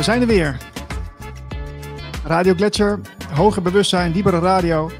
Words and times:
We 0.00 0.06
zijn 0.06 0.20
er 0.20 0.26
weer. 0.26 0.58
Radio 2.24 2.54
Gletscher, 2.54 3.00
hoger 3.34 3.62
bewustzijn, 3.62 4.12
diepere 4.12 4.38
radio. 4.38 4.90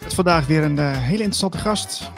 Met 0.00 0.14
vandaag 0.14 0.46
weer 0.46 0.62
een 0.62 0.76
uh, 0.76 0.98
hele 0.98 1.12
interessante 1.12 1.58
gast 1.58 2.10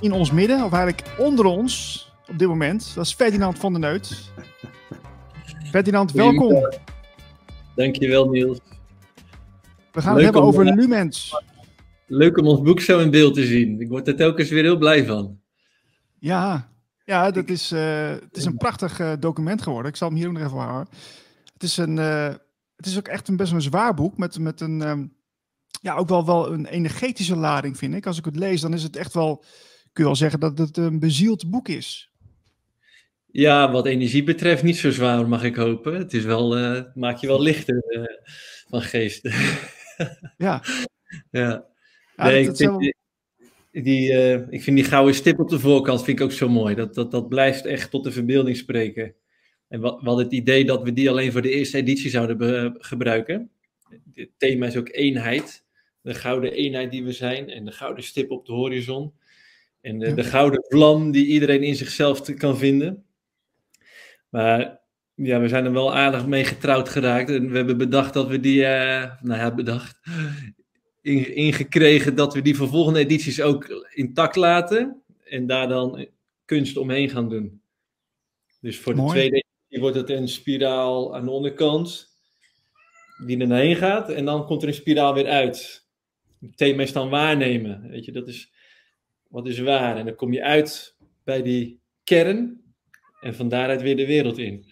in 0.00 0.12
ons 0.12 0.30
midden, 0.30 0.64
of 0.64 0.72
eigenlijk 0.72 1.08
onder 1.18 1.44
ons 1.44 2.04
op 2.28 2.38
dit 2.38 2.48
moment. 2.48 2.92
Dat 2.94 3.04
is 3.04 3.12
Ferdinand 3.12 3.58
van 3.58 3.72
der 3.72 3.80
Neut. 3.80 4.32
Ferdinand, 5.70 6.12
welkom. 6.12 6.68
Dankjewel 7.74 8.28
Niels. 8.28 8.58
We 9.92 10.02
gaan 10.02 10.14
het 10.14 10.24
hebben 10.24 10.42
over 10.42 10.64
Lumens. 10.64 11.42
Leuk 12.06 12.38
om 12.38 12.46
ons 12.46 12.62
boek 12.62 12.80
zo 12.80 12.98
in 12.98 13.10
beeld 13.10 13.34
te 13.34 13.46
zien. 13.46 13.80
Ik 13.80 13.88
word 13.88 14.08
er 14.08 14.16
telkens 14.16 14.50
weer 14.50 14.62
heel 14.62 14.78
blij 14.78 15.06
van. 15.06 15.40
Ja, 16.18 16.68
ja 17.06 17.30
dat 17.30 17.48
is, 17.48 17.72
uh, 17.72 18.08
het 18.08 18.36
is 18.36 18.44
een 18.44 18.56
prachtig 18.56 19.00
uh, 19.00 19.12
document 19.18 19.62
geworden. 19.62 19.90
Ik 19.90 19.96
zal 19.96 20.08
hem 20.08 20.16
hier 20.16 20.26
ook 20.26 20.32
nog 20.32 20.42
even 20.42 20.58
houden. 20.58 20.94
Het 21.52 21.62
is, 21.62 21.76
een, 21.76 21.96
uh, 21.96 22.34
het 22.76 22.86
is 22.86 22.98
ook 22.98 23.08
echt 23.08 23.28
een 23.28 23.36
best 23.36 23.50
wel 23.50 23.58
een 23.58 23.64
zwaar 23.64 23.94
boek. 23.94 24.16
Met, 24.16 24.38
met 24.38 24.60
een, 24.60 24.80
um, 24.80 25.16
ja, 25.80 25.94
ook 25.94 26.08
wel, 26.08 26.26
wel 26.26 26.52
een 26.52 26.66
energetische 26.66 27.36
lading, 27.36 27.78
vind 27.78 27.94
ik. 27.94 28.06
Als 28.06 28.18
ik 28.18 28.24
het 28.24 28.36
lees, 28.36 28.60
dan 28.60 28.74
is 28.74 28.82
het 28.82 28.96
echt 28.96 29.14
wel, 29.14 29.36
kun 29.92 30.02
je 30.02 30.04
wel 30.04 30.16
zeggen 30.16 30.40
dat 30.40 30.58
het 30.58 30.76
een 30.76 30.98
bezield 30.98 31.50
boek 31.50 31.68
is. 31.68 32.10
Ja, 33.26 33.70
wat 33.70 33.86
energie 33.86 34.22
betreft 34.22 34.62
niet 34.62 34.76
zo 34.76 34.90
zwaar, 34.90 35.28
mag 35.28 35.42
ik 35.44 35.56
hopen. 35.56 35.94
Het 35.94 36.14
is 36.14 36.24
wel, 36.24 36.48
maakt 36.94 37.20
je 37.20 37.26
wel 37.26 37.42
lichter 37.42 37.82
van 38.68 38.82
geest. 38.82 39.28
ja. 40.46 40.62
ja. 41.30 41.64
Nee, 42.16 42.48
ik, 42.48 42.56
vind 42.56 42.78
die, 42.78 42.96
die 43.82 44.12
uh, 44.12 44.32
ik 44.32 44.62
vind 44.62 44.76
die 44.76 44.84
gouden 44.84 45.14
stip 45.14 45.38
op 45.38 45.48
de 45.48 45.58
voorkant 45.58 46.04
vind 46.04 46.18
ik 46.18 46.24
ook 46.24 46.32
zo 46.32 46.48
mooi. 46.48 46.74
Dat, 46.74 46.94
dat, 46.94 47.10
dat 47.10 47.28
blijft 47.28 47.64
echt 47.64 47.90
tot 47.90 48.04
de 48.04 48.12
verbeelding 48.12 48.56
spreken. 48.56 49.14
En 49.68 49.80
we 49.80 49.86
hadden 49.86 50.24
het 50.24 50.32
idee 50.32 50.64
dat 50.64 50.82
we 50.82 50.92
die 50.92 51.10
alleen 51.10 51.32
voor 51.32 51.42
de 51.42 51.50
eerste 51.50 51.76
editie 51.76 52.10
zouden 52.10 52.76
gebruiken. 52.78 53.50
Het 54.12 54.30
thema 54.36 54.66
is 54.66 54.76
ook 54.76 54.88
eenheid. 54.92 55.64
De 56.00 56.14
gouden 56.14 56.52
eenheid 56.52 56.90
die 56.90 57.04
we 57.04 57.12
zijn 57.12 57.50
en 57.50 57.64
de 57.64 57.72
gouden 57.72 58.04
stip 58.04 58.30
op 58.30 58.46
de 58.46 58.52
horizon. 58.52 59.12
En 59.80 59.98
de, 59.98 60.14
de 60.14 60.24
gouden 60.24 60.64
vlam 60.68 61.10
die 61.10 61.26
iedereen 61.26 61.62
in 61.62 61.74
zichzelf 61.74 62.34
kan 62.34 62.58
vinden. 62.58 63.04
Maar 64.28 64.80
ja, 65.14 65.40
we 65.40 65.48
zijn 65.48 65.64
er 65.64 65.72
wel 65.72 65.94
aardig 65.94 66.26
mee 66.26 66.44
getrouwd 66.44 66.88
geraakt. 66.88 67.30
En 67.30 67.50
we 67.50 67.56
hebben 67.56 67.78
bedacht 67.78 68.14
dat 68.14 68.28
we 68.28 68.40
die, 68.40 68.60
uh, 68.60 69.04
nou 69.20 69.40
ja, 69.40 69.54
bedacht, 69.54 70.00
ingekregen 71.34 72.14
dat 72.14 72.34
we 72.34 72.42
die 72.42 72.56
voor 72.56 72.68
volgende 72.68 72.98
edities 72.98 73.40
ook 73.40 73.88
intact 73.94 74.36
laten. 74.36 75.02
En 75.24 75.46
daar 75.46 75.68
dan 75.68 76.06
kunst 76.44 76.76
omheen 76.76 77.10
gaan 77.10 77.28
doen. 77.28 77.60
Dus 78.60 78.78
voor 78.78 78.94
Mooi. 78.94 79.06
de 79.06 79.14
tweede 79.14 79.36
editie 79.36 79.80
wordt 79.80 79.96
het 79.96 80.10
een 80.10 80.28
spiraal 80.28 81.16
aan 81.16 81.24
de 81.24 81.30
onderkant. 81.30 82.14
Die 83.26 83.38
er 83.38 83.56
heen 83.56 83.76
gaat. 83.76 84.10
En 84.10 84.24
dan 84.24 84.46
komt 84.46 84.62
er 84.62 84.68
een 84.68 84.74
spiraal 84.74 85.14
weer 85.14 85.26
uit. 85.26 85.86
Het 86.40 86.56
thema 86.56 86.82
is 86.82 86.92
dan 86.92 87.10
waarnemen. 87.10 87.88
Weet 87.90 88.04
je, 88.04 88.12
dat 88.12 88.28
is 88.28 88.52
wat 89.28 89.46
is 89.46 89.58
waar. 89.58 89.96
En 89.96 90.04
dan 90.04 90.14
kom 90.14 90.32
je 90.32 90.42
uit 90.42 90.96
bij 91.24 91.42
die 91.42 91.80
kern. 92.04 92.64
En 93.20 93.34
van 93.34 93.48
daaruit 93.48 93.82
weer 93.82 93.96
de 93.96 94.06
wereld 94.06 94.38
in. 94.38 94.66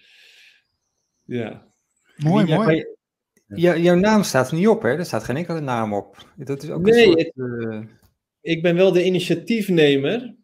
Ja. 1.24 1.72
Mooi, 2.16 2.46
mooi. 2.46 2.93
Ja, 3.54 3.76
jouw 3.76 3.94
naam 3.94 4.22
staat 4.22 4.50
er 4.50 4.56
niet 4.56 4.68
op, 4.68 4.82
hè? 4.82 4.88
Er 4.88 5.04
staat 5.04 5.24
geen 5.24 5.36
enkele 5.36 5.60
naam 5.60 5.94
op. 5.94 6.32
Dat 6.36 6.62
is 6.62 6.70
ook 6.70 6.82
nee, 6.82 7.06
een 7.06 7.32
soort, 7.34 7.62
uh... 7.64 7.80
ik 8.40 8.62
ben 8.62 8.76
wel 8.76 8.92
de 8.92 9.04
initiatiefnemer, 9.04 10.34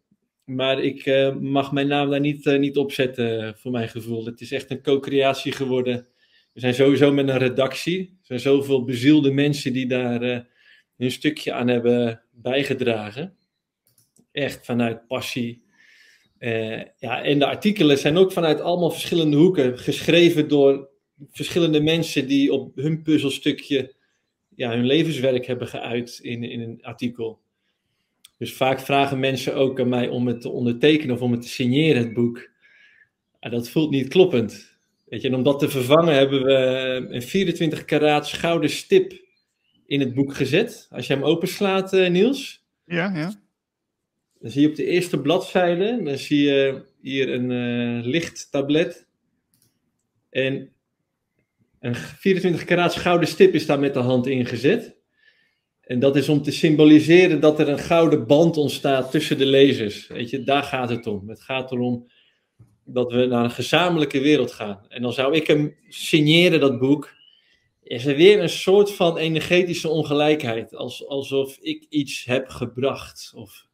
maar 0.43 0.79
ik 0.79 1.05
uh, 1.05 1.35
mag 1.35 1.71
mijn 1.71 1.87
naam 1.87 2.09
daar 2.09 2.19
niet, 2.19 2.45
uh, 2.45 2.59
niet 2.59 2.77
op 2.77 2.91
zetten, 2.91 3.57
voor 3.57 3.71
mijn 3.71 3.89
gevoel. 3.89 4.25
Het 4.25 4.41
is 4.41 4.51
echt 4.51 4.71
een 4.71 4.81
co-creatie 4.81 5.51
geworden. 5.51 6.07
We 6.53 6.59
zijn 6.59 6.73
sowieso 6.73 7.11
met 7.11 7.27
een 7.27 7.37
redactie. 7.37 7.99
Er 7.99 8.25
zijn 8.25 8.39
zoveel 8.39 8.83
bezielde 8.83 9.31
mensen 9.31 9.73
die 9.73 9.87
daar 9.87 10.49
hun 10.97 11.11
stukje 11.11 11.53
aan 11.53 11.67
hebben 11.67 12.23
bijgedragen. 12.31 13.35
Echt 14.31 14.65
vanuit 14.65 15.07
passie, 15.07 15.63
ja, 16.97 17.23
en 17.23 17.39
de 17.39 17.45
artikelen 17.45 17.97
zijn 17.97 18.17
ook 18.17 18.31
vanuit 18.31 18.61
allemaal 18.61 18.91
verschillende 18.91 19.37
hoeken 19.37 19.79
geschreven 19.79 20.47
door 20.47 20.90
verschillende 21.31 21.81
mensen 21.81 22.27
die 22.27 22.53
op 22.53 22.75
hun 22.75 23.01
puzzelstukje 23.01 23.93
ja, 24.55 24.71
hun 24.71 24.85
levenswerk 24.85 25.45
hebben 25.45 25.67
geuit 25.67 26.19
in, 26.21 26.43
in 26.43 26.61
een 26.61 26.83
artikel. 26.83 27.39
Dus 28.37 28.53
vaak 28.53 28.79
vragen 28.79 29.19
mensen 29.19 29.55
ook 29.55 29.79
aan 29.79 29.89
mij 29.89 30.07
om 30.07 30.27
het 30.27 30.41
te 30.41 30.49
ondertekenen 30.49 31.15
of 31.15 31.21
om 31.21 31.31
het 31.31 31.41
te 31.41 31.47
signeren, 31.47 32.03
het 32.03 32.13
boek. 32.13 32.49
En 33.39 33.51
dat 33.51 33.69
voelt 33.69 33.91
niet 33.91 34.07
kloppend. 34.07 34.79
Weet 35.05 35.21
je, 35.21 35.27
en 35.27 35.35
om 35.35 35.43
dat 35.43 35.59
te 35.59 35.69
vervangen 35.69 36.15
hebben 36.15 36.43
we 36.43 36.53
een 37.09 37.21
24 37.21 37.85
karaat 37.85 38.27
gouden 38.27 38.69
stip 38.69 39.21
in 39.85 39.99
het 39.99 40.13
boek 40.13 40.35
gezet. 40.35 40.87
Als 40.89 41.07
je 41.07 41.13
hem 41.13 41.23
openslaat, 41.23 41.93
uh, 41.93 42.09
Niels. 42.09 42.65
Ja, 42.85 43.11
ja. 43.15 43.41
Dan 44.39 44.51
zie 44.51 44.61
je 44.61 44.67
op 44.67 44.75
de 44.75 44.85
eerste 44.85 45.21
bladzijde, 45.21 46.03
dan 46.03 46.17
zie 46.17 46.41
je 46.41 46.85
hier 47.01 47.33
een 47.33 47.49
uh, 47.49 48.05
lichttablet. 48.05 49.07
En 50.29 50.73
een 51.81 51.95
24 51.95 52.65
karaats 52.65 52.95
gouden 52.95 53.27
stip 53.27 53.53
is 53.53 53.65
daar 53.65 53.79
met 53.79 53.93
de 53.93 53.99
hand 53.99 54.27
ingezet. 54.27 54.99
En 55.81 55.99
dat 55.99 56.15
is 56.15 56.29
om 56.29 56.41
te 56.41 56.51
symboliseren 56.51 57.39
dat 57.39 57.59
er 57.59 57.69
een 57.69 57.79
gouden 57.79 58.27
band 58.27 58.57
ontstaat 58.57 59.11
tussen 59.11 59.37
de 59.37 59.45
lezers. 59.45 60.07
Weet 60.07 60.29
je, 60.29 60.43
daar 60.43 60.63
gaat 60.63 60.89
het 60.89 61.07
om. 61.07 61.29
Het 61.29 61.41
gaat 61.41 61.71
erom 61.71 62.07
dat 62.85 63.11
we 63.11 63.25
naar 63.25 63.43
een 63.43 63.51
gezamenlijke 63.51 64.19
wereld 64.19 64.51
gaan. 64.51 64.85
En 64.87 65.01
dan 65.01 65.13
zou 65.13 65.35
ik 65.35 65.47
hem 65.47 65.75
signeren, 65.89 66.59
dat 66.59 66.79
boek. 66.79 67.13
Is 67.83 68.05
er 68.05 68.15
weer 68.15 68.41
een 68.41 68.49
soort 68.49 68.91
van 68.91 69.17
energetische 69.17 69.89
ongelijkheid. 69.89 70.75
Als, 70.75 71.07
alsof 71.07 71.57
ik 71.57 71.85
iets 71.89 72.25
heb 72.25 72.47
gebracht. 72.47 73.31
Of 73.35 73.67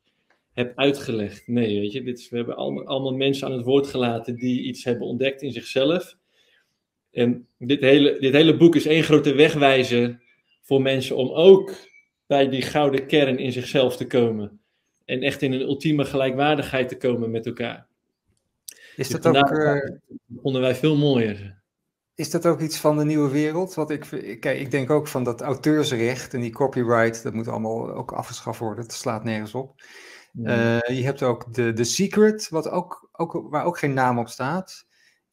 heb 0.53 0.77
uitgelegd. 0.77 1.47
Nee, 1.47 1.79
weet 1.79 1.91
je, 1.91 2.03
dit 2.03 2.29
we 2.29 2.37
hebben 2.37 2.55
allemaal 2.55 3.15
mensen 3.15 3.47
aan 3.47 3.53
het 3.53 3.65
woord 3.65 3.87
gelaten 3.87 4.35
die 4.35 4.61
iets 4.61 4.83
hebben 4.83 5.07
ontdekt 5.07 5.41
in 5.41 5.51
zichzelf. 5.51 6.17
En 7.17 7.47
dit 7.57 7.79
hele, 7.79 8.17
dit 8.19 8.33
hele 8.33 8.57
boek 8.57 8.75
is 8.75 8.85
één 8.85 9.03
grote 9.03 9.33
wegwijzer 9.33 10.21
voor 10.61 10.81
mensen 10.81 11.15
om 11.15 11.29
ook 11.29 11.71
bij 12.25 12.49
die 12.49 12.61
gouden 12.61 13.07
kern 13.07 13.37
in 13.37 13.51
zichzelf 13.51 13.97
te 13.97 14.07
komen. 14.07 14.59
En 15.05 15.21
echt 15.21 15.41
in 15.41 15.53
een 15.53 15.61
ultieme 15.61 16.05
gelijkwaardigheid 16.05 16.89
te 16.89 16.97
komen 16.97 17.31
met 17.31 17.45
elkaar. 17.45 17.87
Is 18.95 19.07
dus 19.07 19.21
dat 19.21 19.37
ook. 19.37 19.51
Uh, 19.51 19.81
vonden 20.41 20.61
wij 20.61 20.75
veel 20.75 20.95
mooier. 20.95 21.61
Is 22.15 22.29
dat 22.29 22.45
ook 22.45 22.61
iets 22.61 22.77
van 22.77 22.97
de 22.97 23.05
nieuwe 23.05 23.29
wereld? 23.29 23.73
Want 23.73 23.89
ik, 23.89 24.07
kijk, 24.39 24.59
ik 24.59 24.71
denk 24.71 24.89
ook 24.89 25.07
van 25.07 25.23
dat 25.23 25.41
auteursrecht 25.41 26.33
en 26.33 26.41
die 26.41 26.51
copyright, 26.51 27.23
dat 27.23 27.33
moet 27.33 27.47
allemaal 27.47 27.93
ook 27.93 28.11
afgeschaft 28.11 28.59
worden. 28.59 28.83
Het 28.83 28.93
slaat 28.93 29.23
nergens 29.23 29.53
op. 29.53 29.81
Uh, 30.43 30.79
je 30.81 31.03
hebt 31.03 31.23
ook 31.23 31.53
de, 31.53 31.73
de 31.73 31.83
Secret, 31.83 32.49
wat 32.49 32.69
ook, 32.69 33.09
ook, 33.11 33.47
waar 33.49 33.65
ook 33.65 33.77
geen 33.77 33.93
naam 33.93 34.19
op 34.19 34.27
staat. 34.27 34.86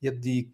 Je 0.04 0.10
hebt 0.10 0.22
die, 0.22 0.48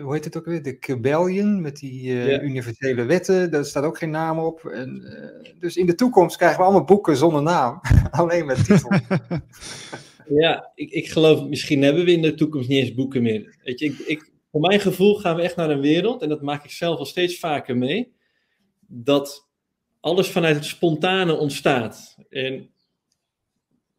hoe 0.00 0.14
heet 0.14 0.24
het 0.24 0.36
ook 0.36 0.44
weer? 0.44 0.62
De 0.62 0.78
Cubellion 0.78 1.60
met 1.60 1.76
die 1.76 2.02
uh, 2.02 2.42
universele 2.42 3.04
wetten. 3.04 3.50
Daar 3.50 3.64
staat 3.64 3.84
ook 3.84 3.98
geen 3.98 4.10
naam 4.10 4.38
op. 4.38 4.64
En, 4.64 5.02
uh, 5.44 5.52
dus 5.58 5.76
in 5.76 5.86
de 5.86 5.94
toekomst 5.94 6.36
krijgen 6.36 6.58
we 6.58 6.64
allemaal 6.64 6.84
boeken 6.84 7.16
zonder 7.16 7.42
naam. 7.42 7.80
Alleen 8.10 8.46
met 8.46 8.64
titel. 8.64 8.90
ja, 10.42 10.70
ik, 10.74 10.90
ik 10.90 11.10
geloof, 11.10 11.48
misschien 11.48 11.82
hebben 11.82 12.04
we 12.04 12.12
in 12.12 12.22
de 12.22 12.34
toekomst 12.34 12.68
niet 12.68 12.78
eens 12.78 12.94
boeken 12.94 13.22
meer. 13.22 13.56
Weet 13.64 13.78
je, 13.78 13.86
ik, 13.86 13.98
ik, 13.98 14.30
voor 14.50 14.60
mijn 14.60 14.80
gevoel 14.80 15.14
gaan 15.14 15.36
we 15.36 15.42
echt 15.42 15.56
naar 15.56 15.70
een 15.70 15.80
wereld, 15.80 16.22
en 16.22 16.28
dat 16.28 16.42
maak 16.42 16.64
ik 16.64 16.70
zelf 16.70 16.98
al 16.98 17.04
steeds 17.04 17.38
vaker 17.38 17.76
mee, 17.76 18.12
dat 18.86 19.48
alles 20.00 20.28
vanuit 20.28 20.56
het 20.56 20.64
spontane 20.64 21.34
ontstaat. 21.34 22.16
En 22.28 22.70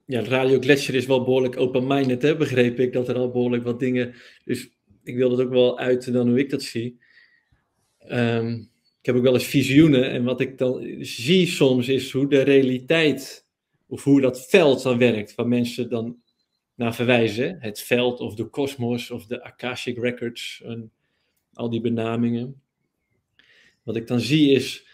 ja, 0.06 0.24
Radio 0.24 0.60
Gletscher 0.60 0.96
is 0.96 1.06
wel 1.06 1.24
behoorlijk 1.24 1.58
open-minded, 1.58 2.38
begreep 2.38 2.80
ik, 2.80 2.94
dat 2.94 3.08
er 3.08 3.16
al 3.16 3.32
behoorlijk 3.32 3.64
wat 3.64 3.80
dingen... 3.80 4.14
Dus 4.44 4.70
ik 5.04 5.16
wil 5.16 5.30
dat 5.30 5.42
ook 5.42 5.52
wel 5.52 5.80
uiten 5.80 6.14
dan 6.14 6.28
hoe 6.28 6.40
ik 6.40 6.50
dat 6.50 6.62
zie. 6.62 7.00
Um, 8.10 8.72
ik 9.00 9.06
heb 9.10 9.16
ook 9.16 9.24
wel 9.24 9.34
eens 9.34 9.46
visioenen 9.46 10.12
en 10.12 10.24
wat 10.24 10.42
ik 10.42 10.58
dan 10.58 10.98
zie 11.00 11.48
soms 11.48 11.88
is 11.88 12.12
hoe 12.12 12.28
de 12.28 12.42
realiteit, 12.42 13.48
of 13.88 14.04
hoe 14.04 14.22
dat 14.22 14.50
veld 14.50 14.84
dan 14.84 14.98
werkt, 14.98 15.36
waar 15.36 15.48
mensen 15.48 15.90
dan 15.90 16.22
naar 16.76 16.96
verwijzen. 16.96 17.58
Het 17.60 17.80
veld 17.80 18.20
of 18.20 18.36
de 18.36 18.46
kosmos 18.46 19.12
of 19.12 19.26
de 19.26 19.44
Akashic 19.44 19.98
Records 19.98 20.62
en 20.66 20.92
al 21.54 21.70
die 21.70 21.82
benamingen. 21.82 22.62
Wat 23.84 23.96
ik 23.96 24.08
dan 24.08 24.20
zie 24.20 24.52
is 24.52 24.88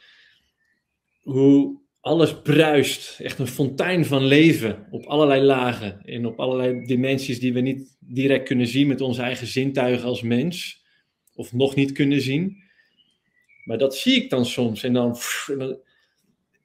hoe 1.21 1.78
alles 2.01 2.42
bruist. 2.42 3.19
Echt 3.19 3.40
een 3.40 3.48
fontein 3.48 4.06
van 4.06 4.25
leven 4.25 4.88
op 4.92 5.06
allerlei 5.06 5.42
lagen 5.42 6.01
en 6.06 6.25
op 6.25 6.40
allerlei 6.40 6.86
dimensies 6.86 7.40
die 7.40 7.54
we 7.54 7.60
niet 7.60 7.98
direct 8.00 8.48
kunnen 8.48 8.68
zien 8.68 8.88
met 8.88 9.01
onze 9.01 9.22
eigen 9.22 9.48
zintuigen 9.48 10.07
als 10.07 10.22
mens. 10.22 10.84
Of 11.36 11.54
nog 11.54 11.75
niet 11.75 11.92
kunnen 11.92 12.22
zien. 12.22 12.63
Maar 13.63 13.78
dat 13.78 13.96
zie 13.96 14.16
ik 14.16 14.30
dan 14.30 14.46
soms. 14.46 14.84
En 14.84 14.94
dan, 14.94 15.18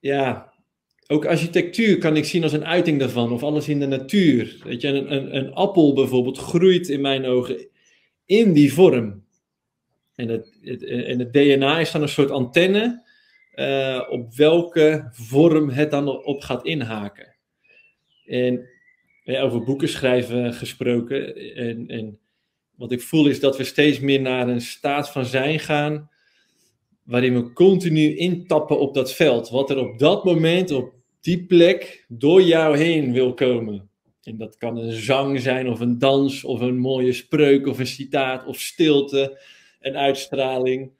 ja, 0.00 0.52
ook 1.06 1.26
architectuur 1.26 1.98
kan 1.98 2.16
ik 2.16 2.24
zien 2.24 2.42
als 2.42 2.52
een 2.52 2.64
uiting 2.64 2.98
daarvan. 2.98 3.32
Of 3.32 3.42
alles 3.42 3.68
in 3.68 3.80
de 3.80 3.86
natuur. 3.86 4.56
Weet 4.64 4.80
je, 4.80 4.88
een, 4.88 5.12
een, 5.12 5.36
een 5.36 5.52
appel 5.52 5.94
bijvoorbeeld 5.94 6.38
groeit 6.38 6.88
in 6.88 7.00
mijn 7.00 7.24
ogen 7.24 7.68
in 8.24 8.52
die 8.52 8.72
vorm. 8.72 9.24
En 10.14 10.28
het, 10.28 10.58
en 10.86 11.18
het 11.18 11.32
DNA 11.32 11.80
is 11.80 11.90
dan 11.90 12.02
een 12.02 12.08
soort 12.08 12.30
antenne 12.30 13.03
op 14.08 14.34
welke 14.34 15.08
vorm 15.10 15.68
het 15.68 15.90
dan 15.90 16.24
op 16.24 16.40
gaat 16.40 16.64
inhaken. 16.64 17.34
En 18.26 18.68
ja, 19.24 19.40
over 19.40 19.64
boeken 19.64 19.88
schrijven 19.88 20.54
gesproken. 20.54 21.36
En, 21.54 21.88
en 21.88 22.18
wat 22.74 22.92
ik 22.92 23.02
voel 23.02 23.26
is 23.26 23.40
dat 23.40 23.56
we 23.56 23.64
steeds 23.64 24.00
meer 24.00 24.20
naar 24.20 24.48
een 24.48 24.60
staat 24.60 25.10
van 25.10 25.24
zijn 25.24 25.58
gaan. 25.58 26.10
Waarin 27.02 27.34
we 27.34 27.52
continu 27.52 28.16
intappen 28.16 28.80
op 28.80 28.94
dat 28.94 29.12
veld. 29.12 29.48
Wat 29.48 29.70
er 29.70 29.78
op 29.78 29.98
dat 29.98 30.24
moment, 30.24 30.70
op 30.70 30.92
die 31.20 31.46
plek, 31.46 32.04
door 32.08 32.42
jou 32.42 32.76
heen 32.76 33.12
wil 33.12 33.34
komen. 33.34 33.88
En 34.22 34.36
dat 34.36 34.56
kan 34.56 34.76
een 34.76 34.92
zang 34.92 35.40
zijn, 35.40 35.68
of 35.68 35.80
een 35.80 35.98
dans, 35.98 36.44
of 36.44 36.60
een 36.60 36.78
mooie 36.78 37.12
spreuk, 37.12 37.66
of 37.66 37.78
een 37.78 37.86
citaat, 37.86 38.46
of 38.46 38.60
stilte, 38.60 39.40
een 39.80 39.96
uitstraling. 39.96 40.90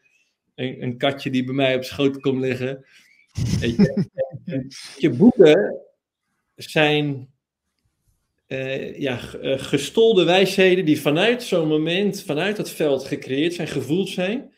Een, 0.55 0.83
een 0.83 0.99
katje 0.99 1.31
die 1.31 1.45
bij 1.45 1.55
mij 1.55 1.77
op 1.77 1.85
schoot 1.85 2.21
komt 2.21 2.41
liggen. 2.41 2.85
Je, 4.45 4.67
je 4.99 5.11
boeken 5.11 5.81
zijn 6.55 7.35
uh, 8.49 8.99
ja, 8.99 9.21
uh, 9.43 9.59
gestolde 9.59 10.25
wijsheden 10.25 10.85
die 10.85 11.01
vanuit 11.01 11.43
zo'n 11.43 11.69
moment, 11.69 12.23
vanuit 12.23 12.56
dat 12.56 12.71
veld 12.71 13.05
gecreëerd 13.05 13.55
zijn, 13.55 13.69
gevoeld 13.69 14.09
zijn. 14.09 14.53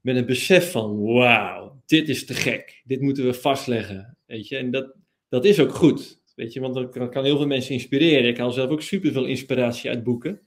Met 0.00 0.16
een 0.16 0.26
besef 0.26 0.70
van, 0.70 1.02
wauw, 1.02 1.82
dit 1.86 2.08
is 2.08 2.26
te 2.26 2.34
gek. 2.34 2.82
Dit 2.84 3.00
moeten 3.00 3.24
we 3.24 3.34
vastleggen. 3.34 4.16
Weet 4.26 4.48
je, 4.48 4.56
en 4.56 4.70
dat, 4.70 4.94
dat 5.28 5.44
is 5.44 5.60
ook 5.60 5.74
goed. 5.74 6.20
Weet 6.34 6.52
je, 6.52 6.60
want 6.60 6.74
dat 6.74 6.90
kan, 6.90 7.10
kan 7.10 7.24
heel 7.24 7.36
veel 7.36 7.46
mensen 7.46 7.74
inspireren. 7.74 8.28
Ik 8.28 8.38
haal 8.38 8.52
zelf 8.52 8.70
ook 8.70 8.82
superveel 8.82 9.24
inspiratie 9.24 9.90
uit 9.90 10.02
boeken. 10.02 10.40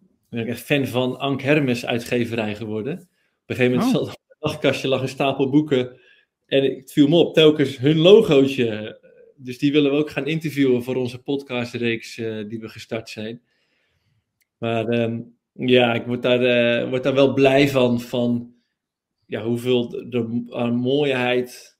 Ik 0.00 0.28
ben 0.28 0.46
echt 0.46 0.60
fan 0.60 0.86
van 0.86 1.18
Ank 1.18 1.42
Hermes 1.42 1.86
uitgeverij 1.86 2.54
geworden. 2.54 3.08
Op 3.46 3.50
een 3.50 3.56
gegeven 3.56 3.76
moment 3.78 3.96
oh. 3.96 4.02
zat 4.02 4.14
op 4.14 4.22
het 4.28 4.36
nachtkastje 4.40 4.88
lag 4.88 5.02
een 5.02 5.08
stapel 5.08 5.50
boeken. 5.50 6.00
En 6.46 6.64
het 6.64 6.92
viel 6.92 7.08
me 7.08 7.16
op, 7.16 7.34
telkens 7.34 7.78
hun 7.78 7.98
logootje 7.98 8.98
dus 9.36 9.58
die 9.58 9.72
willen 9.72 9.90
we 9.90 9.96
ook 9.96 10.10
gaan 10.10 10.26
interviewen 10.26 10.82
voor 10.82 10.96
onze 10.96 11.22
podcastreeks 11.22 12.18
uh, 12.18 12.48
die 12.48 12.60
we 12.60 12.68
gestart 12.68 13.08
zijn. 13.08 13.42
Maar 14.58 14.88
um, 14.88 15.36
ja, 15.52 15.94
ik 15.94 16.06
word 16.06 16.22
daar, 16.22 16.42
uh, 16.82 16.88
word 16.88 17.02
daar 17.02 17.14
wel 17.14 17.32
blij 17.32 17.68
van, 17.68 18.00
van 18.00 18.54
ja, 19.26 19.42
hoeveel 19.42 19.88
de, 19.88 20.08
de 20.08 20.22
mooiheid 20.70 21.78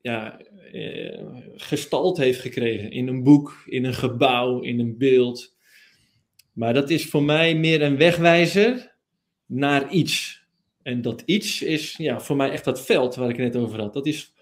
ja, 0.00 0.40
uh, 0.72 1.36
gestald 1.54 2.16
heeft 2.16 2.40
gekregen. 2.40 2.90
In 2.90 3.08
een 3.08 3.22
boek, 3.22 3.62
in 3.66 3.84
een 3.84 3.94
gebouw, 3.94 4.60
in 4.60 4.80
een 4.80 4.98
beeld. 4.98 5.56
Maar 6.52 6.74
dat 6.74 6.90
is 6.90 7.06
voor 7.06 7.22
mij 7.22 7.54
meer 7.54 7.82
een 7.82 7.96
wegwijzer 7.96 8.96
naar 9.46 9.90
iets. 9.90 10.41
En 10.82 11.02
dat 11.02 11.22
iets 11.24 11.62
is 11.62 11.94
ja, 11.96 12.20
voor 12.20 12.36
mij 12.36 12.50
echt 12.50 12.64
dat 12.64 12.80
veld 12.80 13.14
waar 13.14 13.28
ik 13.28 13.36
het 13.36 13.52
net 13.52 13.62
over 13.62 13.80
had. 13.80 13.92
Dat 13.92 14.06
is 14.06 14.32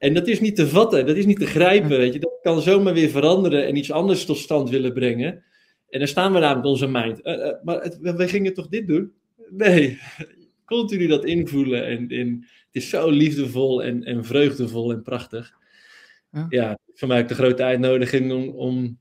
en 0.00 0.14
dat 0.14 0.28
is 0.28 0.40
niet 0.40 0.56
te 0.56 0.68
vatten, 0.68 1.06
dat 1.06 1.16
is 1.16 1.26
niet 1.26 1.38
te 1.38 1.46
grijpen, 1.46 1.88
weet 1.88 2.12
je. 2.12 2.18
Dat 2.18 2.38
kan 2.42 2.62
zomaar 2.62 2.94
weer 2.94 3.10
veranderen 3.10 3.66
en 3.66 3.76
iets 3.76 3.92
anders 3.92 4.24
tot 4.24 4.36
stand 4.36 4.70
willen 4.70 4.92
brengen. 4.92 5.44
En 5.88 5.98
dan 5.98 6.08
staan 6.08 6.32
we 6.32 6.40
daar 6.40 6.56
met 6.56 6.64
onze 6.64 6.86
mind. 6.86 7.26
Uh, 7.26 7.36
uh, 7.36 7.52
maar 7.62 7.82
het, 7.82 7.98
we 7.98 8.28
gingen 8.28 8.54
toch 8.54 8.68
dit 8.68 8.86
doen? 8.86 9.12
Nee, 9.50 9.98
continu 10.64 11.06
dat 11.06 11.24
invoelen. 11.24 11.86
En, 11.86 12.08
en 12.08 12.28
het 12.40 12.82
is 12.82 12.88
zo 12.88 13.10
liefdevol 13.10 13.82
en, 13.82 14.04
en 14.04 14.24
vreugdevol 14.24 14.92
en 14.92 15.02
prachtig. 15.02 15.52
Ja, 16.32 16.46
ja 16.48 16.78
voor 16.94 17.08
mij 17.08 17.20
ook 17.22 17.28
de 17.28 17.34
grote 17.34 17.62
uitnodiging 17.62 18.32
om, 18.32 18.48
om 18.48 18.98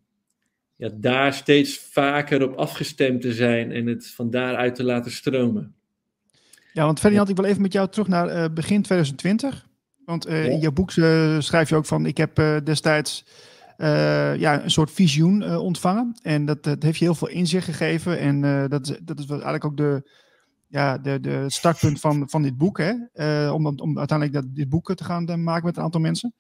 ja, 0.75 0.89
daar 0.95 1.33
steeds 1.33 1.77
vaker 1.77 2.43
op 2.43 2.55
afgestemd 2.55 3.21
te 3.21 3.33
zijn 3.33 3.71
en 3.71 3.87
het 3.87 4.07
van 4.07 4.29
daaruit 4.29 4.75
te 4.75 4.83
laten 4.83 5.11
stromen. 5.11 5.75
Ja, 6.79 6.85
want 6.85 6.99
Ferdinand, 6.99 7.29
ik 7.29 7.35
wil 7.35 7.45
even 7.45 7.61
met 7.61 7.73
jou 7.73 7.89
terug 7.89 8.07
naar 8.07 8.27
uh, 8.27 8.53
begin 8.53 8.81
2020. 8.81 9.67
Want 10.05 10.27
uh, 10.27 10.49
in 10.49 10.59
je 10.59 10.71
boek 10.71 10.95
uh, 10.95 11.39
schrijf 11.39 11.69
je 11.69 11.75
ook 11.75 11.85
van, 11.85 12.05
ik 12.05 12.17
heb 12.17 12.35
destijds 12.63 13.25
ja, 13.77 14.63
een 14.63 14.71
soort 14.71 14.91
visioen 14.91 15.57
ontvangen. 15.57 16.19
En 16.21 16.45
dat, 16.45 16.63
dat 16.63 16.83
heeft 16.83 16.97
je 16.97 17.05
heel 17.05 17.15
veel 17.15 17.27
inzicht 17.27 17.65
gegeven. 17.65 18.19
En 18.19 18.41
dat, 18.69 18.99
dat 19.03 19.19
is 19.19 19.25
eigenlijk 19.25 19.65
ook 19.65 19.77
de, 19.77 20.09
ja, 20.67 20.97
de, 20.97 21.19
de 21.19 21.45
startpunt 21.47 21.99
van, 21.99 22.29
van 22.29 22.41
dit 22.41 22.57
boek. 22.57 22.77
Hè? 22.77 22.93
om, 23.49 23.65
om 23.65 23.97
uiteindelijk 23.97 24.37
dat, 24.37 24.55
dit 24.55 24.69
boek 24.69 24.95
te 24.95 25.03
gaan 25.03 25.43
maken 25.43 25.65
met 25.65 25.77
een 25.77 25.83
aantal 25.83 26.01
mensen. 26.01 26.33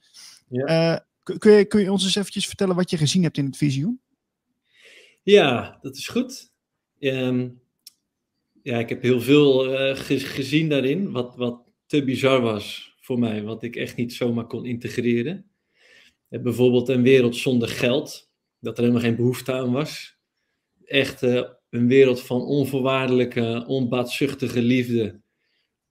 Ja. 0.49 1.05
kun, 1.23 1.51
je, 1.51 1.65
kun 1.65 1.81
je 1.81 1.91
ons 1.91 2.03
eens 2.03 2.15
eventjes 2.15 2.47
vertellen 2.47 2.75
wat 2.75 2.89
je 2.89 2.97
gezien 2.97 3.23
hebt 3.23 3.37
in 3.37 3.45
het 3.45 3.57
visioen? 3.57 4.01
Ja, 5.23 5.77
dat 5.81 5.95
is 5.95 6.07
goed. 6.07 6.51
Um, 6.99 7.58
ja, 8.63 8.79
ik 8.79 8.89
heb 8.89 9.01
heel 9.01 9.21
veel 9.21 9.75
gezien 10.05 10.69
daarin, 10.69 11.11
wat, 11.11 11.35
wat 11.35 11.63
te 11.85 12.03
bizar 12.03 12.41
was 12.41 12.95
voor 13.01 13.19
mij, 13.19 13.43
wat 13.43 13.63
ik 13.63 13.75
echt 13.75 13.95
niet 13.95 14.13
zomaar 14.13 14.47
kon 14.47 14.65
integreren. 14.65 15.45
Bijvoorbeeld 16.29 16.89
een 16.89 17.01
wereld 17.01 17.35
zonder 17.35 17.67
geld, 17.67 18.31
dat 18.59 18.77
er 18.77 18.83
helemaal 18.83 19.03
geen 19.03 19.15
behoefte 19.15 19.53
aan 19.53 19.71
was. 19.71 20.17
Echt 20.85 21.23
uh, 21.23 21.41
een 21.69 21.87
wereld 21.87 22.21
van 22.21 22.41
onvoorwaardelijke, 22.41 23.63
onbaatzuchtige 23.67 24.61
liefde, 24.61 25.21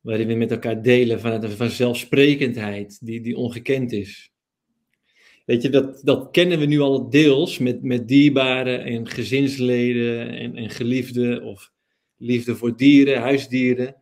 waarin 0.01 0.27
we 0.27 0.35
met 0.35 0.51
elkaar 0.51 0.83
delen 0.83 1.21
vanuit 1.21 1.43
een 1.43 1.51
vanzelfsprekendheid 1.51 3.07
die, 3.07 3.21
die 3.21 3.37
ongekend 3.37 3.93
is. 3.93 4.33
Weet 5.45 5.63
je, 5.63 5.69
dat, 5.69 6.01
dat 6.05 6.31
kennen 6.31 6.59
we 6.59 6.67
nu 6.67 6.81
al 6.81 7.11
deels 7.11 7.59
met, 7.59 7.83
met 7.83 8.09
dierbaren 8.09 8.85
en 8.85 9.09
gezinsleden 9.09 10.31
en, 10.31 10.57
en 10.57 10.71
geliefden 10.71 11.43
of 11.43 11.73
liefde 12.19 12.57
voor 12.57 12.77
dieren, 12.77 13.21
huisdieren. 13.21 13.97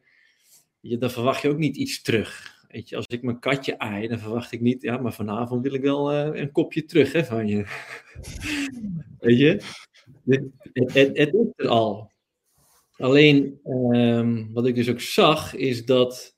Je, 0.81 0.99
dan 0.99 1.11
verwacht 1.11 1.43
je 1.43 1.49
ook 1.49 1.59
niet 1.59 1.77
iets 1.77 2.03
terug. 2.03 2.55
Weet 2.69 2.89
je, 2.89 2.97
als 2.97 3.07
ik 3.07 3.23
mijn 3.23 3.39
katje 3.39 3.79
aai, 3.79 4.09
dan 4.09 4.19
verwacht 4.19 4.53
ik 4.53 4.61
niet, 4.61 4.83
ja, 4.83 4.97
maar 4.97 5.13
vanavond 5.13 5.63
wil 5.63 5.75
ik 5.75 5.83
wel 5.83 6.13
uh, 6.13 6.41
een 6.41 6.53
kopje 6.53 6.85
terug 6.85 7.13
hè, 7.13 7.25
van 7.25 7.49
je. 7.49 7.65
Weet 9.21 9.39
je, 9.39 9.61
het, 10.25 10.45
het, 10.73 11.17
het, 11.17 11.35
is 11.35 11.53
er 11.57 11.69
al. 11.69 12.11
Alleen, 12.97 13.61
um, 13.65 14.53
wat 14.53 14.67
ik 14.67 14.75
dus 14.75 14.91
ook 14.91 15.01
zag, 15.01 15.55
is 15.55 15.85
dat, 15.85 16.37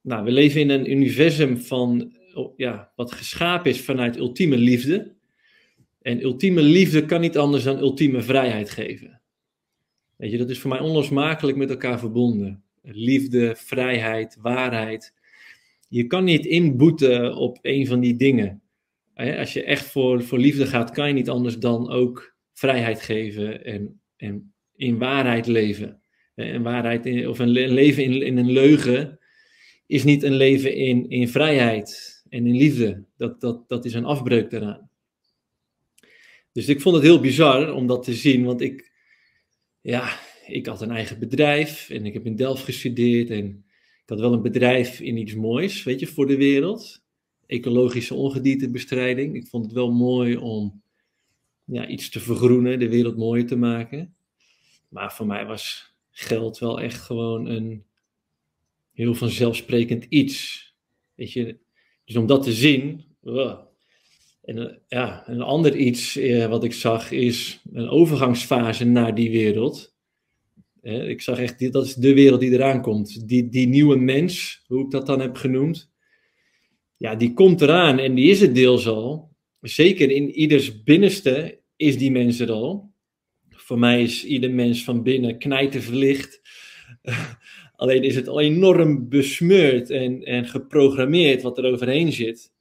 nou, 0.00 0.24
we 0.24 0.30
leven 0.30 0.60
in 0.60 0.70
een 0.70 0.90
universum 0.90 1.58
van, 1.58 2.16
ja, 2.56 2.92
wat 2.96 3.12
geschapen 3.12 3.70
is 3.70 3.80
vanuit 3.80 4.16
ultieme 4.16 4.56
liefde. 4.56 5.14
En 6.02 6.22
ultieme 6.22 6.62
liefde 6.62 7.04
kan 7.04 7.20
niet 7.20 7.38
anders 7.38 7.64
dan 7.64 7.78
ultieme 7.78 8.22
vrijheid 8.22 8.70
geven. 8.70 9.15
Weet 10.16 10.30
je, 10.30 10.38
dat 10.38 10.50
is 10.50 10.58
voor 10.58 10.70
mij 10.70 10.80
onlosmakelijk 10.80 11.56
met 11.56 11.70
elkaar 11.70 11.98
verbonden 11.98 12.64
liefde, 12.92 13.54
vrijheid, 13.56 14.36
waarheid. 14.40 15.14
Je 15.88 16.06
kan 16.06 16.24
niet 16.24 16.46
inboeten 16.46 17.34
op 17.34 17.58
een 17.62 17.86
van 17.86 18.00
die 18.00 18.16
dingen. 18.16 18.62
Als 19.14 19.52
je 19.52 19.64
echt 19.64 19.86
voor, 19.86 20.22
voor 20.22 20.38
liefde 20.38 20.66
gaat, 20.66 20.90
kan 20.90 21.08
je 21.08 21.14
niet 21.14 21.28
anders 21.28 21.58
dan 21.58 21.90
ook 21.90 22.34
vrijheid 22.52 23.00
geven 23.00 23.64
en, 23.64 24.00
en 24.16 24.52
in 24.76 24.98
waarheid 24.98 25.46
leven. 25.46 26.00
En 26.34 26.62
waarheid 26.62 27.06
in, 27.06 27.28
of 27.28 27.38
een 27.38 27.48
leven 27.48 28.04
in, 28.04 28.22
in 28.22 28.36
een 28.36 28.50
leugen 28.50 29.18
is 29.86 30.04
niet 30.04 30.22
een 30.22 30.34
leven 30.34 30.74
in, 30.74 31.08
in 31.08 31.28
vrijheid 31.28 32.22
en 32.28 32.46
in 32.46 32.56
liefde. 32.56 33.04
Dat, 33.16 33.40
dat, 33.40 33.68
dat 33.68 33.84
is 33.84 33.94
een 33.94 34.04
afbreuk 34.04 34.50
daaraan. 34.50 34.90
Dus 36.52 36.68
ik 36.68 36.80
vond 36.80 36.94
het 36.94 37.04
heel 37.04 37.20
bizar 37.20 37.72
om 37.72 37.86
dat 37.86 38.02
te 38.02 38.14
zien, 38.14 38.44
want 38.44 38.60
ik, 38.60 38.92
ja, 39.86 40.20
ik 40.46 40.66
had 40.66 40.80
een 40.80 40.90
eigen 40.90 41.18
bedrijf 41.18 41.90
en 41.90 42.06
ik 42.06 42.12
heb 42.12 42.26
in 42.26 42.36
Delft 42.36 42.64
gestudeerd 42.64 43.30
en 43.30 43.64
ik 44.02 44.08
had 44.08 44.20
wel 44.20 44.32
een 44.32 44.42
bedrijf 44.42 45.00
in 45.00 45.16
iets 45.16 45.34
moois, 45.34 45.82
weet 45.82 46.00
je, 46.00 46.06
voor 46.06 46.26
de 46.26 46.36
wereld. 46.36 47.04
Ecologische 47.46 48.14
ongediertebestrijding. 48.14 49.34
Ik 49.34 49.46
vond 49.46 49.64
het 49.64 49.74
wel 49.74 49.92
mooi 49.92 50.36
om 50.36 50.82
ja, 51.64 51.86
iets 51.88 52.10
te 52.10 52.20
vergroenen, 52.20 52.78
de 52.78 52.88
wereld 52.88 53.16
mooier 53.16 53.46
te 53.46 53.56
maken. 53.56 54.14
Maar 54.88 55.12
voor 55.12 55.26
mij 55.26 55.46
was 55.46 55.94
geld 56.10 56.58
wel 56.58 56.80
echt 56.80 57.00
gewoon 57.00 57.46
een 57.46 57.84
heel 58.92 59.14
vanzelfsprekend 59.14 60.04
iets. 60.04 60.64
Weet 61.14 61.32
je, 61.32 61.58
dus 62.04 62.16
om 62.16 62.26
dat 62.26 62.42
te 62.42 62.52
zien. 62.52 63.04
En 64.46 64.82
ja, 64.88 65.28
een 65.28 65.42
ander 65.42 65.76
iets 65.76 66.16
uh, 66.16 66.46
wat 66.46 66.64
ik 66.64 66.72
zag 66.72 67.10
is 67.10 67.60
een 67.72 67.88
overgangsfase 67.88 68.84
naar 68.84 69.14
die 69.14 69.30
wereld. 69.30 69.94
Ik 70.82 71.20
zag 71.20 71.38
echt, 71.38 71.72
dat 71.72 71.84
is 71.84 71.94
de 71.94 72.14
wereld 72.14 72.40
die 72.40 72.50
eraan 72.50 72.82
komt. 72.82 73.28
Die, 73.28 73.48
die 73.48 73.66
nieuwe 73.66 73.96
mens, 73.96 74.62
hoe 74.66 74.84
ik 74.84 74.90
dat 74.90 75.06
dan 75.06 75.20
heb 75.20 75.36
genoemd, 75.36 75.90
ja, 76.96 77.14
die 77.14 77.32
komt 77.32 77.60
eraan 77.60 77.98
en 77.98 78.14
die 78.14 78.30
is 78.30 78.40
het 78.40 78.54
deels 78.54 78.88
al. 78.88 79.30
Zeker 79.60 80.10
in 80.10 80.30
ieders 80.30 80.82
binnenste 80.82 81.60
is 81.76 81.98
die 81.98 82.10
mens 82.10 82.40
er 82.40 82.50
al. 82.50 82.90
Voor 83.50 83.78
mij 83.78 84.02
is 84.02 84.24
ieder 84.24 84.50
mens 84.50 84.84
van 84.84 85.02
binnen 85.02 85.38
knijten 85.38 85.82
verlicht. 85.82 86.40
Alleen 87.76 88.02
is 88.02 88.14
het 88.14 88.28
al 88.28 88.40
enorm 88.40 89.08
besmeurd 89.08 89.90
en, 89.90 90.22
en 90.22 90.46
geprogrammeerd 90.46 91.42
wat 91.42 91.58
er 91.58 91.64
overheen 91.64 92.12
zit. 92.12 92.54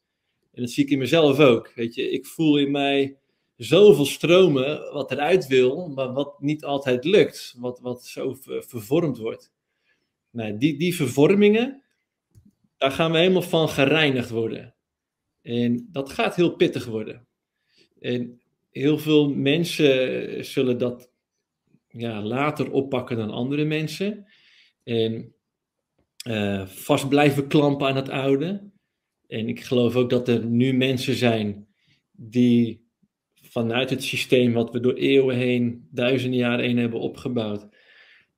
En 0.56 0.62
dat 0.62 0.72
zie 0.72 0.84
ik 0.84 0.90
in 0.90 0.98
mezelf 0.98 1.40
ook. 1.40 1.72
Weet 1.76 1.96
je, 1.96 2.10
ik 2.10 2.26
voel 2.26 2.58
in 2.58 2.72
mij 2.72 3.18
zoveel 3.56 4.06
stromen 4.06 4.94
wat 4.94 5.12
eruit 5.12 5.48
wil, 5.48 5.88
maar 5.88 6.14
wat 6.14 6.42
niet 6.42 6.64
altijd 6.64 7.04
lukt, 7.04 7.56
wat, 7.58 7.80
wat 7.80 8.06
zo 8.06 8.38
vervormd 8.44 9.18
wordt. 9.18 9.54
Nou, 10.30 10.58
die, 10.58 10.78
die 10.78 10.96
vervormingen, 10.96 11.84
daar 12.78 12.92
gaan 12.92 13.12
we 13.12 13.18
helemaal 13.18 13.42
van 13.42 13.70
gereinigd 13.70 14.30
worden. 14.30 14.76
En 15.42 15.90
dat 15.92 16.10
gaat 16.10 16.36
heel 16.36 16.56
pittig 16.56 16.86
worden. 16.86 17.28
En 18.00 18.42
heel 18.72 18.98
veel 18.98 19.30
mensen 19.30 20.46
zullen 20.46 20.78
dat 20.78 21.12
ja, 21.88 22.22
later 22.22 22.72
oppakken 22.72 23.18
dan 23.18 23.30
andere 23.30 23.64
mensen. 23.64 24.26
En 24.84 25.36
uh, 26.28 26.68
vast 26.68 27.10
blijven 27.10 27.48
klampen 27.48 27.88
aan 27.88 27.96
het 27.96 28.10
oude. 28.10 28.74
En 29.28 29.48
ik 29.48 29.64
geloof 29.64 29.96
ook 29.96 30.10
dat 30.10 30.28
er 30.28 30.46
nu 30.46 30.74
mensen 30.74 31.16
zijn 31.16 31.68
die 32.12 32.86
vanuit 33.42 33.90
het 33.90 34.04
systeem 34.04 34.54
wat 34.54 34.72
we 34.72 34.80
door 34.80 34.94
eeuwen 34.94 35.36
heen, 35.36 35.88
duizenden 35.92 36.40
jaren 36.40 36.66
heen 36.66 36.78
hebben 36.78 37.00
opgebouwd, 37.00 37.68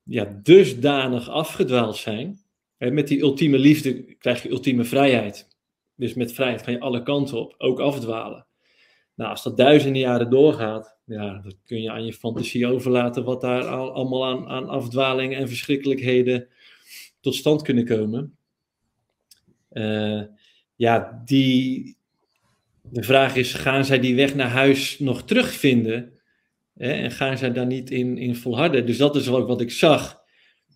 ja, 0.02 0.40
dusdanig 0.42 1.28
afgedwaald 1.28 1.96
zijn. 1.96 2.38
Met 2.78 3.08
die 3.08 3.20
ultieme 3.20 3.58
liefde 3.58 4.16
krijg 4.16 4.42
je 4.42 4.50
ultieme 4.50 4.84
vrijheid. 4.84 5.48
Dus 5.94 6.14
met 6.14 6.32
vrijheid 6.32 6.62
ga 6.62 6.70
je 6.70 6.80
alle 6.80 7.02
kanten 7.02 7.38
op, 7.38 7.54
ook 7.58 7.80
afdwalen. 7.80 8.46
Nou, 9.14 9.30
als 9.30 9.42
dat 9.42 9.56
duizenden 9.56 10.00
jaren 10.00 10.30
doorgaat, 10.30 10.98
ja, 11.04 11.40
dan 11.42 11.54
kun 11.64 11.82
je 11.82 11.90
aan 11.90 12.04
je 12.04 12.12
fantasie 12.12 12.66
overlaten 12.66 13.24
wat 13.24 13.40
daar 13.40 13.64
allemaal 13.66 14.26
aan, 14.26 14.48
aan 14.48 14.68
afdwalingen 14.68 15.38
en 15.38 15.48
verschrikkelijkheden 15.48 16.48
tot 17.20 17.34
stand 17.34 17.62
kunnen 17.62 17.84
komen. 17.84 18.36
Uh, 19.72 20.22
ja, 20.78 21.22
die, 21.24 21.96
de 22.82 23.02
vraag 23.02 23.36
is, 23.36 23.54
gaan 23.54 23.84
zij 23.84 24.00
die 24.00 24.14
weg 24.14 24.34
naar 24.34 24.50
huis 24.50 24.98
nog 24.98 25.24
terugvinden? 25.24 26.12
Hè? 26.74 26.92
En 26.92 27.10
gaan 27.10 27.38
zij 27.38 27.52
daar 27.52 27.66
niet 27.66 27.90
in, 27.90 28.18
in 28.18 28.36
volharden? 28.36 28.86
Dus 28.86 28.96
dat 28.96 29.16
is 29.16 29.28
ook 29.28 29.48
wat 29.48 29.60
ik 29.60 29.70
zag. 29.70 30.20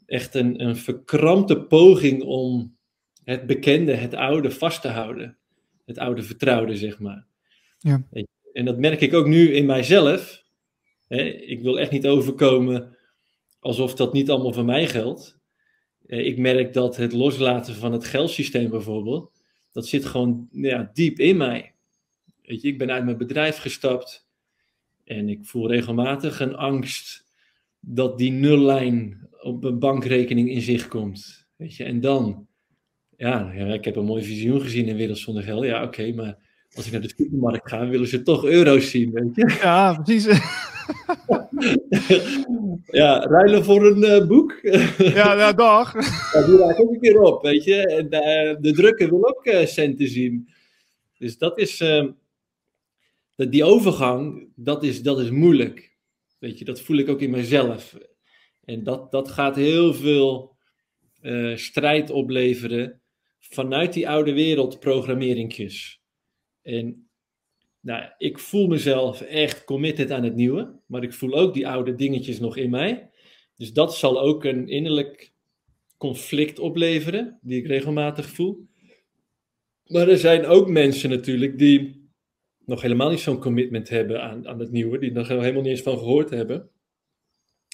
Echt 0.07 0.35
een, 0.35 0.63
een 0.63 0.77
verkrampte 0.77 1.61
poging 1.61 2.23
om 2.23 2.77
het 3.25 3.47
bekende, 3.47 3.95
het 3.95 4.15
oude 4.15 4.51
vast 4.51 4.83
te 4.83 4.89
houden. 4.89 5.37
Het 5.85 5.99
oude 5.99 6.23
vertrouwde, 6.23 6.77
zeg 6.77 6.99
maar. 6.99 7.27
Ja. 7.79 8.07
En 8.53 8.65
dat 8.65 8.79
merk 8.79 9.01
ik 9.01 9.15
ook 9.15 9.27
nu 9.27 9.53
in 9.53 9.67
mijzelf. 9.67 10.45
Ik 11.47 11.61
wil 11.63 11.79
echt 11.79 11.91
niet 11.91 12.07
overkomen 12.07 12.97
alsof 13.61 13.95
dat 13.95 14.13
niet 14.13 14.31
allemaal 14.31 14.53
voor 14.53 14.65
mij 14.65 14.87
geldt. 14.87 15.41
Ik 16.07 16.39
merk 16.39 16.73
dat 16.73 16.97
het 16.97 17.13
loslaten 17.13 17.75
van 17.75 17.93
het 17.93 18.05
geldsysteem 18.05 18.71
bijvoorbeeld, 18.71 19.42
dat 19.73 19.87
zit 19.87 20.05
gewoon 20.05 20.49
ja, 20.51 20.91
diep 20.93 21.19
in 21.19 21.37
mij. 21.37 21.75
Weet 22.43 22.63
je, 22.63 22.69
ik 22.69 22.79
ben 22.79 22.91
uit 22.91 23.05
mijn 23.05 23.17
bedrijf 23.17 23.57
gestapt 23.57 24.29
en 25.05 25.29
ik 25.29 25.45
voel 25.45 25.69
regelmatig 25.69 26.41
een 26.41 26.57
angst 26.57 27.25
dat 27.81 28.19
die 28.19 28.31
nullijn 28.31 29.29
op 29.43 29.65
een 29.65 29.79
bankrekening 29.79 30.51
in 30.51 30.61
zicht 30.61 30.89
komt. 30.89 31.49
Weet 31.57 31.77
je, 31.77 31.85
en 31.85 32.01
dan, 32.01 32.47
ja, 33.17 33.53
ja 33.53 33.67
ik 33.67 33.85
heb 33.85 33.97
een 33.97 34.05
mooi 34.05 34.25
visioen 34.25 34.61
gezien 34.61 34.87
in 34.87 34.97
Wereld 34.97 35.19
zonder 35.19 35.43
Geld. 35.43 35.65
Ja, 35.65 35.83
oké, 35.83 36.13
maar 36.13 36.39
als 36.75 36.87
ik 36.87 36.93
naar 36.93 37.01
de 37.01 37.13
supermarkt 37.17 37.69
ga, 37.69 37.89
willen 37.89 38.09
ze 38.09 38.23
toch 38.23 38.45
euro's 38.45 38.91
zien, 38.91 39.11
weet 39.13 39.35
je? 39.35 39.57
Ja, 39.63 40.03
precies. 40.03 40.25
ja, 43.01 43.21
ruilen 43.21 43.65
voor 43.65 43.87
een 43.87 44.03
uh, 44.03 44.27
boek. 44.27 44.59
ja, 44.99 45.35
ja, 45.35 45.53
dag. 45.53 45.93
ja, 46.33 46.47
die 46.47 46.57
raak 46.57 46.81
ook 46.81 46.93
een 46.93 47.01
keer 47.01 47.21
op, 47.21 47.43
weet 47.43 47.65
je. 47.65 47.87
En 47.87 48.05
uh, 48.05 48.61
de 48.61 48.73
drukker 48.73 49.09
wil 49.09 49.29
ook 49.29 49.47
uh, 49.47 49.67
centen 49.67 50.09
zien. 50.09 50.49
Dus 51.19 51.39
dat 51.39 51.59
is, 51.59 51.81
ehm, 51.81 52.11
die 53.37 53.65
overgang, 53.65 54.49
dat 54.55 54.83
is, 54.83 55.03
dat 55.03 55.21
is 55.21 55.31
moeilijk. 55.31 55.91
Weet 56.39 56.59
je, 56.59 56.65
dat 56.65 56.81
voel 56.81 56.97
ik 56.97 57.09
ook 57.09 57.21
in 57.21 57.31
mezelf. 57.31 57.99
En 58.65 58.85
dat, 58.85 59.11
dat 59.11 59.31
gaat 59.31 59.57
heel 59.57 59.95
veel 59.95 60.51
strijd 61.55 62.11
opleveren 62.11 63.01
vanuit 63.39 63.93
die 63.93 64.09
oude 64.09 64.33
wereld 64.33 64.81
programmeringjes. 64.81 66.02
En 66.63 67.11
nou, 67.81 68.05
ik 68.19 68.39
voel 68.39 68.67
mezelf 68.67 69.21
echt 69.21 69.65
committed 69.65 70.11
aan 70.11 70.25
het 70.25 70.35
nieuwe, 70.35 70.81
maar 70.87 71.03
ik 71.03 71.13
voel 71.13 71.33
ook 71.33 71.55
die 71.55 71.69
oude 71.69 71.95
dingetjes 71.95 72.39
nog 72.39 72.57
in 72.57 72.71
mij. 72.71 73.11
Dus 73.57 73.73
dat 73.73 73.97
zal 73.97 74.21
ook 74.21 74.45
een 74.45 74.69
innerlijk 74.69 75.33
conflict 75.97 76.59
opleveren, 76.59 77.39
die 77.43 77.59
ik 77.59 77.67
regelmatig 77.67 78.27
voel. 78.27 78.69
Maar 79.87 80.09
er 80.09 80.19
zijn 80.19 80.47
ook 80.47 80.69
mensen 80.69 81.11
natuurlijk 81.11 81.59
die 81.59 82.11
nog 82.65 82.83
helemaal 82.83 83.11
niet 83.11 83.21
zo'n 83.21 83.41
commitment 83.41 83.89
hebben 83.89 84.23
aan, 84.23 84.49
aan 84.49 84.59
het 84.59 84.71
nieuwe, 84.71 84.99
die 84.99 85.13
nog 85.13 85.29
helemaal 85.29 85.63
niet 85.63 85.71
eens 85.71 85.83
van 85.83 85.99
gehoord 85.99 86.31
hebben. 86.31 86.71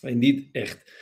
En 0.02 0.18
die 0.18 0.48
echt 0.52 0.92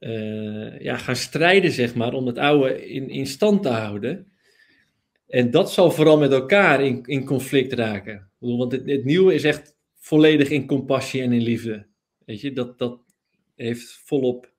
uh, 0.00 0.80
ja, 0.80 0.96
gaan 0.96 1.16
strijden, 1.16 1.72
zeg 1.72 1.94
maar, 1.94 2.12
om 2.12 2.26
het 2.26 2.38
oude 2.38 2.88
in, 2.88 3.08
in 3.08 3.26
stand 3.26 3.62
te 3.62 3.68
houden. 3.68 4.32
En 5.34 5.50
dat 5.50 5.72
zal 5.72 5.90
vooral 5.90 6.18
met 6.18 6.32
elkaar 6.32 6.84
in, 6.84 7.02
in 7.04 7.24
conflict 7.24 7.72
raken. 7.72 8.30
Want 8.38 8.72
het, 8.72 8.90
het 8.90 9.04
nieuwe 9.04 9.34
is 9.34 9.44
echt 9.44 9.76
volledig 9.98 10.50
in 10.50 10.66
compassie 10.66 11.22
en 11.22 11.32
in 11.32 11.42
liefde. 11.42 11.86
Weet 12.24 12.40
je, 12.40 12.52
dat, 12.52 12.78
dat 12.78 13.00
heeft 13.54 14.02
volop 14.04 14.52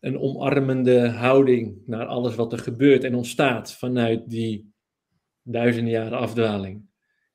een 0.00 0.18
omarmende 0.18 1.08
houding 1.08 1.82
naar 1.86 2.06
alles 2.06 2.34
wat 2.34 2.52
er 2.52 2.58
gebeurt 2.58 3.04
en 3.04 3.14
ontstaat 3.14 3.72
vanuit 3.72 4.30
die 4.30 4.72
duizenden 5.42 5.92
jaren 5.92 6.18
afdwaling. 6.18 6.84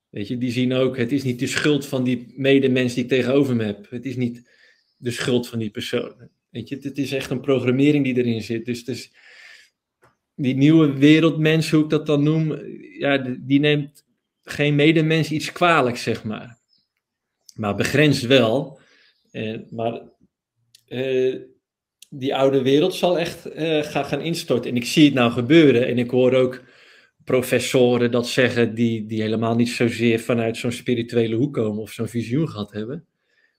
Weet 0.10 0.28
je, 0.28 0.38
die 0.38 0.52
zien 0.52 0.74
ook, 0.74 0.98
het 0.98 1.12
is 1.12 1.24
niet 1.24 1.40
de 1.40 1.48
schuld 1.48 1.86
van 1.86 2.04
die 2.04 2.34
medemens 2.36 2.94
die 2.94 3.04
ik 3.04 3.10
tegenover 3.10 3.56
me 3.56 3.64
heb. 3.64 3.90
Het 3.90 4.06
is 4.06 4.16
niet 4.16 4.50
de 4.98 5.12
schuld 5.12 5.48
van 5.48 5.60
die 5.60 5.70
persoon. 5.70 6.30
Weet 6.50 6.70
je, 6.70 6.78
het 6.82 6.98
is 6.98 7.12
echt 7.12 7.30
een 7.30 7.42
programmering 7.42 8.04
die 8.04 8.18
erin 8.18 8.42
zit. 8.42 8.66
Dus 8.66 8.80
het 8.80 8.88
is 8.88 9.12
die 10.38 10.56
nieuwe 10.56 10.94
wereldmens, 10.94 11.72
hoe 11.72 11.84
ik 11.84 11.90
dat 11.90 12.06
dan 12.06 12.24
noem, 12.24 12.60
ja, 13.00 13.18
die 13.40 13.60
neemt 13.60 14.06
geen 14.44 14.76
medemens 14.76 15.32
iets 15.32 15.52
kwalijk, 15.52 15.98
zeg 15.98 16.24
maar. 16.24 16.58
Maar 17.56 17.76
begrenst 17.76 18.26
wel. 18.26 18.80
Eh, 19.32 19.60
maar 19.70 20.02
eh, 20.88 21.36
die 22.10 22.36
oude 22.36 22.62
wereld 22.62 22.94
zal 22.94 23.20
echt 23.20 23.46
eh, 23.46 23.84
gaan, 23.84 24.06
gaan 24.06 24.22
instorten. 24.22 24.70
En 24.72 24.76
ik 24.76 24.86
zie 24.86 25.06
het 25.06 25.14
nou 25.14 25.32
gebeuren. 25.32 25.88
En 25.88 25.98
ik 25.98 26.10
hoor 26.10 26.34
ook 26.34 26.62
professoren 27.24 28.12
dat 28.12 28.28
zeggen 28.28 28.76
die, 28.76 29.06
die 29.06 29.22
helemaal 29.22 29.56
niet 29.56 29.70
zozeer 29.70 30.20
vanuit 30.20 30.58
zo'n 30.58 30.72
spirituele 30.72 31.36
hoek 31.36 31.54
komen 31.54 31.82
of 31.82 31.92
zo'n 31.92 32.08
visioen 32.08 32.50
gehad 32.50 32.72
hebben. 32.72 33.06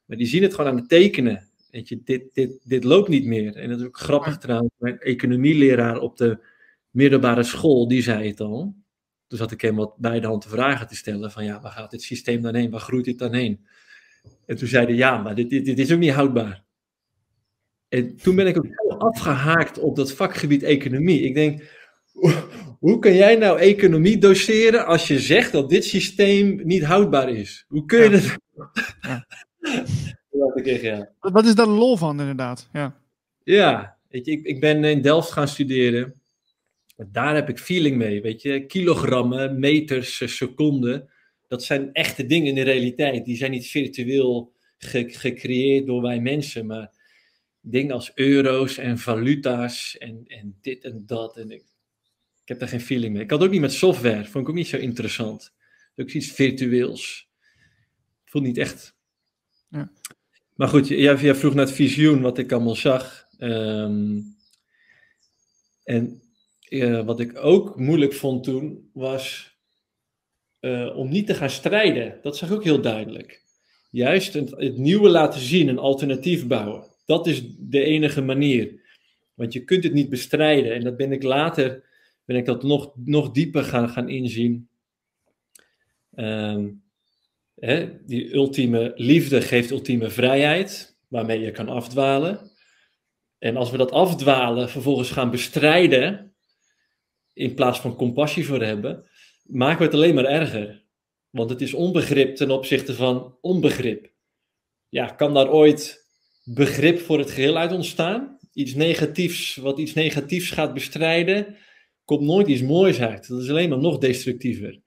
Maar 0.05 0.17
die 0.17 0.27
zien 0.27 0.43
het 0.43 0.55
gewoon 0.55 0.71
aan 0.71 0.77
het 0.77 0.89
tekenen. 0.89 1.49
Weet 1.71 1.89
je, 1.89 2.01
dit, 2.05 2.23
dit, 2.33 2.61
dit 2.65 2.85
loopt 2.85 3.09
niet 3.09 3.25
meer. 3.25 3.57
En 3.57 3.69
dat 3.69 3.81
is 3.81 3.87
ook 3.87 3.99
grappig 3.99 4.39
trouwens. 4.39 4.73
Mijn 4.79 4.99
economieleraar 4.99 5.99
op 5.99 6.17
de 6.17 6.39
middelbare 6.99 7.43
school, 7.43 7.89
die 7.89 8.03
zei 8.03 8.29
het 8.29 8.41
al. 8.41 8.75
Toen 9.27 9.39
zat 9.39 9.51
ik 9.51 9.61
hem 9.61 9.77
wat 9.77 9.97
bij 9.97 10.21
de 10.21 10.27
hand 10.27 10.43
te 10.43 10.49
vragen 10.49 10.89
te 10.89 10.97
stellen 10.97 11.31
van 11.31 11.45
ja, 11.45 11.61
waar 11.61 11.73
gaat 11.73 11.91
dit 11.91 12.03
systeem 12.03 12.43
dan 12.43 12.55
heen? 12.55 12.71
Waar 12.71 12.81
groeit 12.81 13.05
dit 13.05 13.19
dan 13.19 13.35
heen? 13.35 13.67
En 14.47 14.57
toen 14.57 14.69
zeiden 14.69 14.97
ja, 14.97 15.19
maar 15.19 15.35
dit, 15.35 15.51
dit, 15.51 15.65
dit 15.65 15.79
is 15.79 15.93
ook 15.93 15.99
niet 15.99 16.13
houdbaar. 16.13 16.65
En 17.89 18.17
toen 18.17 18.37
ben 18.37 18.47
ik 18.47 18.57
ook 18.57 18.67
heel 18.67 19.01
afgehaakt 19.01 19.79
op 19.79 19.97
dat 19.97 20.13
vakgebied 20.13 20.63
economie. 20.63 21.21
Ik 21.21 21.35
denk, 21.35 21.63
hoe 22.79 22.99
kan 22.99 23.15
jij 23.15 23.37
nou 23.37 23.59
economie 23.59 24.19
doseren 24.19 24.87
als 24.87 25.09
je 25.09 25.19
zegt 25.19 25.53
dat 25.53 25.71
dit 25.71 25.85
systeem 25.85 26.61
niet 26.65 26.85
houdbaar 26.85 27.29
is? 27.29 27.65
Hoe 27.69 27.85
kun 27.85 28.03
je 28.03 28.11
dat? 28.11 28.37
Ja. 29.01 29.27
ja. 30.81 31.11
Wat 31.21 31.47
is 31.47 31.55
daar 31.55 31.67
de 31.67 31.73
lol 31.73 31.97
van, 31.97 32.21
inderdaad? 32.21 32.69
Ja, 32.73 33.01
ja 33.45 33.99
weet 34.09 34.27
je, 34.27 34.33
ik, 34.33 34.45
ik 34.45 34.61
ben 34.61 34.85
in 34.85 35.03
Delft 35.03 35.33
gaan 35.33 35.49
studeren. 35.49 36.18
Daar 37.07 37.35
heb 37.35 37.49
ik 37.49 37.59
feeling 37.59 37.97
mee, 37.97 38.23
weet 38.23 38.43
je. 38.43 38.67
Kilogrammen, 38.67 39.59
meters, 39.59 40.21
eh, 40.21 40.29
seconden. 40.29 41.11
Dat 41.47 41.65
zijn 41.65 41.93
echte 41.93 42.27
dingen 42.27 42.47
in 42.47 42.55
de 42.55 42.63
realiteit. 42.63 43.25
Die 43.25 43.37
zijn 43.37 43.51
niet 43.51 43.67
virtueel 43.67 44.53
gecreëerd 44.79 45.87
door 45.87 46.03
wij 46.03 46.21
mensen, 46.21 46.67
maar 46.67 46.91
dingen 47.61 47.95
als 47.95 48.13
euro's 48.15 48.79
en 48.79 48.99
valuta's 48.99 49.99
en, 49.99 50.25
en 50.27 50.59
dit 50.61 50.85
en 50.85 51.03
dat. 51.07 51.37
En 51.37 51.51
ik, 51.51 51.63
ik 52.43 52.49
heb 52.49 52.59
daar 52.59 52.69
geen 52.69 52.81
feeling 52.81 53.13
mee. 53.13 53.23
Ik 53.23 53.31
had 53.31 53.43
ook 53.43 53.51
niet 53.51 53.61
met 53.61 53.73
software, 53.73 54.25
vond 54.25 54.45
ik 54.45 54.51
ook 54.51 54.57
niet 54.57 54.67
zo 54.67 54.77
interessant. 54.77 55.55
Ook 55.97 56.11
iets 56.11 56.33
virtueels. 56.33 57.29
Ik 58.25 58.31
voel 58.31 58.43
niet 58.43 58.59
echt. 58.59 58.97
Ja. 59.69 59.93
Maar 60.55 60.69
goed, 60.69 60.89
jij, 60.89 61.17
jij, 61.17 61.35
vroeg 61.35 61.55
naar 61.55 61.67
het 61.67 61.75
visioen, 61.75 62.21
wat 62.21 62.39
ik 62.39 62.53
allemaal 62.53 62.77
zag. 62.77 63.27
Um, 63.39 64.37
en 65.85 66.28
uh, 66.69 67.05
wat 67.05 67.21
ik 67.21 67.45
ook 67.45 67.79
moeilijk 67.79 68.13
vond 68.13 68.45
toen, 68.45 68.91
was 68.93 69.57
uh, 70.61 70.97
om 70.97 71.09
niet 71.09 71.27
te 71.27 71.35
gaan 71.35 71.51
strijden. 71.51 72.19
Dat 72.23 72.37
zag 72.37 72.49
ik 72.49 72.55
ook 72.55 72.65
heel 72.65 72.81
duidelijk. 72.81 73.43
Juist 73.91 74.33
het, 74.33 74.77
nieuwe 74.77 75.09
laten 75.09 75.41
zien, 75.41 75.69
een 75.69 75.79
alternatief 75.79 76.47
bouwen. 76.47 76.87
Dat 77.07 77.27
is 77.27 77.43
de 77.59 77.83
enige 77.83 78.23
manier. 78.23 78.81
Want 79.35 79.53
je 79.53 79.65
kunt 79.65 79.85
het 79.85 79.93
niet 79.93 80.09
bestrijden. 80.09 80.75
En 80.75 80.85
dat 80.85 80.97
ben 80.97 81.13
ik 81.13 81.23
later, 81.23 81.85
ben 82.25 82.37
ik 82.37 82.45
dat 82.45 82.63
nog, 82.63 82.93
nog 82.97 83.31
dieper 83.31 83.65
gaan, 83.65 83.89
gaan 83.89 84.09
inzien. 84.09 84.69
Um, 86.15 86.83
hè, 87.55 88.05
die 88.07 88.35
ultieme 88.35 88.93
liefde 88.97 89.41
geeft 89.41 89.71
ultieme 89.71 90.11
vrijheid, 90.11 90.99
waarmee 91.09 91.41
je 91.41 91.51
kan 91.51 91.69
afdwalen. 91.69 92.51
En 93.39 93.57
als 93.57 93.71
we 93.71 93.77
dat 93.77 93.91
afdwalen 93.91 94.69
vervolgens 94.69 95.11
gaan 95.11 95.31
bestrijden, 95.31 96.28
in 97.39 97.55
plaats 97.55 97.81
van 97.81 97.97
compassie 97.97 98.47
voor 98.47 98.63
hebben, 98.63 99.05
maken 99.43 99.79
we 99.79 99.85
het 99.85 99.95
alleen 99.95 100.15
maar 100.15 100.25
erger. 100.25 100.85
Want 101.31 101.51
het 101.51 101.61
is 101.61 101.75
onbegrip 101.75 102.37
ten 102.37 102.51
opzichte 102.51 102.95
van 102.95 103.37
onbegrip. 103.41 104.11
Ja, 104.89 105.07
kan 105.07 105.35
daar 105.35 105.51
ooit 105.51 106.07
begrip 106.45 106.99
voor 106.99 107.19
het 107.19 107.31
geheel 107.31 107.57
uit 107.57 107.73
ontstaan? 107.73 108.39
Iets 108.53 108.75
negatiefs, 108.75 109.57
wat 109.57 109.79
iets 109.79 109.95
negatiefs 109.95 110.51
gaat 110.51 110.75
bestrijden, 110.75 111.57
komt 112.05 112.21
nooit 112.21 112.49
iets 112.49 112.63
moois 112.63 113.01
uit. 113.01 113.29
Dat 113.29 113.43
is 113.43 113.49
alleen 113.49 113.69
maar 113.69 113.79
nog 113.79 113.99
destructiever. 113.99 114.81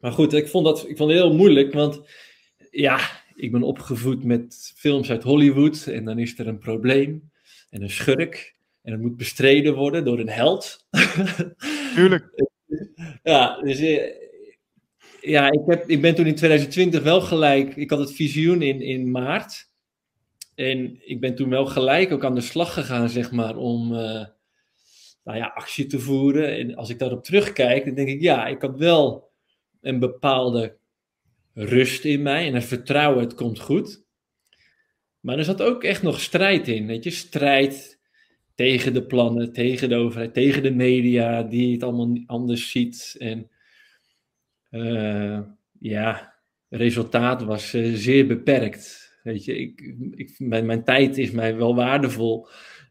Maar 0.00 0.12
goed, 0.12 0.32
ik 0.32 0.48
vond, 0.48 0.64
dat, 0.64 0.88
ik 0.88 0.96
vond 0.96 1.10
het 1.10 1.20
heel 1.20 1.34
moeilijk, 1.34 1.72
want 1.72 2.00
ja, 2.70 3.10
ik 3.34 3.52
ben 3.52 3.62
opgevoed 3.62 4.24
met 4.24 4.72
films 4.76 5.10
uit 5.10 5.22
Hollywood 5.22 5.86
en 5.86 6.04
dan 6.04 6.18
is 6.18 6.38
er 6.38 6.46
een 6.46 6.58
probleem 6.58 7.30
en 7.70 7.82
een 7.82 7.90
schurk 7.90 8.53
en 8.84 8.92
het 8.92 9.00
moet 9.00 9.16
bestreden 9.16 9.74
worden 9.74 10.04
door 10.04 10.18
een 10.18 10.28
held. 10.28 10.86
Tuurlijk. 11.94 12.50
ja, 13.22 13.60
dus 13.60 13.78
eh, 13.78 14.12
ja, 15.20 15.50
ik, 15.50 15.60
heb, 15.66 15.88
ik 15.88 16.00
ben 16.00 16.14
toen 16.14 16.26
in 16.26 16.34
2020 16.34 17.02
wel 17.02 17.20
gelijk, 17.20 17.76
ik 17.76 17.90
had 17.90 17.98
het 17.98 18.12
visioen 18.12 18.62
in, 18.62 18.80
in 18.80 19.10
maart. 19.10 19.72
En 20.54 21.08
ik 21.08 21.20
ben 21.20 21.34
toen 21.34 21.48
wel 21.48 21.66
gelijk 21.66 22.12
ook 22.12 22.24
aan 22.24 22.34
de 22.34 22.40
slag 22.40 22.74
gegaan, 22.74 23.08
zeg 23.08 23.32
maar, 23.32 23.56
om 23.56 23.92
uh, 23.92 24.24
nou 25.24 25.38
ja, 25.38 25.52
actie 25.54 25.86
te 25.86 25.98
voeren. 25.98 26.56
En 26.56 26.74
als 26.74 26.90
ik 26.90 26.98
daarop 26.98 27.24
terugkijk, 27.24 27.84
dan 27.84 27.94
denk 27.94 28.08
ik, 28.08 28.20
ja, 28.20 28.46
ik 28.46 28.62
had 28.62 28.78
wel 28.78 29.30
een 29.80 29.98
bepaalde 29.98 30.76
rust 31.54 32.04
in 32.04 32.22
mij 32.22 32.46
en 32.46 32.54
een 32.54 32.62
vertrouwen, 32.62 33.22
het 33.22 33.34
komt 33.34 33.60
goed. 33.60 34.04
Maar 35.20 35.38
er 35.38 35.44
zat 35.44 35.62
ook 35.62 35.84
echt 35.84 36.02
nog 36.02 36.20
strijd 36.20 36.68
in, 36.68 36.86
weet 36.86 37.04
je, 37.04 37.10
strijd 37.10 37.93
tegen 38.54 38.92
de 38.92 39.06
plannen, 39.06 39.52
tegen 39.52 39.88
de 39.88 39.94
overheid, 39.94 40.34
tegen 40.34 40.62
de 40.62 40.70
media 40.70 41.42
die 41.42 41.72
het 41.72 41.82
allemaal 41.82 42.22
anders 42.26 42.70
ziet. 42.70 43.16
En 43.18 43.50
uh, 44.70 45.40
ja, 45.78 46.34
resultaat 46.68 47.42
was 47.42 47.74
uh, 47.74 47.94
zeer 47.94 48.26
beperkt. 48.26 49.12
Weet 49.22 49.44
je, 49.44 49.58
ik, 49.58 49.94
ik, 50.10 50.34
mijn, 50.38 50.66
mijn 50.66 50.84
tijd 50.84 51.18
is 51.18 51.30
mij 51.30 51.56
wel 51.56 51.74
waardevol. 51.74 52.48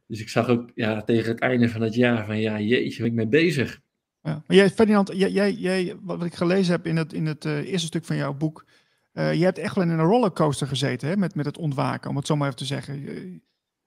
Dus 0.08 0.22
ik 0.22 0.30
zag 0.30 0.50
ook 0.50 0.72
ja, 0.76 1.02
tegen 1.02 1.32
het 1.32 1.40
einde 1.40 1.70
van 1.70 1.82
het 1.82 1.94
jaar 1.94 2.26
van 2.26 2.40
ja, 2.40 2.60
jeetje, 2.60 3.02
ben 3.02 3.12
ik 3.12 3.18
mee 3.18 3.28
bezig. 3.28 3.82
Ja. 4.22 4.44
Maar 4.48 4.58
jij, 4.58 4.70
Ferdinand, 4.70 5.12
jij, 5.14 5.32
jij, 5.32 5.52
jij, 5.52 5.96
wat 6.02 6.26
ik 6.26 6.34
gelezen 6.34 6.72
heb 6.72 6.88
in 6.88 6.98
het, 6.98 7.14
in 7.14 7.26
het 7.26 7.46
uh, 7.46 7.58
eerste 7.58 7.88
stuk 7.88 8.06
van 8.06 8.16
jouw 8.16 8.34
boek, 8.34 8.66
je 9.14 9.22
hebt 9.22 9.58
echt 9.58 9.76
wel 9.76 9.84
in 9.84 9.90
een 9.90 10.00
rollercoaster 10.00 10.68
gezeten 10.68 11.08
hè, 11.08 11.18
met, 11.18 11.36
met 11.36 11.46
het 11.46 11.58
ontwaken, 11.58 12.10
om 12.10 12.16
het 12.16 12.28
zo 12.28 12.36
maar 12.36 12.48
even 12.48 12.60
te 12.60 12.66
zeggen. 12.66 13.04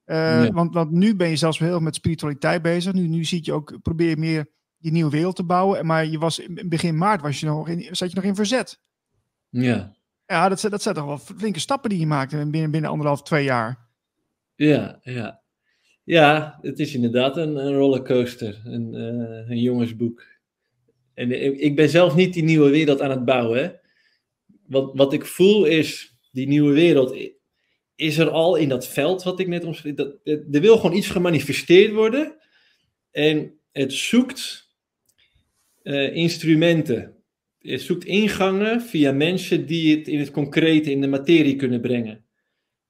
Uh, 0.06 0.44
ja. 0.44 0.52
want, 0.52 0.74
want 0.74 0.90
nu 0.90 1.16
ben 1.16 1.28
je 1.28 1.36
zelfs 1.36 1.58
heel 1.58 1.80
met 1.80 1.94
spiritualiteit 1.94 2.62
bezig. 2.62 2.92
Nu, 2.92 3.08
nu 3.08 3.24
zie 3.24 3.40
je 3.42 3.52
ook, 3.52 3.82
probeer 3.82 4.08
je 4.08 4.16
meer 4.16 4.46
die 4.78 4.92
nieuwe 4.92 5.10
wereld 5.10 5.36
te 5.36 5.44
bouwen. 5.44 5.86
Maar 5.86 6.06
je 6.06 6.18
was 6.18 6.38
in 6.38 6.68
begin 6.68 6.96
maart 6.96 7.20
was 7.20 7.40
je 7.40 7.46
nog 7.46 7.68
in, 7.68 7.96
zat 7.96 8.10
je 8.10 8.16
nog 8.16 8.24
in 8.24 8.34
verzet. 8.34 8.80
Ja. 9.48 9.94
Ja, 10.26 10.48
dat, 10.48 10.66
dat 10.70 10.82
zijn 10.82 10.94
toch 10.94 11.04
wel 11.04 11.18
flinke 11.18 11.60
stappen 11.60 11.90
die 11.90 11.98
je 11.98 12.06
maakte 12.06 12.36
binnen, 12.36 12.70
binnen 12.70 12.90
anderhalf, 12.90 13.22
twee 13.22 13.44
jaar. 13.44 13.88
Ja, 14.54 14.98
ja. 15.02 15.40
Ja, 16.04 16.58
het 16.60 16.78
is 16.78 16.94
inderdaad 16.94 17.36
een, 17.36 17.56
een 17.56 17.74
rollercoaster, 17.74 18.62
een, 18.64 18.94
uh, 18.94 19.48
een 19.50 19.60
jongensboek. 19.60 20.24
En 21.14 21.60
ik 21.62 21.76
ben 21.76 21.88
zelf 21.88 22.14
niet 22.14 22.34
die 22.34 22.42
nieuwe 22.42 22.70
wereld 22.70 23.00
aan 23.00 23.10
het 23.10 23.24
bouwen. 23.24 23.62
Hè? 23.62 23.70
Wat, 24.66 24.90
wat 24.94 25.12
ik 25.12 25.24
voel 25.24 25.64
is, 25.64 26.16
die 26.32 26.46
nieuwe 26.46 26.72
wereld 26.72 27.35
is 27.96 28.18
er 28.18 28.30
al 28.30 28.56
in 28.56 28.68
dat 28.68 28.88
veld 28.88 29.22
wat 29.22 29.40
ik 29.40 29.48
net 29.48 29.64
omschreef. 29.64 29.94
Dat, 29.94 30.14
er 30.24 30.60
wil 30.60 30.76
gewoon 30.76 30.96
iets 30.96 31.08
gemanifesteerd 31.08 31.92
worden. 31.92 32.36
En 33.10 33.58
het 33.72 33.92
zoekt 33.92 34.70
uh, 35.82 36.16
instrumenten. 36.16 37.14
Het 37.58 37.80
zoekt 37.80 38.04
ingangen 38.04 38.82
via 38.82 39.12
mensen 39.12 39.66
die 39.66 39.96
het 39.96 40.08
in 40.08 40.18
het 40.18 40.30
concrete, 40.30 40.90
in 40.90 41.00
de 41.00 41.06
materie 41.06 41.56
kunnen 41.56 41.80
brengen. 41.80 42.24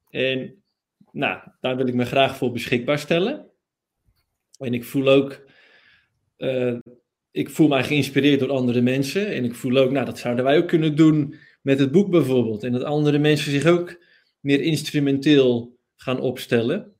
En 0.09 0.63
nou, 1.11 1.39
daar 1.59 1.77
wil 1.77 1.87
ik 1.87 1.93
me 1.93 2.05
graag 2.05 2.37
voor 2.37 2.51
beschikbaar 2.51 2.99
stellen. 2.99 3.49
En 4.57 4.73
ik 4.73 4.83
voel 4.83 5.07
ook, 5.07 5.45
uh, 6.37 6.77
ik 7.31 7.49
voel 7.49 7.67
mij 7.67 7.83
geïnspireerd 7.83 8.39
door 8.39 8.51
andere 8.51 8.81
mensen. 8.81 9.27
En 9.27 9.43
ik 9.43 9.55
voel 9.55 9.77
ook, 9.77 9.91
nou, 9.91 10.05
dat 10.05 10.19
zouden 10.19 10.43
wij 10.43 10.57
ook 10.57 10.67
kunnen 10.67 10.95
doen 10.95 11.35
met 11.61 11.79
het 11.79 11.91
boek 11.91 12.09
bijvoorbeeld. 12.09 12.63
En 12.63 12.71
dat 12.71 12.83
andere 12.83 13.17
mensen 13.17 13.51
zich 13.51 13.65
ook 13.65 14.05
meer 14.47 14.61
instrumenteel 14.61 15.77
gaan 15.95 16.19
opstellen. 16.19 16.93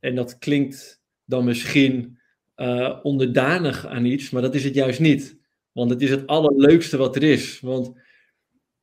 En 0.00 0.14
dat 0.14 0.38
klinkt 0.38 1.02
dan 1.24 1.44
misschien 1.44 2.18
uh, 2.56 2.98
onderdanig 3.02 3.86
aan 3.86 4.04
iets, 4.04 4.30
maar 4.30 4.42
dat 4.42 4.54
is 4.54 4.64
het 4.64 4.74
juist 4.74 5.00
niet. 5.00 5.38
Want 5.72 5.90
het 5.90 6.02
is 6.02 6.10
het 6.10 6.26
allerleukste 6.26 6.96
wat 6.96 7.16
er 7.16 7.22
is. 7.22 7.60
Want 7.60 7.92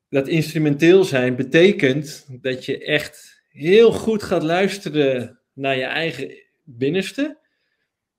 dat 0.10 0.28
instrumenteel 0.28 1.04
zijn 1.04 1.36
betekent 1.36 2.28
dat 2.42 2.66
je 2.66 2.84
echt 2.84 3.44
heel 3.50 3.92
goed 3.92 4.24
gaat 4.24 4.44
luisteren 4.44 5.40
naar 5.54 5.78
je 5.78 5.84
eigen 5.84 6.34
binnenste. 6.64 7.40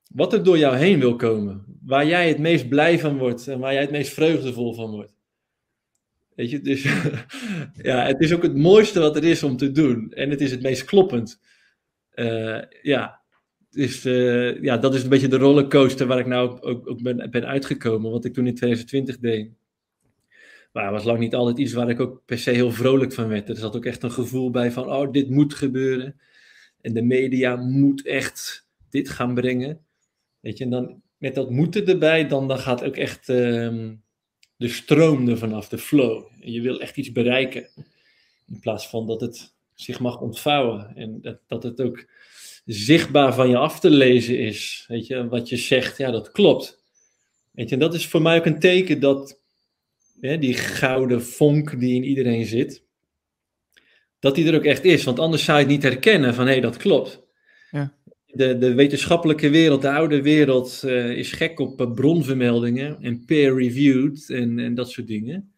Wat 0.08 0.32
er 0.32 0.44
door 0.44 0.58
jou 0.58 0.76
heen 0.76 0.98
wil 0.98 1.16
komen. 1.16 1.64
Waar 1.84 2.06
jij 2.06 2.28
het 2.28 2.38
meest 2.38 2.68
blij 2.68 2.98
van 2.98 3.18
wordt 3.18 3.48
en 3.48 3.58
waar 3.58 3.72
jij 3.72 3.82
het 3.82 3.90
meest 3.90 4.12
vreugdevol 4.12 4.74
van 4.74 4.90
wordt. 4.90 5.21
Weet 6.34 6.50
je, 6.50 6.60
dus 6.60 6.82
ja, 7.82 8.06
het 8.06 8.20
is 8.20 8.32
ook 8.32 8.42
het 8.42 8.56
mooiste 8.56 9.00
wat 9.00 9.16
er 9.16 9.24
is 9.24 9.42
om 9.42 9.56
te 9.56 9.70
doen. 9.70 10.12
En 10.12 10.30
het 10.30 10.40
is 10.40 10.50
het 10.50 10.62
meest 10.62 10.84
kloppend. 10.84 11.40
Uh, 12.14 12.62
ja, 12.82 13.20
dus 13.70 14.06
uh, 14.06 14.62
ja, 14.62 14.76
dat 14.78 14.94
is 14.94 15.02
een 15.02 15.08
beetje 15.08 15.28
de 15.28 15.36
rollercoaster 15.36 16.06
waar 16.06 16.18
ik 16.18 16.26
nou 16.26 16.60
ook, 16.60 17.02
ben, 17.02 17.30
ben, 17.30 17.46
uitgekomen. 17.46 18.10
Wat 18.10 18.24
ik 18.24 18.32
toen 18.32 18.46
in 18.46 18.54
2020 18.54 19.18
deed. 19.18 19.50
Maar 20.72 20.84
het 20.84 20.92
was 20.92 21.04
lang 21.04 21.18
niet 21.18 21.34
altijd 21.34 21.58
iets 21.58 21.72
waar 21.72 21.90
ik 21.90 22.00
ook 22.00 22.22
per 22.26 22.38
se 22.38 22.50
heel 22.50 22.70
vrolijk 22.70 23.12
van 23.12 23.28
werd. 23.28 23.48
Er 23.48 23.56
zat 23.56 23.76
ook 23.76 23.84
echt 23.84 24.02
een 24.02 24.10
gevoel 24.10 24.50
bij 24.50 24.72
van, 24.72 24.92
oh, 24.92 25.12
dit 25.12 25.30
moet 25.30 25.54
gebeuren. 25.54 26.20
En 26.80 26.94
de 26.94 27.02
media 27.02 27.56
moet 27.56 28.06
echt 28.06 28.68
dit 28.90 29.08
gaan 29.08 29.34
brengen. 29.34 29.80
Weet 30.40 30.58
je, 30.58 30.64
en 30.64 30.70
dan 30.70 31.02
met 31.18 31.34
dat 31.34 31.50
moeten 31.50 31.86
erbij, 31.86 32.28
dan, 32.28 32.48
dan 32.48 32.58
gaat 32.58 32.84
ook 32.84 32.96
echt 32.96 33.28
um, 33.28 34.02
de 34.62 34.68
stroom 34.68 35.28
er 35.28 35.38
vanaf, 35.38 35.68
de 35.68 35.78
flow. 35.78 36.24
En 36.40 36.52
je 36.52 36.60
wil 36.60 36.80
echt 36.80 36.96
iets 36.96 37.12
bereiken. 37.12 37.68
In 38.48 38.60
plaats 38.60 38.88
van 38.88 39.06
dat 39.06 39.20
het 39.20 39.54
zich 39.74 40.00
mag 40.00 40.20
ontvouwen. 40.20 40.96
En 40.96 41.18
dat, 41.20 41.38
dat 41.46 41.62
het 41.62 41.80
ook 41.80 42.06
zichtbaar 42.64 43.34
van 43.34 43.48
je 43.48 43.56
af 43.56 43.80
te 43.80 43.90
lezen 43.90 44.38
is. 44.38 44.84
Weet 44.88 45.06
je, 45.06 45.28
wat 45.28 45.48
je 45.48 45.56
zegt, 45.56 45.98
ja, 45.98 46.10
dat 46.10 46.30
klopt. 46.30 46.82
Weet 47.50 47.68
je, 47.68 47.74
en 47.74 47.80
dat 47.80 47.94
is 47.94 48.06
voor 48.06 48.22
mij 48.22 48.38
ook 48.38 48.46
een 48.46 48.58
teken 48.58 49.00
dat 49.00 49.40
die 50.20 50.54
gouden 50.54 51.22
vonk 51.22 51.80
die 51.80 51.94
in 51.94 52.04
iedereen 52.04 52.46
zit, 52.46 52.84
dat 54.18 54.34
die 54.34 54.46
er 54.46 54.54
ook 54.54 54.64
echt 54.64 54.84
is. 54.84 55.04
Want 55.04 55.18
anders 55.18 55.44
zou 55.44 55.58
je 55.58 55.64
het 55.64 55.72
niet 55.72 55.82
herkennen 55.82 56.34
van 56.34 56.44
hé, 56.44 56.52
hey, 56.52 56.60
dat 56.60 56.76
klopt. 56.76 57.21
De, 58.32 58.58
de 58.58 58.74
wetenschappelijke 58.74 59.50
wereld, 59.50 59.82
de 59.82 59.92
oude 59.92 60.22
wereld, 60.22 60.82
uh, 60.84 61.10
is 61.10 61.32
gek 61.32 61.60
op 61.60 61.80
uh, 61.80 61.92
bronvermeldingen 61.92 63.02
en 63.02 63.24
peer-reviewed 63.24 64.30
en, 64.30 64.58
en 64.58 64.74
dat 64.74 64.90
soort 64.90 65.06
dingen. 65.06 65.52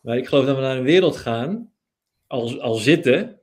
Maar 0.00 0.16
ik 0.16 0.26
geloof 0.26 0.44
dat 0.44 0.56
we 0.56 0.62
naar 0.62 0.76
een 0.76 0.82
wereld 0.82 1.16
gaan, 1.16 1.72
al, 2.26 2.60
al 2.60 2.74
zitten, 2.74 3.40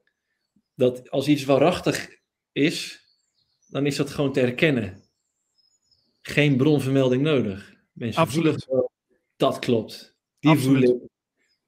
dat 0.76 1.10
als 1.10 1.28
iets 1.28 1.46
waarachtig 1.46 2.10
is, 2.52 3.06
dan 3.68 3.86
is 3.86 3.96
dat 3.96 4.10
gewoon 4.10 4.34
te 4.34 4.40
herkennen. 4.40 5.04
Geen 6.22 6.58
bronvermelding 6.58 7.22
nodig. 7.22 7.76
Mensen 7.94 8.22
Absoluut. 8.22 8.64
voelen 8.66 8.90
dat 9.38 9.60
klopt. 9.60 10.16
Die 10.40 10.52
Absoluut. 10.52 10.86
voel 10.86 11.10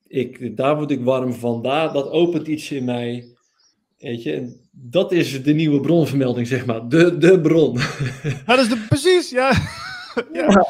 ik. 0.07 0.37
ik. 0.39 0.57
Daar 0.57 0.75
word 0.75 0.91
ik 0.91 1.03
warm 1.03 1.33
van. 1.33 1.61
Daar, 1.61 1.93
dat 1.93 2.09
opent 2.09 2.47
iets 2.47 2.71
in 2.71 2.83
mij. 2.83 3.35
Weet 3.97 4.23
je, 4.23 4.33
en 4.33 4.68
dat 4.81 5.11
is 5.11 5.43
de 5.43 5.53
nieuwe 5.53 5.79
bronvermelding, 5.79 6.47
zeg 6.47 6.65
maar. 6.65 6.87
De, 6.87 7.17
de 7.17 7.41
bron. 7.41 7.73
Dat 8.45 8.59
is 8.59 8.69
de, 8.69 8.85
precies, 8.89 9.29
ja. 9.39 9.51
ja. 10.33 10.65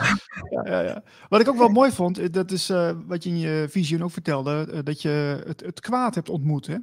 Ja, 0.64 0.82
ja. 0.82 1.04
Wat 1.30 1.42
ik 1.42 1.50
ook 1.50 1.58
wel 1.58 1.70
mooi 1.70 1.92
vond, 1.92 2.18
eh, 2.18 2.26
dat 2.32 2.52
is 2.52 2.70
uh, 2.70 2.92
wat 3.08 3.24
je 3.24 3.30
in 3.30 3.40
je 3.40 3.66
visioen 3.70 4.04
ook 4.04 4.12
vertelde, 4.12 4.68
uh, 4.72 4.80
dat 4.84 5.02
je 5.02 5.44
het, 5.46 5.62
het 5.62 5.80
kwaad 5.80 6.16
hebt 6.16 6.30
ontmoet, 6.30 6.68
hè? 6.68 6.76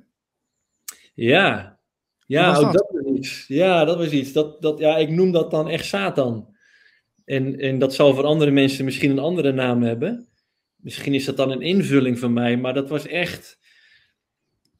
Ja, 1.14 1.78
ja, 2.26 2.56
ook 2.56 2.72
dat? 2.72 2.86
was 2.90 3.16
iets. 3.16 3.44
Ja, 3.48 3.84
dat 3.84 3.96
was 3.96 4.10
iets. 4.10 4.32
Dat, 4.32 4.62
dat, 4.62 4.78
ja, 4.78 4.96
ik 4.96 5.10
noem 5.10 5.32
dat 5.32 5.50
dan 5.50 5.68
echt 5.68 5.84
Satan. 5.84 6.54
En, 7.24 7.58
en 7.58 7.78
dat 7.78 7.94
zal 7.94 8.14
voor 8.14 8.24
andere 8.24 8.50
mensen 8.50 8.84
misschien 8.84 9.10
een 9.10 9.18
andere 9.18 9.52
naam 9.52 9.82
hebben. 9.82 10.28
Misschien 10.76 11.14
is 11.14 11.24
dat 11.24 11.36
dan 11.36 11.50
een 11.50 11.62
invulling 11.62 12.18
van 12.18 12.32
mij, 12.32 12.56
maar 12.56 12.74
dat 12.74 12.88
was 12.88 13.06
echt. 13.06 13.58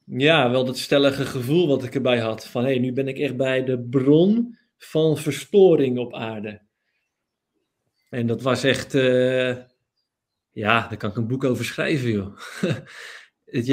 Ja, 0.09 0.51
wel 0.51 0.65
dat 0.65 0.79
stellige 0.79 1.27
gevoel 1.27 1.69
wat 1.69 1.85
ik 1.85 1.95
erbij 1.95 2.19
had. 2.19 2.47
Van 2.47 2.65
hé, 2.65 2.71
hey, 2.71 2.79
nu 2.79 2.93
ben 2.93 3.09
ik 3.09 3.19
echt 3.19 3.37
bij 3.37 3.65
de 3.65 3.81
bron 3.81 4.59
van 4.77 5.19
verstoring 5.19 5.99
op 5.99 6.15
aarde. 6.15 6.63
En 8.11 8.27
dat 8.27 8.43
was 8.43 8.65
echt. 8.65 8.95
Uh, 8.95 9.57
Ja, 10.51 10.89
daar 10.89 10.97
kan 10.97 11.11
ik 11.11 11.17
een 11.17 11.27
boek 11.27 11.45
over 11.45 11.65
schrijven, 11.65 12.11
joh. 12.11 12.39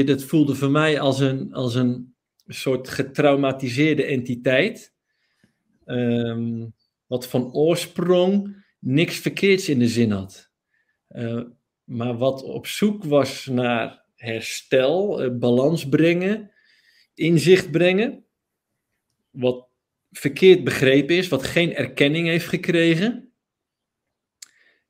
dat 0.06 0.24
voelde 0.24 0.56
voor 0.56 0.72
mij 0.72 1.00
als 1.00 1.20
een, 1.20 1.54
als 1.54 1.76
een 1.76 2.16
soort 2.48 2.90
getraumatiseerde 2.90 4.06
entiteit. 4.06 4.94
Ehm, 5.86 6.66
wat 7.08 7.28
van 7.28 7.54
oorsprong 7.54 8.64
niks 8.80 9.18
verkeerds 9.18 9.70
in 9.70 9.80
de 9.80 9.88
zin 9.88 10.12
had. 10.12 10.52
Uh, 11.10 11.44
maar 11.84 12.18
wat 12.18 12.44
op 12.44 12.68
zoek 12.68 13.04
was 13.04 13.46
naar 13.46 14.03
herstel, 14.24 15.26
uh, 15.26 15.38
balans 15.38 15.90
brengen, 15.90 16.52
inzicht 17.14 17.72
brengen. 17.72 18.26
Wat 19.32 19.68
verkeerd 20.12 20.64
begrepen 20.64 21.16
is, 21.16 21.28
wat 21.28 21.44
geen 21.44 21.76
erkenning 21.76 22.28
heeft 22.28 22.48
gekregen. 22.48 23.32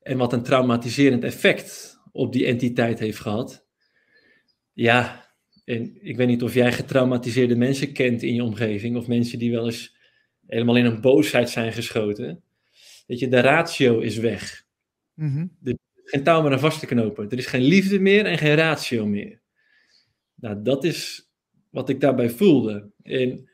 En 0.02 0.18
wat 0.18 0.32
een 0.32 0.42
traumatiserend 0.42 1.24
effect 1.24 1.98
op 2.12 2.32
die 2.32 2.46
entiteit 2.46 2.98
heeft 2.98 3.18
gehad. 3.18 3.66
Ja, 4.72 5.30
en 5.64 6.06
ik 6.06 6.16
weet 6.16 6.26
niet 6.26 6.42
of 6.42 6.54
jij 6.54 6.72
getraumatiseerde 6.72 7.56
mensen 7.56 7.92
kent 7.92 8.22
in 8.22 8.34
je 8.34 8.42
omgeving, 8.42 8.96
of 8.96 9.06
mensen 9.06 9.38
die 9.38 9.50
wel 9.50 9.64
eens 9.64 9.96
helemaal 10.46 10.76
in 10.76 10.84
een 10.84 11.00
boosheid 11.00 11.50
zijn 11.50 11.72
geschoten. 11.72 12.42
Weet 13.06 13.18
je, 13.18 13.28
de 13.28 13.40
ratio 13.40 13.98
is 13.98 14.16
weg. 14.16 14.66
Mm 15.14 15.56
Er 15.64 15.70
is 15.70 15.83
geen 16.04 16.22
touw 16.22 16.42
meer 16.42 16.52
aan 16.52 16.60
vast 16.60 16.80
te 16.80 16.86
knopen. 16.86 17.30
Er 17.30 17.38
is 17.38 17.46
geen 17.46 17.62
liefde 17.62 18.00
meer 18.00 18.26
en 18.26 18.38
geen 18.38 18.54
ratio 18.54 19.06
meer. 19.06 19.40
Nou, 20.34 20.62
dat 20.62 20.84
is 20.84 21.28
wat 21.70 21.88
ik 21.88 22.00
daarbij 22.00 22.30
voelde. 22.30 22.90
En 23.02 23.48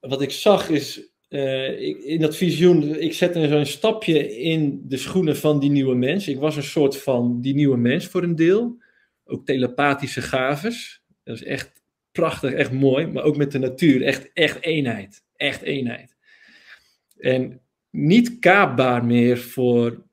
wat 0.00 0.22
ik 0.22 0.30
zag 0.30 0.68
is, 0.68 1.10
uh, 1.28 1.80
ik, 1.80 1.98
in 1.98 2.20
dat 2.20 2.36
visioen, 2.36 3.00
ik 3.00 3.12
zette 3.12 3.48
zo'n 3.48 3.66
stapje 3.66 4.38
in 4.38 4.82
de 4.84 4.96
schoenen 4.96 5.36
van 5.36 5.60
die 5.60 5.70
nieuwe 5.70 5.94
mens. 5.94 6.28
Ik 6.28 6.38
was 6.38 6.56
een 6.56 6.62
soort 6.62 6.96
van 6.96 7.40
die 7.40 7.54
nieuwe 7.54 7.76
mens 7.76 8.06
voor 8.06 8.22
een 8.22 8.36
deel. 8.36 8.82
Ook 9.24 9.46
telepathische 9.46 10.22
gaves. 10.22 11.02
Dat 11.24 11.36
is 11.36 11.44
echt 11.44 11.82
prachtig, 12.12 12.52
echt 12.52 12.72
mooi. 12.72 13.06
Maar 13.06 13.22
ook 13.22 13.36
met 13.36 13.52
de 13.52 13.58
natuur, 13.58 14.02
echt, 14.02 14.30
echt 14.32 14.62
eenheid. 14.62 15.24
Echt 15.36 15.62
eenheid. 15.62 16.16
En 17.18 17.60
niet 17.90 18.38
kaapbaar 18.38 19.04
meer 19.04 19.38
voor 19.38 20.06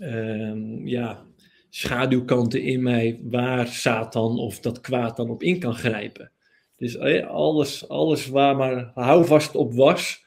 um, 0.00 0.86
ja, 0.86 1.26
schaduwkanten 1.68 2.62
in 2.62 2.82
mij 2.82 3.20
waar 3.22 3.66
Satan 3.66 4.38
of 4.38 4.60
dat 4.60 4.80
kwaad 4.80 5.16
dan 5.16 5.30
op 5.30 5.42
in 5.42 5.58
kan 5.58 5.74
grijpen. 5.74 6.32
Dus 6.76 6.96
eh, 6.96 7.26
alles, 7.26 7.88
alles 7.88 8.26
waar 8.26 8.56
maar 8.56 8.90
houvast 8.94 9.54
op 9.54 9.74
was, 9.74 10.24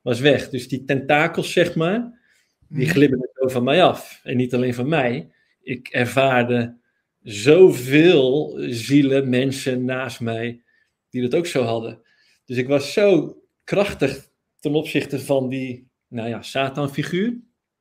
was 0.00 0.20
weg. 0.20 0.50
Dus 0.50 0.68
die 0.68 0.84
tentakels, 0.84 1.52
zeg 1.52 1.74
maar, 1.74 2.20
die 2.68 2.84
mhm. 2.84 2.94
glibben 2.94 3.30
zo 3.34 3.48
van 3.48 3.64
mij 3.64 3.84
af. 3.84 4.20
En 4.22 4.36
niet 4.36 4.54
alleen 4.54 4.74
van 4.74 4.88
mij. 4.88 5.30
Ik 5.62 5.88
ervaarde 5.88 6.76
zoveel 7.22 8.56
zielen, 8.58 9.28
mensen 9.28 9.84
naast 9.84 10.20
mij, 10.20 10.62
die 11.10 11.22
dat 11.22 11.34
ook 11.34 11.46
zo 11.46 11.62
hadden. 11.62 12.02
Dus 12.44 12.56
ik 12.56 12.68
was 12.68 12.92
zo 12.92 13.36
krachtig 13.64 14.28
ten 14.60 14.74
opzichte 14.74 15.20
van 15.20 15.48
die, 15.48 15.88
nou 16.08 16.28
ja, 16.28 16.42
Satan-figuur. 16.42 17.40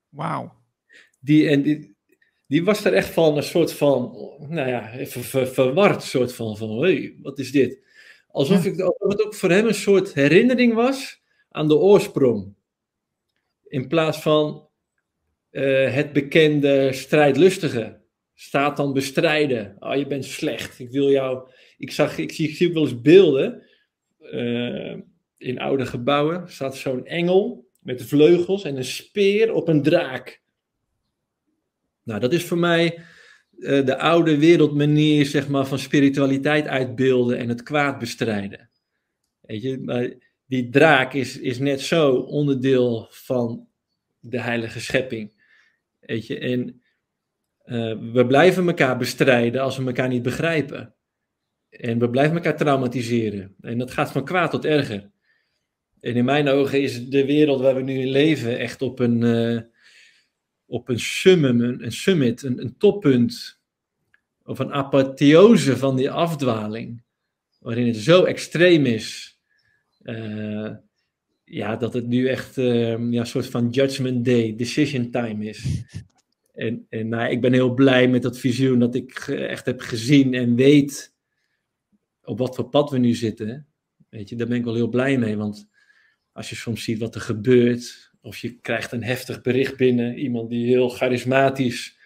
Wauw. 0.09 0.62
Die, 1.23 1.47
en 1.47 1.61
die, 1.61 1.95
die 2.47 2.63
was 2.63 2.85
er 2.85 2.93
echt 2.93 3.09
van 3.09 3.37
een 3.37 3.43
soort 3.43 3.73
van, 3.73 4.11
nou 4.49 4.69
ja, 4.69 4.93
even 4.93 5.23
ver, 5.23 5.47
verward, 5.47 6.03
soort 6.03 6.33
van, 6.33 6.57
van, 6.57 6.69
hé, 6.69 6.93
hey, 6.93 7.17
wat 7.21 7.39
is 7.39 7.51
dit? 7.51 7.81
Alsof, 8.27 8.65
ik, 8.65 8.79
alsof 8.79 9.11
het 9.11 9.25
ook 9.25 9.35
voor 9.35 9.49
hem 9.49 9.67
een 9.67 9.73
soort 9.73 10.13
herinnering 10.13 10.73
was 10.73 11.21
aan 11.49 11.67
de 11.67 11.77
oorsprong. 11.77 12.53
In 13.67 13.87
plaats 13.87 14.17
van 14.17 14.67
uh, 15.51 15.93
het 15.93 16.13
bekende 16.13 16.93
strijdlustige. 16.93 18.01
Staat 18.33 18.77
dan 18.77 18.93
bestrijden. 18.93 19.75
Oh, 19.79 19.95
je 19.95 20.07
bent 20.07 20.25
slecht. 20.25 20.79
Ik 20.79 20.89
wil 20.89 21.09
jou. 21.09 21.49
Ik, 21.77 21.91
zag, 21.91 22.17
ik, 22.17 22.31
zie, 22.31 22.49
ik 22.49 22.55
zie 22.55 22.73
wel 22.73 22.83
eens 22.83 23.01
beelden. 23.01 23.63
Uh, 24.19 24.97
in 25.37 25.59
oude 25.59 25.85
gebouwen 25.85 26.51
staat 26.51 26.75
zo'n 26.75 27.05
engel 27.05 27.67
met 27.79 28.03
vleugels 28.03 28.63
en 28.63 28.77
een 28.77 28.83
speer 28.83 29.53
op 29.53 29.67
een 29.67 29.83
draak. 29.83 30.42
Nou, 32.03 32.19
dat 32.19 32.33
is 32.33 32.43
voor 32.43 32.57
mij 32.57 32.99
uh, 33.57 33.85
de 33.85 33.97
oude 33.97 34.37
wereldmanier 34.37 35.25
zeg 35.25 35.47
maar, 35.47 35.65
van 35.65 35.79
spiritualiteit 35.79 36.67
uitbeelden 36.67 37.37
en 37.37 37.49
het 37.49 37.63
kwaad 37.63 37.99
bestrijden. 37.99 38.69
Weet 39.39 39.61
je, 39.61 39.79
maar 39.79 40.13
die 40.45 40.69
draak 40.69 41.13
is, 41.13 41.39
is 41.39 41.59
net 41.59 41.81
zo 41.81 42.13
onderdeel 42.15 43.07
van 43.09 43.67
de 44.19 44.39
heilige 44.39 44.79
schepping. 44.79 45.41
Weet 45.99 46.27
je, 46.27 46.39
en 46.39 46.81
uh, 47.65 48.11
we 48.13 48.25
blijven 48.27 48.67
elkaar 48.67 48.97
bestrijden 48.97 49.61
als 49.61 49.77
we 49.77 49.85
elkaar 49.85 50.07
niet 50.07 50.21
begrijpen. 50.21 50.95
En 51.69 51.99
we 51.99 52.09
blijven 52.09 52.35
elkaar 52.35 52.57
traumatiseren. 52.57 53.55
En 53.61 53.77
dat 53.77 53.91
gaat 53.91 54.11
van 54.11 54.25
kwaad 54.25 54.51
tot 54.51 54.65
erger. 54.65 55.11
En 55.99 56.15
in 56.15 56.25
mijn 56.25 56.47
ogen 56.47 56.81
is 56.81 57.09
de 57.09 57.25
wereld 57.25 57.61
waar 57.61 57.75
we 57.75 57.81
nu 57.81 57.99
in 57.99 58.09
leven 58.09 58.59
echt 58.59 58.81
op 58.81 58.99
een, 58.99 59.21
uh, 59.21 59.59
op 60.65 60.89
een 60.89 60.99
summum, 60.99 61.61
een, 61.61 61.91
summit, 61.91 62.43
een, 62.43 62.61
een, 62.61 62.77
toppunt. 62.77 63.61
Of 64.45 64.59
een 64.59 64.71
apotheose 64.71 65.77
van 65.77 65.95
die 65.95 66.11
afdwaling. 66.11 67.03
Waarin 67.59 67.87
het 67.87 67.95
zo 67.95 68.23
extreem 68.23 68.85
is. 68.85 69.39
Uh, 70.03 70.71
ja, 71.43 71.75
dat 71.75 71.93
het 71.93 72.07
nu 72.07 72.27
echt 72.27 72.57
uh, 72.57 73.11
ja, 73.11 73.19
een 73.19 73.25
soort 73.25 73.47
van 73.47 73.69
judgment 73.69 74.25
day, 74.25 74.55
decision 74.55 75.11
time 75.11 75.45
is. 75.45 75.83
En, 76.53 76.85
en 76.89 77.07
nou, 77.07 77.31
ik 77.31 77.41
ben 77.41 77.53
heel 77.53 77.73
blij 77.73 78.07
met 78.07 78.21
dat 78.21 78.39
visioen 78.39 78.79
dat 78.79 78.95
ik 78.95 79.17
echt 79.27 79.65
heb 79.65 79.79
gezien 79.81 80.33
en 80.33 80.55
weet 80.55 81.13
op 82.23 82.37
wat 82.37 82.55
voor 82.55 82.69
pad 82.69 82.89
we 82.89 82.97
nu 82.97 83.13
zitten. 83.13 83.67
Weet 84.09 84.29
je, 84.29 84.35
daar 84.35 84.47
ben 84.47 84.57
ik 84.57 84.63
wel 84.63 84.75
heel 84.75 84.89
blij 84.89 85.17
mee, 85.17 85.37
want 85.37 85.67
als 86.31 86.49
je 86.49 86.55
soms 86.55 86.83
ziet 86.83 86.99
wat 86.99 87.15
er 87.15 87.21
gebeurt, 87.21 88.12
of 88.23 88.37
je 88.37 88.59
krijgt 88.59 88.91
een 88.91 89.03
heftig 89.03 89.41
bericht 89.41 89.77
binnen, 89.77 90.17
iemand 90.17 90.49
die 90.49 90.67
heel 90.67 90.89
charismatisch 90.89 91.97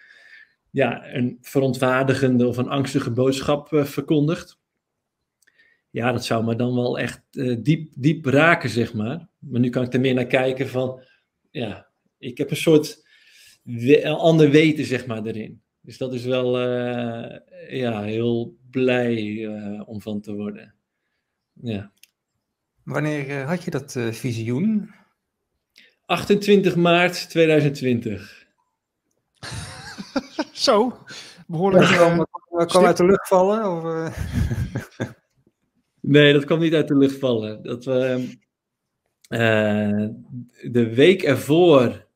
ja, 0.70 1.14
een 1.14 1.38
verontwaardigende 1.40 2.46
of 2.46 2.56
een 2.56 2.68
angstige 2.68 3.10
boodschap 3.10 3.72
uh, 3.72 3.84
verkondigt. 3.84 4.58
Ja, 5.90 6.12
dat 6.12 6.24
zou 6.24 6.44
me 6.44 6.56
dan 6.56 6.74
wel 6.74 6.98
echt 6.98 7.22
uh, 7.32 7.56
diep, 7.62 7.90
diep 7.94 8.24
raken, 8.24 8.70
zeg 8.70 8.94
maar. 8.94 9.28
Maar 9.38 9.60
nu 9.60 9.68
kan 9.68 9.84
ik 9.84 9.94
er 9.94 10.00
meer 10.00 10.14
naar 10.14 10.26
kijken 10.26 10.68
van, 10.68 11.02
ja, 11.50 11.88
ik 12.18 12.38
heb 12.38 12.50
een 12.50 12.56
soort 12.56 13.06
ander 14.04 14.50
weten, 14.50 14.84
zeg 14.84 15.06
maar, 15.06 15.24
erin. 15.24 15.62
Dus 15.80 15.98
dat 15.98 16.14
is 16.14 16.24
wel 16.24 16.60
uh, 16.60 17.36
ja, 17.68 18.02
heel 18.02 18.56
blij 18.70 19.46
om 19.86 20.00
van 20.00 20.20
te 20.20 20.34
worden. 20.34 20.74
Ja. 21.52 21.92
Wanneer 22.82 23.42
had 23.42 23.62
je 23.62 23.70
dat 23.70 23.96
visioen? 24.10 24.90
28 26.08 26.76
maart 26.76 27.30
2020. 27.30 28.46
Zo, 30.52 30.98
behoorlijk. 31.46 31.90
Uh, 31.90 32.66
kwam 32.66 32.84
uit 32.84 32.96
de 32.96 33.04
lucht 33.04 33.28
vallen? 33.28 33.76
Of, 33.76 34.12
nee, 36.00 36.32
dat 36.32 36.44
kwam 36.44 36.60
niet 36.60 36.74
uit 36.74 36.88
de 36.88 36.96
lucht 36.96 37.18
vallen. 37.18 37.62
Dat 37.62 37.84
we, 37.84 38.28
de 40.70 40.92
week 40.94 41.22
ervoor 41.22 42.06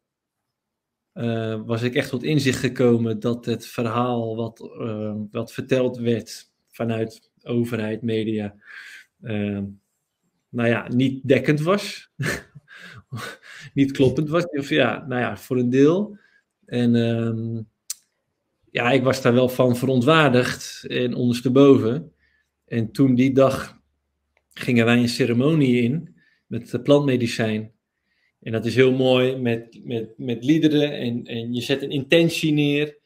was 1.66 1.82
ik 1.82 1.94
echt 1.94 2.08
tot 2.08 2.22
inzicht 2.22 2.58
gekomen 2.58 3.20
dat 3.20 3.44
het 3.44 3.66
verhaal 3.66 4.36
wat, 4.36 4.58
wat 5.30 5.52
verteld 5.52 5.98
werd 5.98 6.50
vanuit 6.70 7.30
overheid, 7.42 8.02
media, 8.02 8.54
nou 10.48 10.68
ja, 10.68 10.88
niet 10.88 11.28
dekkend 11.28 11.60
was. 11.60 12.10
niet 13.74 13.92
kloppend 13.92 14.28
was. 14.28 14.44
Of 14.44 14.68
ja, 14.68 15.04
nou 15.08 15.20
ja, 15.20 15.36
voor 15.36 15.56
een 15.56 15.70
deel. 15.70 16.18
En 16.66 16.94
um, 16.94 17.68
ja, 18.70 18.90
ik 18.90 19.02
was 19.02 19.22
daar 19.22 19.34
wel 19.34 19.48
van 19.48 19.76
verontwaardigd 19.76 20.84
en 20.88 21.14
ondersteboven. 21.14 22.12
En 22.66 22.92
toen 22.92 23.14
die 23.14 23.32
dag 23.32 23.80
gingen 24.52 24.84
wij 24.84 24.98
een 24.98 25.08
ceremonie 25.08 25.82
in 25.82 26.14
met 26.46 26.82
plantmedicijn. 26.82 27.72
En 28.40 28.52
dat 28.52 28.66
is 28.66 28.74
heel 28.74 28.92
mooi 28.92 29.36
met, 29.36 29.80
met, 29.84 30.18
met 30.18 30.44
liederen 30.44 30.92
en, 30.98 31.24
en 31.24 31.54
je 31.54 31.60
zet 31.60 31.82
een 31.82 31.90
intentie 31.90 32.52
neer. 32.52 32.98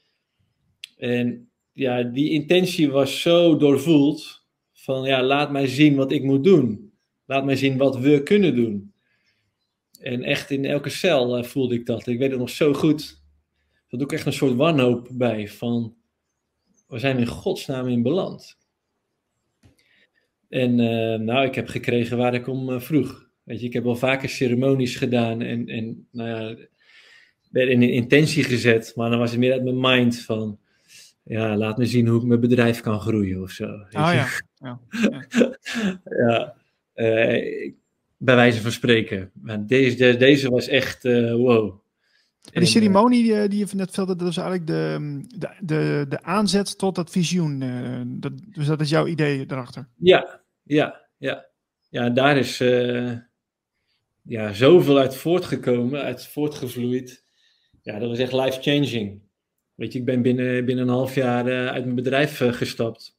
En 0.97 1.51
ja, 1.73 2.03
die 2.03 2.31
intentie 2.31 2.91
was 2.91 3.21
zo 3.21 3.57
doorvoeld 3.57 4.45
van 4.73 5.05
ja, 5.05 5.23
laat 5.23 5.53
mij 5.53 5.67
zien 5.67 5.95
wat 5.95 6.13
ik 6.13 6.23
moet 6.23 6.45
doen. 6.45 6.93
Laat 7.27 7.45
mij 7.45 7.57
zien 7.57 7.77
wat 7.77 7.99
we 7.99 8.23
kunnen 8.23 8.55
doen. 8.55 8.93
En 10.01 10.23
echt 10.23 10.51
in 10.51 10.65
elke 10.65 10.89
cel 10.89 11.39
uh, 11.39 11.45
voelde 11.45 11.75
ik 11.75 11.87
dat. 11.87 12.07
Ik 12.07 12.19
weet 12.19 12.31
het 12.31 12.39
nog 12.39 12.51
zo 12.51 12.73
goed. 12.73 13.23
Dat 13.89 14.01
doe 14.01 14.09
ik 14.09 14.13
echt 14.13 14.27
een 14.27 14.33
soort 14.33 14.55
wanhoop 14.55 15.09
bij. 15.13 15.49
Van, 15.49 15.97
we 16.89 16.99
zijn 16.99 17.19
in 17.19 17.27
godsnaam 17.27 17.89
in 17.89 18.03
beland. 18.03 18.59
En 20.49 20.79
uh, 20.79 21.19
nou, 21.19 21.47
ik 21.47 21.55
heb 21.55 21.69
gekregen 21.69 22.17
waar 22.17 22.35
ik 22.35 22.47
om 22.47 22.71
uh, 22.71 22.81
vroeg. 22.81 23.29
Weet 23.43 23.61
je, 23.61 23.67
ik 23.67 23.73
heb 23.73 23.87
al 23.87 23.97
vaker 23.97 24.29
ceremonies 24.29 24.97
gedaan. 24.97 25.43
En, 25.43 25.69
en 25.69 26.09
nou 26.11 26.29
ja, 26.29 26.67
werd 27.51 27.69
in 27.69 27.83
een 27.83 27.93
intentie 27.93 28.45
gezet, 28.45 28.93
maar 28.97 29.11
dan 29.11 29.19
was 29.19 29.31
het 29.31 29.41
meer 29.41 29.53
uit 29.53 29.65
mijn 29.65 29.81
mind 29.81 30.21
van, 30.21 30.59
ja, 31.23 31.57
laat 31.57 31.79
me 31.79 31.87
zien 31.87 32.07
hoe 32.07 32.21
ik 32.21 32.27
mijn 32.27 32.41
bedrijf 32.41 32.81
kan 32.81 33.01
groeien 33.01 33.43
of 33.43 33.51
zo. 33.51 33.65
Oh 33.65 33.89
ja. 33.91 34.27
Ja, 34.59 34.81
ja. 34.91 35.59
ja 36.05 36.57
eh, 36.95 37.73
bij 38.17 38.35
wijze 38.35 38.61
van 38.61 38.73
spreken. 38.73 39.31
Maar 39.35 39.67
deze, 39.67 40.17
deze 40.17 40.51
was 40.51 40.69
echt 40.69 41.05
uh, 41.05 41.35
wow. 41.35 41.85
En 42.53 42.61
die 42.61 42.71
ceremonie 42.71 43.23
die, 43.23 43.49
die 43.49 43.59
je 43.59 43.77
net 43.77 43.87
vertelde, 43.87 44.17
dat 44.17 44.27
was 44.27 44.37
eigenlijk 44.37 44.67
de, 44.67 45.21
de, 45.39 45.49
de, 45.61 46.07
de 46.09 46.23
aanzet 46.23 46.79
tot 46.79 46.95
dat 46.95 47.11
visioen. 47.11 47.61
Uh, 47.61 48.01
dat, 48.07 48.33
dus 48.55 48.67
dat 48.67 48.81
is 48.81 48.91
jouw 48.91 49.07
idee 49.07 49.45
erachter. 49.47 49.89
Ja, 49.97 50.41
ja, 50.63 51.01
ja. 51.17 51.47
Ja, 51.89 52.11
daar 52.11 52.37
is 52.37 52.61
uh, 52.61 53.13
ja, 54.23 54.53
zoveel 54.53 54.99
uit 54.99 55.17
voortgekomen, 55.17 56.03
uit 56.03 56.27
voortgevloeid. 56.27 57.25
Ja, 57.83 57.99
dat 57.99 58.09
was 58.09 58.19
echt 58.19 58.33
life-changing. 58.33 59.21
Weet 59.75 59.93
je, 59.93 59.99
ik 59.99 60.05
ben 60.05 60.23
binnen, 60.23 60.65
binnen 60.65 60.85
een 60.85 60.95
half 60.95 61.15
jaar 61.15 61.49
uh, 61.49 61.67
uit 61.67 61.85
mijn 61.85 61.97
bedrijf 61.97 62.39
gestapt. 62.39 63.19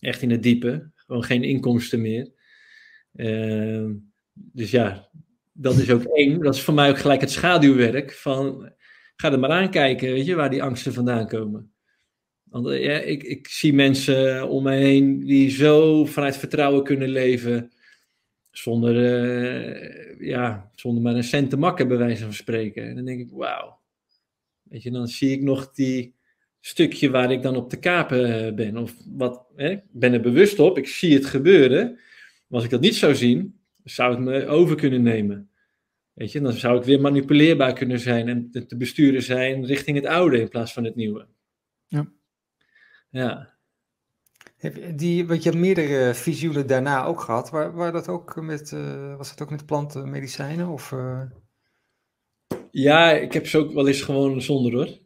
Echt 0.00 0.22
in 0.22 0.30
het 0.30 0.42
diepe. 0.42 0.90
Gewoon 0.94 1.24
geen 1.24 1.42
inkomsten 1.42 2.00
meer. 2.00 2.32
Uh, 4.36 4.42
dus 4.52 4.70
ja, 4.70 5.08
dat 5.52 5.76
is 5.76 5.90
ook 5.90 6.02
één. 6.02 6.40
Dat 6.40 6.54
is 6.54 6.62
voor 6.62 6.74
mij 6.74 6.90
ook 6.90 6.98
gelijk 6.98 7.20
het 7.20 7.30
schaduwwerk. 7.30 8.12
Van, 8.12 8.72
ga 9.16 9.32
er 9.32 9.38
maar 9.38 9.50
aankijken, 9.50 10.12
weet 10.12 10.26
je, 10.26 10.34
waar 10.34 10.50
die 10.50 10.62
angsten 10.62 10.92
vandaan 10.92 11.28
komen. 11.28 11.70
Want 12.44 12.66
ja, 12.66 12.98
ik, 12.98 13.22
ik 13.22 13.48
zie 13.48 13.74
mensen 13.74 14.48
om 14.48 14.62
mij 14.62 14.78
heen 14.78 15.20
die 15.20 15.50
zo 15.50 16.04
vanuit 16.04 16.36
vertrouwen 16.36 16.84
kunnen 16.84 17.08
leven. 17.08 17.72
Zonder, 18.50 18.94
ja, 20.24 20.70
zonder 20.74 21.02
maar 21.02 21.14
een 21.14 21.24
cent 21.24 21.50
te 21.50 21.56
makken, 21.56 21.88
bij 21.88 21.96
wijze 21.96 22.22
van 22.22 22.32
spreken. 22.32 22.88
En 22.88 22.94
dan 22.94 23.04
denk 23.04 23.20
ik, 23.20 23.30
wauw 23.30 23.76
Weet 24.68 24.82
je, 24.82 24.90
dan 24.90 25.08
zie 25.08 25.30
ik 25.30 25.42
nog 25.42 25.72
die 25.72 26.14
stukje 26.60 27.10
waar 27.10 27.32
ik 27.32 27.42
dan 27.42 27.56
op 27.56 27.70
te 27.70 27.78
kapen 27.78 28.54
ben. 28.54 28.76
Of 28.76 28.94
wat, 29.06 29.46
hè, 29.56 29.70
ik 29.70 29.82
ben 29.90 30.12
er 30.12 30.20
bewust 30.20 30.58
op, 30.58 30.78
ik 30.78 30.88
zie 30.88 31.14
het 31.14 31.26
gebeuren. 31.26 31.92
Maar 32.46 32.58
als 32.58 32.64
ik 32.64 32.70
dat 32.70 32.80
niet 32.80 32.94
zou 32.94 33.14
zien, 33.14 33.55
zou 33.86 34.10
het 34.10 34.20
me 34.20 34.46
over 34.46 34.76
kunnen 34.76 35.02
nemen. 35.02 35.50
Weet 36.12 36.32
je, 36.32 36.40
dan 36.40 36.52
zou 36.52 36.78
ik 36.78 36.84
weer 36.84 37.00
manipuleerbaar 37.00 37.72
kunnen 37.72 38.00
zijn 38.00 38.28
en 38.28 38.50
te 38.66 38.76
besturen 38.76 39.22
zijn 39.22 39.64
richting 39.64 39.96
het 39.96 40.06
oude 40.06 40.40
in 40.40 40.48
plaats 40.48 40.72
van 40.72 40.84
het 40.84 40.94
nieuwe. 40.94 41.26
Ja. 41.86 42.12
Ja. 43.10 43.54
Heb 44.56 44.76
je 44.76 44.94
die, 44.94 45.26
want 45.26 45.42
je 45.42 45.48
hebt 45.48 45.62
meerdere 45.62 46.14
visioenen 46.14 46.66
daarna 46.66 47.04
ook 47.04 47.20
gehad. 47.20 47.50
Waar, 47.50 47.72
waar 47.74 47.92
dat 47.92 48.08
ook 48.08 48.40
met, 48.40 48.70
uh, 48.72 49.16
was 49.16 49.28
dat 49.28 49.42
ook 49.42 49.50
met 49.50 49.66
plantenmedicijnen? 49.66 50.68
Of, 50.68 50.92
uh... 50.92 51.22
Ja, 52.70 53.10
ik 53.10 53.32
heb 53.32 53.46
ze 53.46 53.58
ook 53.58 53.72
wel 53.72 53.88
eens 53.88 54.02
gewoon 54.02 54.42
zonder 54.42 54.72
hoor. 54.72 54.98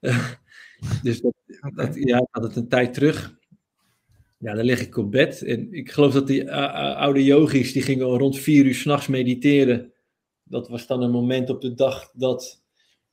dus 1.02 1.20
dat, 1.20 1.34
dat, 1.74 1.94
ja, 1.94 2.18
ik 2.18 2.28
had 2.30 2.42
het 2.42 2.56
een 2.56 2.68
tijd 2.68 2.94
terug. 2.94 3.33
Ja, 4.44 4.54
dan 4.54 4.64
lig 4.64 4.80
ik 4.80 4.96
op 4.96 5.10
bed. 5.10 5.42
En 5.42 5.72
ik 5.72 5.90
geloof 5.90 6.12
dat 6.12 6.26
die 6.26 6.52
oude 6.52 7.24
yogis, 7.24 7.72
die 7.72 7.82
gingen 7.82 8.06
rond 8.06 8.38
vier 8.38 8.64
uur 8.64 8.74
s'nachts 8.74 9.06
mediteren. 9.06 9.92
Dat 10.42 10.68
was 10.68 10.86
dan 10.86 11.02
een 11.02 11.10
moment 11.10 11.50
op 11.50 11.60
de 11.60 11.74
dag 11.74 12.10
dat 12.12 12.62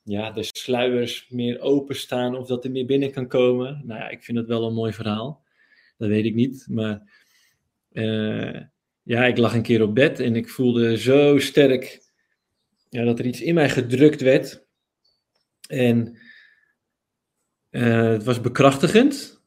ja, 0.03 0.31
de 0.31 0.43
sluiers 0.43 1.29
meer 1.29 1.59
openstaan 1.59 2.35
of 2.35 2.47
dat 2.47 2.65
er 2.65 2.71
meer 2.71 2.85
binnen 2.85 3.11
kan 3.11 3.27
komen. 3.27 3.81
Nou 3.85 3.99
ja, 3.99 4.09
ik 4.09 4.23
vind 4.23 4.37
dat 4.37 4.47
wel 4.47 4.67
een 4.67 4.73
mooi 4.73 4.93
verhaal. 4.93 5.43
Dat 5.97 6.09
weet 6.09 6.25
ik 6.25 6.35
niet. 6.35 6.65
Maar 6.69 7.11
uh, 7.91 8.59
ja, 9.03 9.25
ik 9.25 9.37
lag 9.37 9.53
een 9.53 9.61
keer 9.61 9.81
op 9.81 9.95
bed 9.95 10.19
en 10.19 10.35
ik 10.35 10.49
voelde 10.49 10.97
zo 10.97 11.39
sterk 11.39 12.01
ja, 12.89 13.03
dat 13.03 13.19
er 13.19 13.25
iets 13.25 13.41
in 13.41 13.53
mij 13.53 13.69
gedrukt 13.69 14.21
werd. 14.21 14.65
En 15.67 16.17
het 17.69 18.23
was 18.23 18.41
bekrachtigend. 18.41 19.41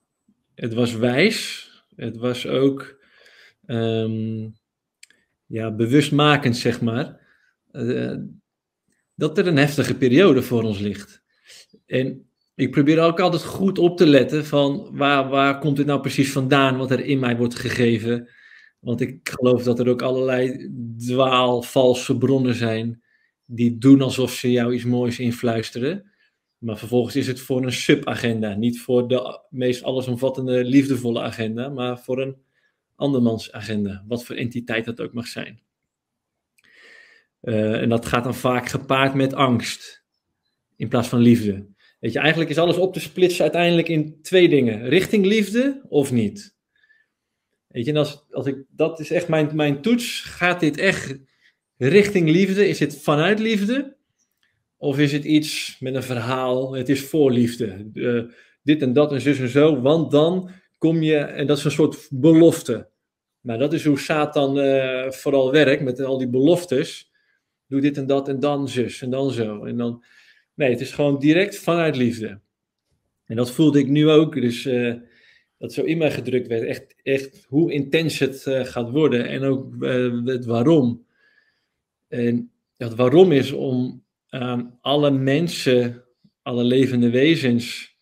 Het 0.54 0.74
was 0.74 0.94
wijs. 0.94 1.63
Het 1.96 2.16
was 2.16 2.46
ook 2.46 3.00
um, 3.66 4.54
ja, 5.46 5.70
bewustmakend, 5.70 6.56
zeg 6.56 6.80
maar. 6.80 7.20
Uh, 7.72 8.16
dat 9.14 9.38
er 9.38 9.46
een 9.46 9.56
heftige 9.56 9.96
periode 9.96 10.42
voor 10.42 10.62
ons 10.62 10.78
ligt. 10.78 11.22
En 11.86 12.28
ik 12.54 12.70
probeer 12.70 13.00
ook 13.00 13.20
altijd 13.20 13.42
goed 13.42 13.78
op 13.78 13.96
te 13.96 14.06
letten 14.06 14.44
van 14.44 14.88
waar, 14.92 15.28
waar 15.28 15.58
komt 15.58 15.78
het 15.78 15.86
nou 15.86 16.00
precies 16.00 16.32
vandaan 16.32 16.76
wat 16.76 16.90
er 16.90 17.04
in 17.04 17.18
mij 17.18 17.36
wordt 17.36 17.54
gegeven. 17.54 18.28
Want 18.78 19.00
ik 19.00 19.28
geloof 19.28 19.62
dat 19.62 19.78
er 19.78 19.88
ook 19.88 20.02
allerlei 20.02 20.70
dwaal, 20.96 21.62
valse 21.62 22.18
bronnen 22.18 22.54
zijn 22.54 23.02
die 23.46 23.78
doen 23.78 24.00
alsof 24.00 24.32
ze 24.32 24.50
jou 24.50 24.74
iets 24.74 24.84
moois 24.84 25.18
influisteren. 25.18 26.12
Maar 26.64 26.78
vervolgens 26.78 27.16
is 27.16 27.26
het 27.26 27.40
voor 27.40 27.62
een 27.62 27.72
subagenda. 27.72 28.54
Niet 28.54 28.80
voor 28.80 29.08
de 29.08 29.40
meest 29.50 29.82
allesomvattende 29.82 30.64
liefdevolle 30.64 31.20
agenda, 31.20 31.68
maar 31.68 31.98
voor 31.98 32.22
een 32.22 32.36
andermans 32.96 33.52
agenda. 33.52 34.04
Wat 34.08 34.24
voor 34.24 34.36
entiteit 34.36 34.84
dat 34.84 35.00
ook 35.00 35.12
mag 35.12 35.26
zijn. 35.26 35.60
Uh, 37.42 37.82
en 37.82 37.88
dat 37.88 38.06
gaat 38.06 38.24
dan 38.24 38.34
vaak 38.34 38.68
gepaard 38.68 39.14
met 39.14 39.34
angst. 39.34 40.04
In 40.76 40.88
plaats 40.88 41.08
van 41.08 41.18
liefde. 41.18 41.66
Weet 42.00 42.12
je, 42.12 42.18
eigenlijk 42.18 42.50
is 42.50 42.58
alles 42.58 42.76
op 42.76 42.92
te 42.92 43.00
splitsen 43.00 43.42
uiteindelijk 43.42 43.88
in 43.88 44.22
twee 44.22 44.48
dingen. 44.48 44.88
Richting 44.88 45.26
liefde 45.26 45.84
of 45.88 46.12
niet. 46.12 46.56
Weet 47.66 47.84
je, 47.84 47.90
en 47.90 47.96
als, 47.96 48.24
als 48.30 48.46
ik, 48.46 48.64
dat 48.68 49.00
is 49.00 49.10
echt 49.10 49.28
mijn, 49.28 49.50
mijn 49.54 49.82
toets. 49.82 50.20
Gaat 50.20 50.60
dit 50.60 50.76
echt 50.76 51.18
richting 51.76 52.28
liefde? 52.28 52.68
Is 52.68 52.78
het 52.78 53.02
vanuit 53.02 53.38
liefde? 53.38 53.93
Of 54.76 54.98
is 54.98 55.12
het 55.12 55.24
iets 55.24 55.76
met 55.80 55.94
een 55.94 56.02
verhaal? 56.02 56.74
Het 56.74 56.88
is 56.88 57.00
voor 57.00 57.32
liefde. 57.32 57.90
Uh, 57.94 58.24
dit 58.62 58.82
en 58.82 58.92
dat 58.92 59.12
en 59.12 59.20
zus 59.20 59.38
en 59.38 59.48
zo. 59.48 59.80
Want 59.80 60.10
dan 60.10 60.50
kom 60.78 61.02
je, 61.02 61.16
en 61.16 61.46
dat 61.46 61.58
is 61.58 61.64
een 61.64 61.70
soort 61.70 62.08
belofte. 62.10 62.88
Maar 63.40 63.58
dat 63.58 63.72
is 63.72 63.84
hoe 63.84 63.98
Satan 63.98 64.58
uh, 64.58 65.10
vooral 65.10 65.52
werkt 65.52 65.82
met 65.82 66.00
al 66.00 66.18
die 66.18 66.28
beloftes. 66.28 67.12
Doe 67.66 67.80
dit 67.80 67.96
en 67.96 68.06
dat 68.06 68.28
en 68.28 68.40
dan 68.40 68.68
zus 68.68 69.02
en 69.02 69.10
dan 69.10 69.30
zo. 69.30 69.64
En 69.64 69.76
dan, 69.76 70.04
nee, 70.54 70.70
het 70.70 70.80
is 70.80 70.92
gewoon 70.92 71.18
direct 71.18 71.58
vanuit 71.58 71.96
liefde. 71.96 72.40
En 73.24 73.36
dat 73.36 73.50
voelde 73.50 73.78
ik 73.78 73.88
nu 73.88 74.08
ook. 74.08 74.34
Dus 74.34 74.64
uh, 74.64 74.94
dat 75.58 75.72
zo 75.72 75.82
in 75.82 75.98
mij 75.98 76.10
gedrukt 76.10 76.46
werd. 76.46 76.62
Echt, 76.62 76.94
echt 77.02 77.44
hoe 77.48 77.72
intens 77.72 78.18
het 78.18 78.42
gaat 78.46 78.90
worden. 78.90 79.28
En 79.28 79.42
ook 79.42 79.84
het 80.24 80.44
waarom. 80.44 81.06
En 82.08 82.50
het 82.76 82.94
waarom 82.94 83.32
is 83.32 83.52
om 83.52 84.03
aan 84.34 84.78
alle 84.80 85.10
mensen, 85.10 86.04
alle 86.42 86.64
levende 86.64 87.10
wezens, 87.10 87.96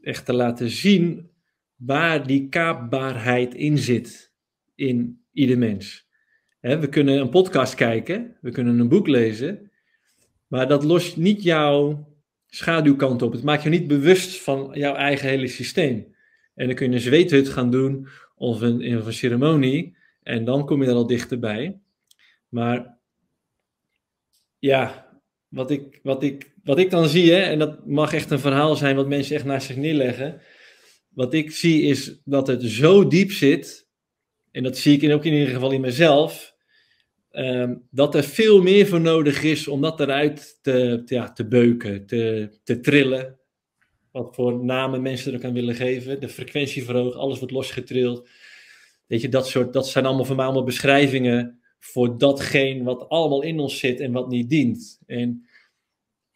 echt 0.00 0.24
te 0.24 0.32
laten 0.32 0.70
zien 0.70 1.30
waar 1.76 2.26
die 2.26 2.48
kaapbaarheid 2.48 3.54
in 3.54 3.78
zit 3.78 4.32
in 4.74 5.24
ieder 5.32 5.58
mens. 5.58 6.08
we 6.60 6.88
kunnen 6.88 7.20
een 7.20 7.28
podcast 7.28 7.74
kijken, 7.74 8.36
we 8.40 8.50
kunnen 8.50 8.78
een 8.78 8.88
boek 8.88 9.06
lezen, 9.06 9.70
maar 10.46 10.68
dat 10.68 10.84
lost 10.84 11.16
niet 11.16 11.42
jouw 11.42 12.08
schaduwkant 12.46 13.22
op. 13.22 13.32
Het 13.32 13.42
maakt 13.42 13.62
je 13.62 13.68
niet 13.68 13.86
bewust 13.86 14.42
van 14.42 14.70
jouw 14.72 14.94
eigen 14.94 15.28
hele 15.28 15.48
systeem. 15.48 16.14
En 16.54 16.66
dan 16.66 16.76
kun 16.76 16.88
je 16.88 16.94
een 16.94 17.00
zweethut 17.00 17.48
gaan 17.48 17.70
doen 17.70 18.08
of 18.34 18.60
een, 18.60 18.98
of 18.98 19.06
een 19.06 19.12
ceremonie 19.12 19.96
en 20.22 20.44
dan 20.44 20.66
kom 20.66 20.82
je 20.82 20.88
er 20.88 20.94
al 20.94 21.06
dichterbij. 21.06 21.80
Maar 22.48 22.98
ja, 24.58 25.05
wat 25.56 25.70
ik, 25.70 26.00
wat, 26.02 26.22
ik, 26.22 26.52
wat 26.64 26.78
ik 26.78 26.90
dan 26.90 27.08
zie, 27.08 27.32
hè, 27.32 27.40
en 27.40 27.58
dat 27.58 27.86
mag 27.86 28.12
echt 28.12 28.30
een 28.30 28.38
verhaal 28.38 28.76
zijn 28.76 28.96
wat 28.96 29.08
mensen 29.08 29.36
echt 29.36 29.44
naast 29.44 29.66
zich 29.66 29.76
neerleggen. 29.76 30.40
Wat 31.08 31.34
ik 31.34 31.50
zie 31.50 31.82
is 31.82 32.20
dat 32.24 32.46
het 32.46 32.62
zo 32.62 33.08
diep 33.08 33.30
zit, 33.32 33.88
en 34.50 34.62
dat 34.62 34.76
zie 34.76 35.00
ik 35.00 35.12
ook 35.12 35.24
in 35.24 35.32
ieder 35.32 35.54
geval 35.54 35.70
in 35.70 35.80
mezelf, 35.80 36.54
um, 37.32 37.86
dat 37.90 38.14
er 38.14 38.24
veel 38.24 38.62
meer 38.62 38.86
voor 38.86 39.00
nodig 39.00 39.42
is 39.42 39.68
om 39.68 39.80
dat 39.80 40.00
eruit 40.00 40.58
te, 40.62 41.02
ja, 41.04 41.32
te 41.32 41.46
beuken, 41.46 42.06
te, 42.06 42.50
te 42.64 42.80
trillen. 42.80 43.38
Wat 44.12 44.34
voor 44.34 44.64
namen 44.64 45.02
mensen 45.02 45.32
er 45.32 45.38
ook 45.38 45.44
aan 45.44 45.52
willen 45.52 45.74
geven. 45.74 46.20
De 46.20 46.28
frequentie 46.28 46.84
verhogen, 46.84 47.20
alles 47.20 47.38
wordt 47.38 47.54
losgetrild. 47.54 48.28
Weet 49.06 49.20
je, 49.20 49.28
dat, 49.28 49.48
soort, 49.48 49.72
dat 49.72 49.88
zijn 49.88 50.06
allemaal 50.06 50.24
voor 50.24 50.36
mij 50.36 50.44
allemaal 50.44 50.64
beschrijvingen 50.64 51.60
voor 51.78 52.18
datgene 52.18 52.82
wat 52.82 53.08
allemaal 53.08 53.42
in 53.42 53.58
ons 53.58 53.78
zit 53.78 54.00
en 54.00 54.12
wat 54.12 54.28
niet 54.28 54.50
dient. 54.50 55.00
En 55.06 55.45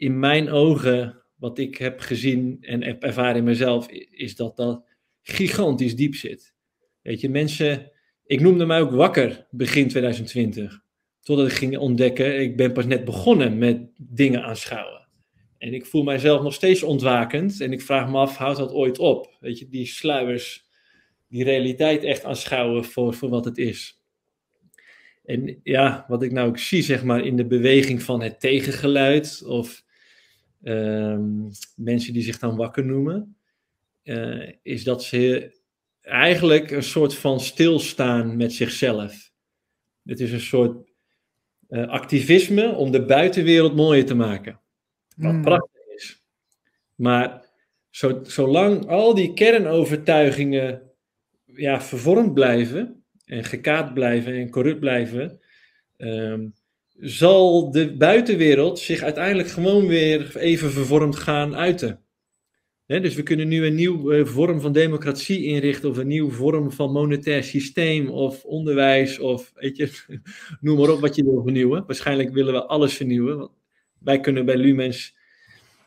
in 0.01 0.19
mijn 0.19 0.51
ogen, 0.51 1.23
wat 1.37 1.59
ik 1.59 1.77
heb 1.77 2.01
gezien 2.01 2.59
en 2.61 2.83
heb 2.83 3.03
ervaren 3.03 3.37
in 3.37 3.45
mezelf, 3.45 3.91
is 4.11 4.37
dat 4.37 4.57
dat 4.57 4.85
gigantisch 5.23 5.97
diep 5.97 6.15
zit. 6.15 6.55
Weet 7.03 7.21
je, 7.21 7.29
mensen, 7.29 7.93
ik 8.25 8.41
noemde 8.41 8.67
mij 8.67 8.81
ook 8.81 8.91
wakker 8.91 9.47
begin 9.51 9.89
2020. 9.89 10.81
Totdat 11.23 11.47
ik 11.47 11.53
ging 11.53 11.79
ontdekken, 11.79 12.41
ik 12.41 12.57
ben 12.57 12.73
pas 12.73 12.87
net 12.87 13.05
begonnen 13.05 13.59
met 13.59 13.91
dingen 13.97 14.43
aanschouwen. 14.43 15.09
En 15.59 15.75
ik 15.75 15.87
voel 15.87 16.03
mijzelf 16.03 16.43
nog 16.43 16.55
steeds 16.55 16.83
ontwakend 16.83 17.61
en 17.61 17.73
ik 17.73 17.81
vraag 17.81 18.11
me 18.11 18.19
af, 18.19 18.37
houdt 18.37 18.59
dat 18.59 18.73
ooit 18.73 18.99
op? 18.99 19.37
Weet 19.41 19.59
je, 19.59 19.69
die 19.69 19.87
sluiers, 19.87 20.65
die 21.29 21.45
realiteit 21.45 22.05
echt 22.05 22.25
aanschouwen 22.25 22.85
voor, 22.85 23.15
voor 23.15 23.29
wat 23.29 23.45
het 23.45 23.59
is. 23.59 24.03
En 25.25 25.61
ja, 25.63 26.05
wat 26.09 26.23
ik 26.23 26.33
nou 26.33 26.49
ook 26.49 26.59
zie, 26.59 26.83
zeg 26.83 27.05
maar, 27.05 27.25
in 27.25 27.37
de 27.37 27.47
beweging 27.47 28.03
van 28.03 28.23
het 28.23 28.41
tegengeluid, 28.41 29.43
of 29.47 29.89
ehm, 30.63 31.51
mensen 31.77 32.13
die 32.13 32.23
zich 32.23 32.39
dan 32.39 32.57
wakker 32.57 32.85
noemen, 32.85 33.37
eh, 34.03 34.53
is 34.63 34.85
dat 34.85 35.05
ze 35.05 35.53
eigenlijk 36.01 36.71
een 36.71 36.83
soort 36.83 37.15
van 37.15 37.41
stilstaan 37.41 38.37
met 38.37 38.53
zichzelf. 38.53 39.33
Het 40.05 40.21
is 40.21 40.33
een 40.33 40.41
soort 40.41 40.91
uh, 41.69 41.89
activisme 41.89 42.75
om 42.75 42.91
de 42.91 43.05
buitenwereld 43.05 43.77
mooier 43.77 44.07
te 44.07 44.15
maken. 44.15 44.61
Wat 45.17 45.31
Hmm. 45.31 45.43
prachtig 45.43 45.87
is. 45.95 46.25
Maar 46.95 47.47
zo, 47.91 48.21
zolang 48.23 48.87
al 48.87 49.15
die 49.15 49.33
kernovertuigingen 49.33 50.83
ja, 51.45 51.81
vervormd 51.81 52.35
blijven 52.35 53.05
en 53.25 53.45
gekaapt 53.45 53.95
blijven 53.95 54.33
en 54.35 54.51
corrupt 54.51 54.81
blijven, 54.81 55.41
ehm, 55.97 56.49
zal 57.01 57.71
de 57.71 57.97
buitenwereld 57.97 58.79
zich 58.79 59.03
uiteindelijk 59.03 59.49
gewoon 59.49 59.87
weer 59.87 60.37
even 60.37 60.71
vervormd 60.71 61.17
gaan 61.17 61.57
uiten. 61.57 62.05
Dus 62.87 63.15
we 63.15 63.23
kunnen 63.23 63.49
nu 63.49 63.67
een 63.67 63.75
nieuwe 63.75 64.27
vorm 64.27 64.61
van 64.61 64.73
democratie 64.73 65.45
inrichten, 65.45 65.91
of 65.91 65.97
een 65.97 66.07
nieuwe 66.07 66.33
vorm 66.33 66.73
van 66.73 66.93
monetair 66.93 67.45
systeem, 67.45 68.09
of 68.09 68.45
onderwijs, 68.45 69.19
of 69.19 69.53
weet 69.55 69.77
je, 69.77 69.91
noem 70.61 70.79
maar 70.79 70.91
op 70.91 71.01
wat 71.01 71.17
je 71.17 71.25
wil 71.25 71.43
vernieuwen. 71.43 71.85
Waarschijnlijk 71.87 72.33
willen 72.33 72.53
we 72.53 72.67
alles 72.67 72.95
vernieuwen. 72.95 73.39
Want 73.39 73.51
wij 73.99 74.21
kunnen 74.21 74.45
bij 74.45 74.57
Lumens 74.57 75.17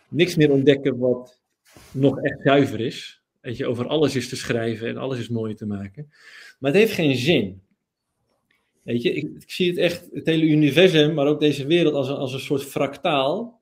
niks 0.09 0.35
meer 0.35 0.51
ontdekken 0.51 0.97
wat 0.97 1.41
nog 1.91 2.21
echt 2.21 2.41
zuiver 2.43 2.79
is. 2.79 3.21
Weet 3.41 3.57
je, 3.57 3.67
over 3.67 3.87
alles 3.87 4.15
is 4.15 4.29
te 4.29 4.35
schrijven 4.35 4.87
en 4.87 4.97
alles 4.97 5.19
is 5.19 5.29
mooi 5.29 5.53
te 5.53 5.65
maken. 5.65 6.07
Maar 6.59 6.71
het 6.71 6.79
heeft 6.79 6.93
geen 6.93 7.15
zin. 7.15 7.62
Weet 8.83 9.01
je, 9.01 9.13
ik, 9.13 9.23
ik 9.39 9.51
zie 9.51 9.69
het 9.69 9.77
echt, 9.77 10.09
het 10.11 10.25
hele 10.25 10.45
universum, 10.45 11.13
maar 11.13 11.27
ook 11.27 11.39
deze 11.39 11.65
wereld, 11.65 11.93
als 11.93 12.09
een, 12.09 12.15
als 12.15 12.33
een 12.33 12.39
soort 12.39 12.63
fractaal. 12.63 13.61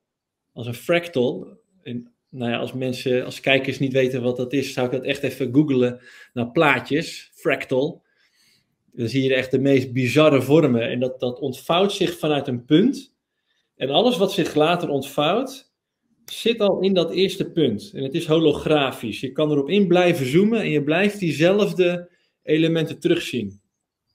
Als 0.53 0.67
een 0.67 0.73
fractal. 0.73 1.57
En, 1.83 2.13
nou 2.29 2.51
ja, 2.51 2.57
als 2.57 2.73
mensen, 2.73 3.25
als 3.25 3.39
kijkers 3.39 3.79
niet 3.79 3.93
weten 3.93 4.21
wat 4.21 4.37
dat 4.37 4.53
is, 4.53 4.73
zou 4.73 4.85
ik 4.85 4.91
dat 4.91 5.03
echt 5.03 5.23
even 5.23 5.53
googlen 5.53 6.01
naar 6.33 6.51
plaatjes. 6.51 7.31
Fractal. 7.33 8.03
Dan 8.91 9.07
zie 9.07 9.23
je 9.23 9.35
echt 9.35 9.51
de 9.51 9.59
meest 9.59 9.93
bizarre 9.93 10.41
vormen. 10.41 10.89
En 10.89 10.99
dat, 10.99 11.19
dat 11.19 11.39
ontvouwt 11.39 11.91
zich 11.91 12.17
vanuit 12.17 12.47
een 12.47 12.65
punt. 12.65 13.15
En 13.75 13.89
alles 13.89 14.17
wat 14.17 14.31
zich 14.31 14.55
later 14.55 14.89
ontvouwt, 14.89 15.71
zit 16.25 16.59
al 16.59 16.79
in 16.79 16.93
dat 16.93 17.11
eerste 17.11 17.51
punt. 17.51 17.91
En 17.93 18.03
het 18.03 18.13
is 18.13 18.25
holografisch. 18.25 19.19
Je 19.19 19.31
kan 19.31 19.51
erop 19.51 19.69
in 19.69 19.87
blijven 19.87 20.25
zoomen 20.25 20.59
en 20.61 20.69
je 20.69 20.83
blijft 20.83 21.19
diezelfde 21.19 22.09
elementen 22.43 22.99
terugzien. 22.99 23.60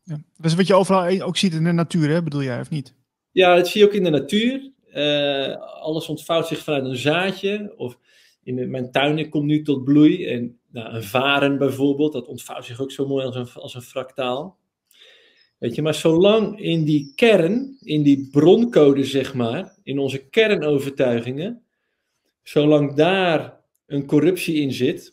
Ja. 0.06 0.16
Dat 0.36 0.50
is 0.50 0.54
wat 0.54 0.66
je 0.66 0.74
overal 0.74 1.20
ook 1.20 1.36
ziet 1.36 1.54
in 1.54 1.64
de 1.64 1.72
natuur, 1.72 2.08
hè? 2.08 2.22
bedoel 2.22 2.42
jij, 2.42 2.60
of 2.60 2.70
niet? 2.70 2.94
Ja, 3.30 3.56
dat 3.56 3.68
zie 3.68 3.80
je 3.80 3.86
ook 3.86 3.92
in 3.92 4.04
de 4.04 4.10
natuur. 4.10 4.70
Uh, 4.94 5.56
alles 5.82 6.08
ontvouwt 6.08 6.46
zich 6.46 6.58
vanuit 6.58 6.84
een 6.84 6.96
zaadje. 6.96 7.74
Of 7.76 7.98
in 8.42 8.70
mijn 8.70 8.90
tuin 8.90 9.28
komt 9.28 9.44
nu 9.44 9.62
tot 9.62 9.84
bloei. 9.84 10.26
En 10.26 10.58
nou, 10.70 10.94
een 10.94 11.02
varen 11.02 11.58
bijvoorbeeld, 11.58 12.12
dat 12.12 12.26
ontvouwt 12.26 12.64
zich 12.64 12.80
ook 12.80 12.90
zo 12.90 13.06
mooi 13.06 13.24
als 13.24 13.36
een, 13.36 13.62
als 13.62 13.74
een 13.74 13.82
fractaal. 13.82 14.58
Weet 15.58 15.74
je, 15.74 15.82
maar 15.82 15.94
zolang 15.94 16.60
in 16.60 16.84
die 16.84 17.12
kern, 17.14 17.76
in 17.80 18.02
die 18.02 18.28
broncode 18.30 19.04
zeg 19.04 19.34
maar, 19.34 19.74
in 19.82 19.98
onze 19.98 20.28
kernovertuigingen, 20.28 21.62
zolang 22.42 22.94
daar 22.94 23.60
een 23.86 24.06
corruptie 24.06 24.54
in 24.54 24.72
zit 24.72 25.12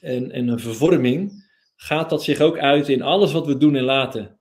en, 0.00 0.30
en 0.30 0.48
een 0.48 0.60
vervorming, 0.60 1.41
gaat 1.82 2.10
dat 2.10 2.22
zich 2.22 2.40
ook 2.40 2.58
uit 2.58 2.88
in 2.88 3.02
alles 3.02 3.32
wat 3.32 3.46
we 3.46 3.56
doen 3.56 3.76
en 3.76 3.84
laten. 3.84 4.38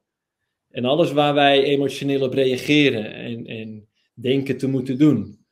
En 0.69 0.85
alles 0.85 1.11
waar 1.11 1.33
wij 1.33 1.63
emotioneel 1.63 2.21
op 2.21 2.33
reageren 2.33 3.13
en, 3.13 3.45
en 3.45 3.87
denken 4.13 4.57
te 4.57 4.67
moeten 4.67 4.97
doen. 4.97 5.45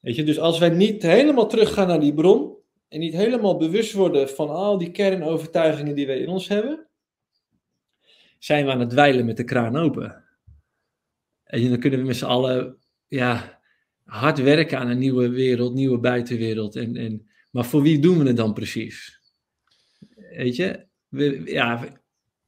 Weet 0.00 0.16
je, 0.16 0.24
dus 0.24 0.38
als 0.38 0.58
wij 0.58 0.68
niet 0.68 1.02
helemaal 1.02 1.48
teruggaan 1.48 1.86
naar 1.86 2.00
die 2.00 2.14
bron 2.14 2.56
en 2.88 3.00
niet 3.00 3.12
helemaal 3.12 3.56
bewust 3.56 3.92
worden 3.92 4.28
van 4.28 4.48
al 4.48 4.78
die 4.78 4.90
kernovertuigingen 4.90 5.94
die 5.94 6.06
wij 6.06 6.18
in 6.18 6.28
ons 6.28 6.48
hebben, 6.48 6.86
zijn 8.38 8.64
we 8.64 8.70
aan 8.70 8.80
het 8.80 8.90
dweilen 8.90 9.26
met 9.26 9.36
de 9.36 9.44
kraan 9.44 9.76
open. 9.76 10.24
En 11.44 11.68
dan 11.68 11.80
kunnen 11.80 12.00
we 12.00 12.06
met 12.06 12.16
z'n 12.16 12.24
allen 12.24 12.78
ja, 13.06 13.60
hard 14.04 14.38
werken 14.38 14.78
aan 14.78 14.88
een 14.88 14.98
nieuwe 14.98 15.28
wereld, 15.28 15.74
nieuwe 15.74 15.98
buitenwereld. 15.98 16.76
En, 16.76 16.96
en, 16.96 17.30
maar 17.50 17.64
voor 17.64 17.82
wie 17.82 17.98
doen 17.98 18.18
we 18.18 18.26
het 18.26 18.36
dan 18.36 18.52
precies? 18.54 19.20
Weet 20.30 20.56
je, 20.56 20.87
we, 21.08 21.42
ja, 21.44 21.84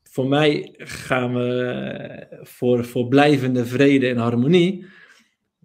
voor 0.02 0.28
mij 0.28 0.74
gaan 0.76 1.34
we 1.34 2.40
voor, 2.42 2.84
voor 2.84 3.08
blijvende 3.08 3.66
vrede 3.66 4.08
en 4.08 4.16
harmonie. 4.16 4.86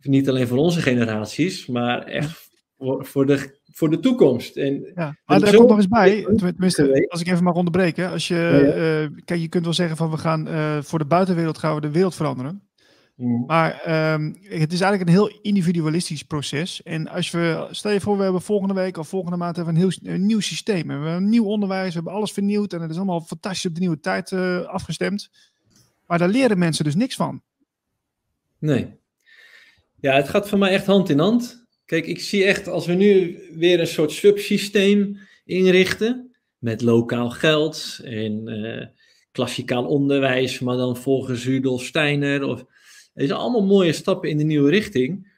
Niet 0.01 0.29
alleen 0.29 0.47
voor 0.47 0.58
onze 0.58 0.81
generaties, 0.81 1.65
maar 1.65 2.03
echt 2.03 2.49
voor, 2.77 3.05
voor, 3.05 3.25
de, 3.25 3.60
voor 3.71 3.89
de 3.89 3.99
toekomst. 3.99 4.58
En, 4.58 4.91
ja, 4.95 5.17
maar 5.25 5.41
er 5.41 5.55
komt 5.55 5.69
nog 5.69 5.77
eens 5.77 5.88
bij, 5.88 6.23
tenminste, 6.38 7.08
als 7.10 7.21
ik 7.21 7.27
even 7.27 7.43
mag 7.43 7.55
onderbreken. 7.55 8.10
Als 8.10 8.27
je, 8.27 8.36
ja, 8.36 8.58
ja. 8.58 9.01
Uh, 9.01 9.10
kijk, 9.25 9.39
je 9.39 9.47
kunt 9.47 9.63
wel 9.63 9.73
zeggen 9.73 9.97
van 9.97 10.12
we 10.12 10.17
gaan 10.17 10.47
uh, 10.47 10.81
voor 10.81 10.99
de 10.99 11.05
buitenwereld 11.05 11.58
gaan 11.58 11.75
we 11.75 11.81
de 11.81 11.91
wereld 11.91 12.15
veranderen. 12.15 12.62
Mm. 13.15 13.43
Maar 13.45 13.71
um, 14.13 14.38
het 14.41 14.73
is 14.73 14.82
eigenlijk 14.82 15.01
een 15.01 15.15
heel 15.15 15.39
individualistisch 15.41 16.23
proces. 16.23 16.84
En 16.84 17.08
als 17.08 17.32
we, 17.32 17.67
stel 17.71 17.91
je 17.91 18.01
voor, 18.01 18.17
we 18.17 18.23
hebben 18.23 18.41
volgende 18.41 18.73
week 18.73 18.97
of 18.97 19.08
volgende 19.08 19.38
maand 19.38 19.56
hebben 19.56 19.73
we 19.73 19.80
een, 19.80 19.91
heel, 19.91 20.13
een 20.13 20.25
nieuw 20.25 20.39
systeem. 20.39 20.88
We 20.88 20.93
hebben 20.93 21.12
een 21.12 21.30
nieuw 21.30 21.45
onderwijs, 21.45 21.88
we 21.88 21.93
hebben 21.93 22.13
alles 22.13 22.32
vernieuwd 22.32 22.73
en 22.73 22.82
het 22.82 22.89
is 22.89 22.95
allemaal 22.95 23.21
fantastisch 23.21 23.65
op 23.65 23.73
de 23.73 23.80
nieuwe 23.80 23.99
tijd 23.99 24.32
uh, 24.32 24.62
afgestemd. 24.65 25.30
Maar 26.08 26.17
daar 26.17 26.30
leren 26.30 26.58
mensen 26.58 26.84
dus 26.84 26.95
niks 26.95 27.15
van. 27.15 27.41
Nee. 28.60 28.88
Ja, 29.99 30.15
het 30.15 30.30
gaat 30.30 30.49
voor 30.49 30.58
mij 30.58 30.71
echt 30.71 30.86
hand 30.86 31.10
in 31.10 31.19
hand. 31.19 31.65
Kijk, 31.86 32.06
ik 32.06 32.19
zie 32.19 32.45
echt, 32.45 32.67
als 32.67 32.86
we 32.86 32.93
nu 32.93 33.39
weer 33.54 33.80
een 33.80 33.88
soort 33.88 34.12
subsysteem 34.12 35.17
inrichten, 35.45 36.36
met 36.58 36.82
lokaal 36.82 37.30
geld 37.30 37.99
en 38.04 38.49
uh, 38.49 38.86
klassikaal 39.32 39.86
onderwijs, 39.86 40.60
maar 40.60 40.77
dan 40.77 40.98
volgens 40.98 41.46
Rudolf 41.46 41.83
Steiner 41.83 42.44
of 42.44 42.65
het 43.15 43.27
zijn 43.27 43.39
allemaal 43.39 43.65
mooie 43.65 43.93
stappen 43.93 44.29
in 44.29 44.37
de 44.37 44.43
nieuwe 44.43 44.69
richting. 44.69 45.33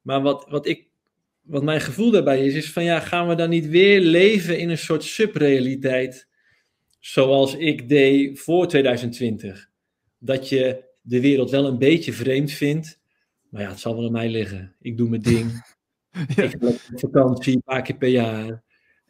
Maar 0.00 0.22
wat, 0.22 0.46
wat, 0.48 0.66
ik, 0.66 0.86
wat 1.42 1.62
mijn 1.62 1.80
gevoel 1.80 2.10
daarbij 2.10 2.46
is, 2.46 2.54
is 2.54 2.72
van 2.72 2.84
ja, 2.84 3.00
gaan 3.00 3.28
we 3.28 3.34
dan 3.34 3.50
niet 3.50 3.68
weer 3.68 4.00
leven 4.00 4.58
in 4.58 4.70
een 4.70 4.78
soort 4.78 5.04
subrealiteit 5.04 6.28
zoals 6.98 7.54
ik 7.54 7.88
deed 7.88 8.40
voor 8.40 8.66
2020? 8.66 9.70
Dat 10.18 10.48
je 10.48 10.84
de 11.00 11.20
wereld 11.20 11.50
wel 11.50 11.66
een 11.66 11.78
beetje 11.78 12.12
vreemd 12.12 12.50
vindt, 12.50 13.00
maar 13.48 13.62
ja, 13.62 13.68
het 13.68 13.80
zal 13.80 13.96
wel 13.96 14.06
aan 14.06 14.12
mij 14.12 14.28
liggen. 14.28 14.74
Ik 14.80 14.96
doe 14.96 15.08
mijn 15.08 15.22
ding. 15.22 15.50
ja. 16.36 16.42
Ik 16.42 16.62
op 16.62 16.80
vakantie 16.94 17.54
een 17.54 17.62
paar 17.62 17.82
keer 17.82 17.96
per 17.96 18.08
jaar. 18.08 18.62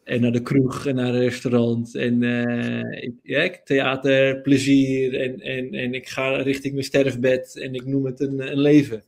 En 0.05 0.21
naar 0.21 0.33
de 0.33 0.43
kroeg 0.43 0.87
en 0.87 0.95
naar 0.95 1.15
een 1.15 1.21
restaurant. 1.21 1.95
En 1.95 2.23
uh, 2.23 3.03
ik, 3.03 3.15
ja, 3.23 3.61
theater, 3.65 4.41
plezier. 4.41 5.21
En, 5.21 5.41
en, 5.41 5.71
en 5.75 5.95
ik 5.95 6.09
ga 6.09 6.37
richting 6.37 6.73
mijn 6.73 6.85
sterfbed. 6.85 7.59
En 7.59 7.75
ik 7.75 7.87
noem 7.87 8.07
het 8.07 8.21
een, 8.21 8.51
een 8.51 8.61
leven. 8.61 9.05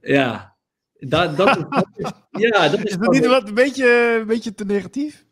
Ja, 0.00 0.56
dat, 0.98 1.36
dat, 1.36 1.56
is, 1.56 1.64
dat 1.70 1.88
is, 1.96 2.10
ja, 2.30 2.68
dat 2.68 2.78
is, 2.78 2.84
is 2.84 2.96
dat 2.96 3.12
niet 3.12 3.26
wat 3.26 3.48
een 3.48 3.54
beetje, 3.54 4.16
een 4.20 4.26
beetje 4.26 4.54
te 4.54 4.64
negatief? 4.64 5.26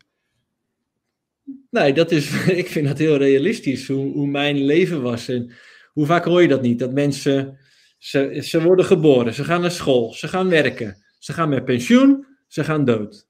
Nee, 1.69 1.93
dat 1.93 2.11
is, 2.11 2.45
ik 2.61 2.67
vind 2.67 2.87
dat 2.87 2.97
heel 2.97 3.17
realistisch. 3.17 3.87
Hoe, 3.87 4.11
hoe 4.11 4.27
mijn 4.27 4.65
leven 4.65 5.01
was. 5.01 5.27
En 5.27 5.51
hoe 5.93 6.05
vaak 6.05 6.25
hoor 6.25 6.41
je 6.41 6.47
dat 6.47 6.61
niet? 6.61 6.79
Dat 6.79 6.93
mensen, 6.93 7.57
ze, 7.97 8.39
ze 8.43 8.61
worden 8.61 8.85
geboren. 8.85 9.33
Ze 9.33 9.43
gaan 9.43 9.61
naar 9.61 9.71
school. 9.71 10.13
Ze 10.13 10.27
gaan 10.27 10.49
werken. 10.49 11.03
Ze 11.19 11.33
gaan 11.33 11.49
met 11.49 11.65
pensioen. 11.65 12.25
Ze 12.47 12.63
gaan 12.63 12.85
dood. 12.85 13.26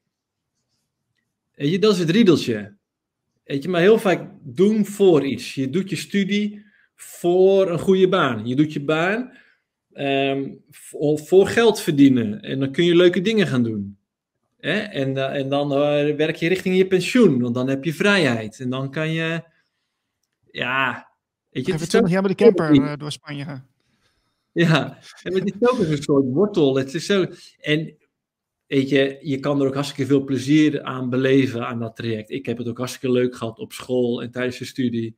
Weet 1.58 1.72
je, 1.72 1.80
dat 1.80 1.94
is 1.94 2.00
het 2.00 2.10
riedeltje. 2.10 2.76
Weet 3.44 3.64
je, 3.64 3.70
maar 3.70 3.82
heel 3.82 4.00
vaak 4.00 4.30
doen 4.44 4.86
voor 4.86 5.26
iets. 5.26 5.56
Je 5.56 5.70
doet 5.70 5.90
je 5.90 5.96
studie 5.96 6.66
voor 6.96 7.72
een 7.72 7.80
goede 7.80 8.10
baan. 8.10 8.48
Je 8.48 8.56
doet 8.56 8.74
je 8.74 8.84
baan 8.84 9.32
um, 9.94 10.64
voor, 10.70 11.20
voor, 11.20 11.48
geld 11.48 11.82
verdienen. 11.82 12.42
En 12.42 12.60
dan 12.60 12.72
kun 12.72 12.86
je 12.86 12.96
leuke 12.96 13.22
dingen 13.22 13.48
gaan 13.48 13.64
doen. 13.64 13.98
Hè? 14.58 14.80
En, 14.80 15.16
uh, 15.16 15.36
en 15.36 15.50
dan 15.50 15.72
uh, 15.72 16.16
werk 16.16 16.36
je 16.36 16.48
richting 16.48 16.78
je 16.78 16.88
pensioen. 16.88 17.42
Want 17.42 17.56
dan 17.56 17.68
heb 17.68 17.84
je 17.84 17.94
vrijheid. 17.94 18.60
En 18.60 18.70
dan 18.70 18.92
kan 18.92 19.12
je... 19.12 19.44
Ja... 20.52 21.12
Weet 21.50 21.66
je, 21.66 21.74
Even 21.74 21.90
20 21.90 22.12
jaar 22.12 22.22
met 22.22 22.38
de 22.38 22.44
camper 22.44 22.74
uh, 22.74 22.94
door 22.98 23.12
Spanje 23.12 23.44
gaan. 23.44 23.68
Ja, 24.52 24.98
en 25.24 25.34
het 25.34 25.46
is 25.46 25.70
ook 25.70 25.80
een 25.80 26.04
soort 26.04 26.26
wortel. 26.26 26.76
Het 26.76 26.94
is 26.94 27.06
zo... 27.06 27.26
En 27.60 27.98
weet 28.68 28.90
je, 28.90 29.38
kan 29.40 29.62
er 29.62 29.68
ook 29.68 29.74
hartstikke 29.74 30.06
veel 30.06 30.24
plezier 30.24 30.82
aan 30.82 31.10
beleven 31.10 31.68
aan 31.68 31.80
dat 31.80 31.96
traject. 31.96 32.30
Ik 32.30 32.46
heb 32.46 32.58
het 32.58 32.68
ook 32.68 32.78
hartstikke 32.78 33.12
leuk 33.12 33.36
gehad 33.36 33.60
op 33.60 33.74
school 33.74 34.22
en 34.22 34.32
tijdens 34.32 34.58
de 34.58 34.66
studie. 34.66 35.18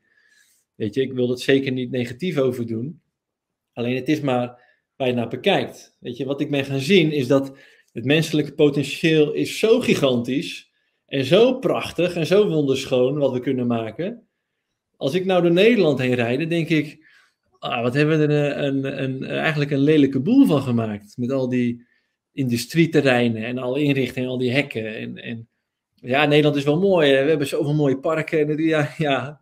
Weet 0.76 0.94
je, 0.94 1.02
ik 1.02 1.14
wil 1.14 1.30
het 1.30 1.40
zeker 1.40 1.72
niet 1.72 1.92
negatief 1.92 2.38
over 2.38 2.68
doen. 2.68 3.02
Alleen 3.74 3.96
het 3.96 4.08
is 4.08 4.22
maar 4.22 4.68
waar 4.96 5.08
je 5.08 5.14
naar 5.14 5.28
bekijkt. 5.28 5.96
Weet 6.00 6.18
je, 6.18 6.26
wat 6.26 6.42
ik 6.42 6.52
ben 6.52 6.66
gaan 6.66 6.80
zien 6.80 7.12
is 7.12 7.28
dat 7.28 7.58
het 7.92 8.06
menselijke 8.06 8.54
potentieel 8.54 9.34
is 9.34 9.60
zo 9.60 9.80
gigantisch 9.80 10.72
en 11.06 11.26
zo 11.26 11.60
prachtig 11.60 12.16
en 12.16 12.26
zo 12.26 12.48
wonderschoon 12.48 13.18
wat 13.18 13.32
we 13.32 13.40
kunnen 13.40 13.68
maken. 13.68 14.28
Als 14.98 15.14
ik 15.14 15.26
nou 15.26 15.42
door 15.42 15.52
Nederland 15.52 16.00
heen 16.00 16.14
rijd, 16.14 16.50
denk 16.50 16.70
ik, 16.70 17.08
ah, 17.60 17.82
wat 17.82 17.94
hebben 17.94 18.20
we 18.20 18.34
er 18.34 18.58
een, 18.58 19.04
een, 19.04 19.24
eigenlijk 19.24 19.72
een 19.72 19.80
lelijke 19.80 20.20
boel 20.20 20.46
van 20.46 20.62
gemaakt. 20.62 21.18
Met 21.18 21.32
al 21.32 21.50
die 21.50 21.88
industrieterreinen 22.32 23.44
en 23.44 23.58
alle 23.58 23.82
inrichtingen, 23.82 24.30
al 24.30 24.38
die 24.38 24.52
hekken. 24.52 24.96
En, 24.96 25.18
en 25.18 25.48
ja, 25.96 26.26
Nederland 26.26 26.56
is 26.56 26.64
wel 26.64 26.80
mooi. 26.80 27.12
We 27.12 27.30
hebben 27.30 27.48
zoveel 27.48 27.74
mooie 27.74 27.98
parken. 27.98 28.50
En, 28.50 28.58
ja, 28.58 28.90
ja. 28.98 29.42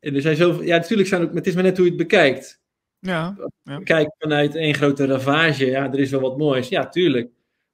En 0.00 0.14
er 0.14 0.20
zijn 0.20 0.36
zoveel, 0.36 0.62
ja, 0.62 0.76
natuurlijk 0.76 1.08
zijn 1.08 1.22
ook, 1.22 1.34
het 1.34 1.46
is 1.46 1.54
maar 1.54 1.62
net 1.62 1.76
hoe 1.76 1.84
je 1.84 1.92
het 1.92 2.00
bekijkt. 2.00 2.60
Ja, 3.00 3.36
ja. 3.62 3.78
Kijk 3.78 4.14
vanuit 4.18 4.54
één 4.54 4.74
grote 4.74 5.06
ravage, 5.06 5.66
ja, 5.66 5.92
er 5.92 5.98
is 5.98 6.10
wel 6.10 6.20
wat 6.20 6.38
moois. 6.38 6.68
Ja, 6.68 6.88
tuurlijk. 6.88 7.30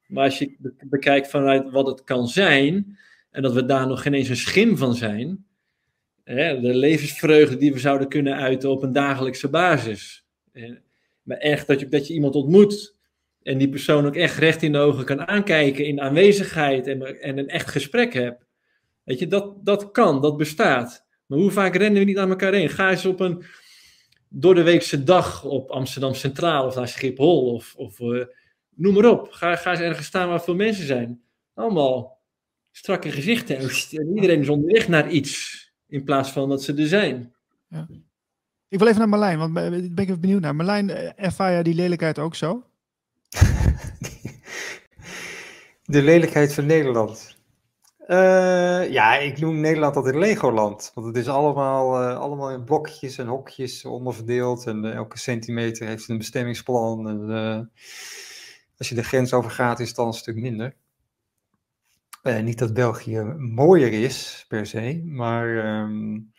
Maar 0.07 0.25
als 0.25 0.39
je 0.39 0.57
bekijkt 0.85 1.29
vanuit 1.29 1.71
wat 1.71 1.87
het 1.87 2.05
kan 2.05 2.29
zijn, 2.29 2.99
en 3.31 3.43
dat 3.43 3.53
we 3.53 3.65
daar 3.65 3.87
nog 3.87 4.03
geen 4.03 4.15
eens 4.15 4.29
een 4.29 4.37
schim 4.37 4.77
van 4.77 4.95
zijn, 4.95 5.45
hè, 6.25 6.61
de 6.61 6.75
levensvreugde 6.75 7.57
die 7.57 7.73
we 7.73 7.79
zouden 7.79 8.09
kunnen 8.09 8.37
uiten 8.37 8.71
op 8.71 8.83
een 8.83 8.93
dagelijkse 8.93 9.49
basis. 9.49 10.25
Maar 11.23 11.37
echt 11.37 11.67
dat 11.67 11.81
je, 11.81 11.89
dat 11.89 12.07
je 12.07 12.15
iemand 12.15 12.35
ontmoet 12.35 12.95
en 13.43 13.59
die 13.59 13.69
persoon 13.69 14.07
ook 14.07 14.17
echt 14.17 14.39
recht 14.39 14.63
in 14.63 14.73
de 14.73 14.79
ogen 14.79 15.05
kan 15.05 15.29
aankijken 15.29 15.87
in 15.87 16.01
aanwezigheid 16.01 16.87
en, 16.87 17.21
en 17.21 17.39
een 17.39 17.49
echt 17.49 17.71
gesprek 17.71 18.13
hebt. 18.13 18.45
Weet 19.05 19.19
je, 19.19 19.27
dat, 19.27 19.65
dat 19.65 19.91
kan, 19.91 20.21
dat 20.23 20.37
bestaat. 20.37 21.07
Maar 21.27 21.39
hoe 21.39 21.51
vaak 21.51 21.77
rennen 21.77 21.99
we 21.99 22.07
niet 22.07 22.19
aan 22.19 22.31
elkaar 22.31 22.53
heen? 22.53 22.69
Ga 22.69 22.91
eens 22.91 23.07
op 23.07 23.21
een 23.21 23.45
door 24.29 24.55
de 24.55 24.63
weekse 24.63 25.03
dag 25.03 25.45
op 25.45 25.71
Amsterdam 25.71 26.15
Centraal 26.15 26.67
of 26.67 26.75
naar 26.75 26.89
Schiphol 26.89 27.55
of, 27.55 27.75
of 27.77 28.01
uh, 28.01 28.25
noem 28.75 28.95
maar 28.95 29.11
op. 29.11 29.31
Ga, 29.31 29.57
ga 29.57 29.71
eens 29.71 29.81
ergens 29.81 30.07
staan 30.07 30.29
waar 30.29 30.43
veel 30.43 30.55
mensen 30.55 30.87
zijn. 30.87 31.23
Allemaal 31.55 32.21
strakke 32.71 33.11
gezichten 33.11 33.57
en 33.91 34.15
iedereen 34.15 34.41
is 34.41 34.49
onderweg 34.49 34.89
naar 34.89 35.11
iets 35.11 35.61
in 35.87 36.05
plaats 36.05 36.31
van 36.31 36.49
dat 36.49 36.63
ze 36.63 36.75
er 36.75 36.87
zijn. 36.87 37.35
Ja. 37.69 37.89
Ik 38.69 38.79
wil 38.79 38.87
even 38.87 38.99
naar 38.99 39.09
Marlijn, 39.09 39.39
want 39.39 39.53
ben 39.53 39.93
ik 39.97 39.99
even 39.99 40.21
benieuwd 40.21 40.41
naar. 40.41 40.55
Marlijn, 40.55 40.91
eh, 40.91 41.11
ervaar 41.17 41.53
jij 41.53 41.63
die 41.63 41.75
lelijkheid 41.75 42.19
ook 42.19 42.35
zo? 42.35 42.65
De 45.93 46.03
lelijkheid 46.03 46.55
van 46.55 46.67
Nederland. 46.67 47.37
Uh, 48.09 48.91
ja, 48.91 49.17
ik 49.17 49.39
noem 49.39 49.61
Nederland 49.61 49.97
altijd 49.97 50.15
Legoland. 50.15 50.91
Want 50.95 51.07
het 51.07 51.17
is 51.17 51.29
allemaal, 51.29 52.03
uh, 52.03 52.19
allemaal 52.19 52.51
in 52.51 52.65
blokjes 52.65 53.19
en 53.19 53.27
hokjes 53.27 53.85
onderverdeeld. 53.85 54.67
En 54.67 54.85
uh, 54.85 54.95
elke 54.95 55.19
centimeter 55.19 55.87
heeft 55.87 56.09
een 56.09 56.19
bestemmingsplan. 56.19 57.09
En, 57.09 57.71
als 58.79 58.89
je 58.89 58.95
de 58.95 59.05
grens 59.05 59.33
overgaat, 59.33 59.81
is 59.81 59.87
het 59.87 59.97
dan 59.97 60.07
een 60.07 60.13
stuk 60.13 60.37
minder. 60.37 60.77
niet 62.43 62.59
dat 62.59 62.75
België 62.75 63.21
mooier 63.39 63.93
is, 63.93 64.45
per 64.49 64.67
se. 64.67 65.03
Maar 65.05 65.81
um, 65.83 66.33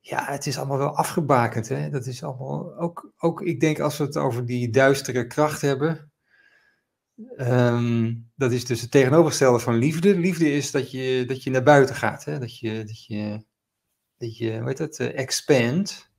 ja, 0.00 0.24
het 0.24 0.46
is 0.46 0.58
allemaal 0.58 0.78
wel 0.78 0.96
afgebakend. 0.96 1.68
Hè? 1.68 1.90
Dat 1.90 2.06
is 2.06 2.22
allemaal 2.22 2.78
ook, 2.78 3.12
ook, 3.18 3.42
ik 3.42 3.60
denk 3.60 3.80
als 3.80 3.98
we 3.98 4.04
het 4.04 4.16
over 4.16 4.46
die 4.46 4.70
duistere 4.70 5.26
kracht 5.26 5.60
hebben. 5.60 6.10
Um, 7.38 8.30
dat 8.34 8.52
is 8.52 8.64
dus 8.64 8.80
het 8.80 8.90
tegenovergestelde 8.90 9.58
van 9.58 9.74
liefde. 9.74 10.18
Liefde 10.18 10.52
is 10.52 10.70
dat 10.70 10.90
je, 10.90 11.24
dat 11.26 11.42
je 11.42 11.50
naar 11.50 11.62
buiten 11.62 11.94
gaat. 11.94 12.24
Hè? 12.24 12.38
Dat 12.38 12.58
je, 12.58 12.84
dat 12.84 13.04
je, 13.04 13.44
dat 14.18 14.36
je 14.36 14.58
hoe 14.58 14.68
heet 14.68 14.76
dat, 14.76 14.98
uh, 14.98 15.18
expand. 15.18 16.10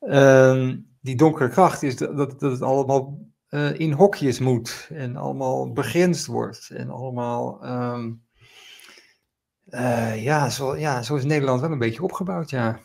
Um, 0.00 0.88
die 1.00 1.16
donkere 1.16 1.48
kracht 1.48 1.82
is 1.82 1.96
dat, 1.96 2.16
dat, 2.16 2.40
dat 2.40 2.52
het 2.52 2.62
allemaal 2.62 3.18
uh, 3.50 3.78
in 3.78 3.92
hokjes 3.92 4.38
moet. 4.38 4.88
En 4.92 5.16
allemaal 5.16 5.72
begrensd 5.72 6.26
wordt. 6.26 6.70
En 6.70 6.90
allemaal... 6.90 7.66
Um, 7.66 8.26
uh, 9.68 10.22
ja, 10.22 10.50
zo, 10.50 10.76
ja, 10.76 11.02
zo 11.02 11.16
is 11.16 11.24
Nederland 11.24 11.60
wel 11.60 11.72
een 11.72 11.78
beetje 11.78 12.02
opgebouwd, 12.02 12.50
ja. 12.50 12.80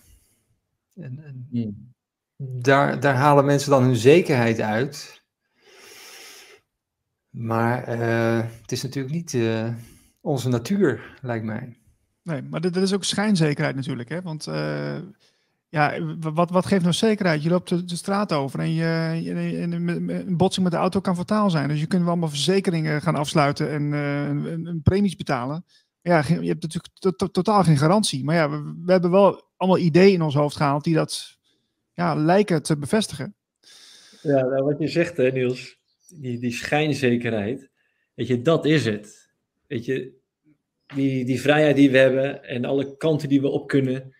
En, 0.96 1.24
en 1.24 1.48
hmm. 1.52 1.94
daar, 2.38 3.00
daar 3.00 3.16
halen 3.16 3.46
mensen 3.46 3.70
dan 3.70 3.84
hun 3.84 3.96
zekerheid 3.96 4.62
uit. 4.62 5.23
Maar 7.34 8.00
uh, 8.00 8.50
het 8.62 8.72
is 8.72 8.84
natuurlijk 8.84 9.14
niet 9.14 9.34
uh, 9.34 9.68
onze 10.22 10.50
natuur, 10.50 11.18
lijkt 11.22 11.46
mij. 11.46 11.78
Nee, 12.24 12.42
maar 12.42 12.62
dit, 12.62 12.76
is 12.76 12.94
ook 12.94 13.04
schijnzekerheid 13.04 13.76
natuurlijk. 13.76 14.10
Hè? 14.10 14.22
Want 14.22 14.48
ja, 15.68 16.00
wat, 16.20 16.50
wat 16.50 16.66
geeft 16.66 16.82
nou 16.82 16.94
zekerheid? 16.94 17.44
Je 17.44 17.50
loopt 17.50 17.70
de, 17.70 17.86
de 17.86 17.96
straat 17.96 18.34
over 18.34 18.60
en 18.60 18.74
je, 18.74 19.20
je, 19.24 19.62
een 19.62 20.38
botsing 20.38 20.64
met 20.64 20.74
de 20.74 20.80
auto 20.80 21.00
kan 21.00 21.16
fataal 21.16 21.50
zijn. 21.50 21.68
Dus 21.68 21.80
je 21.80 21.88
kunt 21.88 22.02
wel 22.02 22.12
allemaal 22.12 22.30
verzekeringen 22.30 23.02
gaan 23.02 23.16
afsluiten 23.16 23.70
en 23.70 23.92
een, 23.92 24.66
een 24.66 24.82
premies 24.82 25.16
betalen 25.16 25.66
ja, 26.04 26.24
je 26.28 26.48
hebt 26.48 26.62
natuurlijk 26.62 27.32
totaal 27.32 27.64
geen 27.64 27.78
garantie. 27.78 28.24
Maar 28.24 28.36
ja, 28.36 28.50
we, 28.50 28.74
we, 28.86 28.92
hebben 28.92 29.12
wel 29.12 29.44
allemaal 29.58 29.80
ideeën 29.80 30.14
in 30.14 30.22
ons 30.22 30.36
hoofd 30.36 30.56
gehaald 30.56 30.84
die 30.84 30.96
dat 30.96 31.38
ja, 31.94 32.16
lijken 32.16 32.64
te 32.64 32.78
bevestigen. 32.78 33.36
Ja, 34.22 34.42
nou, 34.42 34.64
wat 34.64 34.80
je 34.80 34.88
zegt, 34.88 35.18
hè, 35.18 35.32
Niels, 35.32 35.78
die, 36.22 36.40
die 36.40 36.52
schijnzekerheid, 36.52 37.70
weet 38.14 38.28
je, 38.28 38.42
dat 38.42 38.66
is 38.66 38.86
het. 38.86 39.30
Weet 39.68 39.86
je, 39.86 40.12
die, 40.96 41.26
die 41.26 41.42
vrijheid 41.42 41.76
die 41.76 41.92
we 41.92 41.98
hebben 41.98 42.44
en 42.44 42.66
alle 42.66 42.98
kanten 42.98 43.30
die 43.30 43.42
we 43.42 43.48
op 43.48 43.68
kunnen, 43.68 44.16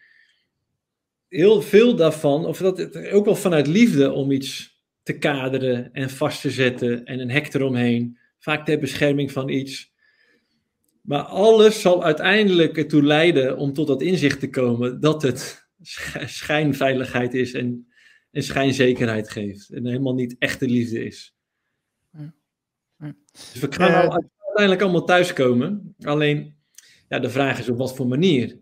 heel 1.28 1.62
veel 1.62 1.96
daarvan, 1.96 2.46
of 2.46 2.58
dat 2.58 2.98
ook 3.12 3.26
wel 3.26 3.36
vanuit 3.36 3.68
liefde 3.68 4.12
om 4.12 4.32
iets 4.32 4.82
te 5.04 5.18
kaderen 5.18 5.94
en 5.94 6.10
vast 6.10 6.42
te 6.42 6.52
zetten 6.52 7.06
en 7.06 7.20
een 7.20 7.32
hek 7.32 7.54
eromheen, 7.54 8.18
vaak 8.40 8.66
ter 8.66 8.80
bescherming 8.80 9.32
van 9.32 9.50
iets 9.50 9.94
maar 11.04 11.22
alles 11.22 11.82
zal 11.82 12.04
uiteindelijk 12.04 12.78
ertoe 12.78 13.04
leiden 13.04 13.58
om 13.58 13.74
tot 13.74 13.88
dat 13.88 14.02
inzicht 14.02 14.40
te 14.40 14.50
komen 14.50 15.00
dat 15.00 15.22
het 15.22 15.68
schijnveiligheid 16.26 17.34
is 17.34 17.54
en, 17.54 17.88
en 18.32 18.44
schijnzekerheid 18.44 19.30
geeft. 19.30 19.70
En 19.70 19.86
helemaal 19.86 20.14
niet 20.14 20.36
echte 20.40 20.68
liefde 20.68 21.06
is. 21.06 21.36
Dus 23.34 23.60
we 23.60 23.72
gaan 23.72 23.92
uh, 23.92 24.18
uiteindelijk 24.38 24.82
allemaal 24.82 25.06
thuiskomen. 25.06 25.96
Alleen, 26.02 26.56
ja, 27.10 27.20
de 27.20 27.30
vraag 27.30 27.60
is 27.60 27.70
op 27.70 27.78
wat 27.78 27.96
voor 27.96 28.08
manier. 28.08 28.60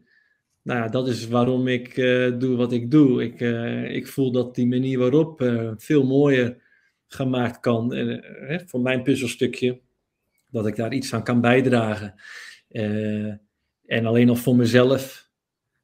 Nou 0.61 0.79
ja, 0.79 0.87
dat 0.87 1.07
is 1.07 1.27
waarom 1.27 1.67
ik 1.67 1.97
uh, 1.97 2.39
doe 2.39 2.55
wat 2.55 2.71
ik 2.71 2.91
doe. 2.91 3.23
Ik, 3.23 3.39
uh, 3.39 3.95
ik 3.95 4.07
voel 4.07 4.31
dat 4.31 4.55
die 4.55 4.67
manier 4.67 4.99
waarop 4.99 5.51
veel 5.77 6.05
mooier 6.05 6.61
gemaakt 7.07 7.59
kan. 7.59 7.93
voor 8.65 8.81
mijn 8.81 9.03
puzzelstukje 9.03 9.79
dat 10.49 10.67
ik 10.67 10.75
daar 10.75 10.93
iets 10.93 11.13
aan 11.13 11.23
kan 11.23 11.41
bijdragen. 11.41 12.13
En 13.85 14.05
alleen 14.05 14.27
nog 14.27 14.39
voor 14.39 14.55
mezelf, 14.55 15.29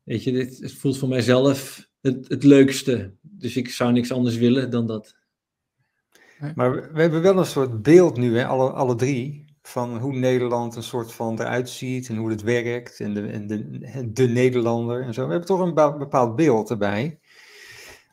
weet 0.04 0.24
je, 0.24 0.32
dit, 0.32 0.60
het 0.60 0.74
voelt 0.74 0.98
voor 0.98 1.10
mijzelf 1.10 1.88
het, 2.02 2.28
het 2.28 2.44
leukste. 2.44 3.14
Dus 3.22 3.56
ik 3.56 3.70
zou 3.70 3.92
niks 3.92 4.12
anders 4.12 4.38
willen 4.38 4.70
dan 4.70 4.88
dat. 4.88 5.16
Maar 6.56 6.94
we 6.94 7.02
hebben 7.02 7.22
wel 7.22 7.38
een 7.38 7.46
soort 7.46 7.82
beeld 7.82 8.18
nu, 8.18 8.38
hè, 8.38 8.46
alle, 8.46 8.72
alle 8.72 8.96
drie, 8.96 9.46
van 9.62 9.98
hoe 9.98 10.14
Nederland 10.14 10.76
een 10.76 10.84
soort 10.84 11.12
van 11.12 11.40
eruit 11.40 11.70
ziet 11.70 12.10
en 12.10 12.16
hoe 12.16 12.30
het 12.30 12.42
werkt 12.42 13.00
en 13.00 13.14
de, 13.14 13.28
en 13.28 13.48
de, 13.48 14.12
de 14.12 14.28
Nederlander 14.28 15.02
en 15.02 15.14
zo. 15.14 15.26
We 15.26 15.32
hebben 15.32 15.48
toch 15.48 15.60
een 15.60 15.98
bepaald 15.98 16.36
beeld 16.36 16.70
erbij. 16.70 17.20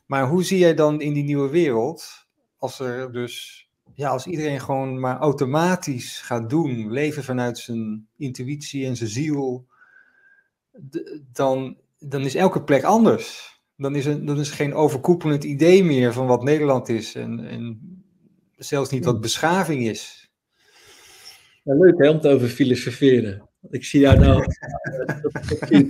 Maar 0.05 0.27
hoe 0.27 0.43
zie 0.43 0.57
jij 0.57 0.73
dan 0.73 1.01
in 1.01 1.13
die 1.13 1.23
nieuwe 1.23 1.49
wereld, 1.49 2.27
als 2.57 2.79
er 2.79 3.11
dus 3.11 3.65
ja, 3.93 4.09
als 4.09 4.27
iedereen 4.27 4.61
gewoon 4.61 4.99
maar 4.99 5.17
automatisch 5.17 6.21
gaat 6.21 6.49
doen, 6.49 6.91
leven 6.91 7.23
vanuit 7.23 7.57
zijn 7.57 8.07
intuïtie 8.17 8.85
en 8.85 8.95
zijn 8.95 9.09
ziel, 9.09 9.65
dan, 11.31 11.77
dan 11.99 12.21
is 12.21 12.35
elke 12.35 12.63
plek 12.63 12.83
anders. 12.83 13.53
Dan 13.77 13.95
is, 13.95 14.05
er, 14.05 14.25
dan 14.25 14.39
is 14.39 14.49
er 14.49 14.55
geen 14.55 14.73
overkoepelend 14.73 15.43
idee 15.43 15.83
meer 15.83 16.13
van 16.13 16.27
wat 16.27 16.43
Nederland 16.43 16.89
is 16.89 17.15
en, 17.15 17.39
en 17.47 17.94
zelfs 18.57 18.89
niet 18.89 19.05
wat 19.05 19.21
beschaving 19.21 19.87
is. 19.87 20.29
Leuk 21.63 21.97
hè, 21.97 22.09
om 22.09 22.19
te 22.19 22.29
over 22.29 22.47
filosoferen. 22.47 23.49
Ik 23.69 23.83
zie 23.83 24.01
daar 24.01 24.19
nou, 24.19 24.45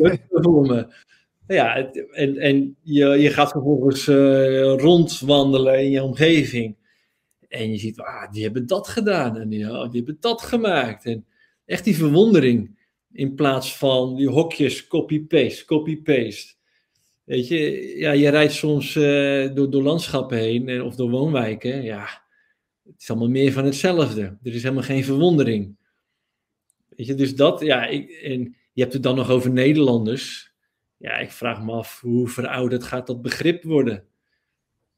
dat, 0.02 0.20
voor 0.44 0.66
me. 0.66 0.94
Ja, 1.48 1.92
en, 2.12 2.38
en 2.38 2.78
je, 2.82 3.06
je 3.06 3.30
gaat 3.30 3.52
vervolgens 3.52 4.08
uh, 4.08 4.76
rondwandelen 4.76 5.80
in 5.80 5.90
je 5.90 6.04
omgeving. 6.04 6.76
En 7.48 7.72
je 7.72 7.78
ziet, 7.78 8.00
ah, 8.00 8.32
die 8.32 8.44
hebben 8.44 8.68
dat 8.68 8.88
gedaan 8.88 9.38
en 9.38 9.50
die, 9.50 9.72
oh, 9.72 9.92
die 9.92 9.98
hebben 9.98 10.18
dat 10.20 10.42
gemaakt. 10.42 11.06
En 11.06 11.26
echt 11.66 11.84
die 11.84 11.96
verwondering 11.96 12.80
in 13.12 13.36
plaats 13.36 13.78
van 13.78 14.16
die 14.16 14.30
hokjes 14.30 14.88
copy-paste, 14.88 15.66
copy-paste. 15.66 16.54
Weet 17.24 17.48
je, 17.48 17.94
ja, 17.98 18.12
je 18.12 18.30
rijdt 18.30 18.54
soms 18.54 18.96
uh, 18.96 19.56
door, 19.56 19.70
door 19.70 19.84
landschappen 19.84 20.38
heen 20.38 20.70
eh, 20.70 20.86
of 20.86 20.96
door 20.96 21.10
woonwijken. 21.10 21.84
Ja, 21.84 22.25
het 22.86 23.02
is 23.02 23.10
allemaal 23.10 23.30
meer 23.30 23.52
van 23.52 23.66
hetzelfde. 23.66 24.22
Er 24.22 24.54
is 24.54 24.64
helemaal 24.64 24.84
geen 24.84 25.04
verwondering. 25.04 25.76
Weet 26.90 27.08
je, 27.08 27.16
dus 27.16 27.36
dat, 27.36 27.62
ja, 27.62 27.86
ik, 27.86 28.12
en 28.12 28.56
je 28.74 28.82
hebt 28.82 28.94
het 28.94 29.04
dan 29.04 29.16
nog 29.16 29.30
over 29.30 29.52
Nederlanders. 29.52 30.54
Ja, 30.98 31.18
ik 31.18 31.32
vraag 31.32 31.64
me 31.64 31.72
af 31.72 32.02
hoe 32.02 32.28
verouderd 32.28 32.84
gaat 32.84 33.08
dat 33.08 33.22
begrip 33.22 33.64
worden 33.64 34.08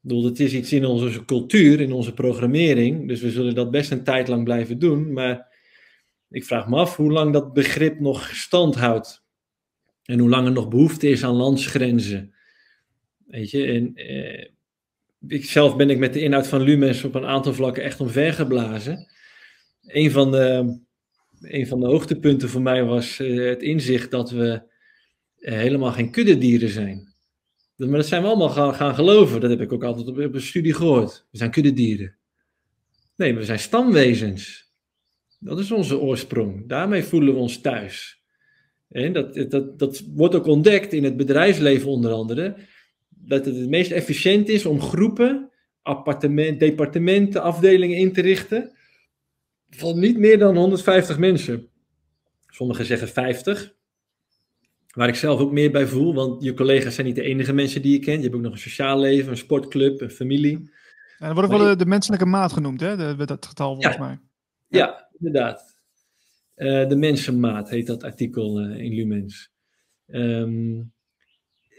bedoel, 0.08 0.24
het 0.24 0.40
is 0.40 0.54
iets 0.54 0.72
in 0.72 0.84
onze 0.84 1.24
cultuur, 1.24 1.80
in 1.80 1.92
onze 1.92 2.14
programmering. 2.14 3.08
Dus 3.08 3.20
we 3.20 3.30
zullen 3.30 3.54
dat 3.54 3.70
best 3.70 3.90
een 3.90 4.04
tijd 4.04 4.28
lang 4.28 4.44
blijven 4.44 4.78
doen. 4.78 5.12
Maar 5.12 5.56
ik 6.30 6.44
vraag 6.44 6.68
me 6.68 6.76
af 6.76 6.96
hoe 6.96 7.12
lang 7.12 7.32
dat 7.32 7.52
begrip 7.52 8.00
nog 8.00 8.36
stand 8.36 8.74
houdt. 8.74 9.26
En 10.04 10.18
hoe 10.18 10.28
lang 10.28 10.46
er 10.46 10.52
nog 10.52 10.68
behoefte 10.68 11.08
is 11.08 11.24
aan 11.24 11.34
landsgrenzen. 11.34 12.34
Weet 13.26 13.50
je, 13.50 13.64
en, 13.64 13.94
eh, 13.94 14.48
ik, 15.26 15.44
zelf 15.44 15.76
ben 15.76 15.90
ik 15.90 15.98
met 15.98 16.12
de 16.12 16.20
inhoud 16.20 16.46
van 16.46 16.60
Lumens 16.60 17.04
op 17.04 17.14
een 17.14 17.26
aantal 17.26 17.54
vlakken 17.54 17.82
echt 17.82 18.00
omvergeblazen. 18.00 19.06
Een 19.86 20.10
van 20.10 20.30
de, 20.30 20.78
een 21.40 21.66
van 21.66 21.80
de 21.80 21.86
hoogtepunten 21.86 22.48
voor 22.48 22.62
mij 22.62 22.84
was 22.84 23.18
eh, 23.18 23.48
het 23.48 23.62
inzicht 23.62 24.10
dat 24.10 24.30
we 24.30 24.62
eh, 25.38 25.54
helemaal 25.54 25.92
geen 25.92 26.10
kuddedieren 26.10 26.68
zijn. 26.68 27.14
Maar 27.76 27.88
dat 27.88 28.06
zijn 28.06 28.22
we 28.22 28.28
allemaal 28.28 28.48
gaan, 28.48 28.74
gaan 28.74 28.94
geloven. 28.94 29.40
Dat 29.40 29.50
heb 29.50 29.60
ik 29.60 29.72
ook 29.72 29.84
altijd 29.84 30.06
op, 30.08 30.18
op 30.18 30.34
een 30.34 30.40
studie 30.40 30.74
gehoord. 30.74 31.26
We 31.30 31.38
zijn 31.38 31.50
kuddedieren. 31.50 32.16
Nee, 33.16 33.34
we 33.34 33.44
zijn 33.44 33.58
stamwezens. 33.58 34.72
Dat 35.38 35.58
is 35.58 35.70
onze 35.70 35.98
oorsprong. 35.98 36.68
Daarmee 36.68 37.02
voelen 37.02 37.34
we 37.34 37.40
ons 37.40 37.60
thuis. 37.60 38.22
En 38.88 39.12
dat, 39.12 39.50
dat, 39.50 39.78
dat 39.78 40.02
wordt 40.14 40.34
ook 40.34 40.46
ontdekt 40.46 40.92
in 40.92 41.04
het 41.04 41.16
bedrijfsleven 41.16 41.88
onder 41.88 42.12
andere. 42.12 42.56
Dat 43.20 43.44
het 43.44 43.56
het 43.56 43.68
meest 43.68 43.90
efficiënt 43.90 44.48
is 44.48 44.66
om 44.66 44.80
groepen, 44.80 45.50
appartement, 45.82 46.60
departementen, 46.60 47.42
afdelingen 47.42 47.96
in 47.96 48.12
te 48.12 48.20
richten. 48.20 48.72
Van 49.70 49.98
niet 49.98 50.18
meer 50.18 50.38
dan 50.38 50.56
150 50.56 51.18
mensen. 51.18 51.68
Sommigen 52.46 52.84
zeggen 52.84 53.08
50. 53.08 53.76
Waar 54.94 55.08
ik 55.08 55.14
zelf 55.14 55.40
ook 55.40 55.52
meer 55.52 55.70
bij 55.70 55.86
voel, 55.86 56.14
want 56.14 56.42
je 56.42 56.54
collega's 56.54 56.94
zijn 56.94 57.06
niet 57.06 57.16
de 57.16 57.22
enige 57.22 57.52
mensen 57.52 57.82
die 57.82 57.92
je 57.92 57.98
kent. 57.98 58.16
Je 58.16 58.22
hebt 58.22 58.34
ook 58.34 58.42
nog 58.42 58.52
een 58.52 58.58
sociaal 58.58 58.98
leven, 58.98 59.30
een 59.30 59.36
sportclub, 59.36 60.00
een 60.00 60.10
familie. 60.10 60.70
Dat 61.18 61.32
wordt 61.32 61.52
ook 61.52 61.58
wel 61.58 61.68
de, 61.68 61.76
de, 61.76 61.86
menselijke 61.86 62.26
maat 62.26 62.52
genoemd, 62.52 62.80
hè? 62.80 62.96
De, 62.96 63.24
dat 63.24 63.46
getal 63.46 63.74
volgens 63.74 63.96
ja. 63.96 64.00
mij. 64.04 64.18
Ja, 64.68 64.78
ja 64.78 65.08
inderdaad. 65.18 65.76
Uh, 66.56 66.88
de 66.88 66.96
mensenmaat 66.96 67.70
heet 67.70 67.86
dat 67.86 68.02
artikel 68.02 68.60
uh, 68.60 68.78
in 68.78 68.94
Lumens. 68.94 69.52
Um, 70.06 70.92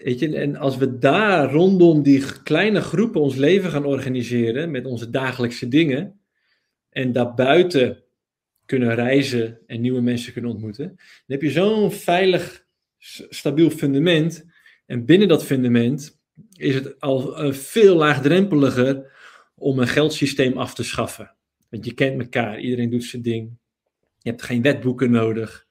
weet 0.04 0.20
je, 0.20 0.38
en 0.38 0.56
als 0.56 0.78
we 0.78 0.97
daar 0.97 1.52
rondom 1.52 2.04
die 2.04 2.41
kleine 2.43 2.82
groepen 2.82 3.22
ons 3.22 3.36
leven 3.36 3.70
gaan 3.70 3.86
organiseren 3.86 4.72
met 4.72 4.86
onze 4.86 5.10
dagelijkse 5.10 5.68
dingen 5.68 6.20
en 6.89 7.12
daarbuiten 7.12 8.04
kunnen 8.66 8.95
reizen 8.95 9.60
en 9.68 9.82
nieuwe 9.82 10.02
mensen 10.02 10.34
kunnen 10.34 10.52
ontmoeten, 10.52 10.88
dan 10.88 10.97
heb 11.28 11.41
je 11.41 11.52
zo'n 11.52 11.91
veilig, 11.91 12.66
stabiel 13.30 13.70
fundament. 13.70 14.45
En 14.86 15.06
binnen 15.06 15.28
dat 15.28 15.45
fundament 15.45 16.20
is 16.54 16.76
het 16.76 17.00
al 17.00 17.54
veel 17.54 17.95
laagdrempeliger 17.95 19.12
om 19.56 19.80
een 19.80 19.88
geldsysteem 19.88 20.58
af 20.58 20.74
te 20.74 20.84
schaffen. 20.84 21.36
Want 21.70 21.86
je 21.86 21.93
kent 21.93 22.22
elkaar, 22.22 22.60
iedereen 22.60 22.89
doet 22.89 23.04
zijn 23.04 23.22
ding. 23.22 23.58
Je 24.18 24.30
hebt 24.30 24.41
geen 24.41 24.62
wetboeken 24.62 25.12
nodig. 25.12 25.68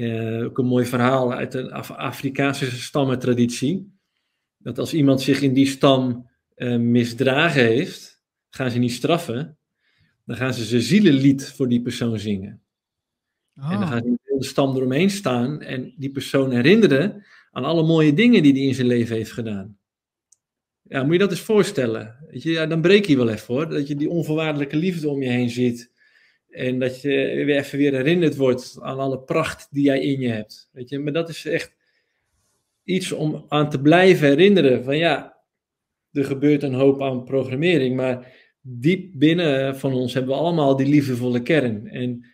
Eh, 0.00 0.44
ook 0.44 0.58
een 0.58 0.66
mooi 0.66 0.84
verhaal 0.86 1.32
uit 1.32 1.54
een 1.54 1.72
Af 1.72 1.90
Afrikaanse 1.90 2.70
stammentraditie. 2.70 3.92
Dat 4.58 4.78
als 4.78 4.94
iemand 4.94 5.20
zich 5.20 5.40
in 5.40 5.52
die 5.52 5.66
stam 5.66 6.30
eh, 6.54 6.76
misdragen 6.76 7.64
heeft, 7.64 8.22
gaan 8.50 8.70
ze 8.70 8.78
niet 8.78 8.92
straffen. 8.92 9.58
Dan 10.24 10.36
gaan 10.36 10.54
ze 10.54 10.64
zijn 10.64 10.82
zielenlied 10.82 11.52
voor 11.52 11.68
die 11.68 11.82
persoon 11.82 12.18
zingen. 12.18 12.62
En 13.54 13.78
dan 13.78 13.88
gaan 13.88 14.02
ze 14.02 14.08
in 14.08 14.38
de 14.38 14.44
stam 14.44 14.76
eromheen 14.76 15.10
staan 15.10 15.60
en 15.60 15.94
die 15.96 16.10
persoon 16.10 16.50
herinneren 16.50 17.26
aan 17.50 17.64
alle 17.64 17.82
mooie 17.82 18.14
dingen 18.14 18.42
die 18.42 18.52
hij 18.52 18.62
in 18.62 18.74
zijn 18.74 18.86
leven 18.86 19.16
heeft 19.16 19.32
gedaan. 19.32 19.78
Ja, 20.82 21.02
moet 21.02 21.12
je 21.12 21.18
dat 21.18 21.30
eens 21.30 21.40
voorstellen. 21.40 22.16
Weet 22.28 22.42
je, 22.42 22.50
ja, 22.50 22.66
dan 22.66 22.80
breek 22.80 23.06
je 23.06 23.16
wel 23.16 23.28
even 23.28 23.54
hoor. 23.54 23.68
Dat 23.68 23.88
je 23.88 23.96
die 23.96 24.10
onvoorwaardelijke 24.10 24.76
liefde 24.76 25.08
om 25.08 25.22
je 25.22 25.28
heen 25.28 25.50
ziet. 25.50 25.90
En 26.50 26.78
dat 26.78 27.00
je 27.02 27.42
weer 27.44 27.56
even 27.56 27.78
weer 27.78 27.94
herinnerd 27.94 28.36
wordt 28.36 28.78
aan 28.80 28.98
alle 28.98 29.20
pracht 29.20 29.68
die 29.70 29.84
jij 29.84 30.00
in 30.00 30.20
je 30.20 30.28
hebt. 30.28 30.68
Weet 30.72 30.88
je, 30.88 30.98
maar 30.98 31.12
dat 31.12 31.28
is 31.28 31.46
echt 31.46 31.74
iets 32.84 33.12
om 33.12 33.44
aan 33.48 33.70
te 33.70 33.80
blijven 33.80 34.28
herinneren. 34.28 34.84
Van 34.84 34.98
ja, 34.98 35.36
er 36.12 36.24
gebeurt 36.24 36.62
een 36.62 36.74
hoop 36.74 37.02
aan 37.02 37.24
programmering, 37.24 37.96
maar 37.96 38.32
diep 38.60 39.10
binnen 39.14 39.78
van 39.78 39.92
ons 39.92 40.14
hebben 40.14 40.34
we 40.34 40.40
allemaal 40.40 40.76
die 40.76 40.88
liefdevolle 40.88 41.42
kern. 41.42 41.86
En 41.86 42.26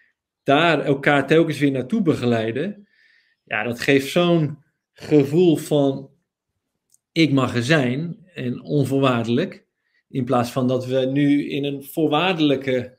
daar 0.43 0.85
elkaar 0.85 1.27
telkens 1.27 1.59
weer 1.59 1.71
naartoe 1.71 2.03
begeleiden, 2.03 2.89
ja, 3.45 3.63
dat 3.63 3.81
geeft 3.81 4.11
zo'n 4.11 4.59
gevoel 4.93 5.57
van 5.57 6.11
ik 7.13 7.33
mag 7.33 7.55
er 7.55 7.63
zijn 7.63 8.17
en 8.35 8.63
onvoorwaardelijk. 8.63 9.67
In 10.09 10.25
plaats 10.25 10.51
van 10.51 10.69
dat 10.69 10.87
we 10.87 10.99
nu 10.99 11.49
in 11.49 11.65
een 11.65 11.85
voorwaardelijke 11.85 12.96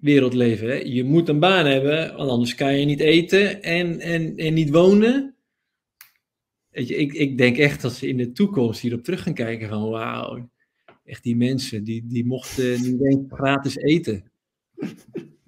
wereld 0.00 0.34
leven. 0.34 0.68
Hè? 0.68 0.74
Je 0.74 1.04
moet 1.04 1.28
een 1.28 1.38
baan 1.38 1.66
hebben, 1.66 2.16
want 2.16 2.30
anders 2.30 2.54
kan 2.54 2.78
je 2.78 2.84
niet 2.84 3.00
eten 3.00 3.62
en, 3.62 4.00
en, 4.00 4.36
en 4.36 4.54
niet 4.54 4.70
wonen. 4.70 5.34
Weet 6.70 6.88
je, 6.88 6.96
ik, 6.96 7.12
ik 7.12 7.38
denk 7.38 7.56
echt 7.56 7.82
dat 7.82 7.92
ze 7.92 8.08
in 8.08 8.16
de 8.16 8.32
toekomst 8.32 8.80
hierop 8.80 9.04
terug 9.04 9.22
gaan 9.22 9.34
kijken 9.34 9.68
van 9.68 9.90
wauw, 9.90 10.50
echt 11.04 11.22
die 11.22 11.36
mensen, 11.36 11.84
die, 11.84 12.06
die 12.06 12.26
mochten 12.26 12.82
niet 12.82 13.04
eens 13.04 13.24
gratis 13.28 13.76
eten. 13.76 14.30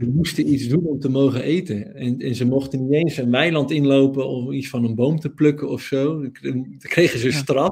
Die 0.03 0.11
moesten 0.11 0.53
iets 0.53 0.69
doen 0.69 0.87
om 0.87 1.01
te 1.01 1.09
mogen 1.09 1.43
eten. 1.43 1.95
En, 1.95 2.19
en 2.19 2.35
ze 2.35 2.45
mochten 2.45 2.83
niet 2.83 2.93
eens 2.93 3.17
een 3.17 3.31
weiland 3.31 3.71
inlopen 3.71 4.29
om 4.29 4.53
iets 4.53 4.69
van 4.69 4.85
een 4.85 4.95
boom 4.95 5.19
te 5.19 5.31
plukken 5.31 5.69
of 5.69 5.81
zo. 5.81 6.31
Dan 6.41 6.77
kregen 6.79 7.19
ze 7.19 7.33
straf. 7.33 7.71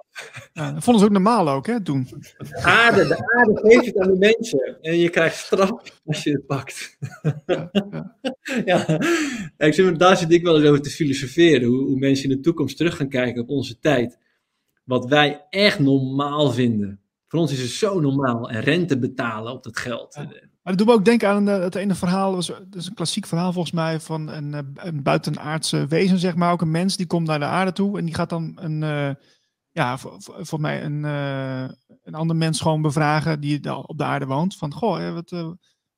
Ja, 0.53 0.73
dat 0.73 0.85
vonden 0.85 1.03
ze 1.03 1.09
ook 1.09 1.15
normaal 1.15 1.51
ook, 1.51 1.67
hè, 1.67 1.83
toen. 1.83 2.07
De 2.39 2.63
aarde, 2.63 3.07
de 3.07 3.35
aarde 3.37 3.61
geeft 3.63 3.87
het 3.87 3.99
aan 3.99 4.13
de 4.13 4.19
mensen. 4.19 4.79
En 4.81 4.97
je 4.97 5.09
krijgt 5.09 5.37
straf 5.37 5.71
als 6.05 6.23
je 6.23 6.31
het 6.31 6.47
pakt. 6.47 6.99
Ja, 7.47 7.71
ja. 7.73 8.17
ja. 8.65 9.01
Ik 9.59 9.99
daar 9.99 10.17
zit 10.17 10.33
ik 10.33 10.43
wel 10.43 10.57
eens 10.57 10.69
over 10.69 10.83
te 10.83 10.91
filosoferen. 10.91 11.69
Hoe, 11.69 11.85
hoe 11.85 11.99
mensen 11.99 12.31
in 12.31 12.37
de 12.37 12.43
toekomst 12.43 12.77
terug 12.77 12.97
gaan 12.97 13.09
kijken 13.09 13.43
op 13.43 13.49
onze 13.49 13.79
tijd. 13.79 14.19
Wat 14.85 15.09
wij 15.09 15.47
echt 15.51 15.79
normaal 15.79 16.51
vinden. 16.51 17.01
Voor 17.29 17.41
ons 17.41 17.53
is 17.53 17.61
het 17.61 17.71
zo 17.71 18.01
normaal. 18.01 18.51
En 18.51 18.61
rente 18.61 18.99
betalen 18.99 19.53
op 19.53 19.63
dat 19.63 19.79
geld. 19.79 20.17
Maar 20.71 20.79
dat 20.79 20.87
doet 20.87 20.97
me 20.97 21.01
ook 21.01 21.09
denken 21.09 21.29
aan 21.29 21.47
het 21.47 21.75
ene 21.75 21.95
verhaal. 21.95 22.33
Dat 22.35 22.59
is 22.71 22.87
een 22.87 22.95
klassiek 22.95 23.27
verhaal 23.27 23.53
volgens 23.53 23.75
mij 23.75 24.01
van 24.01 24.29
een, 24.29 24.73
een 24.75 25.03
buitenaardse 25.03 25.87
wezen, 25.87 26.18
zeg 26.18 26.35
maar. 26.35 26.53
Ook 26.53 26.61
een 26.61 26.71
mens 26.71 26.97
die 26.97 27.07
komt 27.07 27.27
naar 27.27 27.39
de 27.39 27.45
aarde 27.45 27.73
toe 27.73 27.99
en 27.99 28.05
die 28.05 28.14
gaat 28.14 28.29
dan 28.29 28.59
een, 28.61 28.83
uh, 28.83 29.11
ja, 29.71 29.99
voor, 29.99 30.61
mij 30.61 30.85
een, 30.85 31.03
een 31.03 32.14
ander 32.14 32.37
mens 32.37 32.61
gewoon 32.61 32.83
bevragen 32.83 33.41
die 33.41 33.77
op 33.87 33.99
de 33.99 34.05
aarde 34.05 34.27
woont. 34.27 34.57
Van, 34.57 34.73
goh, 34.73 35.12
wat, 35.12 35.31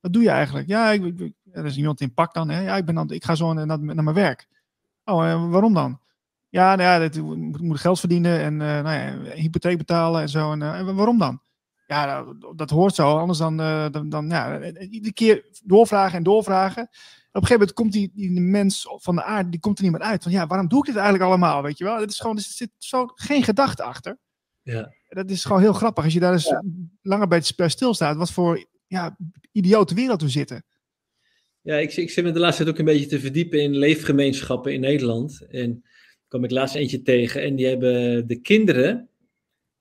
wat 0.01 0.12
doe 0.12 0.23
je 0.23 0.31
eigenlijk? 0.31 0.68
Ja, 0.68 0.91
ik, 0.91 1.05
ik, 1.05 1.35
er 1.51 1.64
is 1.64 1.77
iemand 1.77 2.01
in 2.01 2.14
pak 2.14 2.35
dan. 2.35 2.51
Hè? 2.51 2.61
Ja, 2.61 2.77
ik, 2.77 2.85
ben 2.85 2.95
dan, 2.95 3.11
ik 3.11 3.25
ga 3.25 3.35
zo 3.35 3.53
naar, 3.53 3.66
naar, 3.66 4.05
mijn 4.05 4.12
werk. 4.12 4.49
Oh, 5.05 5.51
waarom 5.51 5.75
dan? 5.75 6.01
Ja, 6.49 6.75
nou 6.75 6.89
ja, 6.89 7.09
dat, 7.09 7.23
moet 7.61 7.81
geld 7.81 8.01
verdienen 8.01 8.41
en 8.41 8.57
nou 8.57 8.91
ja, 8.91 9.35
hypotheek 9.35 9.79
betalen 9.79 10.20
en 10.20 10.29
zo. 10.29 10.53
En 10.53 10.95
waarom 10.95 11.18
dan? 11.18 11.41
Ja, 11.93 12.34
dat, 12.57 12.70
hoort 12.70 12.95
zo. 12.95 13.16
Anders 13.18 13.38
dan, 13.38 13.61
uh, 13.61 13.90
dan, 13.90 14.09
dan 14.09 14.28
ja, 14.28 14.70
iedere 14.80 15.12
keer 15.12 15.45
doorvragen 15.64 16.16
en 16.16 16.22
doorvragen. 16.22 16.82
op 16.82 16.88
een 17.32 17.47
gegeven 17.47 17.53
moment 17.53 17.72
komt 17.72 17.93
die, 17.93 18.11
die 18.14 18.40
mens 18.40 18.86
van 18.97 19.14
de 19.14 19.22
aarde, 19.22 19.51
die 19.51 19.61
komt 19.61 19.78
er 19.78 19.84
niet 19.84 19.93
meer 19.93 20.03
uit. 20.03 20.22
Van 20.22 20.32
ja, 20.32 20.47
waarom 20.47 20.68
doe 20.68 20.78
ik 20.78 20.86
dit 20.86 20.95
eigenlijk 20.95 21.24
allemaal? 21.24 21.62
Weet 21.62 21.78
je 21.78 21.84
wel? 21.84 22.01
Het 22.01 22.11
is 22.11 22.20
gewoon, 22.20 22.36
er 22.36 22.43
zit 22.43 22.70
zo 22.78 23.07
geen 23.14 23.43
gedachte 23.43 23.82
achter. 23.82 24.18
Ja. 24.62 24.93
Dat 25.09 25.30
is 25.30 25.45
gewoon 25.45 25.61
heel 25.61 25.72
grappig. 25.72 26.05
Als 26.05 26.12
je 26.12 26.20
daar 26.20 26.32
eens 26.32 26.49
ja. 26.49 26.62
langer 27.03 27.28
bij 27.28 27.43
stilstaat, 27.68 28.16
wat 28.16 28.32
voor 28.32 28.66
ja, 28.86 29.16
idiote 29.53 29.95
wereld 29.95 30.22
we 30.22 30.28
zitten. 30.28 30.64
Ja, 31.61 31.76
ik, 31.76 31.97
ik 31.97 32.11
zit 32.11 32.24
me 32.24 32.32
de 32.32 32.38
laatste 32.38 32.62
tijd 32.62 32.74
ook 32.74 32.80
een 32.80 32.93
beetje 32.93 33.07
te 33.07 33.20
verdiepen 33.20 33.62
in 33.62 33.76
leefgemeenschappen 33.76 34.72
in 34.72 34.80
Nederland. 34.80 35.47
En 35.51 35.84
kwam 36.28 36.45
ik 36.45 36.51
laatst 36.51 36.74
eentje 36.74 37.03
tegen. 37.03 37.43
En 37.43 37.57
die 37.57 37.66
hebben 37.66 38.26
de 38.26 38.40
kinderen 38.40 39.09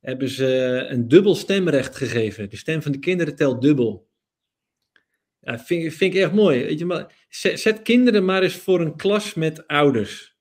hebben 0.01 0.29
ze 0.29 0.85
een 0.89 1.07
dubbel 1.07 1.35
stemrecht 1.35 1.95
gegeven. 1.95 2.49
De 2.49 2.57
stem 2.57 2.81
van 2.81 2.91
de 2.91 2.99
kinderen 2.99 3.35
telt 3.35 3.61
dubbel. 3.61 4.09
Ja, 5.41 5.59
vind, 5.59 5.93
vind 5.93 6.13
ik 6.13 6.21
echt 6.21 6.33
mooi. 6.33 6.63
Weet 6.63 6.79
je, 6.79 6.85
maar 6.85 7.25
zet, 7.29 7.81
kinderen 7.81 8.25
maar 8.25 8.43
eens 8.43 8.55
voor 8.55 8.81
een 8.81 8.95
klas 8.95 9.33
met 9.33 9.67
ouders. 9.67 10.35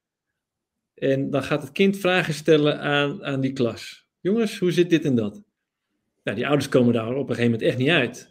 En 0.94 1.30
dan 1.30 1.42
gaat 1.42 1.62
het 1.62 1.72
kind 1.72 1.98
vragen 1.98 2.34
stellen 2.34 2.80
aan, 2.80 3.24
aan 3.24 3.40
die 3.40 3.52
klas. 3.52 4.08
Jongens, 4.20 4.58
hoe 4.58 4.72
zit 4.72 4.90
dit 4.90 5.04
en 5.04 5.14
dat? 5.14 5.42
Nou, 6.24 6.36
die 6.36 6.46
ouders 6.46 6.68
komen 6.68 6.92
daar 6.92 7.14
op 7.14 7.28
een 7.28 7.34
gegeven 7.34 7.50
moment 7.50 7.62
echt 7.62 7.78
niet 7.78 7.88
uit. 7.88 8.30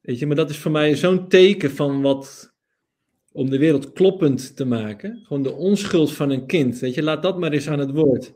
Weet 0.00 0.18
je, 0.18 0.26
maar 0.26 0.36
dat 0.36 0.50
is 0.50 0.58
voor 0.58 0.70
mij 0.70 0.96
zo'n 0.96 1.28
teken 1.28 1.70
van 1.70 2.02
wat, 2.02 2.54
om 3.32 3.50
de 3.50 3.58
wereld 3.58 3.92
kloppend 3.92 4.56
te 4.56 4.64
maken. 4.64 5.20
Gewoon 5.26 5.42
de 5.42 5.52
onschuld 5.52 6.12
van 6.12 6.30
een 6.30 6.46
kind. 6.46 6.78
Weet 6.78 6.94
je, 6.94 7.02
laat 7.02 7.22
dat 7.22 7.38
maar 7.38 7.52
eens 7.52 7.68
aan 7.68 7.78
het 7.78 7.90
woord. 7.90 8.32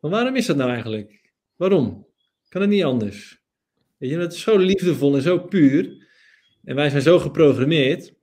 Maar 0.00 0.10
waarom 0.10 0.36
is 0.36 0.46
dat 0.46 0.56
nou 0.56 0.70
eigenlijk? 0.70 1.32
Waarom? 1.56 2.06
Kan 2.48 2.60
het 2.60 2.70
niet 2.70 2.84
anders? 2.84 3.42
Weet 3.96 4.10
je, 4.10 4.16
dat 4.16 4.32
is 4.32 4.40
zo 4.40 4.56
liefdevol 4.56 5.14
en 5.14 5.22
zo 5.22 5.38
puur. 5.38 6.08
En 6.64 6.74
wij 6.74 6.90
zijn 6.90 7.02
zo 7.02 7.18
geprogrammeerd. 7.18 8.14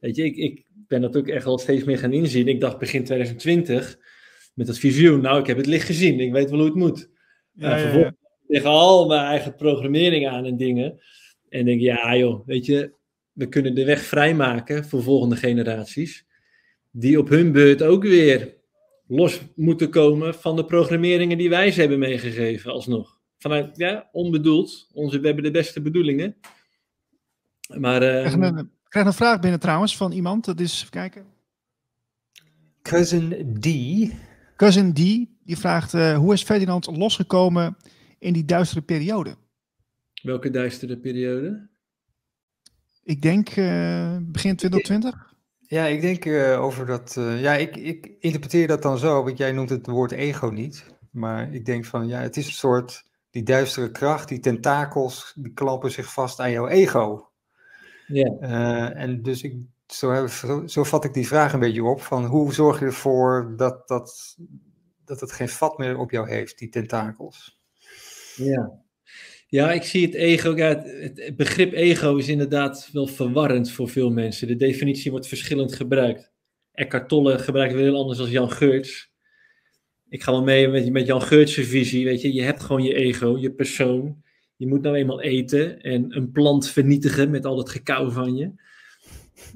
Weet 0.00 0.16
je, 0.16 0.24
ik, 0.24 0.36
ik 0.36 0.64
ben 0.72 1.00
dat 1.00 1.16
ook 1.16 1.28
echt 1.28 1.46
al 1.46 1.58
steeds 1.58 1.84
meer 1.84 1.98
gaan 1.98 2.12
inzien. 2.12 2.48
Ik 2.48 2.60
dacht 2.60 2.78
begin 2.78 3.04
2020 3.04 3.98
met 4.54 4.66
dat 4.66 4.78
visioen. 4.78 5.20
Nou, 5.20 5.40
ik 5.40 5.46
heb 5.46 5.56
het 5.56 5.66
licht 5.66 5.86
gezien. 5.86 6.20
Ik 6.20 6.32
weet 6.32 6.50
wel 6.50 6.58
hoe 6.58 6.68
het 6.68 6.76
moet. 6.76 7.10
Ja, 7.52 7.72
en 7.72 7.80
vervolgens 7.80 8.16
ja, 8.20 8.28
tegen 8.46 8.70
al 8.70 9.06
mijn 9.06 9.26
eigen 9.26 9.54
programmering 9.54 10.28
aan 10.28 10.44
en 10.44 10.56
dingen. 10.56 11.00
En 11.48 11.64
denk, 11.64 11.80
ja 11.80 12.16
joh, 12.16 12.46
weet 12.46 12.66
je, 12.66 12.92
we 13.32 13.48
kunnen 13.48 13.74
de 13.74 13.84
weg 13.84 14.02
vrijmaken 14.02 14.84
voor 14.84 15.02
volgende 15.02 15.36
generaties. 15.36 16.26
Die 16.90 17.18
op 17.18 17.28
hun 17.28 17.52
beurt 17.52 17.82
ook 17.82 18.02
weer 18.02 18.56
los 19.06 19.40
moeten 19.54 19.90
komen 19.90 20.34
van 20.34 20.56
de 20.56 20.64
programmeringen 20.64 21.38
die 21.38 21.48
wij 21.48 21.70
ze 21.70 21.80
hebben 21.80 21.98
meegegeven, 21.98 22.72
alsnog. 22.72 23.18
Vanuit, 23.38 23.76
ja, 23.76 24.08
onbedoeld. 24.12 24.88
Onze, 24.92 25.20
we 25.20 25.26
hebben 25.26 25.44
de 25.44 25.50
beste 25.50 25.82
bedoelingen. 25.82 26.36
Maar... 27.76 28.02
Uh, 28.02 28.24
ik, 28.24 28.30
krijg 28.30 28.34
een, 28.34 28.58
ik 28.58 28.90
krijg 28.90 29.06
een 29.06 29.12
vraag 29.12 29.40
binnen 29.40 29.60
trouwens 29.60 29.96
van 29.96 30.12
iemand. 30.12 30.44
Dat 30.44 30.60
is, 30.60 30.74
even 30.74 30.90
kijken. 30.90 31.26
Cousin 32.82 33.56
D. 33.60 33.68
Cousin 34.56 34.92
D, 34.92 34.96
die 35.44 35.58
vraagt, 35.58 35.94
uh, 35.94 36.16
hoe 36.16 36.32
is 36.32 36.42
Ferdinand 36.42 36.86
losgekomen 36.86 37.76
in 38.18 38.32
die 38.32 38.44
duistere 38.44 38.82
periode? 38.82 39.36
Welke 40.22 40.50
duistere 40.50 40.98
periode? 40.98 41.68
Ik 43.02 43.22
denk 43.22 43.56
uh, 43.56 44.16
begin 44.20 44.56
2020. 44.56 45.33
Ja, 45.66 45.84
ik 45.84 46.00
denk 46.00 46.24
uh, 46.24 46.62
over 46.62 46.86
dat. 46.86 47.16
Uh, 47.18 47.40
ja, 47.40 47.54
ik, 47.54 47.76
ik 47.76 48.12
interpreteer 48.18 48.66
dat 48.66 48.82
dan 48.82 48.98
zo, 48.98 49.24
want 49.24 49.38
jij 49.38 49.52
noemt 49.52 49.70
het 49.70 49.86
woord 49.86 50.12
ego 50.12 50.46
niet. 50.46 50.84
Maar 51.10 51.52
ik 51.52 51.64
denk 51.64 51.84
van 51.84 52.06
ja, 52.06 52.20
het 52.20 52.36
is 52.36 52.46
een 52.46 52.52
soort. 52.52 53.12
Die 53.30 53.42
duistere 53.42 53.90
kracht, 53.90 54.28
die 54.28 54.40
tentakels, 54.40 55.32
die 55.36 55.52
klampen 55.52 55.90
zich 55.90 56.12
vast 56.12 56.40
aan 56.40 56.50
jouw 56.50 56.68
ego. 56.68 57.28
Ja. 58.06 58.36
Uh, 58.40 59.00
en 59.00 59.22
dus 59.22 59.42
ik, 59.42 59.56
zo, 59.86 60.26
zo, 60.26 60.66
zo, 60.66 60.84
vat 60.84 61.04
ik 61.04 61.14
die 61.14 61.26
vraag 61.26 61.52
een 61.52 61.60
beetje 61.60 61.84
op: 61.84 62.00
van 62.02 62.24
hoe 62.24 62.52
zorg 62.52 62.78
je 62.78 62.84
ervoor 62.84 63.54
dat, 63.56 63.88
dat, 63.88 64.36
dat 65.04 65.20
het 65.20 65.32
geen 65.32 65.48
vat 65.48 65.78
meer 65.78 65.98
op 65.98 66.10
jou 66.10 66.28
heeft, 66.28 66.58
die 66.58 66.68
tentakels? 66.68 67.60
Ja. 68.36 68.83
Ja, 69.54 69.72
ik 69.72 69.82
zie 69.82 70.06
het 70.06 70.14
ego. 70.14 70.56
Ja, 70.56 70.82
het, 70.84 71.36
begrip 71.36 71.72
ego 71.72 72.16
is 72.16 72.28
inderdaad 72.28 72.88
wel 72.92 73.06
verwarrend 73.06 73.70
voor 73.70 73.88
veel 73.88 74.10
mensen. 74.10 74.48
De 74.48 74.56
definitie 74.56 75.10
wordt 75.10 75.26
verschillend 75.26 75.74
gebruikt. 75.74 76.32
Eckhart 76.72 77.08
Tolle 77.08 77.38
gebruikt 77.38 77.74
weer 77.74 77.82
heel 77.82 77.96
anders 77.96 78.18
dan 78.18 78.30
Jan 78.30 78.50
Geurts. 78.50 79.12
Ik 80.08 80.22
ga 80.22 80.32
wel 80.32 80.42
mee 80.42 80.68
met, 80.68 80.92
met 80.92 81.06
Jan 81.06 81.22
Geurts' 81.22 81.54
visie. 81.54 82.04
Weet 82.04 82.20
je, 82.20 82.32
je 82.32 82.42
hebt 82.42 82.62
gewoon 82.62 82.82
je 82.82 82.94
ego, 82.94 83.38
je 83.38 83.52
persoon. 83.52 84.22
Je 84.56 84.66
moet 84.66 84.82
nou 84.82 84.96
eenmaal 84.96 85.20
eten 85.20 85.80
en 85.80 86.16
een 86.16 86.30
plant 86.30 86.68
vernietigen 86.68 87.30
met 87.30 87.44
al 87.44 87.56
dat 87.56 87.70
gekauw 87.70 88.10
van 88.10 88.36
je. 88.36 88.52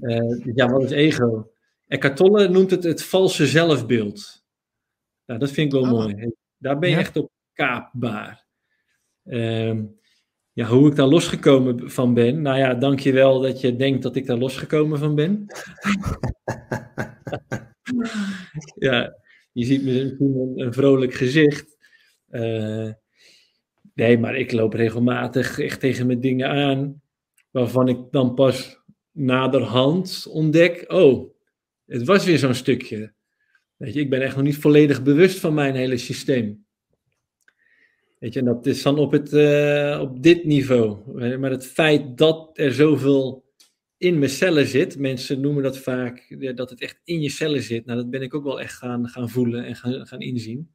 Uh, 0.00 0.54
ja, 0.54 0.68
wat 0.68 0.82
is 0.82 0.90
ego? 0.90 1.50
Eckhart 1.86 2.16
Tolle 2.16 2.48
noemt 2.48 2.70
het 2.70 2.84
het 2.84 3.02
valse 3.02 3.46
zelfbeeld. 3.46 4.44
Nou, 5.26 5.38
dat 5.38 5.50
vind 5.50 5.72
ik 5.72 5.80
wel 5.80 5.90
oh. 5.92 5.98
mooi. 5.98 6.32
Daar 6.58 6.78
ben 6.78 6.90
je 6.90 6.96
echt 6.96 7.16
op 7.16 7.30
kaapbaar. 7.52 8.47
Ehm, 9.28 9.84
ja, 10.52 10.66
hoe 10.66 10.88
ik 10.88 10.96
daar 10.96 11.06
losgekomen 11.06 11.90
van 11.90 12.14
ben. 12.14 12.42
Nou 12.42 12.58
ja, 12.58 12.74
dankjewel 12.74 13.40
dat 13.40 13.60
je 13.60 13.76
denkt 13.76 14.02
dat 14.02 14.16
ik 14.16 14.26
daar 14.26 14.38
losgekomen 14.38 14.98
van 14.98 15.14
ben. 15.14 15.46
ja, 18.86 19.16
je 19.52 19.64
ziet 19.64 19.84
misschien 19.84 20.16
een, 20.20 20.60
een 20.60 20.72
vrolijk 20.72 21.14
gezicht. 21.14 21.76
Uh, 22.30 22.92
nee, 23.94 24.18
maar 24.18 24.36
ik 24.36 24.52
loop 24.52 24.72
regelmatig 24.72 25.58
echt 25.58 25.80
tegen 25.80 26.06
mijn 26.06 26.20
dingen 26.20 26.48
aan. 26.48 27.02
Waarvan 27.50 27.88
ik 27.88 27.98
dan 28.10 28.34
pas 28.34 28.82
naderhand 29.12 30.26
ontdek. 30.30 30.84
Oh, 30.92 31.34
het 31.86 32.04
was 32.04 32.24
weer 32.24 32.38
zo'n 32.38 32.54
stukje. 32.54 33.12
Weet 33.76 33.94
je, 33.94 34.00
ik 34.00 34.10
ben 34.10 34.22
echt 34.22 34.36
nog 34.36 34.44
niet 34.44 34.56
volledig 34.56 35.02
bewust 35.02 35.38
van 35.38 35.54
mijn 35.54 35.74
hele 35.74 35.96
systeem. 35.96 36.66
Weet 38.18 38.32
je, 38.32 38.38
en 38.38 38.44
dat 38.44 38.66
is 38.66 38.82
dan 38.82 38.98
op, 38.98 39.12
het, 39.12 39.32
uh, 39.32 39.98
op 40.02 40.22
dit 40.22 40.44
niveau. 40.44 41.12
Maar 41.38 41.50
het 41.50 41.66
feit 41.66 42.18
dat 42.18 42.50
er 42.58 42.72
zoveel 42.72 43.46
in 43.96 44.18
mijn 44.18 44.30
cellen 44.30 44.66
zit, 44.66 44.98
mensen 44.98 45.40
noemen 45.40 45.62
dat 45.62 45.78
vaak, 45.78 46.26
ja, 46.38 46.52
dat 46.52 46.70
het 46.70 46.80
echt 46.80 47.00
in 47.04 47.20
je 47.20 47.28
cellen 47.28 47.62
zit. 47.62 47.86
Nou, 47.86 47.98
dat 47.98 48.10
ben 48.10 48.22
ik 48.22 48.34
ook 48.34 48.44
wel 48.44 48.60
echt 48.60 48.74
gaan, 48.74 49.08
gaan 49.08 49.28
voelen 49.28 49.64
en 49.64 49.76
gaan, 49.76 50.06
gaan 50.06 50.20
inzien. 50.20 50.70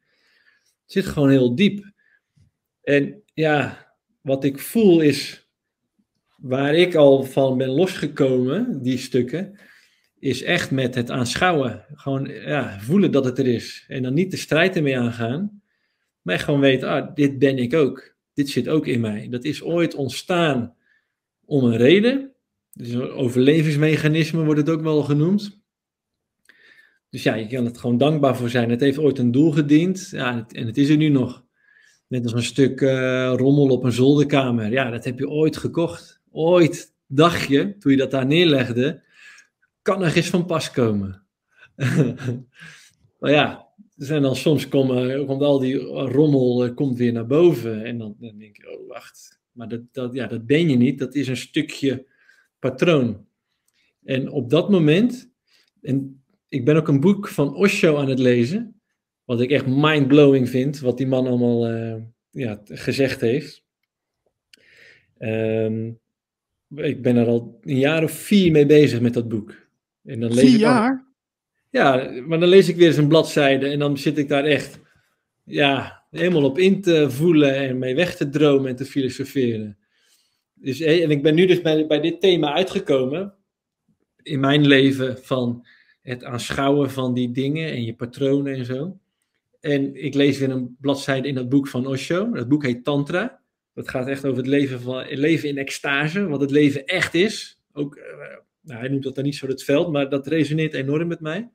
Het 0.84 0.92
zit 0.92 1.06
gewoon 1.06 1.30
heel 1.30 1.56
diep. 1.56 1.92
En 2.82 3.24
ja, 3.34 3.88
wat 4.22 4.44
ik 4.44 4.60
voel 4.60 5.02
is, 5.02 5.48
waar 6.38 6.76
ik 6.76 6.96
al 6.96 7.24
van 7.24 7.58
ben 7.58 7.70
losgekomen, 7.70 8.82
die 8.82 8.98
stukken, 8.98 9.60
is 10.20 10.44
echt 10.44 10.72
met 10.72 10.96
het 10.96 11.10
aanschouwen. 11.10 11.86
Gewoon 11.94 12.26
ja, 12.26 12.80
voelen 12.80 13.12
dat 13.12 13.26
het 13.26 13.40
er 13.40 13.48
is. 13.48 13.86
En 13.88 14.04
dan 14.04 14.14
niet 14.14 14.32
de 14.32 14.38
strijd 14.38 14.76
ermee 14.76 14.98
aangaan, 14.98 15.63
maar 16.24 16.40
gewoon 16.40 16.60
weten, 16.60 16.90
ah, 16.90 17.16
dit 17.16 17.40
ben 17.40 17.58
ik 17.58 17.74
ook. 17.74 18.16
Dit 18.34 18.50
zit 18.50 18.70
ook 18.70 18.88
in 18.88 19.00
mij. 19.00 19.28
Dat 19.30 19.44
is 19.44 19.64
ooit 19.64 19.96
ontstaan 19.96 20.76
om 21.46 21.64
een 21.64 21.78
reden. 21.78 22.32
Dus 22.72 22.90
een 22.90 23.12
overlevingsmechanisme 23.12 24.44
wordt 24.44 24.60
het 24.60 24.70
ook 24.70 24.82
wel 24.82 25.04
genoemd. 25.04 25.62
Dus 27.10 27.24
ja, 27.24 27.34
je 27.34 27.48
kan 27.48 27.66
het 27.66 27.78
gewoon 27.78 27.98
dankbaar 27.98 28.38
voor 28.38 28.50
zijn. 28.50 28.70
Het 28.70 28.80
heeft 28.80 28.98
ooit 28.98 29.18
een 29.20 29.32
doel 29.32 29.52
gediend 29.52 30.10
ja, 30.12 30.46
en 30.50 30.66
het 30.66 30.78
is 30.78 30.90
er 30.90 30.98
nu 30.98 31.10
nog. 31.10 31.44
Net 32.08 32.24
als 32.24 32.34
een 32.34 32.44
stuk 32.44 32.82
uh, 32.82 33.34
rommel 33.36 33.68
op 33.68 33.84
een 33.84 33.92
zolderkamer. 33.92 34.72
Ja, 34.72 34.90
dat 34.90 35.04
heb 35.04 35.20
je 35.20 35.30
ooit 35.30 35.58
gekocht. 35.58 36.22
Ooit 36.32 36.94
dacht 37.08 37.48
je, 37.48 37.78
toen 37.78 37.92
je 37.92 37.98
dat 37.98 38.12
daar 38.12 38.26
neerlegde, 38.26 39.04
kan 39.82 40.04
er 40.04 40.16
eens 40.16 40.30
van 40.30 40.46
pas 40.46 40.72
komen. 40.72 41.26
maar 43.20 43.32
ja, 43.32 43.63
en 44.10 44.22
dan 44.22 44.36
soms 44.36 44.68
komen, 44.68 45.26
komt 45.26 45.42
al 45.42 45.60
die 45.60 45.78
rommel 45.96 46.66
uh, 46.66 46.76
komt 46.76 46.98
weer 46.98 47.12
naar 47.12 47.28
boven. 47.28 47.84
En 47.84 47.98
dan, 47.98 48.16
dan, 48.20 48.38
denk 48.38 48.58
je, 48.58 48.80
oh 48.80 48.88
wacht, 48.88 49.42
maar 49.52 49.68
dat, 49.68 49.82
dat, 49.92 50.14
ja, 50.14 50.28
dat 50.28 50.46
ben 50.46 50.70
je 50.70 50.76
niet. 50.76 51.00
Dat 51.00 51.16
is 51.16 51.28
een 51.28 51.38
stukje 51.38 52.06
patroon. 52.60 53.26
En 54.04 54.30
op 54.30 54.50
dat 54.50 54.70
moment, 54.70 55.32
en 55.82 56.24
ik 56.48 56.66
ben 56.66 56.76
ook 56.76 56.88
een 56.88 57.00
boek 57.00 57.28
van 57.28 57.56
Osho 57.56 57.98
aan 57.98 58.10
het 58.10 58.20
lezen, 58.20 58.82
wat 59.24 59.42
ik 59.42 59.52
echt 59.52 59.66
mind-blowing 59.68 60.50
vind, 60.50 60.80
wat 60.80 60.98
die 60.98 61.08
man 61.08 61.28
allemaal 61.28 61.72
uh, 61.72 61.96
ja, 62.30 62.62
gezegd 62.66 63.22
heeft. 63.22 63.64
Um, 65.20 66.02
ik 66.76 67.02
ben 67.02 67.16
er 67.16 67.28
al 67.28 67.58
een 67.62 67.78
jaar 67.78 68.04
of 68.04 68.12
vier 68.12 68.52
mee 68.52 68.66
bezig 68.66 69.02
met 69.02 69.14
dat 69.14 69.28
boek. 69.28 69.68
En 70.04 70.20
dan 70.20 70.34
lees 70.34 70.50
vier 70.50 70.60
jaar? 70.60 71.13
Ja, 71.74 72.12
maar 72.28 72.40
dan 72.40 72.50
lees 72.50 72.70
ik 72.70 72.76
weer 72.76 72.88
eens 72.88 72.98
een 72.98 73.08
bladzijde 73.08 73.68
en 73.68 73.80
dan 73.80 73.98
zit 73.98 74.18
ik 74.18 74.28
daar 74.28 74.44
echt 74.44 74.80
ja, 75.44 76.04
helemaal 76.10 76.44
op 76.44 76.58
in 76.58 76.82
te 76.82 77.12
voelen 77.12 77.56
en 77.56 77.78
mee 77.78 77.96
weg 77.96 78.16
te 78.16 78.30
dromen 78.30 78.70
en 78.70 78.76
te 78.76 78.86
filosoferen. 78.86 79.78
Dus, 80.54 80.80
en 80.80 81.12
ik 81.12 81.24
ben 81.24 81.36
nu 81.36 81.46
dus 81.46 81.62
bij, 81.62 81.88
bij 81.88 82.00
dit 82.00 82.22
thema 82.22 82.54
uitgekomen 82.54 83.34
in 84.22 84.40
mijn 84.40 84.68
leven 84.68 85.18
van 85.24 85.68
het 86.02 86.24
aanschouwen 86.24 86.92
van 86.92 87.14
die 87.14 87.32
dingen 87.32 87.72
en 87.72 87.84
je 87.84 87.96
patronen 87.96 88.56
en 88.56 88.66
zo. 88.66 89.00
En 89.60 90.04
ik 90.04 90.14
lees 90.14 90.38
weer 90.38 90.50
een 90.50 90.76
bladzijde 90.80 91.28
in 91.28 91.36
dat 91.36 91.50
boek 91.50 91.68
van 91.68 91.88
Osho. 91.88 92.32
Dat 92.32 92.48
boek 92.48 92.64
heet 92.64 92.84
Tantra. 92.84 93.42
Dat 93.74 93.90
gaat 93.90 94.08
echt 94.08 94.26
over 94.26 94.38
het 94.38 94.48
leven, 94.48 94.82
van, 94.82 95.06
leven 95.08 95.50
in 95.50 95.58
extase, 95.58 96.28
wat 96.28 96.42
het 96.42 96.52
leven 96.52 96.86
echt 96.86 97.14
is. 97.14 97.60
Ook, 97.72 97.96
uh, 97.96 98.04
nou, 98.62 98.80
hij 98.80 98.90
noemt 98.90 99.04
dat 99.04 99.16
dan 99.16 99.24
niet 99.24 99.36
zo 99.36 99.48
het 99.48 99.64
veld, 99.64 99.92
maar 99.92 100.10
dat 100.10 100.28
resoneert 100.28 100.74
enorm 100.74 101.08
met 101.08 101.20
mij. 101.20 101.50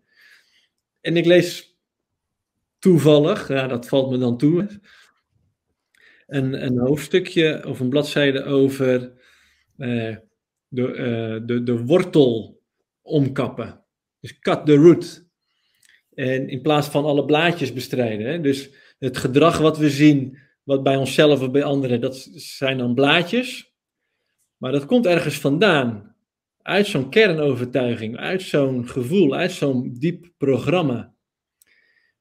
En 1.09 1.17
ik 1.17 1.25
lees 1.25 1.79
toevallig, 2.79 3.49
ja, 3.49 3.67
dat 3.67 3.89
valt 3.89 4.11
me 4.11 4.19
dan 4.19 4.39
toe, 4.39 4.81
een, 6.27 6.65
een 6.65 6.79
hoofdstukje 6.79 7.67
of 7.67 7.81
een 7.81 7.89
bladzijde 7.89 8.45
over 8.45 9.13
uh, 9.77 10.17
de, 10.69 10.83
uh, 10.83 11.47
de, 11.47 11.63
de 11.63 11.85
wortel 11.85 12.63
omkappen. 13.03 13.85
Dus 14.21 14.39
cut 14.39 14.67
the 14.67 14.75
root. 14.75 15.27
En 16.15 16.49
in 16.49 16.63
plaats 16.63 16.89
van 16.89 17.05
alle 17.05 17.25
blaadjes 17.25 17.73
bestrijden. 17.73 18.27
Hè? 18.27 18.41
Dus 18.41 18.71
het 18.99 19.17
gedrag 19.17 19.59
wat 19.59 19.79
we 19.79 19.91
zien, 19.91 20.39
wat 20.63 20.83
bij 20.83 20.97
onszelf 20.97 21.41
of 21.41 21.51
bij 21.51 21.65
anderen, 21.65 22.01
dat 22.01 22.29
zijn 22.35 22.79
dan 22.79 22.95
blaadjes. 22.95 23.75
Maar 24.57 24.73
dat 24.73 24.87
komt 24.87 25.07
ergens 25.07 25.39
vandaan 25.39 26.08
uit 26.63 26.87
zo'n 26.87 27.11
kernovertuiging, 27.11 28.17
uit 28.17 28.43
zo'n 28.43 28.89
gevoel, 28.89 29.35
uit 29.35 29.53
zo'n 29.53 29.93
diep 29.99 30.31
programma. 30.37 31.15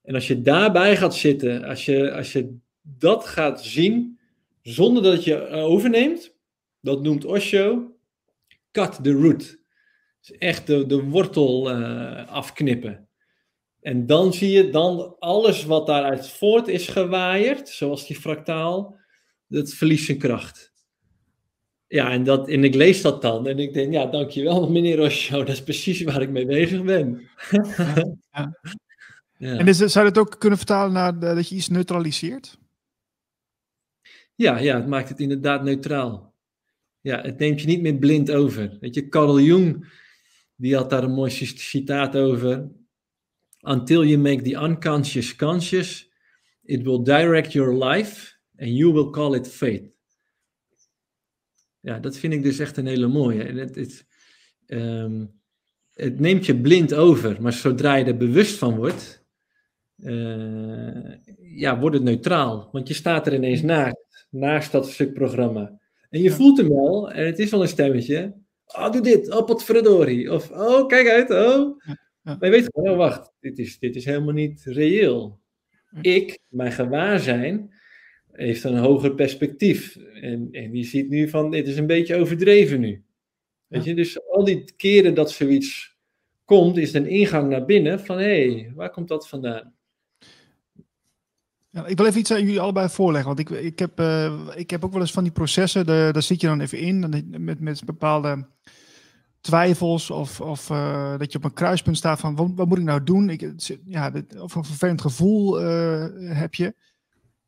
En 0.01 0.15
als 0.15 0.27
je 0.27 0.41
daarbij 0.41 0.97
gaat 0.97 1.15
zitten, 1.15 1.63
als 1.63 1.85
je, 1.85 2.11
als 2.11 2.31
je 2.31 2.57
dat 2.81 3.25
gaat 3.25 3.63
zien, 3.63 4.19
zonder 4.61 5.03
dat 5.03 5.23
je 5.23 5.47
overneemt, 5.49 6.35
dat 6.79 7.03
noemt 7.03 7.25
Osho, 7.25 7.95
cut 8.71 9.03
the 9.03 9.11
root. 9.11 9.59
Dus 10.19 10.37
echt 10.37 10.67
de, 10.67 10.85
de 10.85 11.03
wortel 11.03 11.71
uh, 11.71 12.27
afknippen. 12.27 13.07
En 13.81 14.05
dan 14.05 14.33
zie 14.33 14.51
je 14.51 14.69
dan 14.69 15.15
alles 15.19 15.65
wat 15.65 15.87
daaruit 15.87 16.29
voort 16.29 16.67
is 16.67 16.87
gewaaierd, 16.87 17.69
zoals 17.69 18.07
die 18.07 18.19
fractaal, 18.19 18.99
dat 19.47 19.73
verliest 19.73 20.05
zijn 20.05 20.17
kracht. 20.17 20.73
Ja, 21.87 22.11
en, 22.11 22.23
dat, 22.23 22.49
en 22.49 22.63
ik 22.63 22.75
lees 22.75 23.01
dat 23.01 23.21
dan 23.21 23.47
en 23.47 23.59
ik 23.59 23.73
denk, 23.73 23.93
ja, 23.93 24.05
dankjewel 24.05 24.69
meneer 24.69 24.99
Osho, 24.99 25.37
dat 25.43 25.55
is 25.55 25.63
precies 25.63 26.01
waar 26.01 26.21
ik 26.21 26.29
mee 26.29 26.45
bezig 26.45 26.83
ben. 26.83 27.29
ja. 28.31 28.59
Ja. 29.39 29.57
En 29.57 29.67
is, 29.67 29.77
zou 29.77 30.05
je 30.05 30.11
het 30.11 30.17
ook 30.19 30.39
kunnen 30.39 30.57
vertalen 30.57 30.93
naar 30.93 31.19
dat 31.19 31.49
je 31.49 31.55
iets 31.55 31.67
neutraliseert? 31.67 32.57
Ja, 34.35 34.57
ja, 34.57 34.75
het 34.75 34.87
maakt 34.87 35.09
het 35.09 35.19
inderdaad 35.19 35.63
neutraal. 35.63 36.33
Ja, 37.01 37.21
het 37.21 37.37
neemt 37.37 37.61
je 37.61 37.67
niet 37.67 37.81
meer 37.81 37.95
blind 37.95 38.31
over. 38.31 38.77
Weet 38.79 38.95
je, 38.95 39.09
Carl 39.09 39.39
Jung, 39.39 39.93
die 40.55 40.75
had 40.75 40.89
daar 40.89 41.03
een 41.03 41.11
mooi 41.11 41.31
citaat 41.31 42.15
over. 42.15 42.69
until 43.67 44.03
you 44.03 44.17
make 44.17 44.43
the 44.43 44.55
unconscious 44.55 45.33
conscious, 45.33 46.05
it 46.65 46.85
will 46.85 46.99
direct 46.99 47.53
your 47.53 47.73
life 47.73 48.33
and 48.59 48.69
you 48.69 48.89
will 48.91 49.11
call 49.11 49.35
it 49.35 49.45
fate. 49.45 49.91
Ja, 51.87 51.99
dat 51.99 52.17
vind 52.17 52.33
ik 52.33 52.43
dus 52.43 52.59
echt 52.59 52.77
een 52.77 52.87
hele 52.87 53.07
mooie. 53.07 53.43
En 53.43 53.57
het, 53.57 53.75
het, 53.75 54.05
ehm, 54.65 55.25
het 55.93 56.19
neemt 56.19 56.45
je 56.45 56.61
blind 56.61 56.93
over, 56.93 57.41
maar 57.41 57.53
zodra 57.53 57.95
je 57.95 58.05
er 58.05 58.17
bewust 58.17 58.57
van 58.57 58.75
wordt, 58.75 59.25
uh, 59.97 61.13
ja, 61.55 61.79
wordt 61.79 61.95
het 61.95 62.05
neutraal. 62.05 62.69
Want 62.71 62.87
je 62.87 62.93
staat 62.93 63.27
er 63.27 63.33
ineens 63.33 63.61
naast, 63.61 64.27
naast 64.29 64.71
dat 64.71 64.89
stuk 64.89 65.13
programma. 65.13 65.79
En 66.09 66.21
je 66.21 66.31
voelt 66.31 66.57
hem 66.57 66.69
wel, 66.69 67.11
en 67.11 67.25
het 67.25 67.39
is 67.39 67.51
wel 67.51 67.61
een 67.61 67.67
stemmetje. 67.67 68.35
Oh, 68.65 68.91
doe 68.91 69.01
dit, 69.01 69.33
oh, 69.33 69.45
potverdorie. 69.45 70.33
Of, 70.33 70.51
oh, 70.51 70.87
kijk 70.87 71.07
uit, 71.07 71.29
oh. 71.29 71.83
Maar 72.23 72.37
je 72.39 72.49
weet 72.49 72.69
gewoon, 72.73 72.89
oh, 72.89 72.97
wacht, 72.97 73.33
dit 73.39 73.59
is, 73.59 73.79
dit 73.79 73.95
is 73.95 74.05
helemaal 74.05 74.33
niet 74.33 74.63
reëel. 74.63 75.39
Ik, 76.01 76.39
mijn 76.47 76.71
gewaarzijn, 76.71 77.76
heeft 78.37 78.63
een 78.63 78.77
hoger 78.77 79.15
perspectief. 79.15 79.95
En, 80.21 80.47
en 80.51 80.71
die 80.71 80.85
ziet 80.85 81.09
nu 81.09 81.29
van, 81.29 81.51
dit 81.51 81.67
is 81.67 81.77
een 81.77 81.87
beetje 81.87 82.15
overdreven 82.15 82.79
nu. 82.79 83.03
Weet 83.67 83.83
je, 83.83 83.95
dus 83.95 84.27
al 84.29 84.43
die 84.43 84.73
keren 84.77 85.13
dat 85.13 85.31
zoiets 85.31 85.95
komt, 86.45 86.77
is 86.77 86.93
een 86.93 87.07
ingang 87.07 87.49
naar 87.49 87.65
binnen 87.65 87.99
van, 87.99 88.17
hé, 88.17 88.51
hey, 88.51 88.71
waar 88.75 88.89
komt 88.89 89.07
dat 89.07 89.27
vandaan? 89.27 89.73
Ja, 91.69 91.85
ik 91.85 91.97
wil 91.97 92.05
even 92.05 92.19
iets 92.19 92.31
aan 92.31 92.41
jullie 92.41 92.59
allebei 92.59 92.89
voorleggen. 92.89 93.35
Want 93.35 93.39
ik, 93.39 93.49
ik, 93.49 93.79
heb, 93.79 93.99
uh, 93.99 94.47
ik 94.55 94.69
heb 94.69 94.85
ook 94.85 94.91
wel 94.91 95.01
eens 95.01 95.11
van 95.11 95.23
die 95.23 95.31
processen, 95.31 95.85
de, 95.85 96.09
daar 96.11 96.23
zit 96.23 96.41
je 96.41 96.47
dan 96.47 96.61
even 96.61 96.79
in. 96.79 97.25
Met, 97.37 97.59
met 97.59 97.85
bepaalde 97.85 98.47
twijfels 99.41 100.11
of, 100.11 100.41
of 100.41 100.69
uh, 100.69 101.17
dat 101.17 101.31
je 101.31 101.37
op 101.37 101.43
een 101.43 101.53
kruispunt 101.53 101.97
staat 101.97 102.19
van 102.19 102.35
wat, 102.35 102.51
wat 102.55 102.67
moet 102.67 102.77
ik 102.77 102.83
nou 102.83 103.03
doen? 103.03 103.29
Ik, 103.29 103.51
ja, 103.85 104.11
of 104.37 104.55
een 104.55 104.65
vervelend 104.65 105.01
gevoel 105.01 105.61
uh, 105.61 106.05
heb 106.19 106.53
je. 106.53 106.73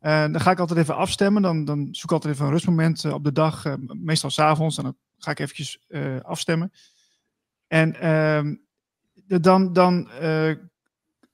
En 0.00 0.32
dan 0.32 0.40
ga 0.40 0.50
ik 0.50 0.58
altijd 0.58 0.78
even 0.78 0.96
afstemmen. 0.96 1.42
Dan, 1.42 1.64
dan 1.64 1.88
zoek 1.90 2.04
ik 2.04 2.12
altijd 2.12 2.34
even 2.34 2.46
een 2.46 2.52
rustmoment 2.52 3.04
op 3.04 3.24
de 3.24 3.32
dag, 3.32 3.76
meestal 3.78 4.30
s'avonds. 4.30 4.78
En 4.78 4.84
dan 4.84 4.96
ga 5.18 5.30
ik 5.30 5.38
eventjes 5.38 5.86
afstemmen. 6.22 6.72
En 7.66 8.00
ehm, 8.00 8.54
dan, 9.40 9.72
dan 9.72 10.08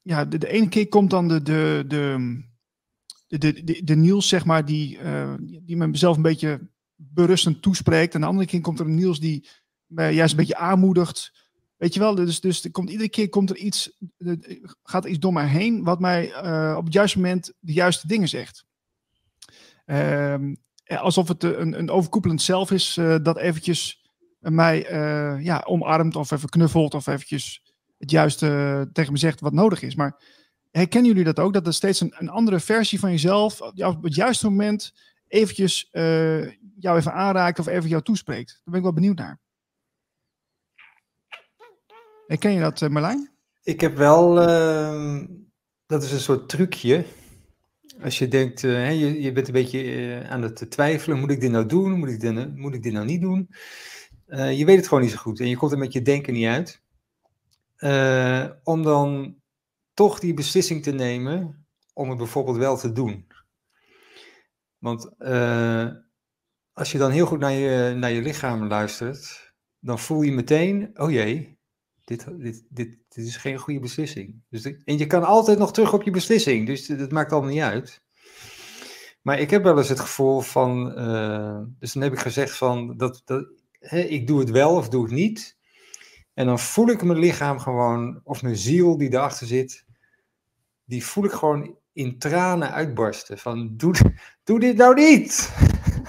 ja, 0.02 0.24
de, 0.24 0.38
de 0.38 0.48
ene 0.48 0.68
keer 0.68 0.88
komt 0.88 1.10
dan 1.10 1.28
de, 1.28 1.42
de, 1.42 1.84
de 1.86 2.44
de, 3.28 3.64
de, 3.64 3.84
de, 3.84 3.94
Niels, 3.94 4.28
zeg 4.28 4.44
maar, 4.44 4.64
die, 4.64 4.98
die 5.62 5.76
mezelf 5.76 6.16
een 6.16 6.22
beetje 6.22 6.70
berustend 6.96 7.62
toespreekt. 7.62 8.14
En 8.14 8.20
de 8.20 8.26
andere 8.26 8.46
keer 8.46 8.60
komt 8.60 8.80
er 8.80 8.86
een 8.86 8.94
Niels 8.94 9.20
die 9.20 9.48
mij 9.86 10.14
juist 10.14 10.30
een 10.30 10.38
beetje 10.38 10.56
aanmoedigt. 10.56 11.45
Weet 11.76 11.94
je 11.94 12.00
wel, 12.00 12.14
dus, 12.14 12.40
dus 12.40 12.64
er 12.64 12.70
komt, 12.70 12.90
iedere 12.90 13.08
keer 13.08 13.28
komt 13.28 13.50
er 13.50 13.56
iets, 13.56 13.96
gaat 14.82 15.04
er 15.04 15.10
iets 15.10 15.18
door 15.18 15.32
mij 15.32 15.46
heen 15.46 15.84
wat 15.84 16.00
mij 16.00 16.44
uh, 16.44 16.74
op 16.76 16.84
het 16.84 16.92
juiste 16.92 17.18
moment 17.18 17.52
de 17.58 17.72
juiste 17.72 18.06
dingen 18.06 18.28
zegt. 18.28 18.64
Uh, 19.86 20.34
alsof 20.86 21.28
het 21.28 21.42
een, 21.42 21.78
een 21.78 21.90
overkoepelend 21.90 22.42
zelf 22.42 22.70
is 22.70 22.96
uh, 22.96 23.16
dat 23.22 23.36
eventjes 23.36 24.04
mij 24.38 24.78
ja, 25.42 25.62
omarmt 25.64 26.16
of 26.16 26.30
even 26.30 26.48
knuffelt 26.48 26.94
of 26.94 27.06
eventjes 27.06 27.62
het 27.98 28.10
juiste 28.10 28.88
tegen 28.92 29.12
me 29.12 29.18
zegt 29.18 29.40
wat 29.40 29.52
nodig 29.52 29.82
is. 29.82 29.94
Maar 29.94 30.22
herkennen 30.70 31.10
jullie 31.10 31.24
dat 31.24 31.38
ook? 31.38 31.52
Dat 31.52 31.66
er 31.66 31.74
steeds 31.74 32.00
een, 32.00 32.14
een 32.18 32.28
andere 32.28 32.60
versie 32.60 32.98
van 32.98 33.10
jezelf 33.10 33.60
op 33.60 34.02
het 34.02 34.14
juiste 34.14 34.48
moment 34.48 34.92
eventjes 35.28 35.88
jou 36.78 36.96
even 36.96 37.12
aanraakt 37.12 37.58
of 37.58 37.66
even 37.66 37.88
jou 37.88 38.02
toespreekt. 38.02 38.50
Daar 38.50 38.62
ben 38.64 38.76
ik 38.76 38.82
wel 38.82 38.92
benieuwd 38.92 39.18
naar. 39.18 39.40
Herken 42.26 42.52
je 42.52 42.60
dat, 42.60 42.80
uh, 42.80 42.88
Marlijn? 42.88 43.30
Ik 43.62 43.80
heb 43.80 43.96
wel, 43.96 44.48
uh, 44.48 45.24
dat 45.86 46.02
is 46.02 46.12
een 46.12 46.20
soort 46.20 46.48
trucje. 46.48 47.04
Als 48.02 48.18
je 48.18 48.28
denkt, 48.28 48.62
uh, 48.62 49.00
je, 49.00 49.22
je 49.22 49.32
bent 49.32 49.46
een 49.46 49.52
beetje 49.52 50.22
aan 50.28 50.42
het 50.42 50.70
twijfelen, 50.70 51.18
moet 51.18 51.30
ik 51.30 51.40
dit 51.40 51.50
nou 51.50 51.66
doen? 51.66 51.98
Moet 51.98 52.08
ik 52.08 52.20
dit, 52.20 52.56
moet 52.56 52.74
ik 52.74 52.82
dit 52.82 52.92
nou 52.92 53.06
niet 53.06 53.20
doen? 53.20 53.48
je 54.28 54.64
weet 54.64 54.76
het 54.76 54.88
gewoon 54.88 55.02
niet 55.02 55.12
zo 55.12 55.18
goed 55.18 55.40
en 55.40 55.48
je 55.48 55.56
komt 55.56 55.72
er 55.72 55.78
met 55.78 55.92
je 55.92 56.02
denken 56.02 56.32
niet 56.32 56.46
uit. 56.46 56.82
om 58.62 58.82
dan 58.82 59.36
toch 59.94 60.20
die 60.20 60.34
beslissing 60.34 60.82
te 60.82 60.92
nemen 60.92 61.66
om 61.92 62.08
het 62.08 62.18
bijvoorbeeld 62.18 62.56
wel 62.56 62.76
te 62.76 62.92
doen. 62.92 63.26
Want 64.78 65.18
als 66.72 66.92
je 66.92 66.98
dan 66.98 67.10
heel 67.10 67.26
goed 67.26 67.38
naar 67.38 67.52
je, 67.52 67.94
naar 67.94 68.10
je 68.10 68.22
lichaam 68.22 68.66
luistert, 68.66 69.54
dan 69.78 69.98
voel 69.98 70.22
je 70.22 70.32
meteen, 70.32 70.90
oh 70.94 71.10
jee, 71.10 71.55
dit, 72.06 72.26
dit, 72.38 72.64
dit, 72.68 72.98
dit 73.08 73.26
is 73.26 73.36
geen 73.36 73.58
goede 73.58 73.80
beslissing. 73.80 74.42
Dus 74.48 74.64
en 74.64 74.98
je 74.98 75.06
kan 75.06 75.24
altijd 75.24 75.58
nog 75.58 75.72
terug 75.72 75.92
op 75.92 76.02
je 76.02 76.10
beslissing, 76.10 76.66
dus 76.66 76.86
dat 76.86 77.10
maakt 77.10 77.32
allemaal 77.32 77.50
niet 77.50 77.60
uit. 77.60 78.02
Maar 79.22 79.38
ik 79.38 79.50
heb 79.50 79.62
wel 79.62 79.78
eens 79.78 79.88
het 79.88 80.00
gevoel 80.00 80.40
van, 80.40 80.98
uh, 80.98 81.58
dus 81.78 81.92
dan 81.92 82.02
heb 82.02 82.12
ik 82.12 82.18
gezegd 82.18 82.56
van, 82.56 82.96
dat, 82.96 83.22
dat, 83.24 83.48
hè, 83.78 83.98
ik 83.98 84.26
doe 84.26 84.38
het 84.38 84.50
wel 84.50 84.74
of 84.74 84.88
doe 84.88 85.02
het 85.02 85.12
niet. 85.12 85.56
En 86.34 86.46
dan 86.46 86.58
voel 86.58 86.88
ik 86.88 87.02
mijn 87.02 87.18
lichaam 87.18 87.58
gewoon, 87.58 88.20
of 88.24 88.42
mijn 88.42 88.56
ziel 88.56 88.96
die 88.96 89.12
erachter 89.12 89.46
zit, 89.46 89.84
die 90.84 91.04
voel 91.04 91.24
ik 91.24 91.32
gewoon 91.32 91.76
in 91.92 92.18
tranen 92.18 92.72
uitbarsten. 92.72 93.38
Van, 93.38 93.76
doe, 93.76 93.94
doe 94.44 94.60
dit 94.60 94.76
nou 94.76 94.94
niet! 94.94 95.52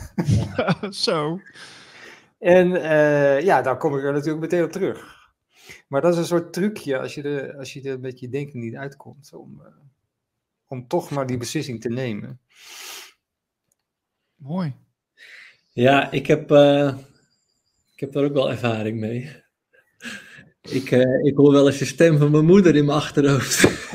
Zo. 0.90 1.40
En 2.40 2.72
uh, 2.72 3.42
ja, 3.42 3.62
daar 3.62 3.78
kom 3.78 3.98
ik 3.98 4.04
er 4.04 4.14
natuurlijk 4.14 4.40
meteen 4.42 4.64
op 4.64 4.72
terug. 4.72 5.17
Maar 5.88 6.02
dat 6.02 6.14
is 6.14 6.20
een 6.20 6.26
soort 6.26 6.54
trucje 6.54 7.00
als 7.00 7.16
je 7.16 7.22
er, 7.22 7.58
als 7.58 7.74
je 7.74 7.82
er 7.82 8.00
met 8.00 8.20
je 8.20 8.30
denken 8.30 8.60
niet 8.60 8.76
uitkomt. 8.76 9.34
Om, 9.34 9.62
uh, 9.62 9.68
om 10.68 10.88
toch 10.88 11.10
maar 11.10 11.28
die 11.28 11.38
beslissing 11.38 11.82
te 11.82 11.90
nemen. 11.90 12.40
Mooi. 14.36 14.74
Ja, 15.72 16.12
ik 16.12 16.28
heb, 16.28 16.52
uh, 16.52 16.98
ik 17.94 18.00
heb 18.00 18.12
daar 18.12 18.24
ook 18.24 18.34
wel 18.34 18.52
ervaring 18.52 19.00
mee. 19.00 19.32
Ik, 20.62 20.92
ik 21.24 21.36
hoor 21.36 21.52
wel 21.52 21.68
eens 21.68 21.78
de 21.78 21.86
stem 21.86 22.18
van 22.18 22.32
mijn 22.32 22.46
moeder 22.46 22.76
in 22.76 22.86
mijn 22.86 22.98
achterhoofd. 22.98 23.86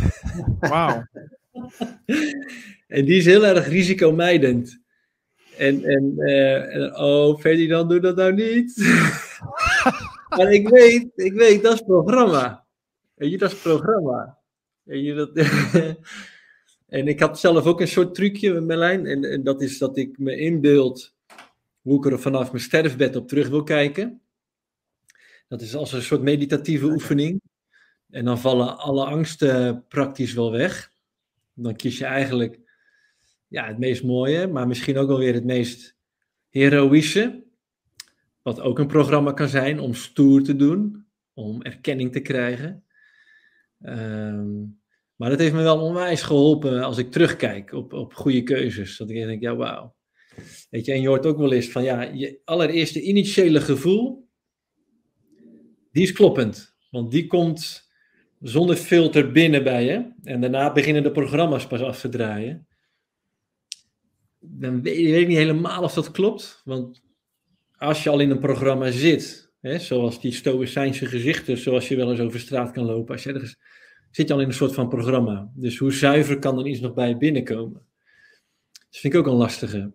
Wauw. 0.61 1.07
en 2.87 3.05
die 3.05 3.17
is 3.17 3.25
heel 3.25 3.47
erg 3.47 3.69
risicomijdend. 3.69 4.81
En, 5.57 5.85
en, 5.85 6.13
uh, 6.17 6.75
en 6.75 6.97
oh, 6.97 7.41
Ferdinand, 7.41 7.91
doe 7.91 8.01
dat 8.01 8.17
nou 8.17 8.33
niet. 8.33 8.75
Maar 10.37 10.53
ik 10.53 10.69
weet, 10.69 11.11
ik 11.15 11.33
weet, 11.33 11.63
dat 11.63 11.75
is 11.75 11.81
programma. 11.81 12.67
Weet 13.15 13.31
je, 13.31 13.39
dat 13.39 13.53
is 13.53 13.59
programma. 13.59 14.39
Weet 14.83 15.05
je, 15.05 15.15
dat... 15.15 15.31
en 16.99 17.09
ik 17.09 17.21
had 17.21 17.41
zelf 17.41 17.67
ook 17.67 17.81
een 17.81 17.89
soort 17.89 18.15
trucje 18.15 18.53
met 18.53 18.65
Merlijn. 18.65 19.07
En, 19.07 19.25
en 19.25 19.43
dat 19.43 19.63
is 19.63 19.79
dat 19.79 19.97
ik 19.97 20.19
me 20.19 20.37
inbeeld 20.37 21.15
hoe 21.81 21.97
ik 22.07 22.13
er 22.13 22.21
vanaf 22.21 22.53
mijn 22.53 22.65
sterfbed 22.65 23.17
op 23.17 23.29
terug 23.29 23.49
wil 23.49 23.63
kijken. 23.63 24.21
Dat 25.49 25.61
is 25.61 25.75
als 25.75 25.93
een 25.93 26.03
soort 26.03 26.23
meditatieve 26.23 26.87
oefening. 26.87 27.41
En 28.11 28.25
dan 28.25 28.39
vallen 28.39 28.79
alle 28.79 29.05
angsten 29.05 29.85
praktisch 29.89 30.33
wel 30.33 30.51
weg. 30.51 30.91
Dan 31.55 31.77
kies 31.77 31.99
je 31.99 32.05
eigenlijk 32.05 32.61
ja, 33.49 33.67
het 33.67 33.79
meest 33.79 34.03
mooie, 34.03 34.47
maar 34.47 34.67
misschien 34.67 34.99
ook 34.99 35.09
wel 35.09 35.19
weer 35.19 35.35
het 35.35 35.45
meest 35.45 35.97
heroïsche. 36.49 37.43
Wat 38.43 38.61
ook 38.61 38.79
een 38.79 38.87
programma 38.87 39.33
kan 39.33 39.49
zijn 39.49 39.81
om 39.81 39.95
stoer 39.95 40.43
te 40.43 40.57
doen, 40.57 41.07
om 41.35 41.63
erkenning 41.63 42.13
te 42.13 42.21
krijgen. 42.21 42.85
Ehm, 43.81 44.61
maar 45.17 45.31
dat 45.31 45.39
heeft 45.39 45.55
me 45.55 45.63
wel 45.63 45.81
onwijs 45.81 46.23
geholpen 46.23 46.83
als 46.83 46.99
ik 46.99 47.11
terugkijk 47.11 47.73
op, 47.73 47.93
op 47.93 48.15
goede 48.15 48.43
keuzes. 48.43 48.97
Dat 48.97 49.11
ik 49.11 49.17
denk, 49.17 49.43
ja, 49.43 49.57
wauw. 49.57 49.95
Weet 50.71 50.85
je, 50.85 50.93
en 50.93 51.01
je 51.01 51.09
hoort 51.09 51.27
ook 51.27 51.39
wel 51.39 51.53
eens 51.53 51.69
van, 51.69 51.83
ja, 51.83 52.03
je 52.03 52.41
allereerste 52.45 53.03
initiële 53.03 53.61
gevoel, 53.61 54.29
die 55.93 56.03
is 56.03 56.13
kloppend. 56.13 56.77
Want 56.91 57.11
die 57.11 57.27
komt 57.27 57.91
zonder 58.41 58.77
filter 58.77 59.33
binnen 59.33 59.65
bij 59.65 59.85
je. 59.85 60.13
En 60.23 60.41
daarna 60.41 60.73
beginnen 60.73 61.03
de 61.03 61.11
programma's 61.11 61.67
pas 61.67 61.81
af 61.81 62.01
te 62.01 62.09
draaien. 62.09 62.67
Dan 64.39 64.83
weet 64.83 65.21
ik 65.21 65.29
niet 65.29 65.37
helemaal 65.37 65.83
of 65.83 65.95
dat 65.95 66.11
klopt. 66.11 66.61
Want 66.65 67.03
als 67.83 68.03
je 68.03 68.11
al 68.11 68.21
in 68.21 68.31
een 68.31 68.39
programma 68.39 68.91
zit, 68.91 69.53
hè, 69.61 69.79
zoals 69.79 70.21
die 70.21 70.33
stoïcijnse 70.33 71.07
gezichten, 71.07 71.59
zoals 71.59 71.89
je 71.89 71.97
wel 71.97 72.11
eens 72.11 72.21
over 72.21 72.41
straat 72.41 72.71
kan 72.71 72.85
lopen, 72.85 73.15
als 73.15 73.23
zit 74.11 74.29
je 74.29 74.35
al 74.35 74.41
in 74.41 74.47
een 74.47 74.55
soort 74.55 74.75
van 74.75 74.89
programma. 74.89 75.51
Dus 75.55 75.79
hoe 75.79 75.93
zuiver 75.93 76.39
kan 76.39 76.59
er 76.59 76.67
iets 76.67 76.81
nog 76.81 76.95
bij 76.95 77.17
binnenkomen? 77.17 77.87
Dat 78.73 79.01
vind 79.01 79.15
ik 79.15 79.21
ook 79.21 79.27
een 79.27 79.33
lastige. 79.33 79.93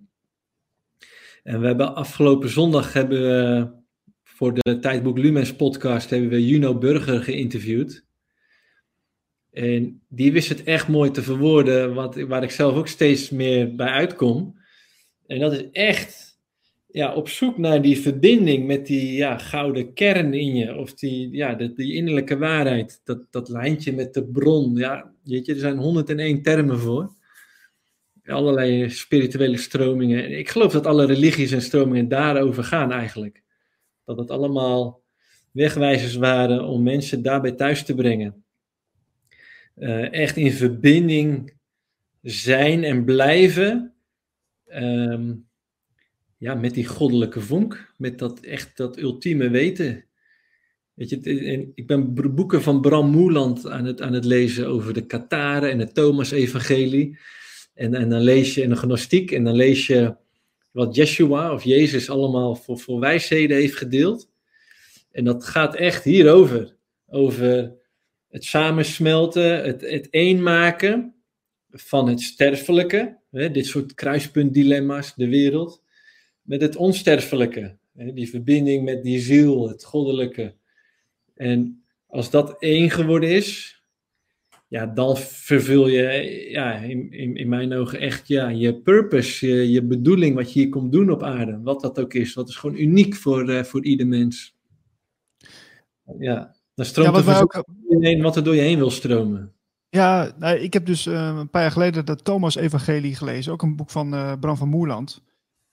En 1.43 1.59
we 1.59 1.67
hebben 1.67 1.95
afgelopen 1.95 2.49
zondag 2.49 2.93
hebben 2.93 3.85
voor 4.23 4.53
de 4.53 4.79
Tijdboek 4.79 5.17
Lumens 5.17 5.55
podcast 5.55 6.09
hebben 6.09 6.29
we 6.29 6.47
Juno 6.47 6.77
Burger 6.77 7.23
geïnterviewd. 7.23 8.05
En 9.51 10.01
die 10.07 10.31
wist 10.31 10.49
het 10.49 10.63
echt 10.63 10.88
mooi 10.88 11.11
te 11.11 11.21
verwoorden, 11.21 11.93
wat, 11.93 12.15
waar 12.15 12.43
ik 12.43 12.51
zelf 12.51 12.75
ook 12.75 12.88
steeds 12.88 13.29
meer 13.29 13.75
bij 13.75 13.88
uitkom. 13.88 14.59
En 15.27 15.39
dat 15.39 15.53
is 15.53 15.69
echt, 15.71 16.26
ja, 16.97 17.13
op 17.13 17.29
zoek 17.29 17.57
naar 17.57 17.81
die 17.81 17.99
verbinding 17.99 18.67
met 18.67 18.87
die 18.87 19.13
ja, 19.13 19.37
gouden 19.37 19.93
kern 19.93 20.33
in 20.33 20.55
je. 20.55 20.75
Of 20.75 20.93
die, 20.93 21.31
ja, 21.31 21.53
die, 21.53 21.73
die 21.73 21.93
innerlijke 21.93 22.37
waarheid. 22.37 23.01
Dat, 23.03 23.31
dat 23.31 23.49
lijntje 23.49 23.93
met 23.93 24.13
de 24.13 24.23
bron. 24.23 24.75
Ja, 24.75 25.11
weet 25.23 25.45
je, 25.45 25.53
er 25.53 25.59
zijn 25.59 25.77
101 25.77 26.41
termen 26.41 26.79
voor. 26.79 27.15
Allerlei 28.25 28.89
spirituele 28.89 29.57
stromingen. 29.57 30.37
Ik 30.37 30.49
geloof 30.49 30.71
dat 30.71 30.85
alle 30.85 31.05
religies 31.05 31.51
en 31.51 31.61
stromingen 31.61 32.07
daarover 32.07 32.63
gaan 32.63 32.91
eigenlijk. 32.91 33.43
Dat 34.05 34.17
het 34.17 34.31
allemaal 34.31 35.01
wegwijzers 35.51 36.15
waren 36.15 36.63
om 36.63 36.83
mensen 36.83 37.21
daarbij 37.21 37.51
thuis 37.51 37.83
te 37.83 37.95
brengen. 37.95 38.43
Uh, 39.75 40.13
echt 40.13 40.37
in 40.37 40.51
verbinding 40.51 41.53
zijn 42.21 42.83
en 42.83 43.05
blijven. 43.05 43.93
Um, 44.73 45.46
ja, 46.38 46.53
met 46.55 46.73
die 46.73 46.85
goddelijke 46.85 47.41
vonk, 47.41 47.93
met 47.97 48.19
dat 48.19 48.39
echt 48.39 48.77
dat 48.77 48.97
ultieme 48.99 49.49
weten. 49.49 50.05
Weet 50.93 51.09
je, 51.09 51.71
ik 51.75 51.88
ben 51.88 52.13
boeken 52.13 52.61
van 52.61 52.81
Bram 52.81 53.09
Moeland 53.09 53.67
aan 53.67 53.85
het, 53.85 54.01
aan 54.01 54.13
het 54.13 54.25
lezen 54.25 54.67
over 54.67 54.93
de 54.93 55.05
Kataren 55.05 55.71
en 55.71 55.79
het 55.79 55.93
Thomas-evangelie. 55.93 57.17
En, 57.73 57.93
en 57.93 58.09
dan 58.09 58.21
lees 58.21 58.53
je 58.53 58.61
in 58.61 58.69
de 58.69 58.75
gnostiek 58.75 59.31
en 59.31 59.43
dan 59.43 59.55
lees 59.55 59.88
je 59.88 60.15
wat 60.71 60.95
Yeshua 60.95 61.53
of 61.53 61.63
Jezus 61.63 62.09
allemaal 62.09 62.55
voor, 62.55 62.79
voor 62.79 62.99
wijsheden 62.99 63.57
heeft 63.57 63.75
gedeeld. 63.75 64.29
En 65.11 65.23
dat 65.23 65.45
gaat 65.45 65.75
echt 65.75 66.03
hierover. 66.03 66.75
Over 67.07 67.73
het 68.29 68.43
samensmelten, 68.43 69.63
het, 69.63 69.81
het 69.81 70.07
eenmaken 70.09 71.15
van 71.69 72.09
het 72.09 72.21
sterfelijke. 72.21 73.17
Hè, 73.31 73.51
dit 73.51 73.65
soort 73.65 73.93
kruispuntdilemma's, 73.93 75.15
de 75.15 75.27
wereld 75.27 75.85
met 76.47 76.61
het 76.61 76.75
onsterfelijke. 76.75 77.77
Die 77.93 78.29
verbinding 78.29 78.83
met 78.83 79.03
die 79.03 79.19
ziel, 79.19 79.69
het 79.69 79.83
goddelijke. 79.83 80.55
En 81.35 81.83
als 82.07 82.29
dat 82.29 82.55
één 82.59 82.89
geworden 82.89 83.29
is, 83.29 83.81
ja, 84.67 84.85
dan 84.85 85.17
vervul 85.17 85.87
je 85.87 86.47
ja, 86.49 86.73
in, 86.73 87.11
in, 87.11 87.35
in 87.35 87.49
mijn 87.49 87.73
ogen 87.73 87.99
echt 87.99 88.27
ja, 88.27 88.49
je 88.49 88.75
purpose, 88.81 89.47
je, 89.47 89.71
je 89.71 89.83
bedoeling, 89.83 90.35
wat 90.35 90.53
je 90.53 90.59
hier 90.59 90.69
komt 90.69 90.91
doen 90.91 91.09
op 91.09 91.23
aarde. 91.23 91.59
Wat 91.61 91.81
dat 91.81 91.99
ook 91.99 92.13
is. 92.13 92.33
Dat 92.33 92.49
is 92.49 92.55
gewoon 92.55 92.77
uniek 92.77 93.15
voor, 93.15 93.49
uh, 93.49 93.63
voor 93.63 93.83
ieder 93.83 94.07
mens. 94.07 94.55
Ja, 96.19 96.55
dan 96.75 96.85
stroomt 96.85 97.15
ja, 97.15 97.23
wat, 97.23 97.35
er 97.35 97.41
ook... 97.41 97.65
wat 98.21 98.35
er 98.35 98.43
door 98.43 98.55
je 98.55 98.61
heen 98.61 98.77
wil 98.77 98.91
stromen. 98.91 99.53
Ja, 99.89 100.31
nou, 100.39 100.57
ik 100.57 100.73
heb 100.73 100.85
dus 100.85 101.07
uh, 101.07 101.35
een 101.37 101.49
paar 101.49 101.61
jaar 101.61 101.71
geleden 101.71 102.05
dat 102.05 102.23
Thomas-evangelie 102.23 103.15
gelezen. 103.15 103.51
Ook 103.51 103.61
een 103.61 103.75
boek 103.75 103.89
van 103.89 104.13
uh, 104.13 104.33
Bram 104.39 104.57
van 104.57 104.69
Moerland. 104.69 105.25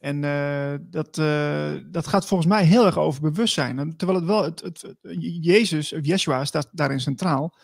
En 0.04 0.22
uh, 0.22 0.74
dat, 0.80 1.18
uh, 1.18 1.72
dat 1.86 2.06
gaat 2.06 2.26
volgens 2.26 2.48
mij 2.48 2.64
heel 2.64 2.86
erg 2.86 2.98
over 2.98 3.20
bewustzijn. 3.20 3.96
terwijl 3.96 4.18
het 4.18 4.28
wel, 4.28 4.42
het, 4.44 4.60
het, 4.60 4.94
Jezus, 5.40 5.92
of 5.92 6.06
Yeshua, 6.06 6.44
staat 6.44 6.68
daarin 6.72 7.00
centraal. 7.00 7.54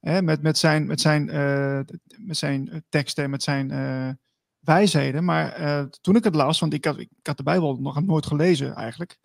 Hè, 0.00 0.22
met, 0.22 0.42
met, 0.42 0.58
zijn, 0.58 0.86
met, 0.86 1.00
zijn, 1.00 1.28
uh, 1.28 1.80
met 2.16 2.36
zijn 2.36 2.84
teksten, 2.88 3.30
met 3.30 3.42
zijn 3.42 3.68
wijsheden. 4.60 5.24
Maar 5.24 5.88
toen 6.00 6.16
ik 6.16 6.24
het 6.24 6.34
las, 6.34 6.60
want 6.60 6.72
ik 6.72 6.84
had, 6.84 6.98
ik 6.98 7.08
had 7.22 7.36
de 7.36 7.42
Bijbel 7.42 7.76
nog 7.76 8.04
nooit 8.04 8.26
gelezen 8.26 8.74
eigenlijk. 8.74 9.18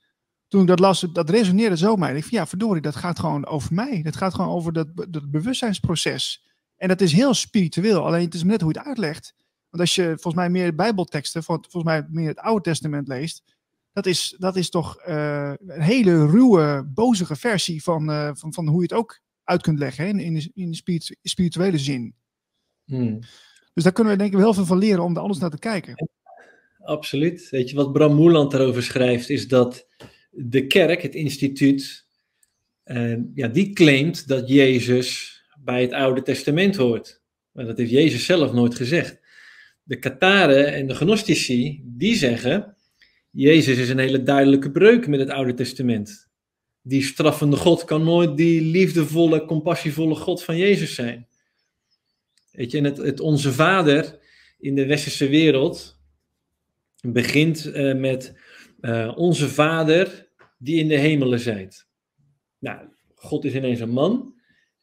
Toen 0.47 0.61
ik 0.61 0.67
dat 0.67 0.79
las, 0.79 0.99
dat 1.13 1.29
resoneerde 1.29 1.77
zo 1.77 1.95
mij. 1.95 2.09
Ik 2.09 2.15
dacht, 2.15 2.31
ja, 2.31 2.47
verdorie, 2.47 2.81
dat 2.81 2.95
gaat 2.95 3.19
gewoon 3.19 3.45
over 3.45 3.73
mij. 3.73 4.01
Dat 4.01 4.15
gaat 4.15 4.33
gewoon 4.33 4.51
over 4.51 4.73
dat, 4.73 4.87
dat 4.93 5.31
bewustzijnsproces. 5.31 6.47
En 6.77 6.87
dat 6.87 7.01
is 7.01 7.11
heel 7.11 7.33
spiritueel. 7.33 8.05
Alleen 8.05 8.25
het 8.25 8.33
is 8.33 8.43
net 8.43 8.61
hoe 8.61 8.73
je 8.73 8.79
het 8.79 8.87
uitlegt. 8.87 9.33
Want 9.69 9.81
als 9.83 9.95
je 9.95 10.05
volgens 10.05 10.35
mij 10.35 10.49
meer 10.49 10.75
Bijbelteksten, 10.75 11.43
volgens 11.43 11.83
mij 11.83 12.05
meer 12.09 12.27
het 12.27 12.39
Oude 12.39 12.63
Testament 12.63 13.07
leest, 13.07 13.43
dat 13.93 14.05
is, 14.05 14.35
dat 14.37 14.55
is 14.55 14.69
toch 14.69 15.07
uh, 15.07 15.53
een 15.67 15.81
hele 15.81 16.25
ruwe, 16.25 16.87
bozige 16.93 17.35
versie 17.35 17.83
van, 17.83 18.09
uh, 18.09 18.29
van, 18.33 18.53
van 18.53 18.67
hoe 18.67 18.77
je 18.77 18.87
het 18.87 18.93
ook 18.93 19.21
uit 19.43 19.61
kunt 19.61 19.79
leggen 19.79 20.05
hè, 20.05 20.23
in, 20.23 20.33
de, 20.33 20.51
in 20.53 20.71
de 20.71 21.15
spirituele 21.21 21.77
zin. 21.77 22.15
Hmm. 22.85 23.19
Dus 23.73 23.83
daar 23.83 23.93
kunnen 23.93 24.13
we 24.13 24.19
denk 24.19 24.33
ik 24.33 24.39
heel 24.39 24.53
veel 24.53 24.65
van 24.65 24.77
leren 24.77 25.03
om 25.03 25.15
er 25.15 25.21
anders 25.21 25.39
naar 25.39 25.49
te 25.49 25.59
kijken. 25.59 26.07
Absoluut. 26.77 27.49
Weet 27.49 27.69
je, 27.69 27.75
wat 27.75 27.91
Bram 27.91 28.15
Moeland 28.15 28.53
erover 28.53 28.83
schrijft, 28.83 29.29
is 29.29 29.47
dat 29.47 29.87
de 30.29 30.67
kerk, 30.67 31.01
het 31.01 31.15
instituut, 31.15 32.05
uh, 32.85 33.17
ja, 33.33 33.47
die 33.47 33.73
claimt 33.73 34.27
dat 34.27 34.49
Jezus 34.49 35.41
bij 35.59 35.81
het 35.81 35.91
Oude 35.91 36.21
Testament 36.21 36.75
hoort. 36.75 37.21
Maar 37.51 37.65
dat 37.65 37.77
heeft 37.77 37.91
Jezus 37.91 38.25
zelf 38.25 38.53
nooit 38.53 38.75
gezegd 38.75 39.19
de 39.87 39.99
Kataren 39.99 40.73
en 40.73 40.87
de 40.87 40.95
Gnostici, 40.95 41.81
die 41.83 42.15
zeggen, 42.15 42.75
Jezus 43.31 43.77
is 43.77 43.89
een 43.89 43.99
hele 43.99 44.23
duidelijke 44.23 44.71
breuk 44.71 45.07
met 45.07 45.19
het 45.19 45.29
Oude 45.29 45.53
Testament. 45.53 46.29
Die 46.81 47.03
straffende 47.03 47.55
God 47.55 47.83
kan 47.83 48.03
nooit 48.03 48.37
die 48.37 48.61
liefdevolle, 48.61 49.45
compassievolle 49.45 50.15
God 50.15 50.43
van 50.43 50.57
Jezus 50.57 50.95
zijn. 50.95 51.27
Weet 52.51 52.71
je, 52.71 52.81
het, 52.81 52.97
het 52.97 53.19
Onze 53.19 53.53
Vader 53.53 54.19
in 54.59 54.75
de 54.75 54.85
westerse 54.85 55.29
wereld 55.29 55.99
begint 57.01 57.65
uh, 57.65 57.95
met 57.95 58.37
uh, 58.81 59.13
Onze 59.15 59.49
Vader 59.49 60.27
die 60.57 60.79
in 60.79 60.87
de 60.87 60.97
hemelen 60.97 61.39
zijt. 61.39 61.87
Nou, 62.59 62.87
God 63.15 63.45
is 63.45 63.53
ineens 63.53 63.79
een 63.79 63.89
man 63.89 64.33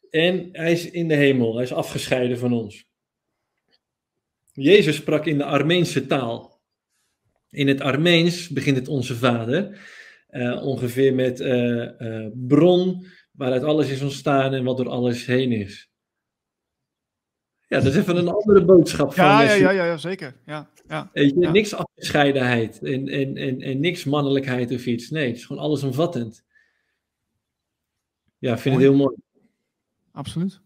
en 0.09 0.49
hij 0.51 0.71
is 0.71 0.89
in 0.89 1.07
de 1.07 1.15
hemel, 1.15 1.53
hij 1.53 1.63
is 1.63 1.73
afgescheiden 1.73 2.37
van 2.37 2.53
ons. 2.53 2.84
Jezus 4.55 4.95
sprak 4.95 5.25
in 5.25 5.37
de 5.37 5.43
Armeense 5.43 6.05
taal. 6.05 6.61
In 7.49 7.67
het 7.67 7.81
Armeens 7.81 8.49
begint 8.49 8.77
het 8.77 8.87
Onze 8.87 9.15
Vader, 9.15 9.79
uh, 10.29 10.65
ongeveer 10.65 11.13
met 11.13 11.39
uh, 11.39 11.99
uh, 11.99 12.27
bron 12.33 13.05
waaruit 13.31 13.63
alles 13.63 13.89
is 13.89 14.01
ontstaan 14.01 14.53
en 14.53 14.63
wat 14.63 14.77
door 14.77 14.89
alles 14.89 15.25
heen 15.25 15.51
is. 15.51 15.89
Ja, 17.67 17.79
dat 17.79 17.85
is 17.85 17.95
even 17.95 18.17
een 18.17 18.27
andere 18.27 18.65
boodschap 18.65 19.13
van 19.13 19.25
ja, 19.25 19.41
ja, 19.41 19.53
ja, 19.53 19.71
ja, 19.71 19.85
ja, 19.85 19.97
zeker. 19.97 20.35
Ja, 20.45 20.69
ja, 20.87 21.09
Weet 21.13 21.33
je, 21.39 21.47
Niks 21.47 21.73
afgescheidenheid 21.73 22.83
en, 22.83 23.07
en, 23.07 23.37
en, 23.37 23.61
en 23.61 23.79
niks 23.79 24.03
mannelijkheid 24.03 24.71
of 24.71 24.85
iets. 24.85 25.09
Nee, 25.09 25.27
het 25.27 25.35
is 25.35 25.45
gewoon 25.45 25.61
allesomvattend. 25.61 26.43
Ja, 28.37 28.53
ik 28.53 28.59
vind 28.59 28.75
mooi. 28.75 28.87
het 28.87 28.95
heel 28.95 29.05
mooi. 29.05 29.15
Absoluut. 30.11 30.61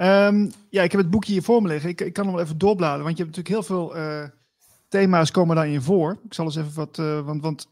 Um, 0.00 0.50
ja, 0.70 0.82
ik 0.82 0.92
heb 0.92 1.00
het 1.00 1.10
boekje 1.10 1.32
hier 1.32 1.42
voor 1.42 1.62
me 1.62 1.68
liggen. 1.68 1.90
Ik, 1.90 2.00
ik 2.00 2.12
kan 2.12 2.24
hem 2.24 2.34
wel 2.34 2.44
even 2.44 2.58
doorbladeren, 2.58 3.04
want 3.04 3.16
je 3.16 3.22
hebt 3.24 3.36
natuurlijk 3.36 3.66
heel 3.66 3.76
veel 3.76 3.96
uh, 3.96 4.24
thema's 4.88 5.30
komen 5.30 5.56
daarin 5.56 5.82
voor. 5.82 6.18
Ik 6.24 6.34
zal 6.34 6.44
eens 6.44 6.56
even 6.56 6.74
wat, 6.74 6.98
uh, 6.98 7.20
want, 7.20 7.42
want 7.42 7.68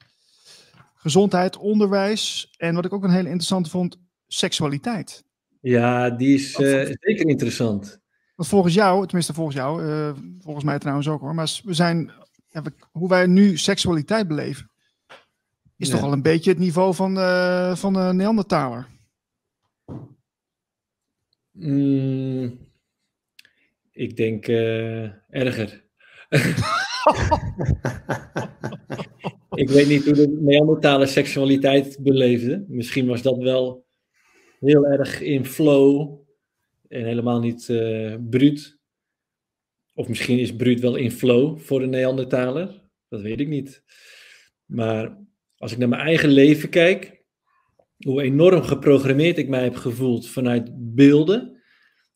gezondheid, 0.94 1.56
onderwijs 1.56 2.54
en 2.56 2.74
wat 2.74 2.84
ik 2.84 2.92
ook 2.92 3.04
een 3.04 3.10
hele 3.10 3.28
interessante 3.28 3.70
vond, 3.70 3.98
seksualiteit. 4.26 5.24
Ja, 5.60 6.10
die 6.10 6.34
is 6.34 6.58
uh, 6.58 6.94
zeker 7.00 7.26
interessant. 7.26 7.98
Want 8.34 8.48
volgens 8.48 8.74
jou, 8.74 9.04
tenminste 9.04 9.34
volgens 9.34 9.56
jou, 9.56 9.82
volgens 10.40 10.64
mij 10.64 10.78
trouwens 10.78 11.08
ook 11.08 11.20
hoor, 11.20 11.34
maar 11.34 11.60
we 11.64 11.74
zijn, 11.74 12.10
hoe 12.90 13.08
wij 13.08 13.26
nu 13.26 13.56
seksualiteit 13.56 14.28
beleven, 14.28 14.70
is 15.76 15.88
ja. 15.88 15.94
toch 15.94 16.04
al 16.04 16.12
een 16.12 16.22
beetje 16.22 16.50
het 16.50 16.58
niveau 16.58 16.94
van, 16.94 17.14
van 17.76 17.94
een 17.94 18.16
Neandertaler. 18.16 18.86
Mm, 21.58 22.58
ik 23.92 24.16
denk 24.16 24.48
uh, 24.48 25.02
erger. 25.28 25.84
ik 29.62 29.68
weet 29.68 29.88
niet 29.88 30.04
hoe 30.04 30.14
de 30.14 30.38
Neandertalen 30.40 31.08
seksualiteit 31.08 31.98
beleefden. 32.00 32.64
Misschien 32.68 33.06
was 33.06 33.22
dat 33.22 33.38
wel 33.38 33.86
heel 34.60 34.86
erg 34.86 35.20
in 35.20 35.44
flow 35.44 36.20
en 36.88 37.04
helemaal 37.04 37.40
niet 37.40 37.68
uh, 37.68 38.16
bruut. 38.30 38.78
Of 39.94 40.08
misschien 40.08 40.38
is 40.38 40.56
bruut 40.56 40.80
wel 40.80 40.96
in 40.96 41.10
flow 41.10 41.58
voor 41.58 41.80
de 41.80 41.86
Neandertaler. 41.86 42.82
Dat 43.08 43.20
weet 43.20 43.40
ik 43.40 43.48
niet. 43.48 43.82
Maar 44.64 45.18
als 45.56 45.72
ik 45.72 45.78
naar 45.78 45.88
mijn 45.88 46.00
eigen 46.00 46.28
leven 46.28 46.68
kijk, 46.68 47.15
hoe 48.06 48.22
enorm 48.22 48.62
geprogrammeerd 48.62 49.38
ik 49.38 49.48
mij 49.48 49.62
heb 49.62 49.76
gevoeld 49.76 50.28
vanuit 50.28 50.70
beelden, 50.74 51.60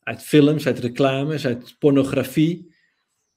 uit 0.03 0.23
films, 0.23 0.65
uit 0.65 0.79
reclames, 0.79 1.45
uit 1.45 1.75
pornografie. 1.79 2.73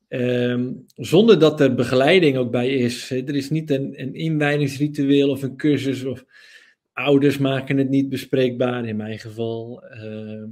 Ehm, 0.09 0.73
zonder 0.97 1.39
dat 1.39 1.61
er 1.61 1.75
begeleiding 1.75 2.37
ook 2.37 2.51
bij 2.51 2.69
is. 2.69 3.11
Er 3.11 3.35
is 3.35 3.51
niet 3.51 3.71
een, 3.71 4.01
een 4.01 4.15
inwijdingsritueel 4.15 5.31
of 5.31 5.43
een 5.43 5.57
cursus 5.57 6.05
of 6.05 6.25
ouders 6.93 7.39
maken 7.39 7.77
het 7.77 7.89
niet 7.89 8.09
bespreekbaar, 8.09 8.85
in 8.85 8.97
mijn 8.97 9.19
geval. 9.19 9.83
Ehm, 9.83 10.49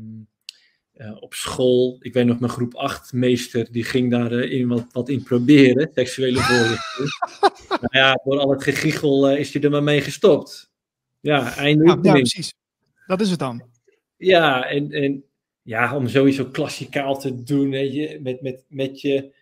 eh, 0.93 1.17
op 1.21 1.35
school, 1.35 1.97
ik 2.01 2.13
weet 2.13 2.27
nog 2.27 2.41
mijn 2.41 2.53
groep 2.53 2.75
8 2.75 3.13
meester, 3.13 3.73
die 3.73 3.85
ging 3.85 4.11
daar 4.11 4.33
uh, 4.33 4.53
in 4.53 4.69
wat, 4.69 4.87
wat 4.93 5.09
in 5.09 5.23
proberen, 5.23 5.91
seksuele 5.95 6.39
voorlichting. 6.39 7.09
nou 7.81 7.89
ja, 7.91 8.21
door 8.25 8.39
al 8.39 8.51
het 8.51 8.63
gegiegel 8.63 9.31
uh, 9.31 9.39
is 9.39 9.53
hij 9.53 9.63
er 9.63 9.71
maar 9.71 9.83
mee 9.83 10.01
gestopt. 10.01 10.72
Ja, 11.23 11.57
eindelijk. 11.57 12.05
Ja, 12.05 12.13
precies. 12.13 12.55
Dat 13.07 13.21
is 13.21 13.31
het 13.31 13.39
dan. 13.39 13.63
Ja, 14.17 14.69
en, 14.69 14.91
en 14.91 15.25
ja, 15.63 15.97
om 15.97 16.09
sowieso 16.09 16.45
klassikaal 16.45 17.19
te 17.19 17.43
doen, 17.43 17.71
weet 17.71 17.93
je, 17.93 18.19
met, 18.23 18.43
met, 18.43 18.65
met 18.69 19.01
je 19.01 19.33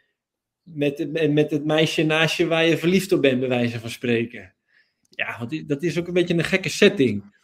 met, 0.63 1.31
met 1.33 1.51
het 1.51 1.65
meisje 1.65 2.03
naast 2.03 2.37
je 2.37 2.47
waar 2.47 2.67
je 2.67 2.79
verliefd 2.79 3.13
op 3.13 3.23
bent, 3.23 3.41
bij 3.41 3.49
wijze 3.49 3.81
van 3.81 3.91
spreken. 3.91 4.55
Ja, 5.11 5.37
want 5.39 5.69
dat 5.69 5.83
is 5.83 5.99
ook 5.99 6.07
een 6.07 6.13
beetje 6.13 6.35
een 6.35 6.45
gekke 6.45 6.69
setting. 6.69 7.39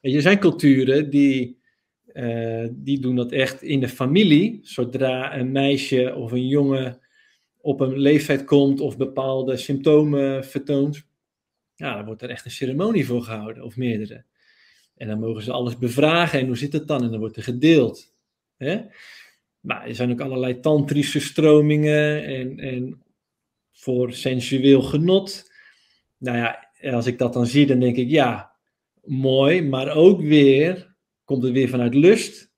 Er 0.00 0.20
zijn 0.20 0.38
culturen 0.38 1.10
die, 1.10 1.58
uh, 2.12 2.66
die 2.70 3.00
doen 3.00 3.16
dat 3.16 3.32
echt 3.32 3.62
in 3.62 3.80
de 3.80 3.88
familie. 3.88 4.58
Zodra 4.62 5.38
een 5.38 5.52
meisje 5.52 6.14
of 6.14 6.32
een 6.32 6.48
jongen 6.48 7.00
op 7.60 7.80
een 7.80 7.98
leeftijd 7.98 8.44
komt 8.44 8.80
of 8.80 8.96
bepaalde 8.96 9.56
symptomen 9.56 10.44
vertoont, 10.44 11.06
ja, 11.80 11.96
dan 11.96 12.04
wordt 12.04 12.22
er 12.22 12.30
echt 12.30 12.44
een 12.44 12.50
ceremonie 12.50 13.06
voor 13.06 13.22
gehouden, 13.22 13.62
of 13.62 13.76
meerdere. 13.76 14.24
En 14.96 15.08
dan 15.08 15.18
mogen 15.18 15.42
ze 15.42 15.52
alles 15.52 15.78
bevragen 15.78 16.40
en 16.40 16.46
hoe 16.46 16.56
zit 16.56 16.72
het 16.72 16.88
dan? 16.88 17.02
En 17.02 17.10
dan 17.10 17.18
wordt 17.18 17.36
er 17.36 17.42
gedeeld. 17.42 18.14
Hè? 18.56 18.80
Maar 19.60 19.86
er 19.86 19.94
zijn 19.94 20.10
ook 20.10 20.20
allerlei 20.20 20.60
tantrische 20.60 21.20
stromingen 21.20 22.24
en, 22.24 22.58
en 22.58 23.02
voor 23.72 24.12
sensueel 24.12 24.82
genot. 24.82 25.52
Nou 26.18 26.36
ja, 26.36 26.70
als 26.92 27.06
ik 27.06 27.18
dat 27.18 27.32
dan 27.32 27.46
zie, 27.46 27.66
dan 27.66 27.80
denk 27.80 27.96
ik, 27.96 28.08
ja, 28.08 28.52
mooi, 29.04 29.62
maar 29.62 29.94
ook 29.94 30.20
weer, 30.20 30.94
komt 31.24 31.42
het 31.42 31.52
weer 31.52 31.68
vanuit 31.68 31.94
lust. 31.94 32.50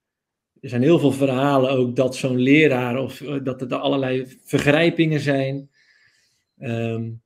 Er 0.61 0.69
zijn 0.69 0.83
heel 0.83 0.99
veel 0.99 1.13
verhalen 1.13 1.71
ook 1.71 1.97
dat 1.97 2.17
zo'n 2.17 2.39
leraar, 2.39 2.99
of 2.99 3.21
eh, 3.21 3.39
dat 3.43 3.63
er 3.63 3.75
allerlei 3.75 4.39
vergrijpingen 4.45 5.21
zijn. 5.21 5.71
Um, 6.59 7.22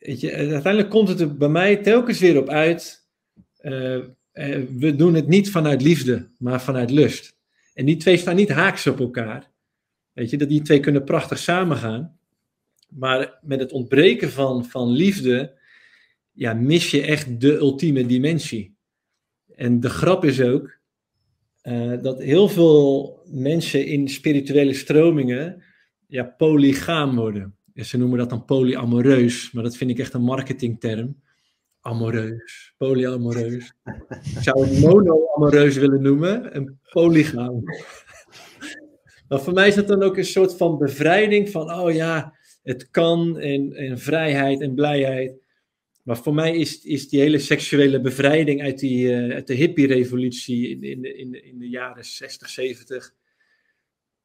weet 0.00 0.20
je, 0.20 0.32
uiteindelijk 0.34 0.90
komt 0.90 1.08
het 1.08 1.20
er 1.20 1.36
bij 1.36 1.48
mij 1.48 1.76
telkens 1.76 2.18
weer 2.18 2.38
op 2.38 2.48
uit, 2.48 3.08
uh, 3.62 3.94
uh, 3.94 4.04
we 4.76 4.96
doen 4.96 5.14
het 5.14 5.26
niet 5.26 5.50
vanuit 5.50 5.82
liefde, 5.82 6.28
maar 6.38 6.62
vanuit 6.62 6.90
lust. 6.90 7.38
En 7.74 7.84
die 7.84 7.96
twee 7.96 8.16
staan 8.16 8.36
niet 8.36 8.48
haaks 8.48 8.86
op 8.86 9.00
elkaar. 9.00 9.50
Weet 10.12 10.30
je, 10.30 10.36
dat 10.36 10.48
die 10.48 10.62
twee 10.62 10.80
kunnen 10.80 11.04
prachtig 11.04 11.38
samengaan. 11.38 12.18
Maar 12.88 13.38
met 13.42 13.60
het 13.60 13.72
ontbreken 13.72 14.30
van, 14.30 14.64
van 14.64 14.90
liefde, 14.90 15.58
ja, 16.32 16.54
mis 16.54 16.90
je 16.90 17.02
echt 17.02 17.40
de 17.40 17.56
ultieme 17.56 18.06
dimensie. 18.06 18.76
En 19.54 19.80
de 19.80 19.90
grap 19.90 20.24
is 20.24 20.40
ook 20.40 20.78
dat 22.02 22.22
heel 22.22 22.48
veel 22.48 23.18
mensen 23.26 23.86
in 23.86 24.08
spirituele 24.08 24.74
stromingen 24.74 25.62
ja, 26.06 26.24
polygaam 26.24 27.16
worden. 27.16 27.56
Ze 27.84 27.98
noemen 27.98 28.18
dat 28.18 28.30
dan 28.30 28.44
polyamoreus, 28.44 29.52
maar 29.52 29.62
dat 29.62 29.76
vind 29.76 29.90
ik 29.90 29.98
echt 29.98 30.14
een 30.14 30.22
marketingterm. 30.22 31.20
Amoreus, 31.80 32.74
polyamoreus. 32.76 33.72
Ik 34.34 34.42
zou 34.42 34.66
het 34.66 34.80
monoamoreus 34.80 35.76
willen 35.76 36.02
noemen, 36.02 36.56
een 36.56 36.78
polygaam. 36.90 37.62
maar 39.28 39.40
voor 39.40 39.52
mij 39.52 39.68
is 39.68 39.74
dat 39.74 39.88
dan 39.88 40.02
ook 40.02 40.16
een 40.16 40.24
soort 40.24 40.56
van 40.56 40.78
bevrijding 40.78 41.50
van, 41.50 41.72
oh 41.72 41.92
ja, 41.92 42.34
het 42.62 42.90
kan 42.90 43.38
en, 43.38 43.98
vrijheid 43.98 44.60
en 44.60 44.74
blijheid. 44.74 45.38
Maar 46.02 46.16
voor 46.16 46.34
mij 46.34 46.56
is, 46.56 46.82
is 46.82 47.08
die 47.08 47.20
hele 47.20 47.38
seksuele 47.38 48.00
bevrijding 48.00 48.62
uit, 48.62 48.78
die, 48.78 49.08
uh, 49.08 49.34
uit 49.34 49.46
de 49.46 49.54
hippie-revolutie 49.54 50.68
in, 50.68 50.82
in, 50.82 51.18
in, 51.18 51.44
in 51.44 51.58
de 51.58 51.68
jaren 51.68 52.04
60, 52.04 52.48
70 52.48 53.14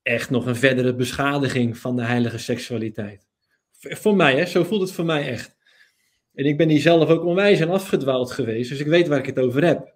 echt 0.05 0.29
nog 0.29 0.45
een 0.45 0.55
verdere 0.55 0.95
beschadiging 0.95 1.77
van 1.77 1.95
de 1.95 2.03
heilige 2.03 2.37
seksualiteit. 2.37 3.27
Voor 3.89 4.15
mij, 4.15 4.35
hè, 4.35 4.45
zo 4.45 4.63
voelt 4.63 4.81
het 4.81 4.91
voor 4.91 5.05
mij 5.05 5.27
echt. 5.27 5.55
En 6.33 6.45
ik 6.45 6.57
ben 6.57 6.69
hier 6.69 6.81
zelf 6.81 7.09
ook 7.09 7.25
onwijs 7.25 7.59
en 7.59 7.69
afgedwaald 7.69 8.31
geweest, 8.31 8.69
dus 8.69 8.79
ik 8.79 8.87
weet 8.87 9.07
waar 9.07 9.19
ik 9.19 9.25
het 9.25 9.39
over 9.39 9.63
heb. 9.63 9.93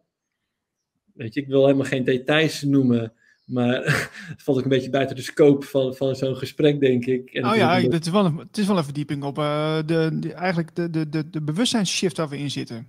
Weet 1.13 1.33
je, 1.33 1.41
ik 1.41 1.47
wil 1.47 1.65
helemaal 1.65 1.85
geen 1.85 2.03
details 2.03 2.61
noemen, 2.61 3.13
maar 3.45 3.83
het 4.33 4.43
valt 4.43 4.57
ook 4.57 4.63
een 4.63 4.69
beetje 4.69 4.89
buiten 4.89 5.15
de 5.15 5.21
scope 5.21 5.65
van, 5.65 5.95
van 5.95 6.15
zo'n 6.15 6.35
gesprek, 6.35 6.79
denk 6.79 7.05
ik. 7.05 7.33
En 7.33 7.45
oh 7.45 7.55
ja, 7.55 7.81
het 7.81 8.05
is, 8.05 8.11
wel 8.11 8.25
een, 8.25 8.37
het 8.37 8.57
is 8.57 8.67
wel 8.67 8.77
een 8.77 8.83
verdieping 8.83 9.23
op 9.23 9.37
uh, 9.37 9.79
de, 9.85 10.33
eigenlijk 10.35 10.75
de, 10.75 10.89
de, 10.89 11.09
de, 11.09 11.29
de 11.29 11.41
bewustzijnsshift 11.41 12.17
waar 12.17 12.29
we 12.29 12.37
in 12.37 12.51
zitten. 12.51 12.87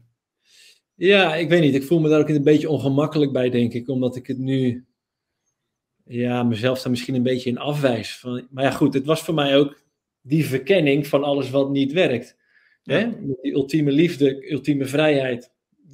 Ja, 0.94 1.34
ik 1.34 1.48
weet 1.48 1.60
niet. 1.60 1.74
Ik 1.74 1.84
voel 1.84 2.00
me 2.00 2.08
daar 2.08 2.20
ook 2.20 2.28
een 2.28 2.42
beetje 2.42 2.68
ongemakkelijk 2.68 3.32
bij, 3.32 3.50
denk 3.50 3.72
ik, 3.72 3.88
omdat 3.88 4.16
ik 4.16 4.26
het 4.26 4.38
nu, 4.38 4.86
ja, 6.04 6.42
mezelf 6.42 6.82
daar 6.82 6.90
misschien 6.90 7.14
een 7.14 7.22
beetje 7.22 7.50
in 7.50 7.58
afwijs. 7.58 8.16
Van, 8.18 8.46
maar 8.50 8.64
ja, 8.64 8.70
goed, 8.70 8.94
het 8.94 9.04
was 9.04 9.22
voor 9.22 9.34
mij 9.34 9.56
ook 9.56 9.82
die 10.22 10.46
verkenning 10.46 11.06
van 11.06 11.24
alles 11.24 11.50
wat 11.50 11.70
niet 11.70 11.92
werkt. 11.92 12.36
Hè? 12.82 13.08
Die 13.42 13.52
ultieme 13.52 13.92
liefde, 13.92 14.50
ultieme 14.50 14.86
vrijheid. 14.86 15.52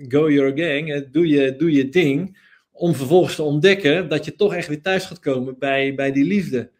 Go 0.08 0.30
your 0.30 0.58
gang, 0.58 1.08
doe 1.10 1.28
je, 1.28 1.56
doe 1.56 1.72
je 1.72 1.88
ding. 1.88 2.44
Om 2.70 2.94
vervolgens 2.94 3.34
te 3.34 3.42
ontdekken 3.42 4.08
dat 4.08 4.24
je 4.24 4.34
toch 4.34 4.54
echt 4.54 4.68
weer 4.68 4.82
thuis 4.82 5.04
gaat 5.04 5.20
komen 5.20 5.58
bij, 5.58 5.94
bij 5.94 6.12
die 6.12 6.24
liefde. 6.24 6.70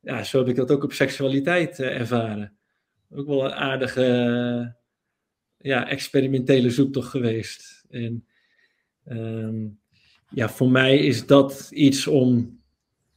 Ja, 0.00 0.22
zo 0.22 0.38
heb 0.38 0.48
ik 0.48 0.56
dat 0.56 0.70
ook 0.70 0.84
op 0.84 0.92
seksualiteit 0.92 1.78
uh, 1.78 2.00
ervaren. 2.00 2.52
Ook 3.10 3.26
wel 3.26 3.44
een 3.44 3.52
aardige, 3.52 4.04
uh, 4.04 4.72
ja, 5.70 5.88
experimentele 5.88 6.70
zoektocht 6.70 7.08
geweest. 7.08 7.84
En 7.90 8.26
um, 9.08 9.78
ja, 10.30 10.48
voor 10.48 10.70
mij 10.70 10.98
is 10.98 11.26
dat 11.26 11.70
iets 11.72 12.06
om, 12.06 12.60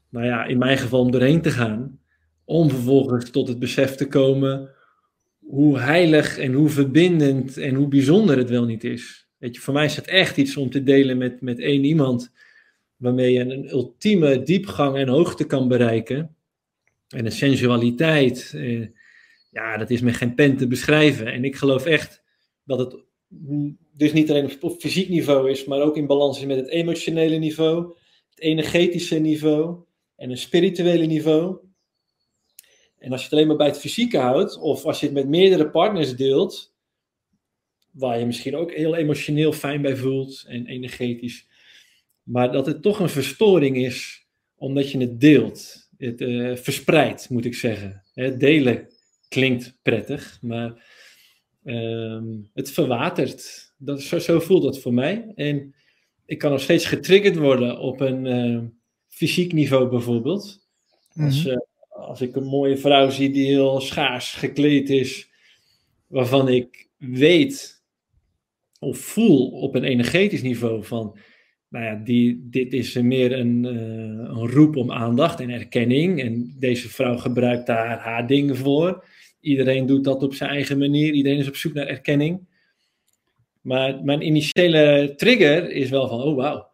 nou 0.09 0.25
ja, 0.25 0.45
in 0.45 0.57
mijn 0.57 0.77
geval 0.77 0.99
om 0.99 1.11
doorheen 1.11 1.41
te 1.41 1.51
gaan. 1.51 1.99
Om 2.45 2.69
vervolgens 2.69 3.29
tot 3.29 3.47
het 3.47 3.59
besef 3.59 3.95
te 3.95 4.07
komen 4.07 4.75
hoe 5.45 5.79
heilig 5.79 6.37
en 6.37 6.53
hoe 6.53 6.69
verbindend 6.69 7.57
en 7.57 7.75
hoe 7.75 7.87
bijzonder 7.87 8.37
het 8.37 8.49
wel 8.49 8.65
niet 8.65 8.83
is. 8.83 9.27
Weet 9.37 9.55
je, 9.55 9.61
voor 9.61 9.73
mij 9.73 9.85
is 9.85 9.95
het 9.95 10.07
echt 10.07 10.37
iets 10.37 10.57
om 10.57 10.69
te 10.69 10.83
delen 10.83 11.17
met, 11.17 11.41
met 11.41 11.59
één 11.59 11.83
iemand, 11.83 12.31
waarmee 12.95 13.33
je 13.33 13.39
een 13.39 13.69
ultieme 13.69 14.43
diepgang 14.43 14.95
en 14.97 15.07
hoogte 15.07 15.45
kan 15.45 15.67
bereiken. 15.67 16.35
En 17.07 17.25
een 17.25 17.31
sensualiteit, 17.31 18.53
eh, 18.55 18.87
ja, 19.51 19.77
dat 19.77 19.89
is 19.89 20.01
met 20.01 20.15
geen 20.15 20.35
pen 20.35 20.57
te 20.57 20.67
beschrijven. 20.67 21.27
En 21.27 21.43
ik 21.43 21.55
geloof 21.55 21.85
echt 21.85 22.23
dat 22.63 22.79
het 22.79 23.03
dus 23.91 24.13
niet 24.13 24.29
alleen 24.29 24.51
op 24.61 24.81
fysiek 24.81 25.09
niveau 25.09 25.49
is, 25.49 25.65
maar 25.65 25.81
ook 25.81 25.97
in 25.97 26.07
balans 26.07 26.39
is 26.39 26.45
met 26.45 26.57
het 26.57 26.69
emotionele 26.69 27.37
niveau, 27.37 27.95
het 28.29 28.39
energetische 28.39 29.19
niveau 29.19 29.83
en 30.15 30.29
een 30.29 30.37
spirituele 30.37 31.05
niveau. 31.05 31.57
En 33.06 33.12
als 33.12 33.20
je 33.20 33.26
het 33.26 33.34
alleen 33.34 33.47
maar 33.47 33.58
bij 33.58 33.68
het 33.68 33.80
fysieke 33.80 34.18
houdt, 34.18 34.58
of 34.58 34.86
als 34.86 34.99
je 34.99 35.06
het 35.06 35.16
met 35.16 35.28
meerdere 35.28 35.70
partners 35.70 36.16
deelt, 36.16 36.74
waar 37.91 38.20
je 38.20 38.26
misschien 38.26 38.56
ook 38.56 38.72
heel 38.72 38.95
emotioneel 38.95 39.53
fijn 39.53 39.82
bij 39.82 39.95
voelt 39.95 40.43
en 40.47 40.66
energetisch, 40.66 41.47
maar 42.24 42.51
dat 42.51 42.66
het 42.66 42.82
toch 42.82 42.99
een 42.99 43.10
verstoring 43.10 43.78
is 43.78 44.28
omdat 44.56 44.91
je 44.91 44.97
het 44.97 45.20
deelt. 45.20 45.89
Het 45.97 46.22
uh, 46.22 46.56
verspreidt, 46.56 47.30
moet 47.30 47.45
ik 47.45 47.56
zeggen. 47.56 48.03
Delen 48.14 48.89
klinkt 49.28 49.78
prettig, 49.82 50.38
maar 50.41 50.86
uh, 51.64 52.22
het 52.53 52.72
verwatert. 52.72 53.74
Dat, 53.78 54.01
zo, 54.01 54.20
zo, 54.20 54.39
voelt 54.39 54.64
dat 54.64 54.80
voor 54.80 54.93
mij. 54.93 55.32
En 55.36 55.76
ik 56.26 56.38
kan 56.38 56.51
nog 56.51 56.62
steeds 56.62 56.86
getriggerd 56.86 57.36
worden 57.36 57.80
op 57.80 57.99
een 57.99 58.26
uh, 58.26 58.62
fysiek 59.08 59.53
niveau 59.53 59.89
bijvoorbeeld. 59.89 60.68
Als, 61.16 61.43
mm 61.43 61.51
-hmm 61.51 61.74
als 62.06 62.22
ik 62.22 62.36
een 62.36 62.47
mooie 62.47 62.78
vrouw 62.78 63.10
zie 63.10 63.30
die 63.30 63.45
heel 63.45 63.80
schaars 63.80 64.34
gekleed 64.34 64.89
is, 64.89 65.30
waarvan 66.08 66.49
ik 66.49 66.89
weet 66.97 67.84
of 68.80 68.97
voel 68.97 69.49
op 69.49 69.76
een 69.76 69.84
energetisch 69.84 70.41
niveau 70.41 70.84
van, 70.84 71.18
nou 71.70 71.86
ja, 71.86 71.95
die, 72.03 72.47
dit 72.49 72.74
is 72.74 72.93
meer 72.93 73.32
een, 73.32 73.64
uh, 73.64 73.72
een 74.39 74.49
roep 74.49 74.76
om 74.76 74.91
aandacht 74.91 75.39
en 75.39 75.49
erkenning. 75.49 76.22
En 76.22 76.56
deze 76.60 76.89
vrouw 76.89 77.18
gebruikt 77.18 77.68
daar 77.68 77.99
haar 77.99 78.28
dingen 78.28 78.58
voor. 78.58 79.06
Iedereen 79.39 79.86
doet 79.86 80.03
dat 80.03 80.24
op 80.24 80.34
zijn 80.34 80.49
eigen 80.49 80.78
manier. 80.78 81.14
Iedereen 81.14 81.38
is 81.38 81.47
op 81.47 81.56
zoek 81.56 81.74
naar 81.74 81.88
erkenning. 81.88 82.47
Maar 83.62 84.03
mijn 84.03 84.26
initiële 84.26 85.14
trigger 85.16 85.72
is 85.72 85.89
wel 85.89 86.08
van, 86.08 86.22
oh 86.22 86.36
wauw. 86.36 86.74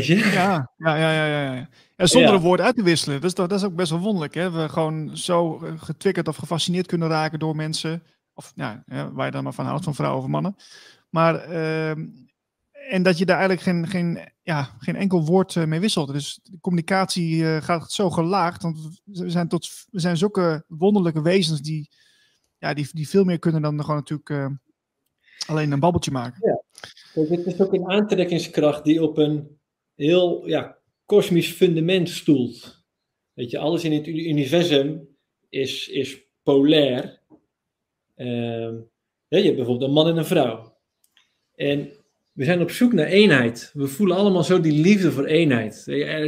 Ja, 0.00 0.70
ja, 0.76 0.96
ja, 0.96 1.26
ja, 1.26 1.54
ja. 1.54 1.68
En 1.96 2.08
zonder 2.08 2.34
een 2.34 2.40
woord 2.40 2.60
uit 2.60 2.76
te 2.76 2.82
wisselen. 2.82 3.20
Dus 3.20 3.34
dat, 3.34 3.48
dat 3.48 3.58
is 3.58 3.64
ook 3.64 3.74
best 3.74 3.90
wel 3.90 4.00
wonderlijk. 4.00 4.34
Hè? 4.34 4.50
We 4.50 4.68
gewoon 4.68 5.16
zo 5.16 5.60
eh, 5.64 5.72
getriggerd 5.76 6.28
of 6.28 6.36
gefascineerd 6.36 6.86
kunnen 6.86 7.08
raken 7.08 7.38
door 7.38 7.56
mensen. 7.56 8.02
Of 8.34 8.52
ja, 8.54 8.84
waar 9.12 9.26
je 9.26 9.32
dan 9.32 9.44
maar 9.44 9.52
van 9.52 9.64
houdt, 9.64 9.84
van 9.84 9.94
vrouwen 9.94 10.22
of 10.22 10.28
mannen. 10.28 10.56
Maar, 11.10 11.50
uh, 11.50 11.90
en 12.90 13.02
dat 13.02 13.18
je 13.18 13.26
daar 13.26 13.38
eigenlijk 13.38 13.66
geen, 13.66 13.88
geen, 13.88 14.28
ja, 14.42 14.68
geen 14.78 14.96
enkel 14.96 15.24
woord 15.24 15.54
uh, 15.54 15.64
mee 15.64 15.80
wisselt. 15.80 16.12
Dus 16.12 16.40
de 16.42 16.60
communicatie 16.60 17.36
uh, 17.36 17.56
gaat 17.56 17.92
zo 17.92 18.10
gelaagd. 18.10 18.62
Want 18.62 19.00
we 19.04 19.30
zijn, 19.30 19.48
tot, 19.48 19.68
we 19.90 20.00
zijn 20.00 20.16
zulke 20.16 20.64
wonderlijke 20.68 21.22
wezens 21.22 21.60
die, 21.60 21.90
ja, 22.58 22.74
die, 22.74 22.88
die 22.92 23.08
veel 23.08 23.24
meer 23.24 23.38
kunnen 23.38 23.62
dan 23.62 23.80
gewoon 23.80 23.96
natuurlijk 23.96 24.58
alleen 25.46 25.72
een 25.72 25.80
babbeltje 25.80 26.10
maken. 26.10 26.40
Ja. 26.48 26.62
Dit 27.28 27.46
is 27.46 27.60
ook 27.60 27.72
een 27.72 27.90
aantrekkingskracht 27.90 28.84
die 28.84 29.02
op 29.02 29.18
een 29.18 29.60
heel 29.94 30.48
ja, 30.48 30.78
kosmisch 31.06 31.50
fundament 31.52 32.08
stoelt. 32.08 32.84
Weet 33.32 33.50
je, 33.50 33.58
alles 33.58 33.84
in 33.84 33.92
het 33.92 34.06
universum 34.06 35.08
is, 35.48 35.88
is 35.88 36.22
polair. 36.42 37.20
Ja, 39.28 39.38
je 39.38 39.44
hebt 39.44 39.56
bijvoorbeeld 39.56 39.88
een 39.88 39.94
man 39.94 40.08
en 40.08 40.16
een 40.16 40.24
vrouw. 40.24 40.76
En 41.54 41.90
we 42.32 42.44
zijn 42.44 42.60
op 42.60 42.70
zoek 42.70 42.92
naar 42.92 43.06
eenheid. 43.06 43.70
We 43.74 43.86
voelen 43.86 44.16
allemaal 44.16 44.44
zo 44.44 44.60
die 44.60 44.82
liefde 44.82 45.12
voor 45.12 45.24
eenheid. 45.24 45.84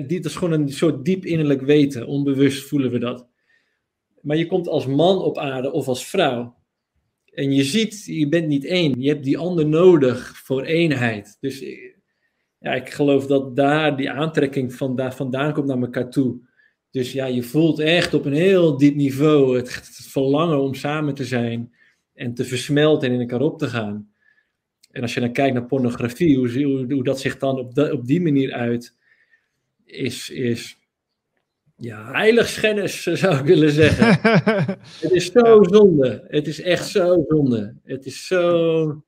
Dat 0.09 0.25
is 0.25 0.37
gewoon 0.37 0.61
een 0.61 0.69
soort 0.69 1.05
diep 1.05 1.25
innerlijk 1.25 1.61
weten. 1.61 2.07
Onbewust 2.07 2.63
voelen 2.63 2.91
we 2.91 2.99
dat. 2.99 3.29
maar 4.21 4.37
je 4.37 4.47
komt 4.47 4.69
als 4.69 4.87
man 4.87 5.19
op 5.19 5.39
aarde 5.39 5.73
of 5.73 5.89
als 5.89 6.07
vrouw. 6.07 6.57
En 7.25 7.53
je 7.53 7.65
ziet, 7.65 8.05
je 8.05 8.29
bent 8.29 8.47
niet 8.47 8.65
één. 8.65 9.01
Je 9.01 9.09
hebt 9.09 9.25
die 9.25 9.39
ander 9.39 9.67
nodig 9.67 10.37
voor 10.45 10.63
eenheid. 10.63 11.37
Dus 11.41 11.65
ja, 12.65 12.75
ik 12.75 12.91
geloof 12.91 13.27
dat 13.27 13.57
daar 13.57 13.97
die 13.97 14.11
aantrekking 14.11 14.75
van, 14.75 14.97
daar 14.97 15.15
vandaan 15.15 15.53
komt 15.53 15.67
naar 15.67 15.81
elkaar 15.81 16.11
toe. 16.11 16.37
Dus 16.91 17.13
ja, 17.13 17.27
je 17.27 17.43
voelt 17.43 17.79
echt 17.79 18.15
op 18.15 18.25
een 18.25 18.33
heel 18.33 18.77
diep 18.77 18.95
niveau 18.95 19.57
het, 19.57 19.71
verlangen 20.11 20.61
om 20.61 20.75
samen 20.75 21.15
te 21.15 21.25
zijn 21.25 21.75
en 22.15 22.35
te 22.35 22.45
versmelten 22.45 23.09
en 23.09 23.15
in 23.15 23.21
elkaar 23.21 23.41
op 23.41 23.59
te 23.59 23.67
gaan. 23.67 24.13
En 24.91 25.03
als 25.03 25.15
je 25.15 25.21
dan 25.21 25.33
kijkt 25.33 25.55
naar 25.55 25.67
pornografie, 25.67 26.37
hoe, 26.37 26.63
hoe, 26.63 26.93
hoe 26.93 27.05
dat 27.05 27.21
zich 27.21 27.39
dan 27.39 27.59
op, 27.59 27.79
op 27.79 28.07
die 28.07 28.21
manier 28.21 28.53
uit, 28.53 28.97
is, 29.85 30.31
is 30.31 30.79
ja, 31.77 32.11
heiligschennis 32.13 33.03
zou 33.03 33.39
ik 33.39 33.45
willen 33.45 33.71
zeggen. 33.71 34.19
het 35.05 35.13
is 35.13 35.33
zo 35.33 35.63
zonde. 35.63 36.25
Het 36.29 36.47
is 36.47 36.61
echt 36.61 36.89
zo 36.89 37.25
zonde. 37.29 37.77
Het 37.83 38.07
is 38.07 38.27
zo, 38.27 39.05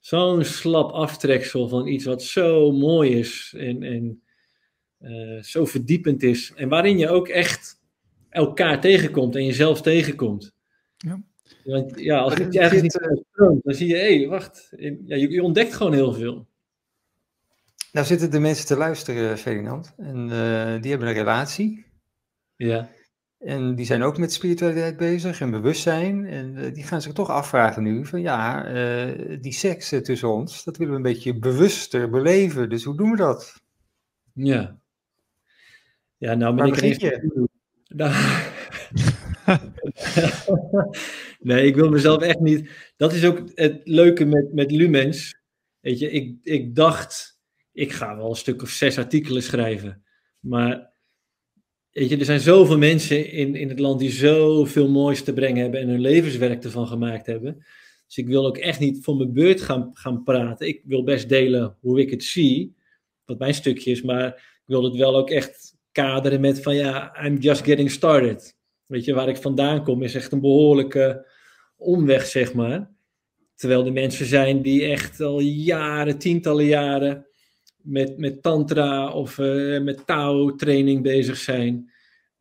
zo'n 0.00 0.44
slap 0.44 0.90
aftreksel 0.90 1.68
van 1.68 1.86
iets 1.86 2.04
wat 2.04 2.22
zo 2.22 2.72
mooi 2.72 3.10
is 3.10 3.54
en, 3.56 3.82
en 3.82 4.22
uh, 5.00 5.42
zo 5.42 5.64
verdiepend 5.64 6.22
is. 6.22 6.52
En 6.56 6.68
waarin 6.68 6.98
je 6.98 7.08
ook 7.08 7.28
echt 7.28 7.80
elkaar 8.28 8.80
tegenkomt 8.80 9.36
en 9.36 9.44
jezelf 9.44 9.82
tegenkomt. 9.82 10.54
Ja. 10.96 11.22
Want 11.64 12.00
ja, 12.00 12.18
als 12.18 12.34
je 12.34 12.48
ergens 12.50 12.82
niet 12.82 13.00
stroomt, 13.32 13.64
dan 13.64 13.74
zie 13.74 13.88
je, 13.88 13.96
hé, 13.96 14.18
hey, 14.18 14.28
wacht. 14.28 14.72
Ja, 14.76 15.16
je, 15.16 15.30
je, 15.30 15.42
ontdekt 15.42 15.74
gewoon 15.74 15.92
heel 15.92 16.12
veel. 16.12 16.48
Nou 17.92 18.06
zitten 18.06 18.30
de 18.30 18.38
mensen 18.38 18.66
te 18.66 18.76
luisteren, 18.76 19.38
Ferdinand. 19.38 19.94
En 19.96 20.28
uh, 20.28 20.80
die 20.80 20.90
hebben 20.90 21.08
een 21.08 21.14
relatie. 21.14 21.86
Ja. 22.56 22.90
En 23.40 23.74
die 23.74 23.86
zijn 23.86 24.02
ook 24.02 24.18
met 24.18 24.32
spiritualiteit 24.32 24.96
bezig 24.96 25.40
en 25.40 25.50
bewustzijn. 25.50 26.26
En 26.26 26.56
uh, 26.56 26.74
die 26.74 26.82
gaan 26.82 27.02
zich 27.02 27.12
toch 27.12 27.28
afvragen 27.30 27.82
nu 27.82 28.06
van 28.06 28.20
ja, 28.20 28.72
uh, 28.72 29.38
die 29.40 29.52
seks 29.52 29.88
tussen 29.88 30.32
ons, 30.32 30.64
dat 30.64 30.76
willen 30.76 30.92
we 30.92 30.98
een 30.98 31.12
beetje 31.12 31.38
bewuster 31.38 32.10
beleven. 32.10 32.68
Dus 32.68 32.84
hoe 32.84 32.96
doen 32.96 33.10
we 33.10 33.16
dat? 33.16 33.62
Ja. 34.32 34.78
Ja, 36.16 36.34
nou 36.34 36.56
ben 36.56 36.66
ik 36.66 37.00
je? 37.00 37.48
Nou... 37.86 38.14
nee, 41.48 41.66
ik 41.66 41.74
wil 41.74 41.90
mezelf 41.90 42.22
echt 42.22 42.40
niet... 42.40 42.70
Dat 42.96 43.12
is 43.12 43.24
ook 43.24 43.42
het 43.54 43.80
leuke 43.84 44.24
met, 44.24 44.52
met 44.52 44.70
Lumens. 44.70 45.34
Weet 45.80 45.98
je, 45.98 46.10
ik, 46.10 46.38
ik 46.42 46.74
dacht, 46.74 47.38
ik 47.72 47.92
ga 47.92 48.16
wel 48.16 48.28
een 48.28 48.36
stuk 48.36 48.62
of 48.62 48.68
zes 48.68 48.98
artikelen 48.98 49.42
schrijven. 49.42 50.04
Maar 50.40 50.92
Weet 51.92 52.08
je, 52.08 52.16
er 52.16 52.24
zijn 52.24 52.40
zoveel 52.40 52.78
mensen 52.78 53.30
in, 53.30 53.54
in 53.54 53.68
het 53.68 53.78
land 53.78 54.00
die 54.00 54.10
zoveel 54.10 54.88
moois 54.88 55.22
te 55.22 55.32
brengen 55.32 55.62
hebben 55.62 55.80
en 55.80 55.88
hun 55.88 56.00
levenswerk 56.00 56.64
ervan 56.64 56.86
gemaakt 56.86 57.26
hebben. 57.26 57.64
Dus 58.06 58.18
ik 58.18 58.26
wil 58.26 58.46
ook 58.46 58.58
echt 58.58 58.80
niet 58.80 59.04
voor 59.04 59.16
mijn 59.16 59.32
beurt 59.32 59.60
gaan, 59.60 59.90
gaan 59.92 60.22
praten. 60.22 60.68
Ik 60.68 60.82
wil 60.84 61.04
best 61.04 61.28
delen 61.28 61.76
hoe 61.80 62.00
ik 62.00 62.10
het 62.10 62.24
zie, 62.24 62.74
wat 63.24 63.38
mijn 63.38 63.54
stukje 63.54 63.90
is, 63.90 64.02
maar 64.02 64.26
ik 64.26 64.62
wil 64.66 64.84
het 64.84 64.96
wel 64.96 65.16
ook 65.16 65.30
echt 65.30 65.76
kaderen 65.92 66.40
met 66.40 66.62
van 66.62 66.74
ja, 66.74 67.16
I'm 67.24 67.36
just 67.36 67.64
getting 67.64 67.90
started. 67.90 68.56
Weet 68.86 69.04
je, 69.04 69.14
waar 69.14 69.28
ik 69.28 69.36
vandaan 69.36 69.84
kom 69.84 70.02
is 70.02 70.14
echt 70.14 70.32
een 70.32 70.40
behoorlijke 70.40 71.26
omweg, 71.76 72.26
zeg 72.26 72.54
maar. 72.54 72.90
Terwijl 73.54 73.86
er 73.86 73.92
mensen 73.92 74.26
zijn 74.26 74.62
die 74.62 74.84
echt 74.84 75.20
al 75.20 75.40
jaren, 75.40 76.18
tientallen 76.18 76.64
jaren 76.64 77.26
met, 77.82 78.18
met 78.18 78.42
tantra 78.42 79.12
of 79.12 79.38
uh, 79.38 79.80
met 79.80 80.06
Tao 80.06 80.54
training 80.54 81.02
bezig 81.02 81.36
zijn. 81.36 81.90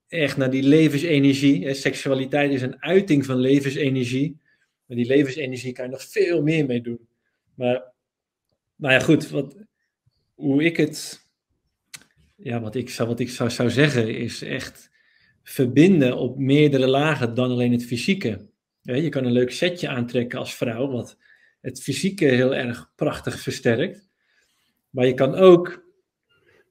Echt 0.08 0.38
naar 0.38 0.50
die 0.50 0.64
levensenergie. 0.64 1.74
Seksualiteit 1.74 2.52
is 2.52 2.62
een 2.62 2.84
uiting 2.84 3.26
van 3.26 3.38
levensenergie. 3.38 4.38
Maar 4.86 4.98
die 4.98 5.06
levensenergie 5.06 5.74
kan 5.74 5.86
je 5.86 5.92
nog 5.92 6.04
veel 6.04 6.42
meer 6.42 6.66
mee 6.66 6.82
doen. 6.82 7.08
Maar, 7.56 7.84
nou 8.76 8.94
ja, 8.94 9.00
goed. 9.00 9.30
Wat, 9.30 9.56
hoe 10.36 10.64
ik 10.64 10.78
het. 10.78 11.28
Ja, 12.36 12.62
wat 12.62 12.76
ik, 12.76 12.90
zou, 12.90 13.08
wat 13.08 13.20
ik 13.20 13.30
zou, 13.30 13.50
zou 13.50 13.70
zeggen 13.70 14.16
is 14.16 14.42
echt 14.42 14.90
verbinden 15.44 16.18
op 16.18 16.38
meerdere 16.38 16.88
lagen 16.88 17.34
dan 17.34 17.52
alleen 17.52 17.72
het 17.72 17.86
fysieke. 17.86 18.50
je 18.82 19.10
kan 19.10 19.26
een 19.26 19.32
leuk 19.32 19.52
setje 19.52 19.88
aantrekken 19.88 20.40
als 20.40 20.56
vrouw, 20.56 20.88
wat 20.88 21.18
het 21.62 21.82
fysieke 21.82 22.26
heel 22.26 22.56
erg 22.56 22.92
prachtig 22.96 23.40
versterkt. 23.40 24.09
Maar 24.90 25.06
je 25.06 25.14
kan 25.14 25.36
ook 25.36 25.86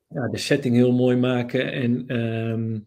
ja, 0.08 0.28
de 0.28 0.38
setting 0.38 0.74
heel 0.74 0.92
mooi 0.92 1.16
maken 1.16 1.72
en 1.72 2.04
ehm, 2.06 2.78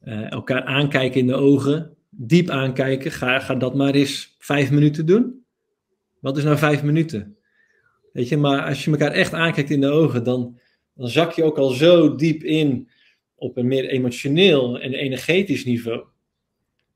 eh, 0.00 0.30
elkaar 0.30 0.62
aankijken 0.62 1.20
in 1.20 1.26
de 1.26 1.34
ogen. 1.34 1.96
Diep 2.10 2.48
aankijken. 2.48 3.10
Ga, 3.10 3.38
ga 3.38 3.54
dat 3.54 3.74
maar 3.74 3.94
eens 3.94 4.36
vijf 4.38 4.70
minuten 4.70 5.06
doen. 5.06 5.44
Wat 6.20 6.36
is 6.36 6.44
nou 6.44 6.58
vijf 6.58 6.82
minuten? 6.82 7.36
Weet 8.12 8.28
je, 8.28 8.36
maar 8.36 8.62
als 8.68 8.84
je 8.84 8.90
elkaar 8.90 9.12
echt 9.12 9.32
aankijkt 9.32 9.70
in 9.70 9.80
de 9.80 9.90
ogen, 9.90 10.24
dan, 10.24 10.58
dan 10.94 11.08
zak 11.08 11.32
je 11.32 11.44
ook 11.44 11.58
al 11.58 11.68
zo 11.68 12.14
diep 12.14 12.42
in 12.42 12.88
op 13.34 13.56
een 13.56 13.66
meer 13.66 13.88
emotioneel 13.88 14.80
en 14.80 14.92
energetisch 14.92 15.64
niveau. 15.64 16.04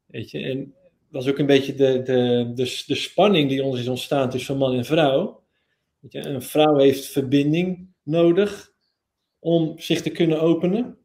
Weet 0.06 0.30
je, 0.30 0.38
en 0.38 0.74
dat 1.10 1.22
is 1.22 1.30
ook 1.30 1.38
een 1.38 1.46
beetje 1.46 1.74
de, 1.74 2.02
de, 2.02 2.50
de, 2.54 2.82
de 2.86 2.94
spanning 2.94 3.48
die 3.48 3.62
ons 3.62 3.80
is 3.80 3.88
ontstaan 3.88 4.30
tussen 4.30 4.56
man 4.56 4.74
en 4.74 4.84
vrouw. 4.84 5.42
Een 6.10 6.42
vrouw 6.42 6.76
heeft 6.76 7.06
verbinding 7.06 7.88
nodig 8.02 8.72
om 9.38 9.78
zich 9.78 10.02
te 10.02 10.10
kunnen 10.10 10.40
openen. 10.40 10.98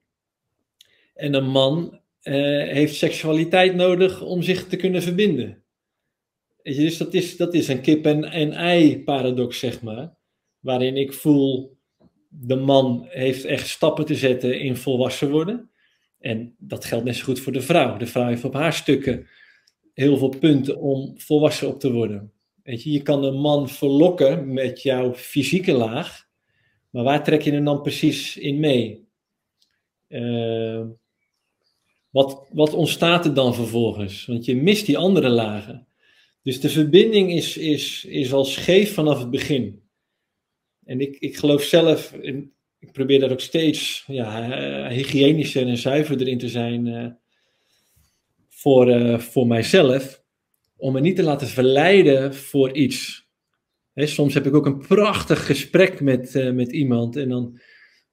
En 1.14 1.34
een 1.34 1.50
man 1.50 2.00
eh, 2.22 2.34
heeft 2.68 2.96
seksualiteit 2.96 3.76
nodig 3.76 4.22
om 4.22 4.42
zich 4.42 4.68
te 4.68 4.76
kunnen 4.76 5.02
verbinden. 5.02 5.64
dus 6.64 6.98
dat 6.98 7.14
is, 7.14 7.38
dat 7.38 7.54
is 7.54 7.68
een 7.68 7.82
kip-en-ei 7.82 9.04
paradox, 9.04 9.60
zeg 9.60 9.82
maar. 9.82 10.14
Waarin 10.60 10.98
ik 10.98 11.14
voel, 11.14 11.78
de 12.30 12.56
man 12.56 13.06
heeft 13.10 13.46
echt 13.46 13.68
stappen 13.68 14.06
te 14.06 14.16
zetten 14.16 14.60
in 14.60 14.76
volwassen 14.76 15.32
worden. 15.32 15.70
En 16.20 16.56
dat 16.58 16.86
geldt 16.86 17.06
net 17.06 17.16
zo 17.16 17.24
goed 17.24 17.40
voor 17.40 17.54
de 17.54 17.62
vrouw. 17.62 17.98
De 17.98 18.08
vrouw 18.08 18.28
heeft 18.28 18.44
op 18.44 18.54
haar 18.54 18.74
stukken 18.74 19.28
heel 19.94 20.18
veel 20.18 20.34
punten 20.40 20.80
om 20.80 21.20
volwassen 21.20 21.68
op 21.68 21.80
te 21.80 21.92
worden. 21.92 22.32
Weet 22.64 22.84
je, 22.84 23.02
kan 23.02 23.24
een 23.24 23.40
man 23.40 23.70
verlokken 23.70 24.54
met 24.54 24.82
jouw 24.82 25.14
fysieke 25.14 25.72
laag, 25.72 26.28
maar 26.90 27.04
waar 27.04 27.24
trek 27.24 27.42
je 27.42 27.52
hem 27.52 27.66
dan 27.66 27.82
precies 27.82 28.38
in 28.38 28.60
mee? 28.60 29.08
Uh, 30.10 30.86
wat, 32.10 32.48
wat 32.50 32.74
ontstaat 32.74 33.26
er 33.26 33.34
dan 33.34 33.56
vervolgens? 33.56 34.26
Want 34.26 34.46
je 34.46 34.56
mist 34.56 34.86
die 34.86 34.98
andere 34.98 35.30
lagen. 35.30 35.88
Dus 36.44 36.60
de 36.60 36.70
verbinding 36.70 37.32
is, 37.32 37.58
is, 37.58 38.06
is 38.06 38.34
al 38.34 38.46
scheef 38.46 38.94
vanaf 38.94 39.20
het 39.20 39.30
begin. 39.30 39.82
En 40.86 41.00
ik, 41.00 41.18
ik 41.20 41.38
geloof 41.38 41.64
zelf, 41.64 42.14
ik 42.80 42.92
probeer 42.92 43.20
daar 43.20 43.32
ook 43.32 43.40
steeds 43.40 44.04
ja, 44.08 44.52
eh, 44.52 44.96
hygiënischer 44.96 45.68
en 45.68 45.78
zuiverder 45.78 46.28
in 46.28 46.38
te 46.38 46.50
zijn 46.50 46.86
uh, 46.86 47.08
voor, 48.50 49.20
voor 49.22 49.48
mijzelf 49.48 50.21
om 50.82 50.94
me 50.94 51.00
niet 51.00 51.16
te 51.16 51.24
laten 51.24 51.48
verleiden 51.48 52.36
voor 52.36 52.74
iets. 52.74 53.28
soms 53.94 54.34
heb 54.34 54.46
ik 54.46 54.54
ook 54.54 54.66
een 54.66 54.88
prachtig 54.88 55.46
gesprek 55.46 56.02
met, 56.02 56.36
uh, 56.36 56.52
met 56.52 56.72
iemand 56.72 57.16
en 57.16 57.30
dan 57.30 57.60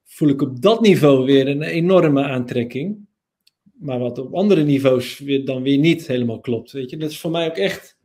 voel 0.04 0.28
ik 0.28 0.42
op 0.42 0.62
dat 0.62 0.80
niveau 0.80 1.24
weer 1.24 1.48
een 1.48 1.62
enorme 1.62 2.22
aantrekking. 2.22 3.06
Maar 3.72 3.98
wat 3.98 4.18
op 4.18 4.34
andere 4.34 4.64
niveaus 4.64 5.18
weer, 5.18 5.44
dan 5.44 5.62
weer 5.62 5.78
niet 5.78 6.06
helemaal 6.06 6.40
klopt. 6.40 6.70
Weet 6.72 6.90
je? 6.90 6.96
Dat 6.96 7.10
is 7.10 7.20
voor 7.20 7.30
mij 7.30 7.48
ook 7.48 7.56
echt. 7.56 7.98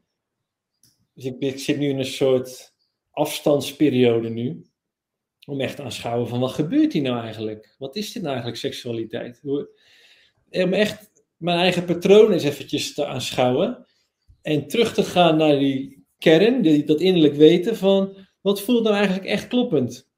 Dus 1.14 1.26
ik, 1.26 1.36
ik 1.40 1.60
zit 1.60 1.78
nu 1.78 1.90
in 1.90 2.00
een 2.00 2.06
soort 2.06 2.74
afstandsperiode 3.12 4.30
nu. 4.30 4.66
Om 5.46 5.62
echt 5.62 5.76
te 5.76 5.84
aanschouwen 5.84 6.28
van 6.28 6.40
wat 6.40 6.52
gebeurt 6.52 6.94
hier 6.94 7.02
nou 7.02 7.22
eigenlijk? 7.22 7.76
Wat 7.78 7.96
is 7.96 8.12
dit 8.12 8.22
nou 8.22 8.34
eigenlijk 8.34 8.58
seksualiteit? 8.58 9.42
Om 9.44 10.74
echt 10.74 11.12
mijn 11.38 11.60
eigen 11.60 11.86
patroon 11.86 12.32
eens 12.32 12.44
eventjes 12.44 12.94
te 12.94 13.06
aanschouwen. 13.06 13.88
En 14.44 14.68
terug 14.68 14.94
te 14.94 15.04
gaan 15.04 15.38
naar 15.38 15.60
die 15.60 16.06
kern, 16.18 16.62
die, 16.62 16.84
dat 16.84 17.02
innerlijk 17.02 17.36
weten 17.36 17.78
van 17.78 18.16
wat 18.42 18.62
voelt 18.62 18.84
nou 18.84 18.96
eigenlijk 18.96 19.26
echt 19.26 19.48
kloppend? 19.48 20.10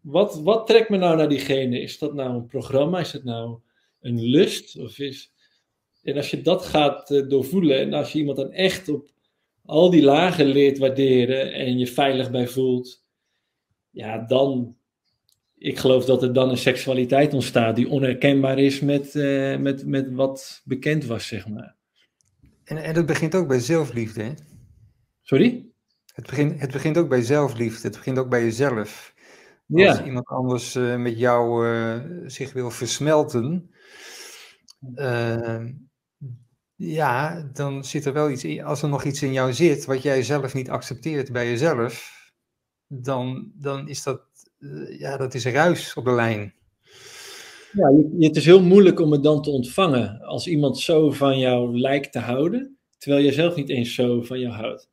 Wat, 0.00 0.40
wat 0.42 0.66
trekt 0.66 0.88
me 0.88 0.96
nou 0.96 1.16
naar 1.16 1.28
diegene? 1.28 1.80
Is 1.80 1.98
dat 1.98 2.14
nou 2.14 2.34
een 2.34 2.46
programma? 2.46 3.00
Is 3.00 3.12
het 3.12 3.24
nou 3.24 3.58
een 4.00 4.22
lust? 4.22 4.78
Of 4.78 4.98
is... 4.98 5.32
En 6.02 6.16
als 6.16 6.30
je 6.30 6.42
dat 6.42 6.64
gaat 6.64 7.10
uh, 7.10 7.28
doorvoelen 7.28 7.78
en 7.78 7.92
als 7.92 8.12
je 8.12 8.18
iemand 8.18 8.36
dan 8.36 8.52
echt 8.52 8.88
op 8.88 9.10
al 9.64 9.90
die 9.90 10.02
lagen 10.02 10.46
leert 10.46 10.78
waarderen 10.78 11.52
en 11.52 11.78
je 11.78 11.86
veilig 11.86 12.30
bij 12.30 12.48
voelt, 12.48 13.04
ja, 13.90 14.18
dan, 14.18 14.76
ik 15.54 15.78
geloof 15.78 16.04
dat 16.04 16.22
er 16.22 16.32
dan 16.32 16.50
een 16.50 16.58
seksualiteit 16.58 17.34
ontstaat 17.34 17.76
die 17.76 17.88
onherkenbaar 17.88 18.58
is 18.58 18.80
met, 18.80 19.14
uh, 19.14 19.56
met, 19.56 19.86
met 19.86 20.12
wat 20.12 20.62
bekend 20.64 21.04
was, 21.04 21.26
zeg 21.26 21.48
maar. 21.48 21.77
En, 22.68 22.76
en 22.76 22.94
het 22.94 23.06
begint 23.06 23.34
ook 23.34 23.48
bij 23.48 23.60
zelfliefde, 23.60 24.22
hè? 24.22 24.32
Sorry? 25.22 25.66
Het 26.14 26.26
begint, 26.26 26.60
het 26.60 26.70
begint 26.70 26.98
ook 26.98 27.08
bij 27.08 27.22
zelfliefde. 27.22 27.88
Het 27.88 27.96
begint 27.96 28.18
ook 28.18 28.28
bij 28.28 28.42
jezelf. 28.42 29.14
Als 29.68 30.02
iemand 30.02 30.26
anders 30.26 30.74
uh, 30.76 30.96
met 30.96 31.18
jou 31.18 31.68
uh, 31.68 32.00
zich 32.26 32.52
wil 32.52 32.70
versmelten, 32.70 33.70
uh, 34.94 35.64
Ja, 36.74 37.42
dan 37.52 37.84
zit 37.84 38.04
er 38.04 38.12
wel 38.12 38.30
iets 38.30 38.44
in. 38.44 38.64
Als 38.64 38.82
er 38.82 38.88
nog 38.88 39.04
iets 39.04 39.22
in 39.22 39.32
jou 39.32 39.52
zit 39.52 39.84
wat 39.84 40.02
jij 40.02 40.22
zelf 40.22 40.54
niet 40.54 40.70
accepteert 40.70 41.32
bij 41.32 41.48
jezelf, 41.48 42.16
dan, 42.86 43.52
dan 43.54 43.88
is 43.88 44.02
dat, 44.02 44.22
ja, 44.98 45.16
dat 45.16 45.34
is 45.34 45.44
ruis 45.44 45.94
op 45.94 46.04
de 46.04 46.12
lijn. 46.12 46.54
Ja, 47.72 47.92
het 48.18 48.36
is 48.36 48.44
heel 48.44 48.62
moeilijk 48.62 49.00
om 49.00 49.12
het 49.12 49.22
dan 49.22 49.42
te 49.42 49.50
ontvangen 49.50 50.20
als 50.20 50.46
iemand 50.46 50.78
zo 50.78 51.10
van 51.10 51.38
jou 51.38 51.78
lijkt 51.78 52.12
te 52.12 52.18
houden, 52.18 52.78
terwijl 52.98 53.24
je 53.24 53.32
zelf 53.32 53.56
niet 53.56 53.68
eens 53.68 53.94
zo 53.94 54.22
van 54.22 54.40
jou 54.40 54.54
houdt. 54.54 54.90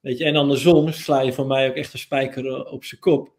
Weet 0.00 0.18
je, 0.18 0.24
en 0.24 0.36
andersom 0.36 0.92
sla 0.92 1.20
je 1.20 1.32
voor 1.32 1.46
mij 1.46 1.68
ook 1.68 1.74
echt 1.74 1.92
een 1.92 1.98
spijker 1.98 2.64
op 2.64 2.84
zijn 2.84 3.00
kop. 3.00 3.36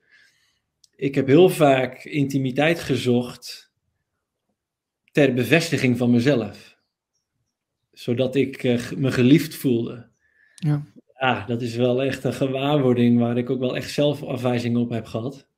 Ik 0.96 1.16
heb 1.16 1.28
heel 1.28 1.50
vaak 1.50 2.04
intimiteit 2.04 2.80
gezocht 2.80 3.72
ter 5.12 5.34
bevestiging 5.34 5.98
van 5.98 6.12
mezelf. 6.12 6.78
Zodat 7.92 8.36
ik 8.36 8.64
uh, 8.64 8.92
me 8.92 9.12
geliefd 9.12 9.56
voelde. 9.56 10.10
Ja. 10.56 10.84
ja, 11.20 11.46
dat 11.46 11.62
is 11.62 11.76
wel 11.76 12.04
echt 12.04 12.24
een 12.24 12.34
gewaarwording 12.34 13.20
waar 13.20 13.38
ik 13.38 13.50
ook 13.50 13.60
wel 13.60 13.76
echt 13.76 13.92
zelfafwijzing 13.92 14.78
op 14.78 14.90
heb 14.90 15.06
gehad. 15.06 15.49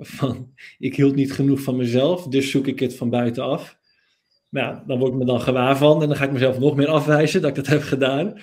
Van, 0.00 0.54
ik 0.78 0.96
hield 0.96 1.14
niet 1.14 1.32
genoeg 1.32 1.60
van 1.60 1.76
mezelf, 1.76 2.26
dus 2.26 2.50
zoek 2.50 2.66
ik 2.66 2.80
het 2.80 2.96
van 2.96 3.10
buitenaf. 3.10 3.78
Ja, 4.50 4.84
dan 4.86 4.98
word 4.98 5.12
ik 5.12 5.18
me 5.18 5.24
dan 5.24 5.40
gewaar 5.40 5.76
van 5.76 6.02
en 6.02 6.08
dan 6.08 6.16
ga 6.16 6.24
ik 6.24 6.32
mezelf 6.32 6.58
nog 6.58 6.76
meer 6.76 6.88
afwijzen 6.88 7.40
dat 7.40 7.50
ik 7.50 7.56
dat 7.56 7.66
heb 7.66 7.82
gedaan. 7.82 8.40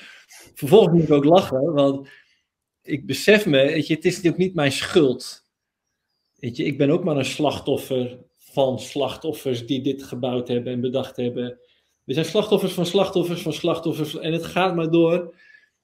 Vervolgens 0.54 0.94
moet 0.94 1.04
ik 1.04 1.12
ook 1.12 1.24
lachen, 1.24 1.74
want 1.74 2.10
ik 2.82 3.06
besef 3.06 3.46
me, 3.46 3.66
weet 3.66 3.88
je, 3.88 3.94
het 3.96 4.06
is 4.06 4.16
natuurlijk 4.16 4.44
niet 4.44 4.56
mijn 4.56 4.72
schuld. 4.72 5.46
Weet 6.36 6.58
je, 6.58 6.64
ik 6.64 6.78
ben 6.78 6.90
ook 6.90 7.04
maar 7.04 7.18
een 7.18 7.26
slachtoffer 7.26 8.18
van 8.38 8.80
slachtoffers 8.80 9.66
die 9.66 9.82
dit 9.82 10.04
gebouwd 10.04 10.48
hebben 10.48 10.74
en 10.74 10.82
bedacht 10.82 11.16
hebben. 11.16 11.60
We 12.04 12.14
zijn 12.14 12.26
slachtoffers 12.26 12.74
van 12.74 12.86
slachtoffers 12.86 13.42
van 13.42 13.54
slachtoffers 13.54 14.18
en 14.18 14.34
het 14.34 14.46
gaat 14.46 14.76
maar 14.76 14.92
door. 14.92 15.36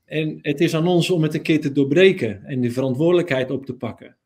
En 0.05 0.39
het 0.41 0.61
is 0.61 0.73
aan 0.73 0.87
ons 0.87 1.09
om 1.09 1.23
het 1.23 1.33
een 1.33 1.41
keer 1.41 1.61
te 1.61 1.71
doorbreken 1.71 2.43
en 2.45 2.61
de 2.61 2.71
verantwoordelijkheid 2.71 3.51
op 3.51 3.65
te 3.65 3.73
pakken. 3.73 4.17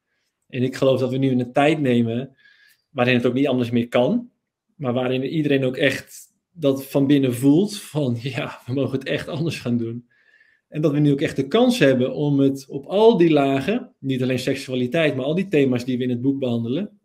En 0.49 0.63
ik 0.63 0.75
geloof 0.75 0.99
dat 0.99 1.11
we 1.11 1.17
nu 1.17 1.31
een 1.31 1.51
tijd 1.51 1.79
nemen 1.79 2.35
waarin 2.89 3.15
het 3.15 3.25
ook 3.25 3.33
niet 3.33 3.47
anders 3.47 3.69
meer 3.69 3.87
kan, 3.87 4.29
maar 4.75 4.93
waarin 4.93 5.23
iedereen 5.23 5.63
ook 5.63 5.77
echt 5.77 6.25
dat 6.51 6.85
van 6.85 7.07
binnen 7.07 7.35
voelt 7.35 7.79
van 7.79 8.17
ja, 8.35 8.61
we 8.65 8.73
mogen 8.73 8.99
het 8.99 9.07
echt 9.07 9.27
anders 9.27 9.59
gaan 9.59 9.77
doen. 9.77 10.07
En 10.67 10.81
dat 10.81 10.91
we 10.91 10.99
nu 10.99 11.11
ook 11.11 11.21
echt 11.21 11.35
de 11.35 11.47
kans 11.47 11.79
hebben 11.79 12.13
om 12.13 12.39
het 12.39 12.65
op 12.69 12.85
al 12.85 13.17
die 13.17 13.31
lagen, 13.31 13.93
niet 13.99 14.21
alleen 14.21 14.39
seksualiteit, 14.39 15.15
maar 15.15 15.25
al 15.25 15.35
die 15.35 15.47
thema's 15.47 15.85
die 15.85 15.97
we 15.97 16.03
in 16.03 16.09
het 16.09 16.21
boek 16.21 16.39
behandelen, 16.39 16.99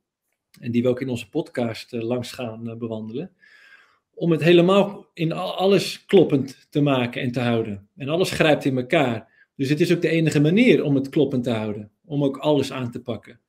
en 0.61 0.71
die 0.71 0.83
we 0.83 0.89
ook 0.89 1.01
in 1.01 1.09
onze 1.09 1.29
podcast 1.29 1.93
uh, 1.93 2.03
langs 2.03 2.33
gaan 2.33 2.69
uh, 2.69 2.75
bewandelen, 2.75 3.31
om 4.15 4.31
het 4.31 4.43
helemaal 4.43 5.07
in 5.15 5.33
alles 5.33 6.05
kloppend 6.05 6.67
te 6.71 6.81
maken 6.81 7.23
en 7.23 7.33
te 7.33 7.41
houden. 7.41 7.89
En 7.97 8.09
alles 8.09 8.31
grijpt 8.31 8.65
in 8.65 8.77
elkaar. 8.77 9.32
Dus 9.57 9.69
het 9.69 9.81
is 9.81 9.93
ook 9.93 10.03
de 10.03 10.09
enige 10.09 10.41
manier 10.41 10.85
om 10.85 10.95
het 10.95 11.09
kloppend 11.09 11.45
te 11.45 11.51
houden, 11.51 11.91
om 12.05 12.25
ook 12.25 12.37
alles 12.37 12.73
aan 12.73 12.91
te 12.91 13.03
pakken. 13.03 13.41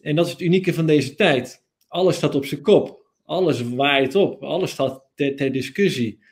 En 0.00 0.16
dat 0.16 0.26
is 0.26 0.32
het 0.32 0.40
unieke 0.40 0.74
van 0.74 0.86
deze 0.86 1.14
tijd. 1.14 1.64
Alles 1.88 2.16
staat 2.16 2.34
op 2.34 2.44
zijn 2.44 2.60
kop. 2.60 3.10
Alles 3.24 3.62
waait 3.62 4.14
op. 4.14 4.42
Alles 4.42 4.70
staat 4.70 5.04
ter, 5.14 5.36
ter 5.36 5.52
discussie. 5.52 6.22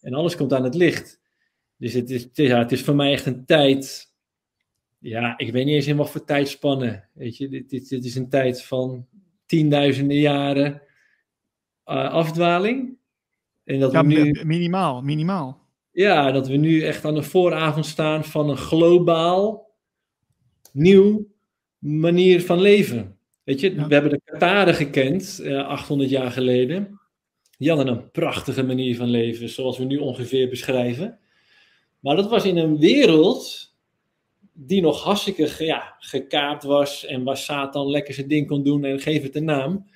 En 0.00 0.14
alles 0.14 0.36
komt 0.36 0.52
aan 0.52 0.64
het 0.64 0.74
licht. 0.74 1.20
Dus 1.76 1.92
het 1.92 2.10
is, 2.10 2.28
ja, 2.32 2.58
het 2.58 2.72
is 2.72 2.82
voor 2.82 2.94
mij 2.94 3.12
echt 3.12 3.26
een 3.26 3.44
tijd. 3.44 4.12
Ja, 4.98 5.38
ik 5.38 5.52
weet 5.52 5.64
niet 5.64 5.74
eens 5.74 5.86
in 5.86 5.96
wat 5.96 6.10
voor 6.10 6.24
tijdspannen. 6.24 7.08
Weet 7.12 7.36
je, 7.36 7.48
dit, 7.48 7.70
dit, 7.70 7.88
dit 7.88 8.04
is 8.04 8.14
een 8.14 8.28
tijd 8.28 8.62
van 8.62 9.06
tienduizenden 9.46 10.18
jaren 10.18 10.82
uh, 11.86 12.10
afdwaling. 12.10 12.96
En 13.64 13.80
dat 13.80 13.92
ja, 13.92 14.06
we 14.06 14.14
nu, 14.14 14.44
minimaal, 14.44 15.02
minimaal. 15.02 15.67
Ja, 15.98 16.32
dat 16.32 16.48
we 16.48 16.56
nu 16.56 16.82
echt 16.82 17.04
aan 17.04 17.14
de 17.14 17.22
vooravond 17.22 17.86
staan 17.86 18.24
van 18.24 18.48
een 18.48 18.56
globaal 18.56 19.70
nieuw 20.72 21.26
manier 21.78 22.42
van 22.42 22.60
leven. 22.60 23.18
Weet 23.44 23.60
je, 23.60 23.74
we 23.74 23.94
hebben 23.94 24.10
de 24.10 24.20
Kataren 24.24 24.74
gekend, 24.74 25.40
uh, 25.42 25.66
800 25.66 26.10
jaar 26.10 26.30
geleden. 26.30 27.00
Die 27.56 27.68
hadden 27.68 27.86
een 27.86 28.10
prachtige 28.10 28.62
manier 28.62 28.96
van 28.96 29.08
leven, 29.08 29.48
zoals 29.48 29.78
we 29.78 29.84
nu 29.84 29.96
ongeveer 29.96 30.48
beschrijven. 30.48 31.18
Maar 32.00 32.16
dat 32.16 32.30
was 32.30 32.44
in 32.44 32.56
een 32.56 32.78
wereld 32.78 33.74
die 34.52 34.80
nog 34.80 35.02
hartstikke 35.02 35.64
ja, 35.64 35.96
gekaapt 35.98 36.62
was 36.62 37.04
en 37.04 37.24
waar 37.24 37.36
Satan 37.36 37.90
lekker 37.90 38.14
zijn 38.14 38.28
ding 38.28 38.46
kon 38.46 38.62
doen 38.62 38.84
en 38.84 39.00
geef 39.00 39.22
het 39.22 39.36
een 39.36 39.44
naam. 39.44 39.90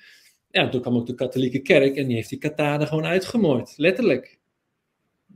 Ja, 0.49 0.69
toen 0.69 0.81
kwam 0.81 0.95
ook 0.95 1.07
de 1.07 1.15
katholieke 1.15 1.59
kerk 1.59 1.95
en 1.95 2.07
die 2.07 2.15
heeft 2.15 2.29
die 2.29 2.39
Kataren 2.39 2.87
gewoon 2.87 3.05
uitgemoord, 3.05 3.73
letterlijk. 3.77 4.41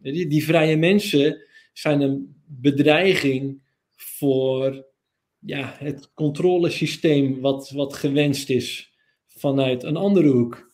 Die, 0.02 0.28
die 0.28 0.44
vrije 0.44 0.78
mensen 0.78 1.42
zijn 1.74 2.02
een 2.02 2.42
bedreiging 2.46 3.62
voor 3.96 4.86
ja, 5.40 5.76
het 5.78 6.14
controlesysteem 6.14 7.40
wat, 7.40 7.70
wat 7.70 7.94
gewenst 7.94 8.50
is 8.50 8.94
vanuit 9.28 9.84
een 9.84 9.96
andere 9.96 10.28
hoek. 10.28 10.72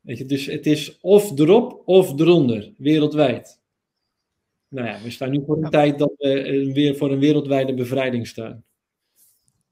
Weet 0.00 0.18
je, 0.18 0.26
dus 0.26 0.46
het 0.46 0.66
is 0.66 1.00
of 1.00 1.38
erop 1.38 1.82
of 1.84 2.20
eronder, 2.20 2.72
wereldwijd. 2.76 3.60
Nou 4.68 4.86
ja, 4.86 5.02
we 5.02 5.10
staan 5.10 5.30
nu 5.30 5.42
voor 5.46 5.64
een 5.64 5.70
tijd 5.70 5.98
dat 5.98 6.12
we 6.18 6.28
eh, 6.28 6.72
weer 6.72 6.96
voor 6.96 7.12
een 7.12 7.18
wereldwijde 7.18 7.74
bevrijding 7.74 8.26
staan. 8.26 8.64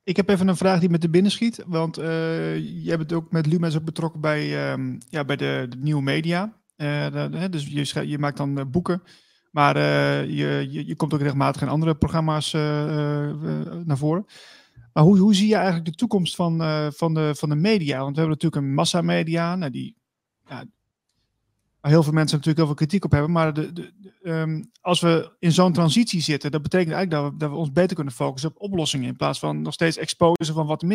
Ik 0.04 0.16
heb 0.16 0.28
even 0.28 0.48
een 0.48 0.56
vraag 0.56 0.80
die 0.80 0.88
met 0.88 1.02
de 1.02 1.08
binnen 1.08 1.32
schiet. 1.32 1.64
Want 1.66 1.98
uh, 1.98 2.84
jij 2.84 2.96
bent 2.96 3.12
ook 3.12 3.32
met 3.32 3.46
Lumes 3.46 3.76
ook 3.76 3.84
betrokken 3.84 4.20
bij, 4.20 4.74
uh, 4.76 4.96
ja, 5.08 5.24
bij 5.24 5.36
de, 5.36 5.66
de, 5.68 5.76
nieuwe 5.76 6.02
media. 6.02 6.62
Uh, 6.76 7.44
dus 7.50 7.66
je, 7.66 8.08
je, 8.08 8.18
maakt 8.18 8.36
dan 8.36 8.70
boeken. 8.70 9.02
Maar 9.50 9.78
je, 9.78 10.66
je, 10.70 10.86
je, 10.86 10.96
komt 10.96 11.14
ook 11.14 11.20
regelmatig 11.20 11.62
in 11.62 11.68
andere 11.68 11.94
programma's 11.94 12.52
naar 12.52 13.98
voren. 13.98 14.24
Maar 14.92 15.04
hoe, 15.04 15.18
hoe 15.18 15.34
zie 15.34 15.48
je 15.48 15.54
eigenlijk 15.54 15.84
de 15.84 15.94
toekomst 15.94 16.34
van, 16.34 16.58
van, 16.92 17.14
de, 17.14 17.34
van 17.36 17.48
de 17.48 17.54
media? 17.54 17.98
Want 17.98 18.14
we 18.14 18.20
hebben 18.20 18.38
natuurlijk 18.40 18.62
een 18.62 18.74
massamedia. 18.74 19.56
Nou, 19.56 19.70
die, 19.70 19.96
ja, 20.48 20.64
waar 21.84 21.92
heel 21.92 22.02
veel 22.02 22.12
mensen 22.12 22.36
natuurlijk 22.36 22.56
heel 22.56 22.66
veel 22.66 22.86
kritiek 22.86 23.04
op 23.04 23.10
hebben. 23.10 23.30
Maar 23.30 23.52
de, 23.52 23.72
de, 23.72 23.92
ehm, 24.22 24.62
als 24.80 25.00
we 25.00 25.32
in 25.38 25.52
zo'n 25.52 25.72
transitie 25.72 26.20
zitten, 26.20 26.50
dat 26.50 26.62
betekent 26.62 26.92
eigenlijk 26.94 27.22
dat 27.22 27.32
we, 27.32 27.38
dat 27.38 27.50
we 27.50 27.56
ons 27.56 27.72
beter 27.72 27.94
kunnen 27.94 28.14
focussen 28.14 28.50
op 28.50 28.60
oplossingen. 28.60 29.08
In 29.08 29.16
plaats 29.16 29.38
van 29.38 29.62
nog 29.62 29.72
steeds 29.72 29.96
exposen 29.96 30.54
van 30.54 30.66
wat 30.66 30.82
er 30.82 30.88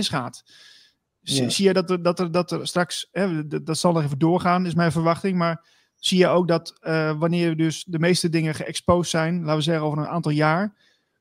Zie 1.21 1.65
je 1.65 1.73
dat 1.73 1.89
er, 1.89 2.01
dat 2.01 2.19
er, 2.19 2.31
dat 2.31 2.51
er 2.51 2.67
straks, 2.67 3.07
hè, 3.11 3.47
dat, 3.47 3.77
zal 3.77 3.93
nog 3.93 4.03
even 4.03 4.19
doorgaan, 4.19 4.65
is 4.65 4.73
mijn 4.73 4.91
verwachting. 4.91 5.37
Maar 5.37 5.65
zie 5.95 6.17
je 6.17 6.27
ook 6.27 6.47
dat 6.47 6.79
uh, 6.81 7.19
wanneer 7.19 7.57
dus 7.57 7.83
de 7.87 7.99
meeste 7.99 8.29
dingen 8.29 8.55
geëxposed 8.55 9.09
zijn, 9.09 9.39
laten 9.39 9.55
we 9.55 9.61
zeggen 9.61 9.83
over 9.83 9.97
een 9.97 10.07
aantal 10.07 10.31
jaar, 10.31 10.75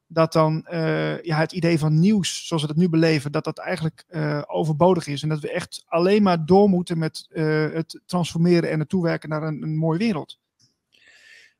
dat 0.06 0.32
dan 0.32 0.66
uh, 0.72 1.22
ja, 1.22 1.38
het 1.38 1.52
idee 1.52 1.78
van 1.78 2.00
nieuws, 2.00 2.46
zoals 2.46 2.62
we 2.62 2.68
dat 2.68 2.76
nu 2.76 2.88
beleven, 2.88 3.32
dat 3.32 3.44
dat 3.44 3.58
eigenlijk 3.58 4.04
uh, 4.10 4.42
overbodig 4.46 5.06
is. 5.06 5.22
En 5.22 5.28
dat 5.28 5.40
we 5.40 5.50
echt 5.50 5.84
alleen 5.86 6.22
maar 6.22 6.46
door 6.46 6.68
moeten 6.68 6.98
met 6.98 7.26
het 7.72 8.00
transformeren 8.06 8.70
en 8.70 8.78
het 8.78 8.88
toewerken 8.88 9.28
naar 9.28 9.42
een, 9.42 9.62
een 9.62 9.76
mooie 9.76 9.98
wereld. 9.98 10.38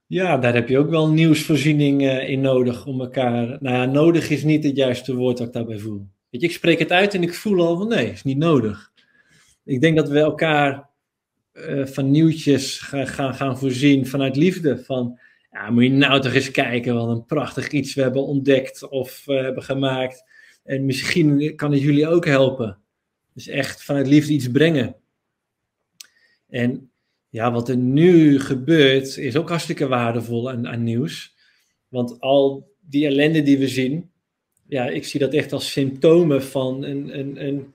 Ja, 0.06 0.38
daar 0.38 0.54
heb 0.54 0.68
je 0.68 0.78
ook 0.78 0.90
wel 0.90 1.08
nieuwsvoorziening 1.08 2.02
in 2.20 2.40
nodig 2.40 2.86
om 2.86 3.00
elkaar. 3.00 3.56
Nou 3.60 3.76
ja, 3.76 3.84
nodig 3.84 4.30
is 4.30 4.44
niet 4.44 4.64
het 4.64 4.76
juiste 4.76 5.14
woord 5.14 5.36
dat 5.36 5.46
ik 5.46 5.52
daarbij 5.52 5.78
voel. 5.78 6.06
Je, 6.40 6.46
ik 6.46 6.52
spreek 6.52 6.78
het 6.78 6.92
uit 6.92 7.14
en 7.14 7.22
ik 7.22 7.34
voel 7.34 7.66
al 7.66 7.76
van 7.76 7.88
nee, 7.88 8.10
is 8.10 8.24
niet 8.24 8.38
nodig. 8.38 8.92
Ik 9.64 9.80
denk 9.80 9.96
dat 9.96 10.08
we 10.08 10.18
elkaar 10.18 10.88
van 11.84 12.10
nieuwtjes 12.10 12.78
gaan, 12.78 13.06
gaan, 13.06 13.34
gaan 13.34 13.58
voorzien 13.58 14.06
vanuit 14.06 14.36
liefde. 14.36 14.84
Van 14.84 15.18
ja, 15.50 15.70
moet 15.70 15.82
je 15.82 15.90
nou 15.90 16.20
toch 16.20 16.32
eens 16.32 16.50
kijken 16.50 16.94
wat 16.94 17.08
een 17.08 17.24
prachtig 17.24 17.70
iets 17.70 17.94
we 17.94 18.02
hebben 18.02 18.26
ontdekt 18.26 18.88
of 18.88 19.24
uh, 19.26 19.40
hebben 19.40 19.62
gemaakt. 19.62 20.24
En 20.64 20.84
misschien 20.84 21.56
kan 21.56 21.72
het 21.72 21.80
jullie 21.80 22.08
ook 22.08 22.26
helpen. 22.26 22.78
Dus 23.34 23.48
echt 23.48 23.82
vanuit 23.82 24.06
liefde 24.06 24.32
iets 24.32 24.50
brengen. 24.50 24.96
En 26.48 26.90
ja, 27.28 27.52
wat 27.52 27.68
er 27.68 27.76
nu 27.76 28.40
gebeurt 28.40 29.16
is 29.16 29.36
ook 29.36 29.48
hartstikke 29.48 29.88
waardevol 29.88 30.50
aan, 30.50 30.68
aan 30.68 30.82
nieuws. 30.82 31.36
Want 31.88 32.20
al 32.20 32.72
die 32.80 33.06
ellende 33.06 33.42
die 33.42 33.58
we 33.58 33.68
zien, 33.68 34.10
ja, 34.68 34.88
ik 34.88 35.04
zie 35.04 35.20
dat 35.20 35.32
echt 35.32 35.52
als 35.52 35.70
symptomen 35.72 36.42
van 36.42 36.84
een, 36.84 37.18
een, 37.18 37.46
een 37.46 37.72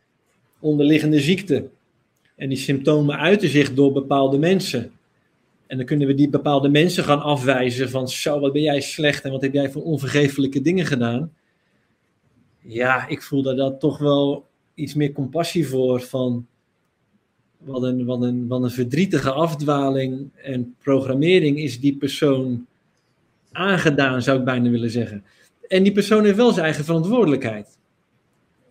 onderliggende 0.60 1.20
ziekte. 1.20 1.70
En 2.36 2.50
die 2.50 2.58
symptomen 2.58 3.18
uiten 3.18 3.50
zich 3.50 3.74
door 3.74 3.92
bepaalde 3.92 4.38
mensen. 4.38 4.92
En 5.68 5.78
dan 5.78 5.86
kunnen 5.86 6.08
we 6.08 6.14
die 6.14 6.30
bepaalde 6.30 6.70
mensen 6.70 7.04
gaan 7.04 7.22
afwijzen 7.22 7.90
van 7.90 8.08
zo, 8.08 8.40
wat 8.40 8.54
ben 8.54 8.62
jij 8.62 8.82
slecht 8.82 9.24
en 9.24 9.32
wat 9.32 9.42
heb 9.42 9.54
jij 9.54 9.72
voor 9.72 9.84
onvergeeflijke 9.84 10.62
dingen 10.62 10.86
gedaan. 10.86 11.34
Ja, 12.62 13.08
ik 13.08 13.22
voel 13.22 13.42
daar 13.42 13.56
dat 13.56 13.80
toch 13.80 13.98
wel 13.98 14.46
iets 14.74 14.94
meer 14.94 15.12
compassie 15.12 15.68
voor 15.68 16.02
van 16.02 16.48
wat 17.58 17.84
een, 17.84 18.06
wat, 18.06 18.22
een, 18.22 18.48
wat 18.48 18.64
een 18.64 18.72
verdrietige 18.72 19.32
afdwaling 19.32 20.30
en 20.36 20.76
programmering 20.84 21.60
is 21.60 21.80
die 21.80 21.96
persoon 21.96 22.66
aangedaan, 23.52 24.22
zou 24.22 24.40
ik 24.40 24.46
bijna 24.46 24.70
willen 24.70 24.90
zeggen. 24.90 25.24
En 25.68 25.84
die 25.84 25.92
persoon 25.92 26.24
heeft 26.24 26.36
wel 26.36 26.52
zijn 26.52 26.66
eigen 26.66 26.86
verantwoordelijkheid. 26.86 27.78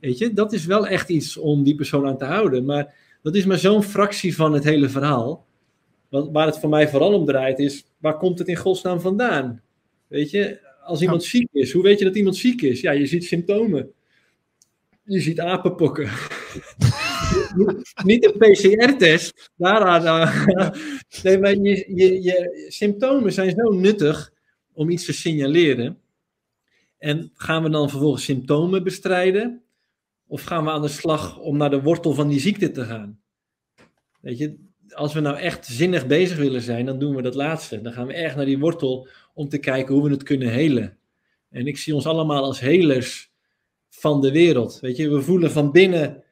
Weet 0.00 0.18
je, 0.18 0.32
dat 0.32 0.52
is 0.52 0.64
wel 0.64 0.86
echt 0.86 1.08
iets 1.08 1.36
om 1.36 1.62
die 1.62 1.74
persoon 1.74 2.06
aan 2.06 2.18
te 2.18 2.24
houden. 2.24 2.64
Maar 2.64 2.94
dat 3.22 3.34
is 3.34 3.44
maar 3.44 3.58
zo'n 3.58 3.82
fractie 3.82 4.34
van 4.36 4.52
het 4.52 4.64
hele 4.64 4.88
verhaal. 4.88 5.46
Want 6.08 6.32
waar 6.32 6.46
het 6.46 6.58
voor 6.58 6.68
mij 6.68 6.88
vooral 6.88 7.12
om 7.12 7.26
draait 7.26 7.58
is, 7.58 7.84
waar 7.98 8.16
komt 8.16 8.38
het 8.38 8.48
in 8.48 8.56
godsnaam 8.56 9.00
vandaan? 9.00 9.62
Weet 10.08 10.30
je, 10.30 10.60
als 10.84 11.00
iemand 11.00 11.24
ziek 11.24 11.48
is, 11.52 11.72
hoe 11.72 11.82
weet 11.82 11.98
je 11.98 12.04
dat 12.04 12.16
iemand 12.16 12.36
ziek 12.36 12.62
is? 12.62 12.80
Ja, 12.80 12.90
je 12.90 13.06
ziet 13.06 13.24
symptomen. 13.24 13.92
Je 15.04 15.20
ziet 15.20 15.40
apenpokken. 15.40 16.10
Niet 18.04 18.24
een 18.24 18.38
PCR-test. 18.38 19.50
Daaraan. 19.56 20.32
nee, 21.22 21.38
maar 21.38 21.54
je, 21.54 21.92
je, 21.94 22.22
je 22.22 22.66
symptomen 22.68 23.32
zijn 23.32 23.50
zo 23.50 23.70
nuttig 23.72 24.32
om 24.72 24.90
iets 24.90 25.04
te 25.04 25.12
signaleren. 25.12 25.98
En 27.02 27.30
gaan 27.34 27.62
we 27.62 27.70
dan 27.70 27.90
vervolgens 27.90 28.24
symptomen 28.24 28.82
bestrijden? 28.82 29.62
Of 30.26 30.42
gaan 30.42 30.64
we 30.64 30.70
aan 30.70 30.82
de 30.82 30.88
slag 30.88 31.38
om 31.38 31.56
naar 31.56 31.70
de 31.70 31.82
wortel 31.82 32.12
van 32.12 32.28
die 32.28 32.40
ziekte 32.40 32.70
te 32.70 32.84
gaan? 32.84 33.20
Weet 34.20 34.38
je, 34.38 34.58
als 34.88 35.12
we 35.12 35.20
nou 35.20 35.36
echt 35.36 35.66
zinnig 35.66 36.06
bezig 36.06 36.36
willen 36.36 36.60
zijn, 36.60 36.86
dan 36.86 36.98
doen 36.98 37.16
we 37.16 37.22
dat 37.22 37.34
laatste. 37.34 37.80
Dan 37.80 37.92
gaan 37.92 38.06
we 38.06 38.12
echt 38.12 38.36
naar 38.36 38.44
die 38.44 38.58
wortel 38.58 39.08
om 39.34 39.48
te 39.48 39.58
kijken 39.58 39.94
hoe 39.94 40.04
we 40.04 40.10
het 40.10 40.22
kunnen 40.22 40.48
helen. 40.48 40.98
En 41.50 41.66
ik 41.66 41.78
zie 41.78 41.94
ons 41.94 42.06
allemaal 42.06 42.44
als 42.44 42.60
helers 42.60 43.32
van 43.88 44.20
de 44.20 44.30
wereld. 44.30 44.80
Weet 44.80 44.96
je, 44.96 45.10
we 45.10 45.22
voelen 45.22 45.50
van 45.50 45.72
binnen 45.72 46.24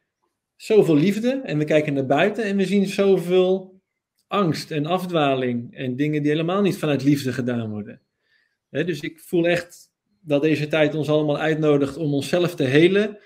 zoveel 0.57 0.97
liefde 0.97 1.41
en 1.45 1.59
we 1.59 1.65
kijken 1.65 1.95
naar 1.95 2.07
buiten 2.07 2.45
en 2.45 2.57
we 2.57 2.67
zien 2.67 2.87
zoveel 2.87 3.81
angst 4.27 4.71
en 4.71 4.87
afdwaling 4.87 5.75
en 5.75 5.97
dingen 5.97 6.23
die 6.23 6.31
helemaal 6.31 6.63
niet 6.63 6.79
vanuit 6.79 7.03
liefde 7.03 7.33
gedaan 7.33 7.71
worden. 7.71 8.01
dus 8.71 9.01
ik 9.01 9.21
voel 9.21 9.47
echt 9.47 9.90
dat 10.21 10.43
deze 10.43 10.67
tijd 10.69 10.95
ons 10.95 11.09
allemaal 11.09 11.39
uitnodigt 11.39 11.97
om 11.97 12.15
onszelf 12.15 12.55
te 12.55 12.65
helen 12.65 13.19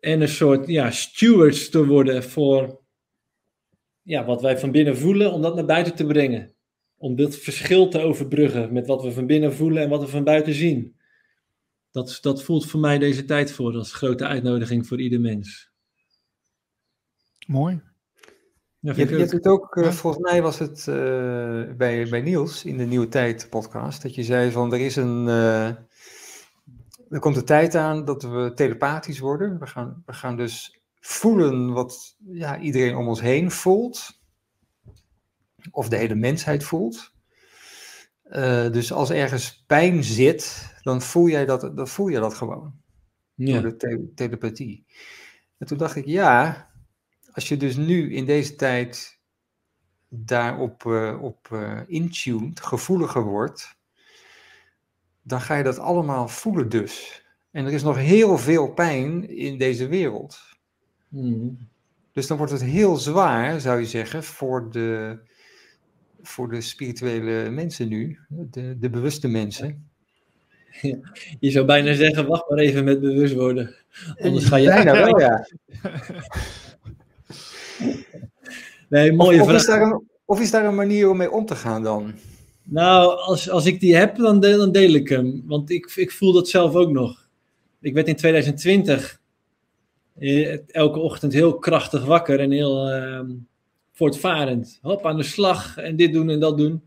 en 0.00 0.20
een 0.20 0.28
soort 0.28 0.66
ja, 0.66 0.90
stewards 0.90 1.68
te 1.68 1.86
worden 1.86 2.22
voor 2.22 2.80
ja, 4.02 4.24
wat 4.24 4.42
wij 4.42 4.58
van 4.58 4.70
binnen 4.70 4.96
voelen, 4.96 5.32
om 5.32 5.42
dat 5.42 5.54
naar 5.54 5.64
buiten 5.64 5.94
te 5.94 6.06
brengen. 6.06 6.54
Om 6.96 7.16
dit 7.16 7.36
verschil 7.36 7.88
te 7.88 8.00
overbruggen 8.00 8.72
met 8.72 8.86
wat 8.86 9.02
we 9.02 9.12
van 9.12 9.26
binnen 9.26 9.54
voelen 9.54 9.82
en 9.82 9.88
wat 9.88 10.00
we 10.00 10.08
van 10.08 10.24
buiten 10.24 10.54
zien. 10.54 10.96
Dat, 11.90 12.18
dat 12.20 12.42
voelt 12.42 12.66
voor 12.66 12.80
mij 12.80 12.98
deze 12.98 13.24
tijd 13.24 13.52
voor 13.52 13.74
als 13.74 13.92
grote 13.92 14.26
uitnodiging 14.26 14.86
voor 14.86 15.00
ieder 15.00 15.20
mens. 15.20 15.70
Mooi. 17.46 17.82
Ja, 18.80 18.92
je, 18.96 19.08
je 19.08 19.16
hebt 19.16 19.32
het 19.32 19.46
ook, 19.46 19.76
uh, 19.76 19.90
volgens 19.90 20.22
mij 20.22 20.42
was 20.42 20.58
het 20.58 20.86
uh, 20.88 20.94
bij, 21.76 22.08
bij 22.08 22.20
Niels 22.20 22.64
in 22.64 22.76
de 22.76 22.84
Nieuwe 22.84 23.08
Tijd 23.08 23.46
podcast, 23.50 24.02
dat 24.02 24.14
je 24.14 24.22
zei 24.22 24.50
van 24.50 24.72
er 24.72 24.80
is 24.80 24.96
een, 24.96 25.26
uh, 25.26 25.70
er 27.10 27.20
komt 27.20 27.36
een 27.36 27.44
tijd 27.44 27.74
aan 27.74 28.04
dat 28.04 28.22
we 28.22 28.52
telepathisch 28.54 29.18
worden. 29.18 29.58
We 29.58 29.66
gaan, 29.66 30.02
we 30.06 30.12
gaan 30.12 30.36
dus 30.36 30.80
voelen 31.00 31.72
wat 31.72 32.16
ja, 32.18 32.58
iedereen 32.58 32.96
om 32.96 33.08
ons 33.08 33.20
heen 33.20 33.50
voelt, 33.50 34.20
of 35.70 35.88
de 35.88 35.96
hele 35.96 36.14
mensheid 36.14 36.64
voelt. 36.64 37.12
dus 38.72 38.92
als 38.92 39.10
ergens 39.10 39.64
pijn 39.66 40.04
zit, 40.04 40.74
dan 40.82 41.02
voel 41.02 41.28
jij 41.28 41.44
dat, 41.44 41.76
dan 41.76 41.88
voel 41.88 42.08
je 42.08 42.20
dat 42.20 42.34
gewoon. 42.34 42.74
Ja. 43.34 43.60
Door 43.60 43.78
de 43.78 44.12
telepathie. 44.14 44.84
En 45.58 45.66
toen 45.66 45.78
dacht 45.78 45.96
ik, 45.96 46.06
ja, 46.06 46.68
als 47.32 47.48
je 47.48 47.56
dus 47.56 47.76
nu 47.76 48.14
in 48.14 48.24
deze 48.24 48.54
tijd 48.54 49.20
daarop 50.08 50.84
uh, 50.84 51.22
op, 51.22 51.48
uh, 51.52 51.80
intuned, 51.86 52.60
gevoeliger 52.60 53.22
wordt, 53.22 53.77
dan 55.28 55.40
ga 55.40 55.56
je 55.56 55.62
dat 55.62 55.78
allemaal 55.78 56.28
voelen 56.28 56.68
dus. 56.68 57.24
En 57.50 57.66
er 57.66 57.72
is 57.72 57.82
nog 57.82 57.96
heel 57.96 58.38
veel 58.38 58.72
pijn 58.72 59.28
in 59.36 59.58
deze 59.58 59.88
wereld. 59.88 60.38
Mm. 61.08 61.58
Dus 62.12 62.26
dan 62.26 62.36
wordt 62.36 62.52
het 62.52 62.62
heel 62.62 62.96
zwaar, 62.96 63.60
zou 63.60 63.80
je 63.80 63.86
zeggen, 63.86 64.24
voor 64.24 64.70
de, 64.70 65.18
voor 66.22 66.48
de 66.48 66.60
spirituele 66.60 67.50
mensen 67.50 67.88
nu, 67.88 68.18
de, 68.28 68.78
de 68.78 68.90
bewuste 68.90 69.28
mensen. 69.28 69.88
je 71.40 71.50
zou 71.50 71.66
bijna 71.66 71.94
zeggen, 71.94 72.26
wacht 72.26 72.48
maar 72.48 72.58
even 72.58 72.84
met 72.84 73.00
bewust 73.00 73.34
worden. 73.34 73.74
Anders 74.18 74.44
ga 74.44 74.56
je... 74.56 74.66
Bijna 74.66 74.92
wel, 74.92 75.20
ja. 75.20 75.48
Nee, 78.88 79.12
mooie 79.12 79.40
of, 79.40 79.46
of 79.48 79.54
Is 79.54 79.66
daar 79.66 79.82
een, 79.82 80.08
of 80.24 80.40
is 80.40 80.50
daar 80.50 80.64
een 80.64 80.74
manier 80.74 81.08
om 81.08 81.16
mee 81.16 81.30
om 81.30 81.46
te 81.46 81.56
gaan 81.56 81.82
dan? 81.82 82.14
Nou, 82.70 83.18
als, 83.18 83.50
als 83.50 83.66
ik 83.66 83.80
die 83.80 83.96
heb, 83.96 84.16
dan 84.16 84.40
deel, 84.40 84.58
dan 84.58 84.72
deel 84.72 84.92
ik 84.92 85.08
hem. 85.08 85.42
Want 85.46 85.70
ik, 85.70 85.92
ik 85.96 86.10
voel 86.10 86.32
dat 86.32 86.48
zelf 86.48 86.74
ook 86.74 86.90
nog. 86.90 87.28
Ik 87.80 87.94
werd 87.94 88.08
in 88.08 88.16
2020 88.16 89.20
eh, 90.18 90.74
elke 90.74 90.98
ochtend 90.98 91.32
heel 91.32 91.58
krachtig 91.58 92.04
wakker 92.04 92.40
en 92.40 92.50
heel 92.50 92.96
uh, 92.96 93.20
voortvarend. 93.92 94.78
Hop, 94.82 95.06
aan 95.06 95.16
de 95.16 95.22
slag 95.22 95.76
en 95.76 95.96
dit 95.96 96.12
doen 96.12 96.30
en 96.30 96.40
dat 96.40 96.58
doen. 96.58 96.82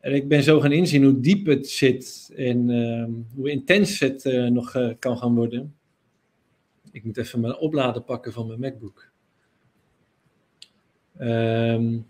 En 0.00 0.14
ik 0.14 0.28
ben 0.28 0.42
zo 0.42 0.60
gaan 0.60 0.72
inzien 0.72 1.04
hoe 1.04 1.20
diep 1.20 1.46
het 1.46 1.68
zit 1.68 2.32
en 2.36 2.68
uh, 2.68 3.04
hoe 3.34 3.50
intens 3.50 4.00
het 4.00 4.24
uh, 4.24 4.46
nog 4.46 4.74
uh, 4.74 4.92
kan 4.98 5.18
gaan 5.18 5.34
worden. 5.34 5.74
Ik 6.92 7.04
moet 7.04 7.16
even 7.16 7.40
mijn 7.40 7.56
oplader 7.56 8.02
pakken 8.02 8.32
van 8.32 8.46
mijn 8.46 8.60
MacBook. 8.60 9.10
Um, 11.20 12.06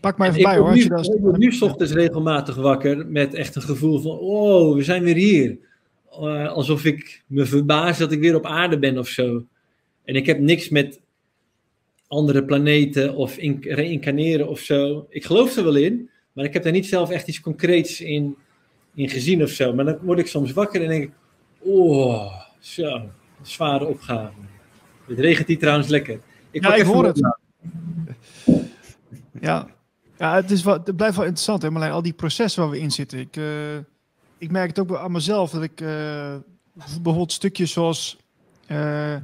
pak 0.00 0.18
maar 0.18 0.28
even 0.28 0.42
bij 0.42 0.56
hoor. 0.56 0.72
Nu, 0.72 0.80
ik 0.80 1.20
word 1.20 1.38
nu 1.38 1.56
ochtends 1.60 1.92
regelmatig 1.92 2.54
wakker 2.54 3.06
met 3.06 3.34
echt 3.34 3.56
een 3.56 3.62
gevoel 3.62 4.00
van: 4.00 4.18
oh, 4.18 4.74
we 4.74 4.82
zijn 4.82 5.02
weer 5.02 5.14
hier. 5.14 5.58
Uh, 6.20 6.48
alsof 6.48 6.84
ik 6.84 7.22
me 7.26 7.46
verbaas 7.46 7.98
dat 7.98 8.12
ik 8.12 8.20
weer 8.20 8.34
op 8.34 8.46
aarde 8.46 8.78
ben 8.78 8.98
of 8.98 9.08
zo. 9.08 9.44
En 10.04 10.14
ik 10.14 10.26
heb 10.26 10.38
niks 10.38 10.68
met 10.68 11.00
andere 12.06 12.44
planeten 12.44 13.14
of 13.14 13.36
reïncarneren 13.60 14.48
of 14.48 14.60
zo. 14.60 15.06
Ik 15.08 15.24
geloof 15.24 15.56
er 15.56 15.64
wel 15.64 15.76
in, 15.76 16.10
maar 16.32 16.44
ik 16.44 16.52
heb 16.52 16.62
daar 16.62 16.72
niet 16.72 16.86
zelf 16.86 17.10
echt 17.10 17.28
iets 17.28 17.40
concreets 17.40 18.00
in, 18.00 18.36
in 18.94 19.08
gezien 19.08 19.42
of 19.42 19.50
zo. 19.50 19.74
Maar 19.74 19.84
dan 19.84 19.98
word 20.02 20.18
ik 20.18 20.26
soms 20.26 20.52
wakker 20.52 20.82
en 20.82 20.88
denk 20.88 21.02
ik: 21.04 21.10
oh, 21.58 22.32
zo, 22.58 23.10
zware 23.42 23.86
opgave. 23.86 24.32
Het 25.06 25.18
regent 25.18 25.48
hier 25.48 25.58
trouwens 25.58 25.88
lekker. 25.88 26.20
Ik 26.50 26.62
ja, 26.62 26.74
ik 26.74 26.82
hoor 26.84 27.04
het. 27.04 27.36
Ja, 29.40 29.66
ja 30.18 30.34
het, 30.34 30.50
is 30.50 30.62
wel, 30.62 30.74
het 30.84 30.96
blijft 30.96 31.16
wel 31.16 31.24
interessant, 31.24 31.62
hè, 31.62 31.90
al 31.90 32.02
die 32.02 32.12
processen 32.12 32.62
waar 32.62 32.70
we 32.70 32.78
in 32.78 32.90
zitten. 32.90 33.18
Ik, 33.18 33.36
uh, 33.36 33.76
ik 34.38 34.50
merk 34.50 34.68
het 34.68 34.78
ook 34.78 34.96
aan 34.96 35.12
mezelf 35.12 35.50
dat 35.50 35.62
ik 35.62 35.80
uh, 35.80 36.34
bijvoorbeeld 36.72 37.32
stukjes 37.32 37.72
zoals 37.72 38.18
uh, 38.68 39.16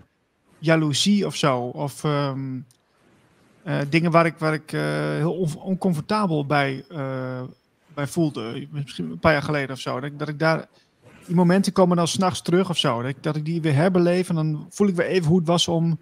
jaloezie 0.58 1.26
of 1.26 1.36
zo, 1.36 1.60
of 1.60 2.04
um, 2.04 2.66
dingen 3.88 4.10
waar 4.10 4.26
ik, 4.26 4.38
waar 4.38 4.54
ik 4.54 4.70
heel 4.70 5.34
on 5.34 5.56
oncomfortabel 5.56 6.46
bij, 6.46 6.84
bij 7.94 8.06
voelde, 8.06 8.68
misschien 8.70 9.10
een 9.10 9.18
paar 9.18 9.32
jaar 9.32 9.42
geleden 9.42 9.74
of 9.74 9.80
zo, 9.80 10.00
dat, 10.00 10.18
dat 10.18 10.28
ik 10.28 10.38
daar 10.38 10.68
die 11.26 11.34
momenten 11.34 11.72
komen 11.72 11.96
dan 11.96 12.08
s'nachts 12.08 12.42
terug 12.42 12.70
of 12.70 12.78
zo. 12.78 13.00
Dat 13.00 13.10
ik, 13.10 13.22
dat 13.22 13.36
ik 13.36 13.44
die 13.44 13.60
weer 13.60 13.74
herbeleef 13.74 14.28
en 14.28 14.34
dan 14.34 14.66
voel 14.70 14.88
ik 14.88 14.94
weer 14.94 15.06
even 15.06 15.28
hoe 15.28 15.38
het 15.38 15.46
was 15.46 15.68
om 15.68 15.98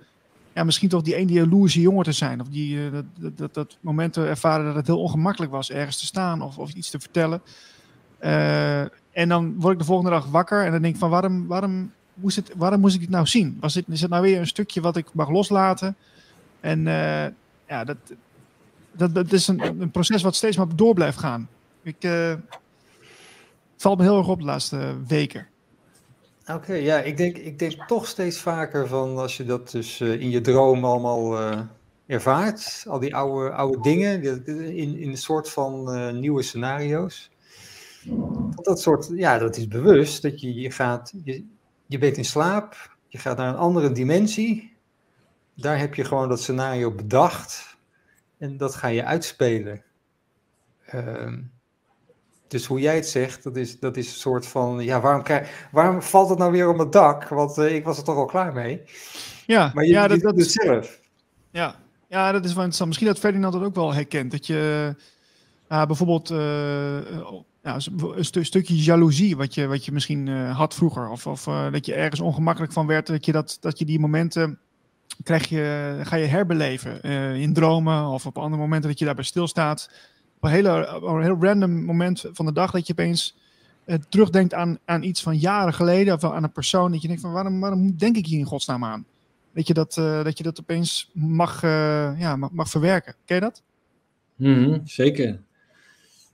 ja, 0.55 0.65
misschien 0.65 0.89
toch 0.89 1.03
die 1.03 1.15
ene 1.15 1.33
jaloerse 1.33 1.81
jongen 1.81 2.05
te 2.05 2.13
zijn. 2.13 2.41
Of 2.41 2.49
die, 2.49 2.77
uh, 2.77 2.93
dat, 2.93 3.39
dat, 3.39 3.55
dat, 3.55 3.77
moment 3.81 4.13
te 4.13 4.27
ervaren 4.27 4.65
dat 4.65 4.75
het 4.75 4.87
heel 4.87 5.01
ongemakkelijk 5.01 5.53
was 5.53 5.71
ergens 5.71 5.99
te 5.99 6.07
staan 6.07 6.43
of, 6.43 6.59
of 6.59 6.73
iets 6.73 6.91
te 6.91 7.01
vertellen. 7.01 7.43
Uh, 8.21 8.81
en 9.13 9.29
dan 9.29 9.55
word 9.61 9.73
ik 9.73 9.79
de 9.79 9.85
volgende 9.85 10.11
dag 10.11 10.27
wakker 10.27 10.65
en 10.65 10.73
dan 10.73 10.83
denk 10.83 10.95
ik 10.95 11.01
van 11.01 11.11
waarom, 11.11 11.47
waarom, 11.47 11.93
moest, 12.15 12.37
het, 12.37 12.53
waarom 12.57 12.81
moest 12.81 12.95
ik 12.95 13.01
dit 13.01 13.11
nou 13.11 13.27
zien? 13.27 13.57
Was 13.61 13.75
dit, 13.75 13.85
is 13.89 14.01
het 14.01 14.11
nou 14.11 14.23
weer 14.23 14.39
een 14.39 14.47
stukje 14.47 14.81
wat 14.81 14.97
ik 14.97 15.07
mag 15.13 15.31
loslaten? 15.31 15.97
En 16.61 16.79
uh, 16.79 17.27
ja, 17.69 17.85
dat, 17.85 17.97
dat, 18.93 19.15
dat 19.15 19.33
is 19.33 19.49
een, 19.49 19.81
een, 19.81 19.91
proces 19.91 20.23
wat 20.23 20.35
steeds 20.35 20.57
maar 20.57 20.77
door 20.77 20.95
blijft 20.95 21.19
gaan. 21.19 21.49
Ik, 21.83 22.03
het 22.03 22.41
valt 23.77 23.99
me 23.99 24.05
heel 24.05 24.19
erg 24.19 24.29
op 24.29 24.39
de 24.39 24.45
laatste 24.45 24.95
weken. 25.07 25.47
Oké, 26.47 26.75
ja, 26.75 26.99
ik 26.99 27.17
denk, 27.17 27.39
ik 27.39 27.59
denk 27.59 27.87
toch 27.87 28.07
steeds 28.07 28.39
vaker 28.39 28.89
van 28.89 29.19
als 29.19 29.37
je 29.37 29.45
dat 29.45 29.71
dus 29.71 30.01
uh, 30.01 30.21
in 30.21 30.31
je 30.31 30.41
droom 30.41 30.85
allemaal 30.85 31.41
uh, 31.41 31.61
ervaart, 32.07 32.85
al 32.89 32.99
die 32.99 33.17
oude, 33.17 33.51
oude 33.51 33.81
dingen, 33.81 34.23
in, 34.77 34.99
in 34.99 35.09
een 35.09 35.17
soort 35.17 35.51
van 35.51 35.97
uh, 35.97 36.13
nieuwe 36.13 36.43
scenario's. 36.43 37.31
Dat, 38.55 38.81
soort, 38.81 39.11
ja, 39.15 39.39
dat 39.39 39.57
is 39.57 39.69
bewust, 39.69 40.23
dat 40.23 40.41
je, 40.41 40.55
je 40.55 40.71
gaat, 40.71 41.13
je, 41.25 41.47
je 41.87 41.99
bent 41.99 42.17
in 42.17 42.25
slaap, 42.25 42.97
je 43.09 43.19
gaat 43.19 43.37
naar 43.37 43.49
een 43.49 43.57
andere 43.57 43.93
dimensie, 43.93 44.77
daar 45.55 45.79
heb 45.79 45.95
je 45.95 46.05
gewoon 46.05 46.29
dat 46.29 46.41
scenario 46.41 46.91
bedacht 46.95 47.77
en 48.39 48.57
dat 48.57 48.75
ga 48.75 48.87
je 48.87 49.05
uitspelen. 49.05 49.83
Uh, 50.95 51.39
dus 52.53 52.67
hoe 52.67 52.81
jij 52.81 52.95
het 52.95 53.09
zegt, 53.09 53.43
dat 53.43 53.57
is, 53.57 53.79
dat 53.79 53.97
is 53.97 54.07
een 54.07 54.19
soort 54.19 54.47
van, 54.47 54.85
ja, 54.85 55.01
waarom, 55.01 55.23
krijg, 55.23 55.69
waarom 55.71 56.03
valt 56.03 56.29
het 56.29 56.39
nou 56.39 56.53
weer 56.53 56.69
op 56.69 56.79
het 56.79 56.93
dak? 56.93 57.29
Want 57.29 57.59
uh, 57.59 57.75
ik 57.75 57.85
was 57.85 57.99
er 57.99 58.05
toch 58.05 58.17
al 58.17 58.25
klaar 58.25 58.53
mee. 58.53 58.83
Ja, 59.47 59.71
maar 59.75 59.85
je, 59.85 59.91
ja, 59.91 60.09
dat, 60.09 60.21
dat 60.21 60.39
is 60.39 60.53
zelf. 60.53 61.01
Ja. 61.51 61.77
ja, 62.09 62.33
dat 62.33 62.45
is 62.45 62.53
wel 62.53 62.57
interessant. 62.57 62.89
Misschien 62.89 63.09
dat 63.09 63.19
Ferdinand 63.19 63.53
dat 63.53 63.63
ook 63.63 63.75
wel 63.75 63.95
herkent. 63.95 64.31
Dat 64.31 64.47
je 64.47 64.95
uh, 65.69 65.87
bijvoorbeeld 65.87 66.31
uh, 66.31 66.39
ja, 67.63 67.77
een 68.15 68.25
st 68.25 68.39
stukje 68.41 68.77
jaloezie, 68.77 69.37
wat 69.37 69.55
je, 69.55 69.67
wat 69.67 69.85
je 69.85 69.93
misschien 69.93 70.29
had 70.29 70.75
vroeger. 70.75 71.09
Of, 71.09 71.27
of 71.27 71.45
dat 71.71 71.87
je 71.87 71.95
ergens 71.95 72.21
ongemakkelijk 72.21 72.73
van 72.73 72.87
werd, 72.87 73.07
dat 73.07 73.25
je, 73.25 73.33
dat, 73.33 73.57
dat 73.61 73.79
je 73.79 73.85
die 73.85 74.01
momenten 74.01 74.59
krijg 75.23 75.49
je, 75.49 75.99
ga 76.03 76.17
je 76.17 76.27
herbeleven 76.27 77.03
in 77.37 77.53
dromen 77.53 78.07
of 78.07 78.27
op 78.27 78.39
andere 78.39 78.63
momenten 78.63 78.91
dat 78.91 78.99
je 78.99 79.05
daarbij 79.05 79.25
stilstaat. 79.25 79.91
Op 80.43 80.49
een, 80.49 80.55
hele, 80.55 80.95
op 80.97 81.03
een 81.03 81.23
heel 81.23 81.41
random 81.41 81.85
moment 81.85 82.25
van 82.33 82.47
de 82.47 82.53
dag 82.53 82.71
dat 82.71 82.87
je 82.87 82.93
opeens 82.93 83.37
terugdenkt 84.09 84.55
aan, 84.55 84.79
aan 84.85 85.03
iets 85.03 85.23
van 85.23 85.37
jaren 85.37 85.75
geleden 85.75 86.15
of 86.15 86.25
aan 86.25 86.43
een 86.43 86.53
persoon. 86.53 86.93
Dat 86.93 87.03
je 87.03 87.07
denkt 87.07 87.23
van 87.23 87.33
waarom, 87.33 87.61
waarom 87.61 87.97
denk 87.97 88.17
ik 88.17 88.27
hier 88.27 88.39
in 88.39 88.45
godsnaam 88.45 88.85
aan? 88.85 89.07
Dat 89.55 89.67
je 89.67 89.75
dat, 89.75 89.95
dat, 89.95 90.39
je 90.39 90.45
dat 90.45 90.61
opeens 90.61 91.11
mag, 91.13 91.63
ja, 92.19 92.37
mag, 92.37 92.69
verwerken. 92.69 93.15
Ken 93.25 93.37
je 93.37 93.43
dat? 93.43 93.63
Mm 94.37 94.81
zeker. 94.85 95.41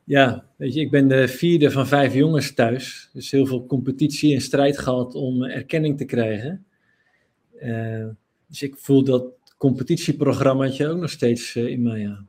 Ja, 0.04 0.44
weet 0.56 0.74
je, 0.74 0.80
ik 0.80 0.90
ben 0.90 1.08
de 1.08 1.28
vierde 1.28 1.70
van 1.70 1.86
vijf 1.86 2.14
jongens 2.14 2.54
thuis. 2.54 3.10
Dus 3.12 3.30
heel 3.30 3.46
veel 3.46 3.66
competitie 3.66 4.34
en 4.34 4.40
strijd 4.40 4.78
gehad 4.78 5.14
om 5.14 5.44
erkenning 5.44 5.98
te 5.98 6.04
krijgen. 6.04 6.64
Dus 8.46 8.62
ik 8.62 8.76
voel 8.76 9.04
dat 9.04 9.24
competitieprogrammaatje 9.58 10.88
ook 10.88 10.98
nog 10.98 11.10
steeds 11.10 11.56
in 11.56 11.82
mij. 11.82 12.00
Ja. 12.00 12.24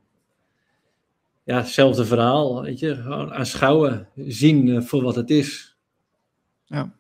Ja, 1.50 1.58
hetzelfde 1.58 2.06
verhaal. 2.06 2.62
Weet 2.62 2.80
je, 2.80 2.96
gewoon 2.96 3.34
aanschouwen, 3.34 4.08
zien 4.16 4.68
uh, 4.68 4.82
voor 4.82 5.04
wat 5.04 5.16
het 5.16 5.30
is. 5.30 5.78
Ja. 6.66 6.92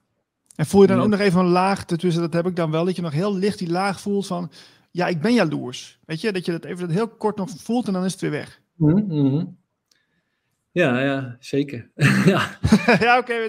En 0.56 0.66
voel 0.66 0.82
je 0.82 0.88
dan 0.88 0.98
ja. 0.98 1.04
ook 1.04 1.10
nog 1.10 1.20
even 1.20 1.40
een 1.40 1.46
laag, 1.46 1.86
tussen 1.86 2.22
dat 2.22 2.34
heb 2.34 2.48
ik 2.48 2.56
dan 2.56 2.72
wel, 2.72 2.86
dat 2.86 2.96
je 2.96 3.02
nog 3.02 3.12
heel 3.12 3.36
licht 3.36 3.60
die 3.60 3.70
laag 3.70 4.02
voelt 4.02 4.28
van, 4.28 4.52
ja, 4.92 5.08
ik 5.08 5.22
ben 5.22 5.34
jaloers. 5.34 6.00
Weet 6.06 6.22
je, 6.22 6.32
dat 6.32 6.46
je 6.46 6.52
dat 6.52 6.66
even 6.66 6.90
heel 6.90 7.08
kort 7.08 7.38
nog 7.38 7.50
voelt 7.50 7.88
en 7.88 7.94
dan 7.94 8.06
is 8.06 8.12
het 8.12 8.22
weer 8.22 8.32
weg. 8.32 8.62
Mm 8.76 9.10
-hmm. 9.10 9.58
Ja, 10.72 11.02
ja, 11.02 11.38
zeker. 11.40 11.92
ja, 12.26 12.58
ja 13.00 13.18
oké. 13.18 13.34
Okay, 13.34 13.44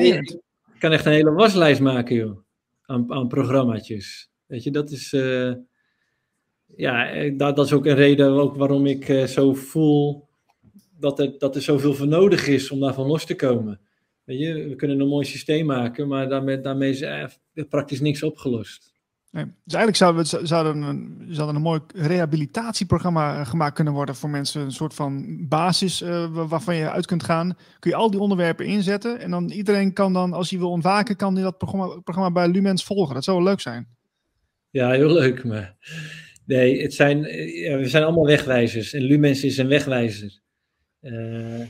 ik, 0.00 0.40
kan 0.78 0.92
echt 0.92 1.06
een 1.06 1.12
hele 1.12 1.32
waslijst 1.32 1.80
maken, 1.80 2.16
joh. 2.16 2.38
Aan, 2.82 3.12
aan 3.12 3.28
programmaatjes. 3.28 4.30
Weet 4.46 4.62
je, 4.62 4.70
dat 4.70 4.90
is... 4.90 5.12
Uh, 5.12 5.52
ja, 6.76 7.12
dat, 7.30 7.56
dat, 7.56 7.66
is 7.66 7.72
ook 7.72 7.86
een 7.86 7.94
reden 7.94 8.30
ook 8.30 8.56
waarom 8.56 8.86
ik 8.86 9.08
uh, 9.08 9.24
zo 9.24 9.54
voel 9.54 10.28
dat 10.98 11.18
er, 11.18 11.34
dat 11.38 11.56
er 11.56 11.62
zoveel 11.62 11.94
voor 11.94 12.08
nodig 12.08 12.46
is 12.46 12.70
om 12.70 12.80
daarvan 12.80 13.06
los 13.06 13.26
te 13.26 13.36
komen. 13.36 13.80
Weet 14.24 14.38
je, 14.38 14.68
we 14.68 14.76
kunnen 14.76 15.00
een 15.00 15.08
mooi 15.08 15.26
systeem 15.26 15.66
maken, 15.66 16.08
maar 16.08 16.28
daarmee, 16.28 16.60
daarmee 16.60 16.90
is 16.90 17.02
uh, 17.02 17.24
praktisch 17.68 18.00
niks 18.00 18.22
opgelost. 18.22 18.94
Nee. 19.30 19.44
Dus 19.64 19.74
eigenlijk 19.74 19.96
zou, 19.96 20.16
we, 20.16 20.46
zouden 20.46 20.82
een, 20.82 21.26
zou 21.28 21.54
een 21.54 21.62
mooi 21.62 21.80
rehabilitatieprogramma 21.94 23.38
eh, 23.38 23.46
gemaakt 23.46 23.74
kunnen 23.74 23.92
worden 23.92 24.14
voor 24.14 24.30
mensen. 24.30 24.60
Een 24.60 24.72
soort 24.72 24.94
van 24.94 25.36
basis 25.48 26.02
uh, 26.02 26.48
waarvan 26.48 26.74
je 26.74 26.90
uit 26.90 27.06
kunt 27.06 27.22
gaan. 27.22 27.56
Kun 27.78 27.90
je 27.90 27.96
al 27.96 28.10
die 28.10 28.20
onderwerpen 28.20 28.66
inzetten. 28.66 29.20
En 29.20 29.30
dan 29.30 29.50
iedereen 29.50 29.92
kan 29.92 30.12
dan, 30.12 30.32
als 30.32 30.50
hij 30.50 30.58
wil 30.58 30.70
ontwaken, 30.70 31.16
kan 31.16 31.34
hij 31.34 31.42
dat 31.42 31.58
programma, 31.58 32.00
programma 32.00 32.32
bij 32.32 32.48
Lumens 32.48 32.84
volgen. 32.84 33.14
Dat 33.14 33.24
zou 33.24 33.36
wel 33.36 33.46
leuk 33.46 33.60
zijn. 33.60 33.88
Ja, 34.70 34.90
heel 34.90 35.12
leuk. 35.12 35.44
Maar 35.44 35.76
nee, 36.46 36.82
het 36.82 36.94
zijn, 36.94 37.18
ja, 37.52 37.76
we 37.76 37.88
zijn 37.88 38.02
allemaal 38.02 38.26
wegwijzers. 38.26 38.92
En 38.92 39.02
Lumens 39.02 39.44
is 39.44 39.58
een 39.58 39.68
wegwijzer. 39.68 40.40
Uh, 41.00 41.60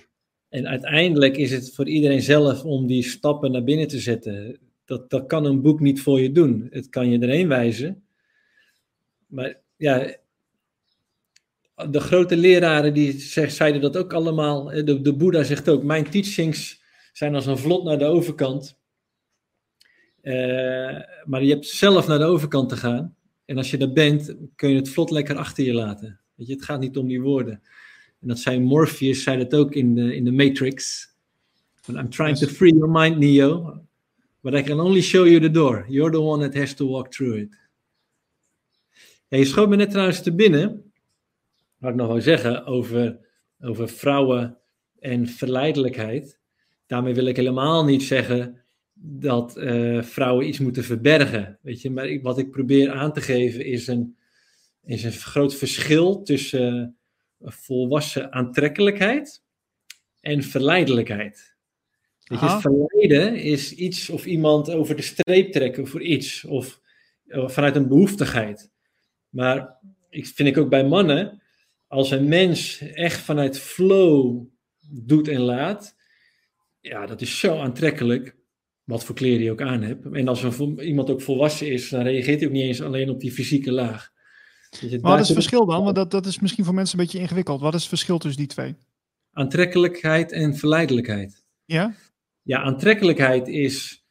en 0.48 0.68
uiteindelijk 0.68 1.36
is 1.36 1.50
het 1.50 1.74
voor 1.74 1.88
iedereen 1.88 2.22
zelf 2.22 2.64
om 2.64 2.86
die 2.86 3.02
stappen 3.02 3.52
naar 3.52 3.64
binnen 3.64 3.88
te 3.88 3.98
zetten 3.98 4.58
dat, 4.84 5.10
dat 5.10 5.26
kan 5.26 5.44
een 5.44 5.62
boek 5.62 5.80
niet 5.80 6.00
voor 6.00 6.20
je 6.20 6.32
doen. 6.32 6.66
Het 6.70 6.88
kan 6.88 7.10
je 7.10 7.18
erheen 7.18 7.48
wijzen. 7.48 8.04
Maar 9.26 9.60
ja, 9.76 10.16
de 11.90 12.00
grote 12.00 12.36
leraren 12.36 12.94
die 12.94 13.20
zeiden 13.48 13.80
dat 13.80 13.96
ook 13.96 14.12
allemaal. 14.12 14.64
De, 14.64 15.00
de 15.00 15.14
Boeddha 15.14 15.42
zegt 15.42 15.68
ook, 15.68 15.82
mijn 15.82 16.10
teachings 16.10 16.82
zijn 17.12 17.34
als 17.34 17.46
een 17.46 17.58
vlot 17.58 17.84
naar 17.84 17.98
de 17.98 18.04
overkant. 18.04 18.78
Maar 21.24 21.42
je 21.42 21.52
hebt 21.52 21.66
zelf 21.66 22.06
naar 22.06 22.18
de 22.18 22.24
overkant 22.24 22.68
te 22.68 22.76
gaan. 22.76 23.15
En 23.46 23.56
als 23.56 23.70
je 23.70 23.76
daar 23.76 23.92
bent, 23.92 24.36
kun 24.54 24.70
je 24.70 24.76
het 24.76 24.88
vlot 24.88 25.10
lekker 25.10 25.36
achter 25.36 25.64
je 25.64 25.74
laten. 25.74 26.20
Weet 26.34 26.46
je, 26.46 26.52
het 26.52 26.64
gaat 26.64 26.80
niet 26.80 26.96
om 26.96 27.08
die 27.08 27.20
woorden. 27.20 27.62
En 28.20 28.28
dat 28.28 28.38
zei 28.38 28.60
Morpheus, 28.60 29.22
zei 29.22 29.38
dat 29.38 29.54
ook 29.54 29.72
in 29.72 29.94
de, 29.94 30.14
in 30.14 30.24
de 30.24 30.32
Matrix. 30.32 31.08
I'm 31.88 32.10
trying 32.10 32.36
to 32.36 32.46
free 32.46 32.72
your 32.72 32.90
mind, 32.90 33.18
Neo. 33.18 33.80
But 34.40 34.54
I 34.54 34.62
can 34.62 34.80
only 34.80 35.00
show 35.00 35.26
you 35.26 35.40
the 35.40 35.50
door. 35.50 35.84
You're 35.88 36.10
the 36.10 36.20
one 36.20 36.48
that 36.48 36.54
has 36.54 36.74
to 36.74 36.86
walk 36.86 37.12
through 37.12 37.38
it. 37.38 37.58
Hey, 39.28 39.38
je 39.38 39.44
schoot 39.44 39.68
me 39.68 39.76
net 39.76 39.90
trouwens 39.90 40.22
te 40.22 40.34
binnen. 40.34 40.92
Wat 41.78 41.90
ik 41.90 41.96
nog 41.96 42.06
wil 42.06 42.20
zeggen 42.20 42.66
over, 42.66 43.18
over 43.60 43.88
vrouwen 43.88 44.58
en 44.98 45.26
verleidelijkheid. 45.26 46.38
Daarmee 46.86 47.14
wil 47.14 47.26
ik 47.26 47.36
helemaal 47.36 47.84
niet 47.84 48.02
zeggen 48.02 48.64
dat 48.98 49.56
uh, 49.56 50.02
vrouwen 50.02 50.48
iets 50.48 50.58
moeten 50.58 50.84
verbergen. 50.84 51.58
Weet 51.62 51.82
je, 51.82 51.90
maar 51.90 52.06
ik, 52.06 52.22
wat 52.22 52.38
ik 52.38 52.50
probeer 52.50 52.90
aan 52.90 53.12
te 53.12 53.20
geven 53.20 53.64
is 53.64 53.86
een, 53.86 54.16
is 54.84 55.04
een 55.04 55.12
groot 55.12 55.54
verschil 55.54 56.22
tussen 56.22 56.96
uh, 57.40 57.50
volwassen 57.50 58.32
aantrekkelijkheid 58.32 59.42
en 60.20 60.42
verleidelijkheid. 60.42 61.54
Weet 62.24 62.40
je, 62.40 62.58
verleiden 62.60 63.36
is 63.36 63.72
iets 63.72 64.10
of 64.10 64.26
iemand 64.26 64.70
over 64.70 64.96
de 64.96 65.02
streep 65.02 65.52
trekken 65.52 65.86
voor 65.86 66.02
iets, 66.02 66.44
of, 66.44 66.80
of 67.28 67.52
vanuit 67.52 67.76
een 67.76 67.88
behoeftigheid. 67.88 68.70
Maar 69.28 69.78
ik 70.10 70.26
vind 70.26 70.48
ik 70.48 70.58
ook 70.58 70.68
bij 70.68 70.84
mannen, 70.84 71.42
als 71.86 72.10
een 72.10 72.28
mens 72.28 72.80
echt 72.80 73.20
vanuit 73.20 73.58
flow 73.58 74.46
doet 74.88 75.28
en 75.28 75.40
laat, 75.40 75.96
ja, 76.80 77.06
dat 77.06 77.20
is 77.20 77.38
zo 77.38 77.58
aantrekkelijk, 77.58 78.35
wat 78.86 79.04
voor 79.04 79.14
kleren 79.14 79.44
je 79.44 79.50
ook 79.50 79.62
aan 79.62 79.82
hebt. 79.82 80.06
En 80.12 80.28
als 80.28 80.42
een, 80.42 80.80
iemand 80.80 81.10
ook 81.10 81.20
volwassen 81.20 81.72
is, 81.72 81.88
dan 81.88 82.02
reageert 82.02 82.38
hij 82.38 82.48
ook 82.48 82.54
niet 82.54 82.62
eens 82.62 82.82
alleen 82.82 83.10
op 83.10 83.20
die 83.20 83.32
fysieke 83.32 83.72
laag. 83.72 84.12
Je, 84.80 85.00
wat 85.00 85.20
is 85.20 85.26
het 85.26 85.36
verschil 85.36 85.66
dan? 85.66 85.84
Want 85.84 85.96
dat, 85.96 86.10
dat 86.10 86.26
is 86.26 86.40
misschien 86.40 86.64
voor 86.64 86.74
mensen 86.74 86.98
een 86.98 87.04
beetje 87.04 87.18
ingewikkeld. 87.18 87.60
Wat 87.60 87.74
is 87.74 87.80
het 87.80 87.88
verschil 87.88 88.18
tussen 88.18 88.40
die 88.40 88.50
twee? 88.50 88.74
Aantrekkelijkheid 89.32 90.32
en 90.32 90.56
verleidelijkheid. 90.56 91.44
Ja? 91.64 91.94
ja, 92.42 92.62
aantrekkelijkheid 92.62 93.48
is 93.48 94.04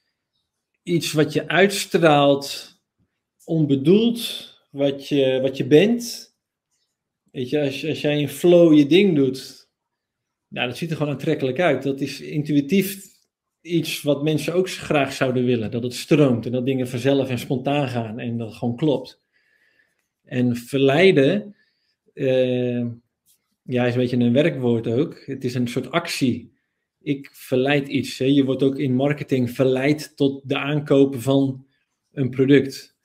iets 0.83 1.11
wat 1.11 1.33
je 1.33 1.47
uitstraalt, 1.47 2.79
onbedoeld, 3.43 4.53
wat 4.71 5.07
je, 5.07 5.39
wat 5.41 5.57
je 5.57 5.67
bent. 5.67 6.33
Weet 7.31 7.49
je, 7.49 7.61
als, 7.61 7.85
als 7.85 8.01
jij 8.01 8.19
in 8.19 8.29
flow 8.29 8.73
je 8.77 8.85
ding 8.85 9.15
doet, 9.15 9.69
nou, 10.47 10.67
dat 10.67 10.77
ziet 10.77 10.89
er 10.91 10.97
gewoon 10.97 11.11
aantrekkelijk 11.11 11.59
uit. 11.59 11.83
Dat 11.83 12.01
is 12.01 12.21
intuïtief 12.21 13.14
iets 13.65 14.01
wat 14.01 14.23
mensen 14.23 14.53
ook 14.53 14.69
graag 14.69 15.13
zouden 15.13 15.45
willen. 15.45 15.71
Dat 15.71 15.83
het 15.83 15.93
stroomt 15.93 16.45
en 16.45 16.51
dat 16.51 16.65
dingen 16.65 16.87
vanzelf 16.87 17.29
en 17.29 17.39
spontaan 17.39 17.87
gaan 17.87 18.19
en 18.19 18.37
dat 18.37 18.53
gewoon 18.53 18.75
klopt. 18.75 19.23
En 20.23 20.55
verleiden, 20.55 21.55
uh, 22.13 22.85
ja, 23.63 23.85
is 23.85 23.93
een 23.93 23.99
beetje 23.99 24.17
een 24.17 24.33
werkwoord 24.33 24.87
ook. 24.87 25.25
Het 25.25 25.43
is 25.43 25.55
een 25.55 25.67
soort 25.67 25.91
actie 25.91 26.53
ik 27.05 27.29
verleid 27.33 27.87
iets. 27.87 28.17
Je 28.17 28.45
wordt 28.45 28.63
ook 28.63 28.77
in 28.77 28.95
marketing 28.95 29.51
verleid 29.51 30.15
tot 30.15 30.41
de 30.49 30.57
aankopen 30.57 31.21
van 31.21 31.65
een 32.11 32.29
product. 32.29 32.95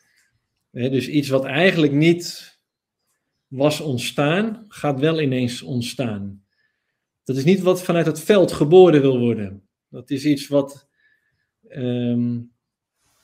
Hè, 0.71 0.91
dus 0.91 1.09
iets 1.09 1.29
wat 1.29 1.45
eigenlijk 1.45 1.93
niet 1.93 2.59
was 3.47 3.81
ontstaan, 3.81 4.65
gaat 4.69 5.01
wel 5.01 5.21
ineens 5.21 5.63
ontstaan. 5.63 6.45
Dat 7.25 7.37
is 7.37 7.45
niet 7.45 7.61
wat 7.61 7.83
vanuit 7.83 8.07
het 8.07 8.21
veld 8.21 8.53
geboren 8.53 9.01
wil 9.01 9.19
worden. 9.19 9.69
Dat 9.91 10.11
is 10.11 10.25
iets 10.25 10.49
wat 10.49 10.89
um, 11.69 12.53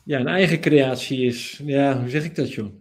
ja, 0.04 0.20
een 0.20 0.26
eigen 0.26 0.60
creatie 0.60 1.26
is. 1.26 1.60
Ja, 1.64 2.00
hoe 2.00 2.10
zeg 2.10 2.24
ik 2.24 2.34
dat, 2.34 2.52
joh? 2.52 2.74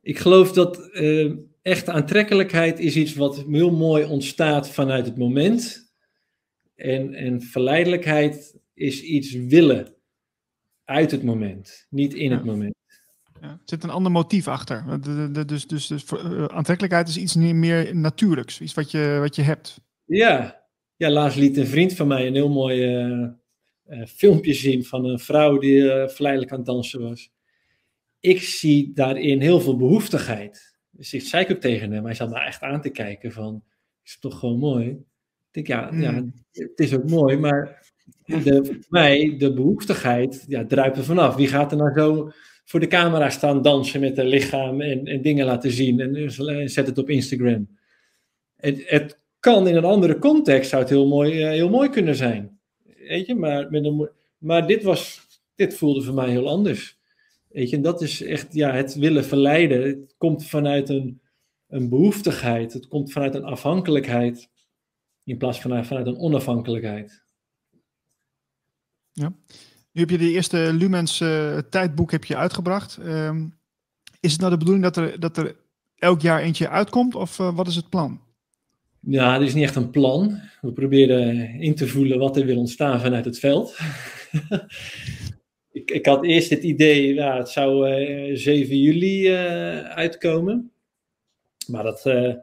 Ik 0.00 0.18
geloof 0.18 0.52
dat 0.52 0.90
uh, 0.92 1.32
echte 1.62 1.92
aantrekkelijkheid 1.92 2.78
is 2.78 2.96
iets 2.96 3.14
wat 3.14 3.44
heel 3.44 3.70
mooi 3.70 4.04
ontstaat 4.04 4.70
vanuit 4.70 5.06
het 5.06 5.16
moment 5.16 5.92
en, 6.74 7.14
en 7.14 7.42
verleidelijkheid 7.42 8.58
is 8.74 9.02
iets 9.02 9.32
willen 9.32 9.94
uit 10.84 11.10
het 11.10 11.22
moment, 11.22 11.86
niet 11.90 12.14
in 12.14 12.32
het 12.32 12.44
moment. 12.44 12.74
Ja, 13.40 13.48
er 13.48 13.60
zit 13.64 13.84
een 13.84 13.90
ander 13.90 14.12
motief 14.12 14.48
achter. 14.48 15.00
Dus, 15.46 15.66
dus, 15.66 15.86
dus 15.86 16.04
uh, 16.12 16.44
aantrekkelijkheid 16.44 17.08
is 17.08 17.16
iets 17.16 17.34
meer 17.34 17.96
natuurlijks, 17.96 18.60
iets 18.60 18.74
wat 18.74 18.90
je, 18.90 19.16
wat 19.20 19.36
je 19.36 19.42
hebt. 19.42 19.80
Ja. 20.04 20.61
Ja, 21.02 21.10
laatst 21.10 21.38
liet 21.38 21.56
een 21.56 21.66
vriend 21.66 21.94
van 21.94 22.06
mij 22.06 22.26
een 22.26 22.34
heel 22.34 22.48
mooi 22.48 23.04
uh, 23.04 23.28
uh, 23.88 24.06
filmpje 24.06 24.54
zien 24.54 24.84
van 24.84 25.04
een 25.04 25.18
vrouw 25.18 25.58
die 25.58 25.76
uh, 25.76 26.08
verleidelijk 26.08 26.52
aan 26.52 26.58
het 26.58 26.66
dansen 26.66 27.00
was. 27.00 27.30
Ik 28.20 28.40
zie 28.40 28.92
daarin 28.94 29.40
heel 29.40 29.60
veel 29.60 29.76
behoeftigheid. 29.76 30.76
Dus 30.90 31.14
ik 31.14 31.20
zei 31.20 31.44
ik 31.44 31.50
ook 31.50 31.60
tegen 31.60 31.92
hem, 31.92 32.04
hij 32.04 32.14
zat 32.14 32.30
me 32.30 32.40
echt 32.40 32.62
aan 32.62 32.80
te 32.80 32.90
kijken 32.90 33.32
van, 33.32 33.62
is 34.04 34.18
toch 34.18 34.38
gewoon 34.38 34.58
mooi? 34.58 35.04
denk, 35.50 35.66
ja, 35.66 35.90
ja, 35.92 36.12
hmm. 36.12 36.34
het 36.52 36.80
is 36.80 36.94
ook 36.94 37.10
mooi, 37.10 37.36
maar 37.36 37.92
de, 38.24 38.60
voor 38.64 38.76
mij, 38.88 39.34
de 39.38 39.52
behoeftigheid, 39.52 40.44
ja, 40.48 40.66
druipt 40.66 40.96
er 40.96 41.04
vanaf. 41.04 41.34
Wie 41.34 41.48
gaat 41.48 41.70
er 41.72 41.78
nou 41.78 41.92
zo 41.98 42.30
voor 42.64 42.80
de 42.80 42.86
camera 42.86 43.30
staan 43.30 43.62
dansen 43.62 44.00
met 44.00 44.18
een 44.18 44.26
lichaam 44.26 44.80
en, 44.80 45.06
en 45.06 45.22
dingen 45.22 45.46
laten 45.46 45.70
zien 45.70 46.00
en, 46.00 46.16
en 46.16 46.70
zet 46.70 46.86
het 46.86 46.98
op 46.98 47.10
Instagram? 47.10 47.68
Het, 48.56 48.82
het, 48.86 49.21
kan 49.42 49.68
in 49.68 49.76
een 49.76 49.84
andere 49.84 50.18
context, 50.18 50.70
zou 50.70 50.82
het 50.82 50.90
heel 50.90 51.08
mooi, 51.08 51.42
eh, 51.42 51.48
heel 51.48 51.68
mooi 51.68 51.88
kunnen 51.88 52.16
zijn. 52.16 52.60
Weet 53.08 53.26
je, 53.26 53.34
maar, 53.34 53.70
met 53.70 53.84
een, 53.84 54.10
maar 54.38 54.66
dit, 54.66 54.82
was, 54.82 55.26
dit 55.54 55.74
voelde 55.74 56.02
voor 56.02 56.14
mij 56.14 56.30
heel 56.30 56.48
anders. 56.48 56.98
Weet 57.48 57.70
je, 57.70 57.76
en 57.76 57.82
dat 57.82 58.02
is 58.02 58.22
echt 58.22 58.54
ja, 58.54 58.72
het 58.72 58.94
willen 58.94 59.24
verleiden. 59.24 59.82
Het 59.82 60.14
komt 60.18 60.46
vanuit 60.46 60.88
een, 60.88 61.20
een 61.68 61.88
behoeftigheid, 61.88 62.72
het 62.72 62.88
komt 62.88 63.12
vanuit 63.12 63.34
een 63.34 63.44
afhankelijkheid, 63.44 64.50
in 65.24 65.38
plaats 65.38 65.60
van 65.60 65.84
vanuit 65.84 66.06
een 66.06 66.18
onafhankelijkheid. 66.18 67.24
Ja. 69.12 69.32
Nu 69.92 70.00
heb 70.00 70.10
je 70.10 70.18
de 70.18 70.30
eerste 70.30 70.72
Lumens 70.72 71.20
uh, 71.20 71.58
tijdboek 71.58 72.10
heb 72.10 72.24
je 72.24 72.36
uitgebracht. 72.36 72.96
Ehm, 72.96 73.48
is 74.20 74.32
het 74.32 74.40
nou 74.40 74.52
de 74.52 74.58
bedoeling 74.58 74.84
dat 74.84 74.96
er, 74.96 75.20
dat 75.20 75.36
er 75.36 75.56
elk 75.94 76.20
jaar 76.20 76.40
eentje 76.40 76.68
uitkomt 76.68 77.14
of 77.14 77.38
uh, 77.38 77.56
wat 77.56 77.66
is 77.66 77.76
het 77.76 77.88
plan? 77.88 78.20
Ja, 79.06 79.34
er 79.34 79.42
is 79.42 79.54
niet 79.54 79.64
echt 79.64 79.76
een 79.76 79.90
plan. 79.90 80.40
We 80.60 80.72
proberen 80.72 81.48
in 81.60 81.74
te 81.74 81.86
voelen 81.88 82.18
wat 82.18 82.36
er 82.36 82.46
wil 82.46 82.58
ontstaan 82.58 83.00
vanuit 83.00 83.24
het 83.24 83.38
veld. 83.38 83.78
ik, 85.72 85.90
ik 85.90 86.06
had 86.06 86.24
eerst 86.24 86.50
het 86.50 86.62
idee, 86.62 87.14
ja, 87.14 87.36
het 87.36 87.48
zou 87.48 87.88
uh, 87.88 88.30
eh, 88.30 88.36
7 88.36 88.78
juli 88.78 89.30
uh, 89.30 89.80
uitkomen. 89.80 90.72
Maar 91.66 91.82
dat, 91.82 91.98
uh, 92.06 92.34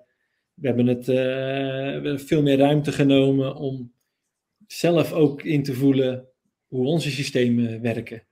we 0.54 0.68
hebben 0.68 0.88
het 0.88 1.06
veel 2.26 2.42
meer 2.42 2.58
ruimte 2.58 2.92
genomen 2.92 3.56
om 3.56 3.94
zelf 4.68 5.14
ook 5.14 5.44
in 5.44 5.64
te 5.64 5.74
voelen 5.74 6.28
hoe 6.68 6.88
onze 6.88 7.12
systemen 7.12 7.82
werken. 7.82 8.24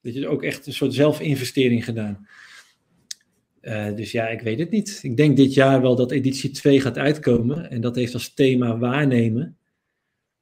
Dat 0.00 0.14
je 0.14 0.28
ook 0.28 0.42
echt 0.42 0.66
een 0.66 0.72
soort 0.72 0.94
zelfinvestering 0.94 1.84
gedaan. 1.84 2.28
Uh, 3.62 3.96
dus 3.96 4.12
ja, 4.12 4.28
ik 4.28 4.40
weet 4.40 4.58
het 4.58 4.70
niet. 4.70 4.98
Ik 5.02 5.16
denk 5.16 5.36
dit 5.36 5.54
jaar 5.54 5.80
wel 5.80 5.96
dat 5.96 6.10
editie 6.10 6.50
2 6.50 6.80
gaat 6.80 6.98
uitkomen. 6.98 7.70
En 7.70 7.80
dat 7.80 7.96
heeft 7.96 8.14
als 8.14 8.34
thema 8.34 8.78
waarnemen. 8.78 9.56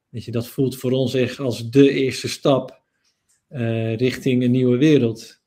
Weet 0.09 0.25
je, 0.25 0.31
dat 0.31 0.49
voelt 0.49 0.77
voor 0.77 0.91
ons 0.91 1.15
echt 1.15 1.39
als 1.39 1.71
de 1.71 1.91
eerste 1.91 2.29
stap 2.29 2.81
uh, 3.51 3.97
richting 3.97 4.43
een 4.43 4.51
nieuwe 4.51 4.77
wereld. 4.77 5.41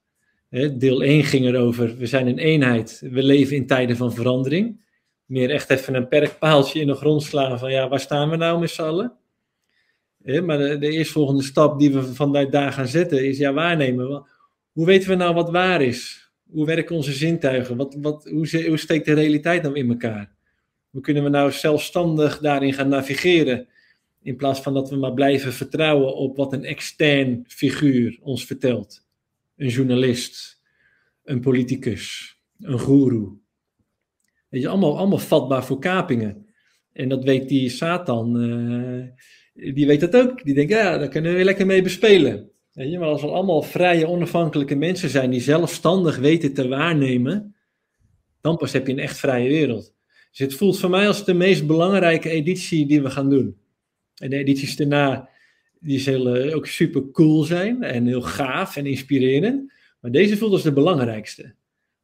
Hè, 0.50 0.78
deel 0.78 1.04
1 1.04 1.24
ging 1.24 1.46
erover, 1.46 1.98
we 1.98 2.06
zijn 2.06 2.28
een 2.28 2.38
eenheid. 2.38 3.02
We 3.12 3.24
leven 3.24 3.56
in 3.56 3.68
tijden 3.68 3.98
van 3.98 4.14
verandering. 4.14 4.80
Meer 5.26 5.50
echt 5.50 5.70
even 5.70 5.94
een 5.94 6.08
perkpaaltje 6.08 6.80
in 6.80 6.88
de 6.88 6.94
grond 6.94 7.24
slaan 7.24 7.60
van 7.60 7.72
ja, 7.72 7.88
waar 7.88 8.00
staan 8.00 8.30
we 8.30 8.36
nou 8.36 8.60
met 8.60 8.70
z'n 8.70 8.82
allen? 8.82 9.14
Hè, 10.24 10.42
maar 10.42 10.58
de, 10.58 10.78
de 10.78 10.90
eerstvolgende 10.90 11.44
stap 11.44 11.80
die 11.80 11.94
we 11.94 12.04
vandaag 12.04 12.50
daar 12.50 12.72
gaan 12.72 12.88
zetten 12.88 13.26
is 13.26 13.38
ja, 13.38 13.54
waarnemen. 13.54 14.26
Hoe 14.72 14.86
weten 14.86 15.10
we 15.10 15.16
nou 15.16 15.34
wat 15.34 15.50
waar 15.50 15.82
is? 15.82 16.21
Hoe 16.52 16.66
werken 16.66 16.96
onze 16.96 17.14
zintuigen? 17.14 17.78
Wat, 17.78 17.98
wat, 18.02 18.24
hoe, 18.30 18.66
hoe 18.68 18.78
steekt 18.78 19.06
de 19.06 19.14
realiteit 19.14 19.64
nou 19.64 19.76
in 19.76 19.90
elkaar? 19.90 20.36
Hoe 20.90 21.02
kunnen 21.02 21.24
we 21.24 21.30
nou 21.30 21.52
zelfstandig 21.52 22.40
daarin 22.40 22.74
gaan 22.74 22.90
navigeren? 22.90 23.68
In 24.22 24.36
plaats 24.36 24.60
van 24.62 24.74
dat 24.74 24.90
we 24.90 24.96
maar 24.96 25.14
blijven 25.14 25.54
vertrouwen 25.54 26.16
op 26.16 26.38
wat 26.38 26.54
een 26.54 26.66
extern 26.66 27.44
figuur 27.48 28.20
ons 28.22 28.46
vertelt. 28.46 29.08
Een 29.58 29.68
journalist, 29.68 30.62
een 31.24 31.40
politicus, 31.40 32.38
een 32.60 32.80
goeroe. 32.80 33.38
Weet 34.50 34.62
je, 34.62 34.68
allemaal, 34.68 34.98
allemaal 34.98 35.18
vatbaar 35.18 35.66
voor 35.66 35.80
kapingen. 35.80 36.46
En 36.94 37.10
dat 37.10 37.24
weet 37.24 37.50
die 37.50 37.70
Satan, 37.70 38.44
uh, 38.44 39.06
die 39.74 39.88
weet 39.88 40.00
dat 40.00 40.16
ook. 40.16 40.44
Die 40.44 40.54
denkt, 40.54 40.72
ja, 40.72 40.98
daar 40.98 41.08
kunnen 41.08 41.36
we 41.36 41.44
lekker 41.44 41.66
mee 41.66 41.82
bespelen. 41.82 42.51
Weet 42.74 42.92
je, 42.92 43.00
maar 43.00 43.08
als 43.08 43.22
we 43.22 43.28
allemaal 43.28 43.62
vrije, 43.62 44.08
onafhankelijke 44.08 44.76
mensen 44.76 45.10
zijn 45.10 45.30
die 45.30 45.42
zelfstandig 45.42 46.18
weten 46.18 46.54
te 46.54 46.68
waarnemen, 46.68 47.56
dan 48.42 48.58
pas 48.58 48.72
heb 48.72 48.88
je 48.88 48.94
een 48.94 49.00
echt 49.00 49.18
vrije 49.18 49.50
wereld. 49.50 49.94
Dus 50.30 50.40
het 50.40 50.54
voelt 50.54 50.80
voor 50.80 50.90
mij 50.90 51.08
als 51.08 51.26
de 51.26 51.34
meest 51.34 51.68
belangrijke 51.68 52.30
editie 52.30 52.86
die 52.86 53.02
we 53.02 53.10
gaan 53.10 53.30
doen. 53.30 53.58
En 54.16 54.30
de 54.30 54.38
edities 54.38 54.76
daarna, 54.76 55.30
die 55.80 56.00
zullen 56.00 56.54
ook 56.54 56.68
super 56.68 57.12
cool 57.12 57.44
zijn 57.44 57.84
en 57.84 58.06
heel 58.06 58.22
gaaf 58.22 58.76
en 58.76 58.86
inspirerend. 58.86 59.74
Maar 60.00 60.12
deze 60.12 60.38
voelt 60.38 60.52
als 60.52 60.64
de 60.64 60.74
belangrijkste. 60.74 61.54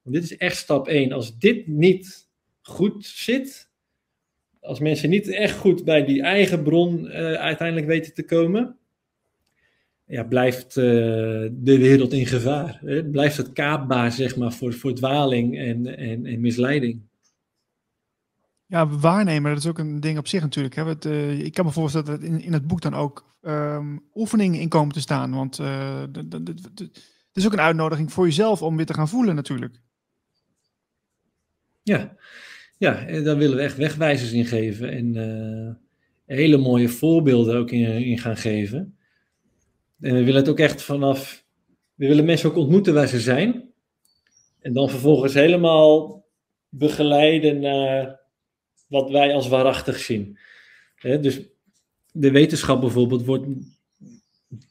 Want 0.02 0.15
dit 0.15 0.23
is 0.23 0.38
echt 0.38 0.57
stap 0.57 0.88
1. 0.88 1.11
Als 1.11 1.38
dit 1.38 1.68
niet 1.68 2.30
goed 2.61 3.06
zit, 3.06 3.69
als 4.60 4.80
mensen 4.80 5.10
niet 5.10 5.27
echt 5.27 5.57
goed 5.57 5.84
bij 5.84 6.06
die 6.06 6.22
eigen 6.22 6.64
bron 6.64 7.06
uh, 7.06 7.14
uiteindelijk 7.34 7.88
weten 7.88 8.14
te 8.14 8.26
komen, 8.26 8.77
ja, 10.07 10.23
blijft 10.23 10.77
uh, 10.77 10.84
de 11.51 11.77
wereld 11.77 12.13
in 12.13 12.25
gevaar. 12.25 12.79
Hè? 12.85 13.03
Blijft 13.03 13.38
het 13.38 13.53
kaapbaar 13.53 14.11
zeg 14.11 14.35
maar, 14.35 14.53
voor, 14.53 14.73
voor 14.73 14.93
dwaling 14.93 15.57
en, 15.57 15.97
en, 15.97 16.25
en 16.25 16.39
misleiding. 16.39 17.01
Ja, 18.65 18.88
waarnemen, 18.88 19.51
dat 19.51 19.63
is 19.63 19.69
ook 19.69 19.79
een 19.79 19.99
ding 19.99 20.17
op 20.17 20.27
zich 20.27 20.41
natuurlijk. 20.41 20.75
Hè. 20.75 20.85
Het, 20.85 21.05
uh, 21.05 21.39
ik 21.39 21.53
kan 21.53 21.65
me 21.65 21.71
voorstellen 21.71 22.07
dat 22.07 22.19
er 22.19 22.25
in, 22.25 22.41
in 22.41 22.53
het 22.53 22.67
boek 22.67 22.81
dan 22.81 22.93
ook 22.93 23.35
um, 23.41 24.03
oefeningen 24.15 24.59
in 24.59 24.69
komen 24.69 24.93
te 24.93 24.99
staan. 24.99 25.31
Want 25.31 25.59
uh, 25.59 26.01
het 26.01 27.34
is 27.34 27.45
ook 27.45 27.53
een 27.53 27.59
uitnodiging 27.59 28.13
voor 28.13 28.25
jezelf 28.25 28.61
om 28.61 28.75
weer 28.75 28.85
te 28.85 28.93
gaan 28.93 29.09
voelen 29.09 29.35
natuurlijk. 29.35 29.81
Ja, 31.84 32.15
ja 32.77 33.21
daar 33.21 33.38
willen 33.38 33.57
we 33.57 33.63
echt 33.63 33.77
wegwijzers 33.77 34.31
in 34.31 34.45
geven. 34.45 34.91
En 34.91 35.79
hele 36.25 36.57
mooie 36.57 36.89
voorbeelden 36.89 37.57
ook 37.57 37.71
in, 37.71 37.85
in 37.85 38.17
gaan 38.17 38.38
geven. 38.38 38.97
En 39.99 40.14
we 40.14 40.24
willen 40.24 40.41
het 40.41 40.49
ook 40.49 40.60
echt 40.60 40.82
vanaf. 40.82 41.45
We 41.94 42.07
willen 42.07 42.26
mensen 42.26 42.49
ook 42.49 42.56
ontmoeten 42.56 42.94
waar 42.94 43.07
ze 43.07 43.19
zijn. 43.19 43.72
En 44.60 44.74
dan 44.74 44.90
vervolgens 44.90 45.34
helemaal 45.34 46.26
begeleiden 46.69 47.60
naar 47.60 48.19
wat 48.88 49.10
wij 49.10 49.34
als 49.34 49.48
waarachtig 49.48 49.98
zien. 49.98 50.38
dus 51.02 51.41
de 52.11 52.32
wetenschap 52.32 52.82
bijvoorbeeld 52.82 53.26
wordt. 53.26 53.45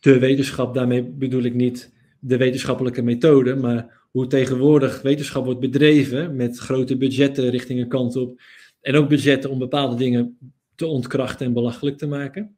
De 0.01 0.19
wetenschap, 0.19 0.74
daarmee 0.74 1.03
bedoel 1.03 1.43
ik 1.43 1.55
niet 1.55 1.93
de 2.20 2.36
wetenschappelijke 2.36 3.03
methode, 3.03 3.55
maar 3.55 4.09
hoe 4.11 4.27
tegenwoordig 4.27 5.03
wetenschap 5.03 5.44
wordt 5.44 5.61
bedreven 5.61 6.36
met 6.36 6.59
grote 6.59 6.97
budgetten 6.97 7.51
richting 7.51 7.81
een 7.81 7.89
kant 7.89 8.16
op. 8.16 8.40
En 8.81 8.94
ook 8.94 9.09
budgetten 9.09 9.51
om 9.51 9.59
bepaalde 9.59 9.97
dingen 9.97 10.39
te 10.74 10.86
ontkrachten 10.86 11.47
en 11.47 11.53
belachelijk 11.53 11.98
te 11.98 12.07
maken. 12.07 12.57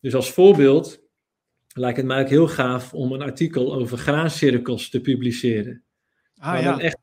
Dus 0.00 0.14
als 0.14 0.30
voorbeeld 0.30 1.02
lijkt 1.74 1.96
het 1.96 2.06
mij 2.06 2.20
ook 2.20 2.28
heel 2.28 2.48
gaaf 2.48 2.94
om 2.94 3.12
een 3.12 3.22
artikel 3.22 3.74
over 3.74 3.98
graancirkels 3.98 4.88
te 4.88 5.00
publiceren. 5.00 5.82
Ah, 6.36 6.52
maar 6.52 6.62
ja. 6.62 6.70
dan 6.70 6.80
echt 6.80 6.98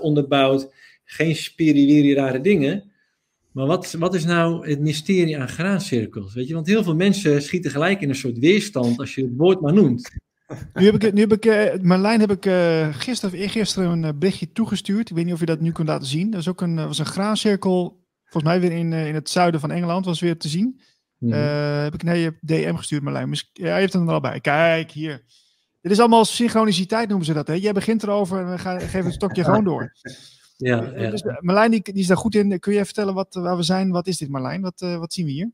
onderbouwd, 0.00 0.74
geen 1.04 1.36
spiriwiri 1.36 2.14
rare 2.14 2.40
dingen. 2.40 2.92
Maar 3.52 3.66
wat, 3.66 3.92
wat 3.92 4.14
is 4.14 4.24
nou 4.24 4.68
het 4.68 4.80
mysterie 4.80 5.38
aan 5.38 5.48
graancirkels? 5.48 6.34
Weet 6.34 6.48
je, 6.48 6.54
want 6.54 6.66
heel 6.66 6.82
veel 6.82 6.94
mensen 6.94 7.42
schieten 7.42 7.70
gelijk 7.70 8.00
in 8.00 8.08
een 8.08 8.14
soort 8.14 8.38
weerstand 8.38 8.98
als 8.98 9.14
je 9.14 9.22
het 9.22 9.36
woord 9.36 9.60
maar 9.60 9.72
noemt. 9.72 10.10
Nu 10.74 10.84
heb 10.84 11.02
ik, 11.02 11.12
nu 11.12 11.20
heb 11.20 11.32
ik 11.32 11.46
uh, 11.46 11.82
Marlijn 11.82 12.20
heb 12.20 12.30
ik 12.30 12.46
uh, 12.46 12.94
gisteren 12.94 13.34
of 13.34 13.40
eergisteren 13.40 13.90
een 13.90 14.02
uh, 14.02 14.10
berichtje 14.18 14.52
toegestuurd. 14.52 15.10
Ik 15.10 15.16
weet 15.16 15.24
niet 15.24 15.34
of 15.34 15.40
je 15.40 15.46
dat 15.46 15.60
nu 15.60 15.72
kunt 15.72 15.88
laten 15.88 16.06
zien. 16.06 16.30
Dat 16.30 16.40
is 16.40 16.48
ook 16.48 16.60
een, 16.60 16.74
was 16.74 16.98
een 16.98 17.06
graancirkel, 17.06 18.04
volgens 18.22 18.52
mij 18.52 18.60
weer 18.60 18.72
in, 18.72 18.92
in 18.92 19.14
het 19.14 19.30
zuiden 19.30 19.60
van 19.60 19.70
Engeland, 19.70 20.04
was 20.04 20.20
weer 20.20 20.36
te 20.36 20.48
zien. 20.48 20.80
Uh, 21.22 21.82
heb 21.82 21.94
ik 21.94 22.02
nee, 22.02 22.20
je 22.20 22.36
DM 22.40 22.74
gestuurd, 22.74 23.02
Marlijn. 23.02 23.34
Ja, 23.52 23.66
hij 23.70 23.80
heeft 23.80 23.92
hem 23.92 24.08
er 24.08 24.14
al 24.14 24.20
bij. 24.20 24.40
Kijk, 24.40 24.90
hier. 24.90 25.24
Dit 25.80 25.92
is 25.92 25.98
allemaal 25.98 26.24
synchroniciteit, 26.24 27.08
noemen 27.08 27.26
ze 27.26 27.32
dat. 27.32 27.46
Hè? 27.46 27.54
Jij 27.54 27.72
begint 27.72 28.02
erover 28.02 28.38
en 28.38 28.50
we 28.50 28.58
gaan, 28.58 28.80
geven 28.80 29.04
het 29.04 29.14
stokje 29.14 29.44
gewoon 29.44 29.64
door. 29.64 29.92
Ja, 30.56 30.92
ja. 30.96 31.10
Dus, 31.10 31.22
uh, 31.22 31.40
Marlijn, 31.40 31.70
die, 31.70 31.82
die, 31.82 31.94
is 31.94 32.06
daar 32.06 32.16
goed 32.16 32.34
in. 32.34 32.58
Kun 32.58 32.72
je 32.72 32.78
even 32.78 32.86
vertellen 32.86 33.14
wat, 33.14 33.34
waar 33.34 33.56
we 33.56 33.62
zijn? 33.62 33.90
Wat 33.90 34.06
is 34.06 34.18
dit, 34.18 34.28
Marlijn? 34.28 34.60
Wat, 34.60 34.80
uh, 34.80 34.98
wat 34.98 35.12
zien 35.12 35.26
we 35.26 35.32
hier? 35.32 35.50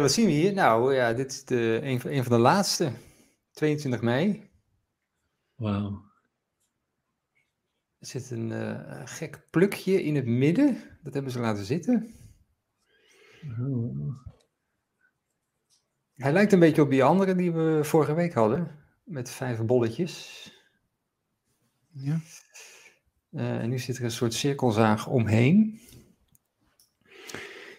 wat 0.00 0.12
zien 0.12 0.26
we 0.26 0.32
hier? 0.32 0.52
Nou, 0.52 0.94
ja, 0.94 1.12
dit 1.12 1.32
is 1.32 1.44
de, 1.44 1.80
een, 1.82 2.00
een 2.04 2.24
van 2.24 2.36
de 2.36 2.42
laatste. 2.42 2.92
22 3.52 4.00
mei. 4.00 4.50
Wauw. 5.54 6.02
Er 7.98 8.06
zit 8.06 8.30
een 8.30 8.52
gek 9.04 9.46
plukje 9.50 10.02
in 10.02 10.14
het 10.14 10.26
midden. 10.26 10.76
Dat 11.02 11.14
hebben 11.14 11.32
ze 11.32 11.38
laten 11.38 11.64
zitten. 11.64 12.14
Hij 16.14 16.32
lijkt 16.32 16.52
een 16.52 16.58
beetje 16.58 16.82
op 16.82 16.90
die 16.90 17.04
andere 17.04 17.34
die 17.34 17.52
we 17.52 17.80
vorige 17.84 18.14
week 18.14 18.32
hadden. 18.32 18.70
Met 19.04 19.30
vijf 19.30 19.62
bolletjes. 19.62 20.44
Ja. 21.92 22.20
Uh, 23.30 23.58
en 23.58 23.68
nu 23.68 23.78
zit 23.78 23.96
er 23.96 24.04
een 24.04 24.10
soort 24.10 24.34
cirkelzaag 24.34 25.06
omheen. 25.06 25.80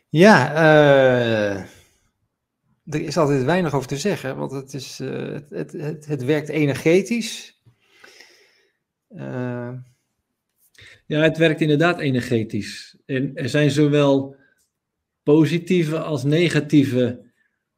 Ja, 0.09 0.51
uh, 0.53 1.57
er 2.85 3.01
is 3.01 3.17
altijd 3.17 3.43
weinig 3.43 3.73
over 3.73 3.87
te 3.87 3.97
zeggen, 3.97 4.37
want 4.37 4.51
het, 4.51 4.73
is, 4.73 4.99
uh, 4.99 5.33
het, 5.33 5.49
het, 5.49 5.71
het, 5.71 6.05
het, 6.05 6.23
werkt 6.23 6.49
energetisch. 6.49 7.61
Ja, 11.05 11.21
het 11.21 11.37
werkt 11.37 11.61
inderdaad 11.61 11.99
energetisch. 11.99 12.97
En 13.05 13.35
er 13.35 13.49
zijn 13.49 13.71
zowel 13.71 14.35
positieve 15.33 15.99
als 15.99 16.23
negatieve 16.23 17.19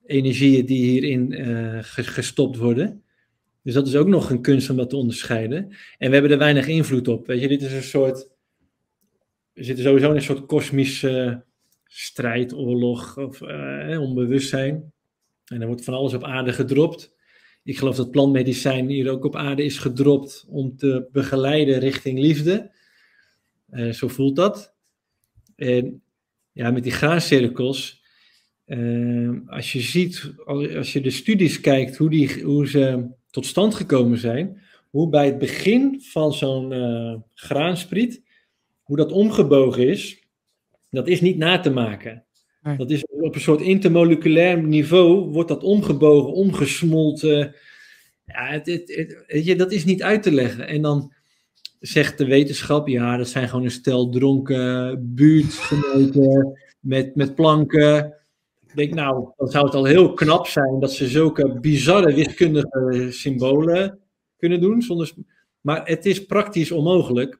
energieën 0.05 0.65
die 0.65 0.83
hierin 0.89 1.31
uh, 1.31 1.77
gestopt 1.81 2.57
worden. 2.57 3.03
Dus 3.63 3.73
dat 3.73 3.87
is 3.87 3.95
ook 3.95 4.07
nog 4.07 4.29
een 4.29 4.41
kunst 4.41 4.69
om 4.69 4.77
dat 4.77 4.89
te 4.89 4.95
onderscheiden. 4.95 5.75
En 5.97 6.07
we 6.07 6.13
hebben 6.13 6.31
er 6.31 6.37
weinig 6.37 6.67
invloed 6.67 7.07
op. 7.07 7.27
Weet 7.27 7.41
je, 7.41 7.47
dit 7.47 7.61
is 7.61 7.73
een 7.73 7.83
soort. 7.83 8.29
We 9.53 9.63
zitten 9.63 9.83
sowieso 9.83 10.09
in 10.09 10.15
een 10.15 10.21
soort 10.21 10.45
kosmische 10.45 11.43
strijdoorlog 11.85 13.17
of 13.17 13.41
uh, 13.41 14.01
onbewustzijn. 14.01 14.93
En 15.45 15.61
er 15.61 15.67
wordt 15.67 15.83
van 15.83 15.93
alles 15.93 16.13
op 16.13 16.23
aarde 16.23 16.53
gedropt. 16.53 17.13
ik 17.63 17.77
geloof 17.77 17.95
dat 17.95 18.11
plantmedicijn 18.11 18.87
hier 18.87 19.11
ook 19.11 19.25
op 19.25 19.35
aarde 19.35 19.63
is 19.63 19.77
gedropt 19.77 20.45
om 20.49 20.75
te 20.75 21.07
begeleiden 21.11 21.79
richting 21.79 22.19
liefde. 22.19 22.71
Uh, 23.71 23.91
zo 23.91 24.07
voelt 24.07 24.35
dat. 24.35 24.73
En 25.55 26.01
ja, 26.59 26.71
met 26.71 26.83
die 26.83 26.91
graancirkels, 26.91 28.03
uh, 28.65 29.39
als 29.45 29.71
je 29.73 29.79
ziet, 29.79 30.33
als 30.75 30.93
je 30.93 31.01
de 31.01 31.09
studies 31.09 31.59
kijkt, 31.59 31.97
hoe, 31.97 32.09
die, 32.09 32.43
hoe 32.43 32.67
ze 32.67 33.07
tot 33.29 33.45
stand 33.45 33.75
gekomen 33.75 34.17
zijn, 34.17 34.61
hoe 34.89 35.09
bij 35.09 35.25
het 35.25 35.37
begin 35.37 36.01
van 36.01 36.33
zo'n 36.33 36.71
uh, 36.71 37.15
graanspriet, 37.33 38.23
hoe 38.83 38.97
dat 38.97 39.11
omgebogen 39.11 39.87
is, 39.87 40.23
dat 40.89 41.07
is 41.07 41.21
niet 41.21 41.37
na 41.37 41.59
te 41.59 41.69
maken. 41.69 42.25
Nee. 42.61 42.77
Dat 42.77 42.91
is 42.91 43.05
op 43.05 43.35
een 43.35 43.41
soort 43.41 43.61
intermoleculair 43.61 44.63
niveau, 44.63 45.29
wordt 45.31 45.49
dat 45.49 45.63
omgebogen, 45.63 46.33
omgesmolten. 46.33 47.55
Ja, 48.25 48.47
het, 48.47 48.65
het, 48.65 49.23
het, 49.27 49.57
dat 49.57 49.71
is 49.71 49.85
niet 49.85 50.03
uit 50.03 50.23
te 50.23 50.31
leggen. 50.31 50.67
En 50.67 50.81
dan 50.81 51.13
zegt 51.79 52.17
de 52.17 52.25
wetenschap, 52.25 52.87
ja, 52.87 53.17
dat 53.17 53.27
zijn 53.27 53.49
gewoon 53.49 53.63
een 53.63 53.71
stel 53.71 54.09
dronken 54.09 54.99
buurtgenoten 55.15 56.59
met, 56.79 57.15
met 57.15 57.35
planken. 57.35 58.13
Ik 58.67 58.75
denk, 58.75 58.93
nou, 58.93 59.31
dan 59.37 59.47
zou 59.47 59.65
het 59.65 59.75
al 59.75 59.85
heel 59.85 60.13
knap 60.13 60.47
zijn 60.47 60.79
dat 60.79 60.91
ze 60.91 61.07
zulke 61.07 61.59
bizarre 61.59 62.13
wiskundige 62.13 63.07
symbolen 63.09 63.99
kunnen 64.37 64.61
doen. 64.61 64.81
Zonder, 64.81 65.13
maar 65.61 65.87
het 65.87 66.05
is 66.05 66.25
praktisch 66.25 66.71
onmogelijk. 66.71 67.39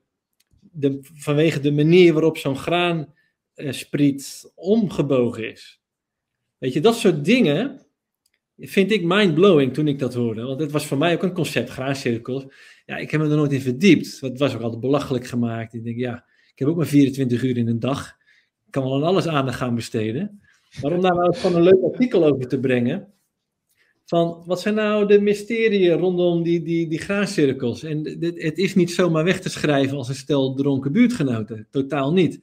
De, 0.60 1.00
vanwege 1.02 1.60
de 1.60 1.72
manier 1.72 2.14
waarop 2.14 2.38
zo'n 2.38 2.58
graanspriet 2.58 4.52
omgebogen 4.56 5.52
is. 5.52 5.82
Weet 6.58 6.74
je, 6.74 6.82
dat 6.82 6.96
soort 6.96 7.26
dingen 7.26 7.86
vind 8.60 8.92
ik 8.92 9.04
mind-blowing 9.04 9.74
toen 9.74 9.88
ik 9.88 10.00
dat 10.00 10.14
hoorde. 10.14 10.42
Want 10.42 10.60
het 10.60 10.72
was 10.72 10.86
voor 10.86 10.98
mij 10.98 11.14
ook 11.14 11.24
een 11.24 11.34
concept, 11.34 11.70
graancirkels. 11.70 12.46
Ja, 12.86 12.98
ik 12.98 13.12
heb 13.12 13.22
me 13.22 13.30
er 13.30 13.36
nooit 13.36 13.52
in 13.52 13.62
verdiept. 13.62 14.20
Het 14.20 14.40
was 14.40 14.56
ook 14.56 14.62
altijd 14.62 14.82
belachelijk 14.82 15.28
gemaakt. 15.28 15.74
Ik 15.74 15.84
denk, 15.84 15.98
ja, 15.98 16.26
ik 16.54 16.60
heb 16.60 16.68
ook 16.68 16.78
maar 16.78 16.86
24 16.86 17.44
uur 17.44 17.58
in 17.58 17.68
een 17.68 17.80
dag. 17.80 18.18
Ik 18.66 18.72
kan 18.72 18.84
wel 18.84 18.96
aan 18.96 19.04
alles 19.04 19.28
aandacht 19.28 19.58
gaan 19.58 19.76
besteden. 19.76 20.42
Maar 20.82 20.92
om 20.92 21.02
daar 21.02 21.16
nou 21.16 21.36
gewoon 21.36 21.56
een 21.56 21.64
leuk 21.64 21.84
artikel 21.84 22.26
over 22.26 22.48
te 22.48 22.60
brengen. 22.60 23.14
Van, 24.06 24.44
wat 24.46 24.62
zijn 24.62 24.76
nou 24.76 25.08
de 25.08 25.22
mysterieën 25.22 25.98
rondom 25.98 26.44
die, 26.44 26.62
die, 26.62 26.88
die 26.88 27.00
graancirkels? 27.00 27.84
En 27.84 28.18
het 28.36 28.58
is 28.58 28.76
niet 28.76 28.92
zomaar 28.92 29.24
weg 29.24 29.40
te 29.40 29.50
schrijven 29.50 29.98
als 29.98 30.10
een 30.10 30.16
stel 30.16 30.54
dronken 30.54 30.92
buurtgenoten. 30.92 31.68
Totaal 31.72 32.14
niet. 32.14 32.42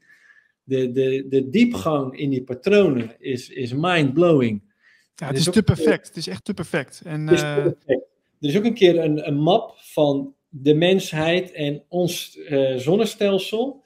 De, 0.62 0.90
de, 0.90 1.26
de 1.28 1.48
diepgang 1.48 2.18
in 2.18 2.30
die 2.30 2.42
patronen 2.42 3.16
is, 3.18 3.48
is 3.48 3.72
mind-blowing. 3.72 4.65
Ja, 5.16 5.26
het 5.26 5.36
is, 5.36 5.44
te 5.44 5.62
perfect. 5.62 6.06
Het 6.06 6.16
is 6.16 6.26
echt 6.26 6.44
te 6.44 6.54
perfect. 6.54 7.02
En, 7.04 7.24
perfect. 7.24 7.86
Er 8.40 8.48
is 8.48 8.56
ook 8.56 8.64
een 8.64 8.74
keer 8.74 8.98
een, 8.98 9.26
een 9.26 9.38
map 9.38 9.74
van 9.76 10.34
de 10.48 10.74
mensheid 10.74 11.52
en 11.52 11.84
ons 11.88 12.36
uh, 12.36 12.76
zonnestelsel. 12.76 13.84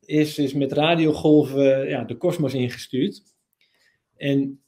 Is, 0.00 0.38
is 0.38 0.52
met 0.52 0.72
radiogolven 0.72 1.88
ja, 1.88 2.04
de 2.04 2.16
kosmos 2.16 2.54
ingestuurd. 2.54 3.22
En 4.16 4.62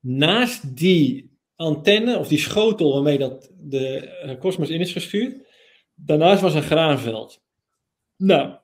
naast 0.00 0.76
die 0.76 1.30
antenne, 1.56 2.18
of 2.18 2.28
die 2.28 2.38
schotel 2.38 2.92
waarmee 2.92 3.18
dat 3.18 3.50
de 3.58 3.98
eh, 3.98 4.38
kosmos 4.38 4.68
in 4.68 4.80
is 4.80 4.92
gestuurd, 4.92 5.48
daarnaast 5.94 6.40
was 6.40 6.54
een 6.54 6.62
graanveld. 6.62 7.42
Nou, 8.16 8.56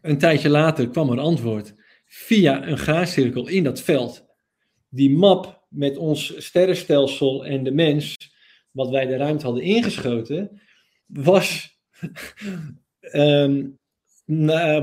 een 0.00 0.18
tijdje 0.18 0.48
later 0.48 0.88
kwam 0.88 1.10
er 1.10 1.20
antwoord 1.20 1.74
via 2.06 2.66
een 2.66 2.78
graancirkel 2.78 3.48
in 3.48 3.64
dat 3.64 3.80
veld 3.80 4.23
die 4.94 5.10
map 5.10 5.66
met 5.68 5.96
ons 5.96 6.32
sterrenstelsel 6.44 7.44
en 7.46 7.64
de 7.64 7.72
mens, 7.72 8.16
wat 8.70 8.90
wij 8.90 9.06
de 9.06 9.16
ruimte 9.16 9.44
hadden 9.44 9.62
ingeschoten, 9.62 10.60
was, 11.06 11.78
um, 13.12 13.78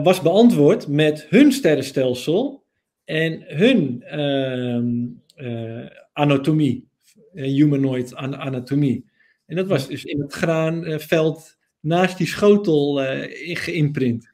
was 0.03 0.21
beantwoord 0.21 0.87
met 0.87 1.25
hun 1.29 1.51
sterrenstelsel 1.51 2.63
en 3.03 3.43
hun 3.47 4.03
um, 4.19 5.21
uh, 5.35 5.85
anatomie, 6.13 6.87
uh, 7.33 7.43
humanoid 7.43 8.15
an 8.15 8.37
anatomie. 8.37 9.09
En 9.45 9.55
dat 9.55 9.67
was 9.67 9.87
dus 9.87 10.03
in 10.03 10.21
het 10.21 10.33
graanveld 10.33 11.57
naast 11.79 12.17
die 12.17 12.27
schotel 12.27 13.03
uh, 13.03 13.55
geïmprint. 13.55 14.30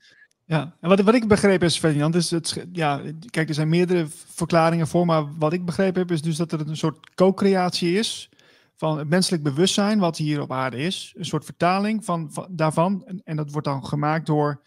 Ja, 0.48 0.76
en 0.82 0.90
wat, 0.90 1.02
wat 1.02 1.14
ik 1.14 1.28
begrepen 1.28 1.68
is, 1.68 1.78
Ferdinand, 1.78 2.16
is 2.16 2.32
het, 2.32 2.66
ja, 2.72 3.02
kijk, 3.30 3.48
er 3.48 3.54
zijn 3.54 3.70
meerdere 3.70 4.06
verklaringen 4.10 4.88
voor, 4.88 5.06
maar 5.06 5.38
wat 5.38 5.54
ik 5.54 5.66
begrepen 5.66 6.02
heb 6.02 6.12
is 6.12 6.22
dus 6.22 6.38
dat 6.38 6.52
er 6.52 6.68
een 6.68 6.78
soort 6.78 7.16
co-creatie 7.16 7.98
is 7.98 8.30
van 8.76 8.98
het 8.98 9.10
menselijk 9.10 9.44
bewustzijn 9.44 10.00
wat 10.00 10.18
hier 10.18 10.42
op 10.42 10.52
aarde 10.52 10.78
is. 10.78 11.14
Een 11.18 11.26
soort 11.26 11.46
vertaling 11.46 12.06
van, 12.06 12.32
van 12.32 12.48
daarvan. 12.50 13.04
En, 13.06 13.22
en, 13.24 13.36
dat 13.36 13.52
wordt 13.52 13.68
dan 13.68 13.86
gemaakt 13.86 14.26
door, 14.26 14.62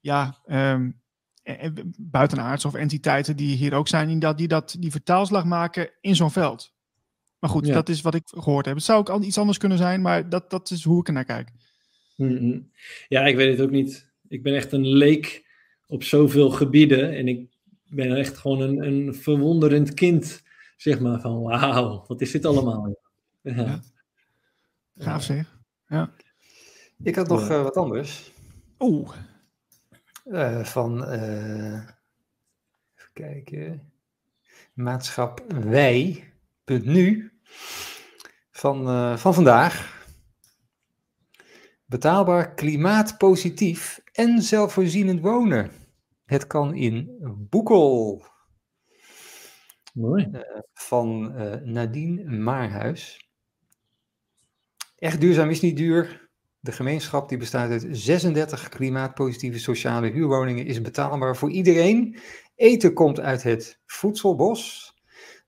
ja, 0.00 0.38
um, 0.46 1.00
buitenaards 1.98 2.64
of 2.64 2.74
entiteiten 2.74 3.36
die 3.36 3.56
hier 3.56 3.74
ook 3.74 3.88
zijn, 3.88 4.08
die 4.08 4.18
dat, 4.18 4.38
die, 4.38 4.48
dat, 4.48 4.76
die 4.78 4.90
vertaalslag 4.90 5.44
maken 5.44 5.90
in 6.00 6.16
zo'n 6.16 6.30
veld. 6.30 6.74
Maar 7.38 7.50
goed, 7.50 7.66
dat 7.66 7.88
is 7.88 8.00
wat 8.00 8.14
ik 8.14 8.22
gehoord 8.26 8.66
heb. 8.66 8.74
Het 8.74 8.84
zou 8.84 9.06
ook 9.06 9.22
iets 9.22 9.38
anders 9.38 9.58
kunnen 9.58 9.78
zijn, 9.78 10.00
maar 10.00 10.28
dat, 10.28 10.50
dat 10.50 10.70
is 10.70 10.84
hoe 10.84 11.00
ik 11.00 11.06
er 11.06 11.12
naar 11.12 11.24
kijk. 11.24 11.50
Mm 12.16 12.36
-hmm. 12.36 12.70
Ja, 13.08 13.26
ik 13.26 13.36
weet 13.36 13.50
het 13.58 13.66
ook 13.66 13.72
niet 13.72 14.05
ik 14.28 14.42
ben 14.42 14.54
echt 14.54 14.72
een 14.72 14.86
leek 14.86 15.44
op 15.86 16.02
zoveel 16.02 16.50
gebieden. 16.50 17.16
En 17.16 17.28
ik 17.28 17.48
ben 17.88 18.16
echt 18.16 18.36
gewoon 18.36 18.60
een, 18.60 18.86
een 18.86 19.14
verwonderend 19.14 19.94
kind, 19.94 20.42
zeg 20.76 21.00
maar. 21.00 21.20
Van 21.20 21.42
wauw, 21.42 22.04
wat 22.06 22.20
is 22.20 22.30
dit 22.30 22.44
allemaal? 22.44 22.96
Ja. 23.40 23.54
ja. 23.54 23.80
Gaaf 24.98 25.22
zeg. 25.22 25.58
Ja. 25.88 26.14
Ik 27.02 27.14
had 27.14 27.28
nog 27.28 27.50
uh, 27.50 27.62
wat 27.62 27.76
anders. 27.76 28.32
Oeh. 28.78 29.10
Uh, 30.26 30.64
van, 30.64 31.12
uh, 31.12 31.72
even 32.96 33.10
kijken, 33.12 33.92
maatschap 34.72 35.44
wij.nu 35.64 37.32
van, 38.50 39.18
van 39.18 39.34
vandaag. 39.34 40.04
Betaalbaar, 41.84 42.54
klimaatpositief 42.54 44.00
en 44.16 44.42
zelfvoorzienend 44.42 45.20
wonen. 45.20 45.70
Het 46.24 46.46
kan 46.46 46.74
in 46.74 47.16
Boekel. 47.50 48.24
Mooi. 49.94 50.28
Uh, 50.32 50.40
van 50.72 51.32
uh, 51.36 51.54
Nadine 51.54 52.24
Maarhuis. 52.24 53.30
Echt 54.98 55.20
duurzaam 55.20 55.50
is 55.50 55.60
niet 55.60 55.76
duur. 55.76 56.28
De 56.60 56.72
gemeenschap 56.72 57.28
die 57.28 57.38
bestaat 57.38 57.70
uit 57.70 57.86
36 57.90 58.68
klimaatpositieve 58.68 59.58
sociale 59.58 60.10
huurwoningen 60.10 60.66
is 60.66 60.80
betaalbaar 60.80 61.36
voor 61.36 61.50
iedereen. 61.50 62.18
Eten 62.54 62.92
komt 62.92 63.20
uit 63.20 63.42
het 63.42 63.80
voedselbos. 63.86 64.92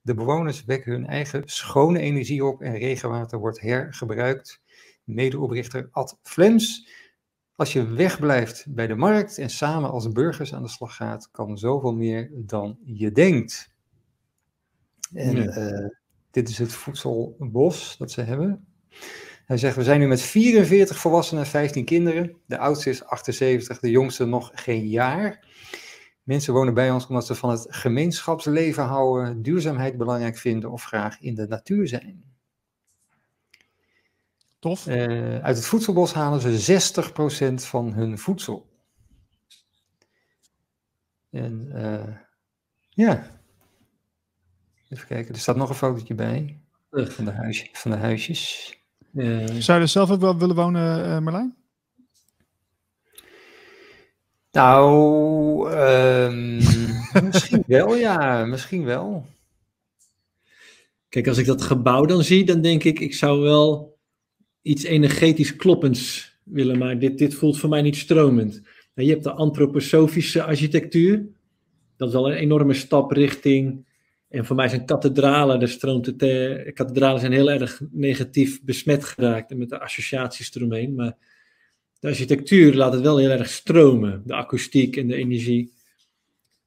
De 0.01 0.13
bewoners 0.13 0.65
wekken 0.65 0.91
hun 0.91 1.07
eigen 1.07 1.41
schone 1.45 1.99
energie 1.99 2.45
op 2.45 2.61
en 2.61 2.77
regenwater 2.77 3.39
wordt 3.39 3.61
hergebruikt 3.61 4.61
medeoprichter 5.03 5.87
Ad 5.91 6.19
Flems. 6.23 6.87
Als 7.59 7.73
je 7.73 7.87
wegblijft 7.87 8.65
bij 8.69 8.87
de 8.87 8.95
markt 8.95 9.37
en 9.37 9.49
samen 9.49 9.89
als 9.89 10.11
burgers 10.11 10.53
aan 10.53 10.63
de 10.63 10.69
slag 10.69 10.95
gaat, 10.95 11.29
kan 11.31 11.57
zoveel 11.57 11.93
meer 11.93 12.31
dan 12.33 12.77
je 12.83 13.11
denkt. 13.11 13.73
En 15.13 15.35
uh, 15.35 15.89
dit 16.31 16.49
is 16.49 16.57
het 16.57 16.73
voedselbos 16.73 17.97
dat 17.97 18.11
ze 18.11 18.21
hebben. 18.21 18.67
Hij 19.45 19.57
zegt, 19.57 19.75
we 19.75 19.83
zijn 19.83 19.99
nu 19.99 20.07
met 20.07 20.21
44 20.21 20.97
volwassenen 20.97 21.43
en 21.43 21.49
15 21.49 21.85
kinderen. 21.85 22.37
De 22.45 22.57
oudste 22.57 22.89
is 22.89 23.03
78, 23.05 23.79
de 23.79 23.89
jongste 23.89 24.25
nog 24.25 24.51
geen 24.53 24.87
jaar. 24.87 25.45
Mensen 26.23 26.53
wonen 26.53 26.73
bij 26.73 26.91
ons 26.91 27.07
omdat 27.07 27.25
ze 27.25 27.35
van 27.35 27.49
het 27.49 27.65
gemeenschapsleven 27.69 28.83
houden, 28.83 29.41
duurzaamheid 29.41 29.97
belangrijk 29.97 30.37
vinden 30.37 30.71
of 30.71 30.83
graag 30.83 31.21
in 31.21 31.35
de 31.35 31.47
natuur 31.47 31.87
zijn. 31.87 32.28
Tof. 34.59 34.87
Uh, 34.87 35.39
uit 35.39 35.55
het 35.55 35.65
voedselbos 35.65 36.13
halen 36.13 36.59
ze 36.59 36.81
60% 37.51 37.53
van 37.53 37.93
hun 37.93 38.17
voedsel. 38.17 38.69
En 41.29 41.71
uh, 41.73 42.15
ja. 42.89 43.27
Even 44.89 45.07
kijken, 45.07 45.33
er 45.33 45.39
staat 45.39 45.55
nog 45.55 45.69
een 45.69 45.75
fotootje 45.75 46.13
bij. 46.13 46.61
Van 46.91 47.25
de, 47.25 47.31
huis, 47.31 47.69
van 47.71 47.91
de 47.91 47.97
huisjes. 47.97 48.73
Uh, 49.13 49.45
Zou 49.45 49.77
je 49.77 49.83
er 49.83 49.87
zelf 49.87 50.11
ook 50.11 50.19
wel 50.19 50.37
willen 50.37 50.55
wonen, 50.55 51.05
uh, 51.05 51.19
Marlijn? 51.19 51.55
Nou, 54.51 55.71
um, 55.73 56.55
misschien 57.29 57.63
wel, 57.67 57.95
ja. 57.95 58.45
Misschien 58.45 58.83
wel. 58.83 59.25
Kijk, 61.09 61.27
als 61.27 61.37
ik 61.37 61.45
dat 61.45 61.61
gebouw 61.61 62.05
dan 62.05 62.23
zie, 62.23 62.45
dan 62.45 62.61
denk 62.61 62.83
ik, 62.83 62.99
ik 62.99 63.13
zou 63.13 63.41
wel 63.41 63.98
iets 64.61 64.83
energetisch 64.83 65.55
kloppends 65.55 66.33
willen, 66.43 66.77
maar 66.77 66.99
dit, 66.99 67.17
dit 67.17 67.33
voelt 67.33 67.59
voor 67.59 67.69
mij 67.69 67.81
niet 67.81 67.95
stromend. 67.95 68.61
En 68.93 69.05
je 69.05 69.11
hebt 69.11 69.23
de 69.23 69.31
antroposofische 69.31 70.43
architectuur. 70.43 71.25
Dat 71.97 72.09
is 72.09 72.15
al 72.15 72.31
een 72.31 72.37
enorme 72.37 72.73
stap 72.73 73.11
richting 73.11 73.87
En 74.29 74.45
voor 74.45 74.55
mij 74.55 74.67
zijn 74.67 74.85
kathedralen, 74.85 75.61
er 75.61 75.69
stroomt 75.69 76.15
eh, 76.15 76.73
kathedralen 76.73 77.19
zijn 77.19 77.31
heel 77.31 77.51
erg 77.51 77.81
negatief 77.91 78.63
besmet 78.63 79.05
geraakt 79.05 79.51
en 79.51 79.57
met 79.57 79.69
de 79.69 79.79
associaties 79.79 80.55
eromheen. 80.55 80.95
Maar 80.95 81.17
de 81.99 82.07
architectuur 82.07 82.73
laat 82.73 82.93
het 82.93 83.01
wel 83.01 83.17
heel 83.17 83.29
erg 83.29 83.49
stromen, 83.49 84.21
de 84.25 84.33
akoestiek 84.33 84.97
en 84.97 85.07
de 85.07 85.15
energie. 85.15 85.73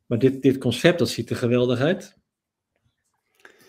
Maar 0.07 0.19
dit, 0.19 0.43
dit 0.43 0.59
concept, 0.59 0.99
dat 0.99 1.09
ziet 1.09 1.31
er 1.31 1.37
geweldig 1.37 1.81
uit. 1.81 2.19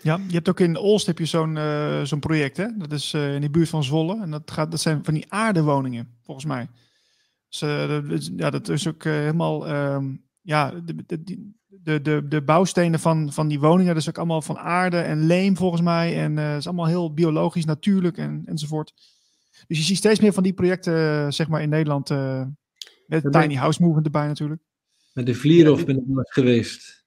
Ja, 0.04 0.20
je 0.28 0.34
hebt 0.34 0.48
ook 0.48 0.60
in 0.60 0.76
Olst 0.76 1.06
heb 1.06 1.18
je 1.18 1.24
zo'n 1.24 1.56
uh, 1.56 2.02
zo'n 2.02 2.20
project, 2.20 2.56
hè? 2.56 2.66
Dat 2.76 2.92
is 2.92 3.12
uh, 3.14 3.34
in 3.34 3.40
de 3.40 3.50
buurt 3.50 3.68
van 3.68 3.84
Zwolle. 3.84 4.22
En 4.22 4.30
dat, 4.30 4.50
gaat, 4.50 4.70
dat 4.70 4.80
zijn 4.80 5.04
van 5.04 5.14
die 5.14 5.24
aardewoningen, 5.28 6.08
volgens 6.22 6.46
mij. 6.46 6.68
Dus, 7.48 7.62
uh, 7.62 8.08
dat, 8.08 8.30
ja, 8.36 8.50
dat 8.50 8.68
is 8.68 8.88
ook 8.88 9.04
helemaal... 9.04 9.70
Um, 9.70 10.22
ja, 10.40 10.70
de, 10.70 10.94
de, 11.06 12.00
de, 12.02 12.28
de, 12.28 12.42
bouwstenen 12.42 13.00
van, 13.00 13.32
van 13.32 13.48
die 13.48 13.60
woningen, 13.60 13.92
dat 13.92 14.02
is 14.02 14.08
ook 14.08 14.18
allemaal 14.18 14.42
van 14.42 14.58
aarde 14.58 15.00
en 15.00 15.26
leem, 15.26 15.56
volgens 15.56 15.82
mij. 15.82 16.22
En 16.22 16.36
het 16.36 16.58
is 16.58 16.66
allemaal 16.66 16.86
heel 16.86 17.14
biologisch, 17.14 17.64
natuurlijk 17.64 18.18
en, 18.18 18.42
enzovoort. 18.44 18.94
Dus 19.66 19.78
je 19.78 19.84
ziet 19.84 19.96
steeds 19.96 20.20
meer 20.20 20.32
van 20.32 20.42
die 20.42 20.52
projecten, 20.52 21.32
zeg 21.32 21.48
maar, 21.48 21.62
in 21.62 21.68
Nederland. 21.68 22.08
met 23.06 23.32
Tiny 23.32 23.54
House 23.54 23.82
Movement 23.82 24.04
erbij 24.04 24.26
natuurlijk. 24.26 24.62
Met 25.12 25.26
de 25.26 25.34
Vlierhof 25.34 25.84
ben 25.84 25.96
ik 25.96 26.32
geweest. 26.32 27.03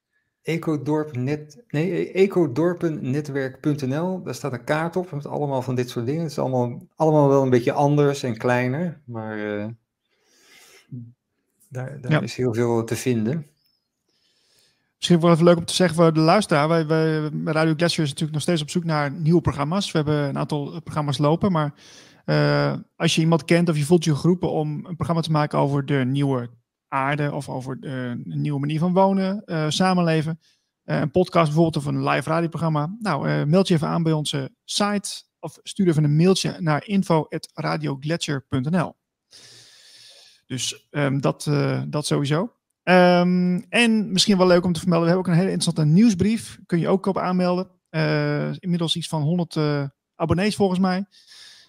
Ecodorp 0.48 1.16
net, 1.16 1.64
nee, 1.68 2.12
ecodorpennetwerk.nl, 2.12 4.22
daar 4.22 4.34
staat 4.34 4.52
een 4.52 4.64
kaart 4.64 4.96
op 4.96 5.10
met 5.10 5.26
allemaal 5.26 5.62
van 5.62 5.74
dit 5.74 5.90
soort 5.90 6.06
dingen. 6.06 6.22
Het 6.22 6.30
is 6.30 6.38
allemaal, 6.38 6.82
allemaal 6.96 7.28
wel 7.28 7.42
een 7.42 7.50
beetje 7.50 7.72
anders 7.72 8.22
en 8.22 8.36
kleiner, 8.36 9.00
maar 9.04 9.38
uh, 9.38 9.66
daar, 11.68 12.00
daar 12.00 12.10
ja. 12.10 12.20
is 12.20 12.36
heel 12.36 12.54
veel 12.54 12.84
te 12.84 12.96
vinden. 12.96 13.46
Misschien 14.96 15.20
wel 15.20 15.32
even 15.32 15.44
leuk 15.44 15.56
om 15.56 15.64
te 15.64 15.74
zeggen 15.74 15.96
voor 15.96 16.12
de 16.12 16.20
luisteraar. 16.20 16.68
Wij, 16.68 16.86
wij, 16.86 17.30
Radio 17.44 17.74
Glacier 17.76 18.04
is 18.04 18.08
natuurlijk 18.08 18.32
nog 18.32 18.42
steeds 18.42 18.62
op 18.62 18.70
zoek 18.70 18.84
naar 18.84 19.10
nieuwe 19.10 19.40
programma's. 19.40 19.92
We 19.92 19.98
hebben 19.98 20.28
een 20.28 20.38
aantal 20.38 20.80
programma's 20.80 21.18
lopen, 21.18 21.52
maar 21.52 21.74
uh, 22.26 22.74
als 22.96 23.14
je 23.14 23.20
iemand 23.20 23.44
kent 23.44 23.68
of 23.68 23.76
je 23.76 23.84
voelt 23.84 24.04
je 24.04 24.14
geroepen 24.14 24.50
om 24.50 24.86
een 24.86 24.96
programma 24.96 25.22
te 25.22 25.30
maken 25.30 25.58
over 25.58 25.86
de 25.86 26.04
nieuwe 26.06 26.48
aarde 26.88 27.32
of 27.32 27.48
over 27.48 27.76
uh, 27.80 28.08
een 28.08 28.22
nieuwe 28.24 28.60
manier 28.60 28.78
van 28.78 28.92
wonen, 28.92 29.42
uh, 29.46 29.64
samenleven. 29.68 30.40
Uh, 30.84 31.00
een 31.00 31.10
podcast 31.10 31.46
bijvoorbeeld 31.46 31.76
of 31.76 31.84
een 31.84 32.08
live 32.08 32.28
radioprogramma. 32.28 32.96
Nou, 33.00 33.46
meld 33.46 33.68
je 33.68 33.74
even 33.74 33.88
aan 33.88 34.02
bij 34.02 34.12
onze 34.12 34.50
site 34.64 35.22
of 35.40 35.58
stuur 35.62 35.88
even 35.88 36.04
een 36.04 36.16
mailtje 36.16 36.56
naar 36.58 36.86
info.radioglacier.nl. 36.86 38.96
Dus 40.46 40.88
um, 40.90 41.20
dat, 41.20 41.50
dat 41.88 42.06
sowieso. 42.06 42.52
Um, 42.82 43.66
en 43.68 44.12
misschien 44.12 44.36
wel 44.36 44.46
leuk 44.46 44.64
om 44.64 44.72
te 44.72 44.80
vermelden, 44.80 45.08
we 45.08 45.14
hebben 45.14 45.32
ook 45.32 45.38
een 45.38 45.44
hele 45.44 45.54
interessante 45.54 45.94
nieuwsbrief. 45.94 46.58
Kun 46.66 46.78
je 46.78 46.88
ook 46.88 47.06
op 47.06 47.18
aanmelden. 47.18 47.70
inmiddels 48.60 48.96
iets 48.96 49.08
van 49.08 49.22
100 49.22 49.56
abonnees 50.14 50.56
volgens 50.56 50.80
mij 50.80 51.06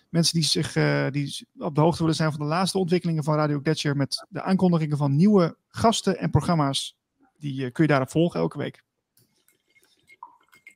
mensen 0.09 0.33
die 0.33 0.43
zich 0.43 0.75
uh, 0.75 1.09
die 1.11 1.47
op 1.57 1.75
de 1.75 1.81
hoogte 1.81 1.99
willen 1.99 2.15
zijn 2.15 2.31
van 2.31 2.39
de 2.39 2.45
laatste 2.45 2.77
ontwikkelingen 2.77 3.23
van 3.23 3.35
Radio 3.35 3.59
Gletscher 3.63 3.95
met 3.95 4.25
de 4.29 4.41
aankondigingen 4.41 4.97
van 4.97 5.15
nieuwe 5.15 5.57
gasten 5.67 6.17
en 6.17 6.29
programma's, 6.29 6.97
die 7.37 7.61
uh, 7.61 7.71
kun 7.71 7.83
je 7.83 7.89
daarop 7.89 8.09
volgen 8.09 8.39
elke 8.39 8.57
week. 8.57 8.83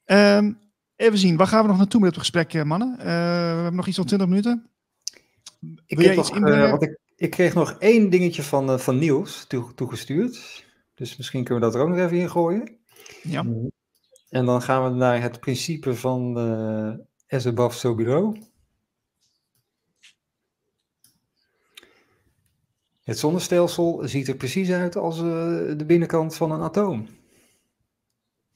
Um, 0.06 0.60
even 0.96 1.18
zien, 1.18 1.38
waar 1.38 1.48
gaan 1.48 1.62
we 1.62 1.68
nog 1.68 1.78
naartoe 1.78 2.00
met 2.00 2.10
het 2.10 2.20
gesprek, 2.20 2.54
eh, 2.54 2.64
mannen? 2.64 2.98
we 2.98 3.04
hebben 3.04 3.76
nog 3.76 3.88
iets 3.88 3.98
van 3.98 4.06
20 4.06 4.28
minuten. 4.28 4.70
Ik, 5.86 5.98
Wil 5.98 6.16
nog, 6.16 6.70
wat 6.72 6.84
ik, 6.84 7.00
ik, 7.16 7.30
kreeg 7.30 7.54
nog 7.54 7.76
één 7.80 8.10
dingetje 8.10 8.44
van, 8.44 8.80
van 8.80 8.98
Niels 8.98 9.46
toe, 9.48 9.74
toegestuurd. 9.74 10.66
Dus 10.94 11.18
misschien 11.18 11.44
kunnen 11.44 11.64
we 11.64 11.70
dat 11.70 11.76
er 11.76 11.86
ook 11.86 11.96
nog 11.96 12.06
even 12.06 12.18
in 12.18 12.30
gooien. 12.30 12.78
Ja. 13.24 13.46
En 14.30 14.46
dan 14.46 14.62
gaan 14.62 14.84
we 14.84 14.98
naar 14.98 15.22
het 15.22 15.40
principe 15.40 15.96
van 15.96 16.38
uh, 16.38 16.94
as 17.28 17.48
above, 17.48 17.78
so 17.78 17.96
below. 17.96 18.36
Het 23.04 23.20
zonnestelsel 23.20 24.02
ziet 24.04 24.28
er 24.28 24.36
precies 24.36 24.72
uit 24.72 24.96
als 24.96 25.18
uh, 25.18 25.24
de 25.78 25.84
binnenkant 25.88 26.36
van 26.36 26.52
een 26.52 26.62
atoom. 26.62 27.08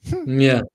Hm. 0.00 0.40
Ja. 0.40 0.68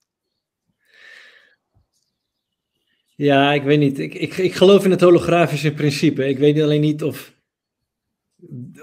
Ja, 3.15 3.53
ik 3.53 3.63
weet 3.63 3.79
niet. 3.79 3.99
Ik, 3.99 4.13
ik, 4.13 4.37
ik 4.37 4.53
geloof 4.53 4.85
in 4.85 4.91
het 4.91 5.01
holografische 5.01 5.73
principe. 5.73 6.27
Ik 6.27 6.37
weet 6.37 6.61
alleen 6.61 6.81
niet 6.81 7.03
of 7.03 7.33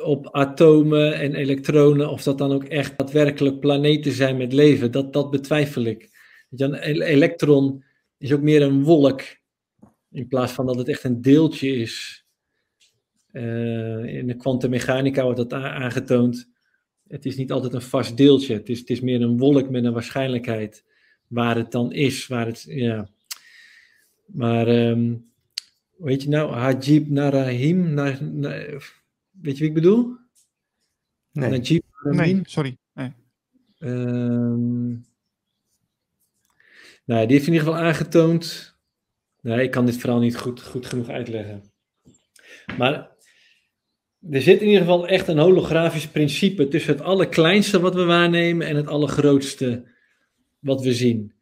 op 0.03 0.29
atomen 0.31 1.15
en 1.15 1.35
elektronen, 1.35 2.11
of 2.11 2.23
dat 2.23 2.39
dan 2.39 2.53
ook 2.53 2.65
echt 2.65 2.99
daadwerkelijk 2.99 3.61
planeten 3.61 4.13
zijn 4.13 4.37
met 4.37 4.53
leven. 4.53 4.91
Dat, 4.91 5.13
dat 5.13 5.31
betwijfel 5.31 5.83
ik. 5.83 6.09
Een 6.51 7.03
elektron 7.03 7.85
is 8.19 8.33
ook 8.33 8.41
meer 8.41 8.63
een 8.63 8.83
wolk, 8.83 9.23
in 10.11 10.29
plaats 10.29 10.53
van 10.53 10.67
dat 10.67 10.77
het 10.77 10.89
echt 10.89 11.05
een 11.05 11.23
deeltje 11.23 11.69
is. 11.69 12.20
Uh, 13.33 14.05
in 14.05 14.27
de 14.27 14.37
kwantummechanica 14.37 15.23
wordt 15.23 15.39
dat 15.39 15.53
aangetoond. 15.53 16.51
Het 17.09 17.27
is 17.27 17.37
niet 17.37 17.53
altijd 17.53 17.75
een 17.75 17.83
vast 17.83 18.17
deeltje. 18.17 18.55
Het 18.55 18.69
is, 18.69 18.79
het 18.79 18.91
is 18.91 19.01
meer 19.01 19.23
een 19.23 19.39
wolk 19.39 19.71
met 19.71 19.85
een 19.85 19.93
waarschijnlijkheid 19.93 20.85
waar 21.27 21.57
het 21.57 21.73
dan 21.73 21.93
is. 21.93 22.27
Waar 22.27 22.47
het, 22.47 22.65
ja. 22.69 23.09
Maar 24.27 24.69
um, 24.69 25.33
weet 25.97 26.23
je 26.23 26.29
nou, 26.29 26.53
Hajib 26.53 27.09
Narahim, 27.09 27.95
na, 27.95 28.21
na, 28.21 28.49
weet 29.31 29.55
je 29.57 29.59
wie 29.59 29.69
ik 29.69 29.75
bedoel? 29.75 30.17
Nee, 31.33 31.51
Najib 31.51 31.83
nee 32.03 32.41
sorry. 32.43 32.77
Nee. 32.95 33.13
Um, 33.79 35.07
nou, 37.05 37.27
die 37.27 37.37
heeft 37.37 37.47
in 37.47 37.53
ieder 37.53 37.69
geval 37.69 37.85
aangetoond. 37.85 38.77
Nee, 39.41 39.63
ik 39.63 39.71
kan 39.71 39.87
dit 39.87 39.97
verhaal 39.97 40.19
niet 40.19 40.37
goed, 40.37 40.63
goed 40.63 40.87
genoeg 40.87 41.09
uitleggen. 41.09 41.63
Maar 42.79 43.10
er 44.29 44.43
zit 44.43 44.61
in 44.61 44.67
ieder 44.67 44.81
geval 44.81 45.09
echt 45.09 45.29
een 45.29 45.39
holografisch 45.39 46.09
principe 46.09 46.69
tussen 46.69 46.93
het 46.93 47.03
allerkleinste 47.03 47.81
wat 47.81 47.95
we 47.95 48.05
waarnemen 48.05 48.67
en 48.67 48.77
het 48.77 48.87
allergrootste 48.87 49.85
wat 50.59 50.83
we 50.83 50.95
zien. 50.95 51.33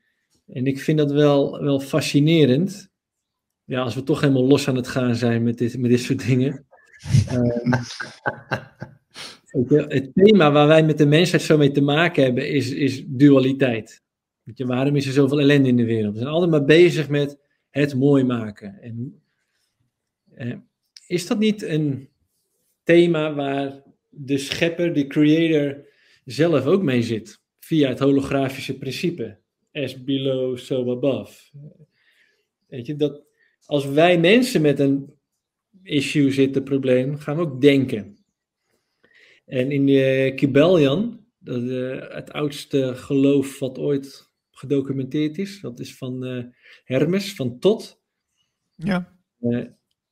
En 0.47 0.67
ik 0.67 0.81
vind 0.81 0.99
dat 0.99 1.11
wel, 1.11 1.63
wel 1.63 1.81
fascinerend. 1.81 2.91
Ja, 3.65 3.81
als 3.81 3.95
we 3.95 4.03
toch 4.03 4.21
helemaal 4.21 4.47
los 4.47 4.69
aan 4.69 4.77
het 4.77 4.89
gaan 4.89 5.15
zijn 5.15 5.43
met 5.43 5.59
dit, 5.59 5.79
met 5.79 5.91
dit 5.91 6.01
soort 6.01 6.27
dingen. 6.27 6.67
um, 7.33 7.73
het 9.89 10.11
thema 10.15 10.53
waar 10.53 10.67
wij 10.67 10.83
met 10.83 10.99
de 10.99 11.07
mensheid 11.07 11.43
zo 11.43 11.57
mee 11.57 11.71
te 11.71 11.81
maken 11.81 12.23
hebben 12.23 12.49
is, 12.49 12.71
is 12.71 13.05
dualiteit. 13.07 14.03
Weet 14.43 14.59
je, 14.59 14.67
waarom 14.67 14.97
is 14.97 15.07
er 15.07 15.13
zoveel 15.13 15.41
ellende 15.41 15.69
in 15.69 15.77
de 15.77 15.85
wereld? 15.85 16.13
We 16.13 16.19
zijn 16.19 16.33
altijd 16.33 16.51
maar 16.51 16.65
bezig 16.65 17.09
met 17.09 17.39
het 17.71 17.95
mooi 17.95 18.25
maken. 18.25 18.83
En, 18.83 19.23
eh, 20.35 20.55
is 21.07 21.27
dat 21.27 21.39
niet 21.39 21.63
een 21.63 22.08
thema 22.89 23.35
waar 23.35 23.83
de 24.09 24.39
schepper, 24.39 24.93
de 24.95 25.07
creator, 25.07 25.87
zelf 26.25 26.67
ook 26.67 26.83
mee 26.83 27.03
zit. 27.03 27.43
Via 27.59 27.89
het 27.89 27.99
holografische 27.99 28.79
principe. 28.79 29.39
As 29.73 30.05
below, 30.05 30.57
so 30.57 30.91
above. 30.91 31.51
Weet 32.67 32.87
je, 32.87 32.97
dat 32.97 33.25
als 33.65 33.87
wij 33.87 34.19
mensen 34.19 34.61
met 34.61 34.79
een 34.79 35.15
issue 35.83 36.31
zitten, 36.31 36.63
probleem, 36.63 37.19
gaan 37.19 37.37
we 37.37 37.43
ook 37.43 37.61
denken. 37.61 38.17
En 39.45 39.71
in 39.71 39.87
de 39.87 40.33
Kibelian, 40.37 41.27
dat, 41.39 41.63
uh, 41.63 42.09
het 42.09 42.33
oudste 42.33 42.95
geloof 42.95 43.59
wat 43.59 43.79
ooit 43.79 44.33
gedocumenteerd 44.51 45.39
is, 45.39 45.61
dat 45.61 45.81
is 45.81 45.97
van 45.97 46.27
uh, 46.27 46.45
Hermes, 46.85 47.35
van 47.35 47.59
Tot. 47.59 48.03
Ja. 48.75 49.19
Uh, 49.41 49.65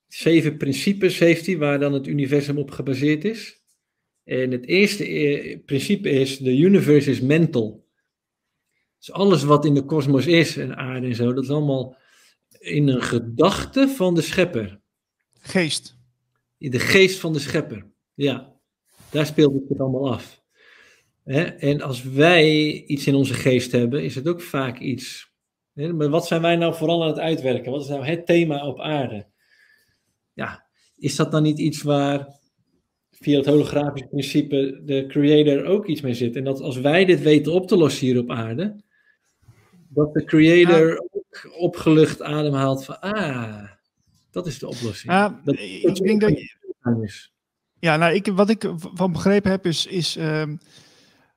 zeven 0.08 0.56
principes 0.56 1.18
heeft 1.18 1.46
hij 1.46 1.58
waar 1.58 1.78
dan 1.78 1.92
het 1.92 2.06
universum 2.06 2.58
op 2.58 2.70
gebaseerd 2.70 3.24
is. 3.24 3.60
En 4.24 4.50
het 4.50 4.66
eerste 4.66 5.06
eh, 5.06 5.58
principe 5.64 6.10
is: 6.10 6.36
the 6.36 6.56
universe 6.56 7.10
is 7.10 7.20
mental. 7.20 7.84
Dus 8.98 9.12
alles 9.12 9.42
wat 9.42 9.64
in 9.64 9.74
de 9.74 9.84
kosmos 9.84 10.26
is, 10.26 10.56
en 10.56 10.76
aarde 10.76 11.06
en 11.06 11.14
zo, 11.14 11.32
dat 11.32 11.44
is 11.44 11.50
allemaal 11.50 11.96
in 12.58 12.88
een 12.88 13.02
gedachte 13.02 13.88
van 13.88 14.14
de 14.14 14.20
schepper. 14.20 14.80
Geest. 15.40 15.98
In 16.58 16.70
de 16.70 16.78
geest 16.78 17.18
van 17.18 17.32
de 17.32 17.38
schepper. 17.38 17.86
Ja, 18.14 18.52
daar 19.10 19.26
speelt 19.26 19.68
het 19.68 19.78
allemaal 19.78 20.12
af. 20.12 20.44
En 21.58 21.80
als 21.80 22.02
wij 22.02 22.72
iets 22.86 23.06
in 23.06 23.14
onze 23.14 23.34
geest 23.34 23.72
hebben, 23.72 24.04
is 24.04 24.14
het 24.14 24.28
ook 24.28 24.40
vaak 24.40 24.78
iets. 24.78 25.34
Maar 25.72 26.08
wat 26.08 26.26
zijn 26.26 26.42
wij 26.42 26.56
nou 26.56 26.74
vooral 26.74 27.02
aan 27.02 27.08
het 27.08 27.18
uitwerken? 27.18 27.72
Wat 27.72 27.82
is 27.82 27.88
nou 27.88 28.04
het 28.04 28.26
thema 28.26 28.66
op 28.66 28.80
aarde? 28.80 29.26
Ja, 30.36 30.66
is 30.96 31.16
dat 31.16 31.30
dan 31.30 31.42
niet 31.42 31.58
iets 31.58 31.82
waar 31.82 32.28
via 33.10 33.36
het 33.36 33.46
holografische 33.46 34.08
principe 34.08 34.80
de 34.84 35.04
creator 35.08 35.64
ook 35.64 35.86
iets 35.86 36.00
mee 36.00 36.14
zit? 36.14 36.36
En 36.36 36.44
dat 36.44 36.60
als 36.60 36.76
wij 36.76 37.04
dit 37.04 37.22
weten 37.22 37.52
op 37.52 37.68
te 37.68 37.76
lossen 37.76 38.06
hier 38.06 38.18
op 38.18 38.30
aarde, 38.30 38.76
dat 39.88 40.14
de 40.14 40.24
creator 40.24 40.98
ook 40.98 41.50
opgelucht 41.58 42.22
ademhaalt 42.22 42.84
van, 42.84 43.00
ah, 43.00 43.68
dat 44.30 44.46
is 44.46 44.58
de 44.58 44.66
oplossing. 44.66 45.12
Ja, 45.12 45.40
dat, 45.44 45.58
ik 45.58 45.94
denk 45.94 46.20
dat... 46.20 46.54
Ja, 47.78 47.96
nou, 47.96 48.14
ik, 48.14 48.26
wat 48.26 48.48
ik 48.48 48.72
van 48.78 49.12
begrepen 49.12 49.50
heb 49.50 49.66
is, 49.66 49.86
is 49.86 50.16
uh, 50.16 50.42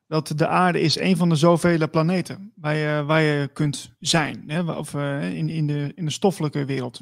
dat 0.08 0.34
de 0.36 0.48
aarde 0.48 0.80
is 0.80 1.00
een 1.00 1.18
van 1.18 1.30
de 1.30 1.36
zoveel 1.36 1.90
planeten 1.90 2.52
waar 2.56 2.76
je, 2.76 3.04
waar 3.06 3.22
je 3.22 3.50
kunt 3.54 3.96
zijn, 4.00 4.44
hè, 4.48 4.72
of 4.72 4.94
uh, 4.94 5.34
in, 5.36 5.50
in, 5.50 5.68
de, 5.68 5.92
in 5.96 6.06
de 6.06 6.12
stoffelijke 6.12 6.66
wereld. 6.66 7.02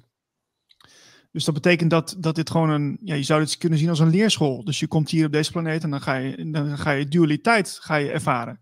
Dus 1.38 1.46
dat 1.46 1.56
betekent 1.56 1.90
dat, 1.90 2.16
dat 2.20 2.36
dit 2.36 2.50
gewoon 2.50 2.70
een, 2.70 2.98
ja, 3.04 3.16
je 3.16 3.24
zou 3.24 3.40
dit 3.40 3.58
kunnen 3.58 3.80
zien 3.80 3.90
als 3.90 4.00
een 4.00 4.10
leerschool. 4.10 4.64
Dus 4.64 4.80
je 4.80 4.88
komt 4.88 5.10
hier 5.10 5.26
op 5.26 5.32
deze 5.32 5.52
planeet 5.52 5.84
en 5.84 5.90
dan 5.90 6.02
ga 6.02 6.16
je, 6.16 6.52
dan 6.52 6.78
ga 6.78 6.92
je 6.92 7.08
dualiteit 7.08 7.78
ga 7.82 7.96
je 7.96 8.12
ervaren. 8.12 8.60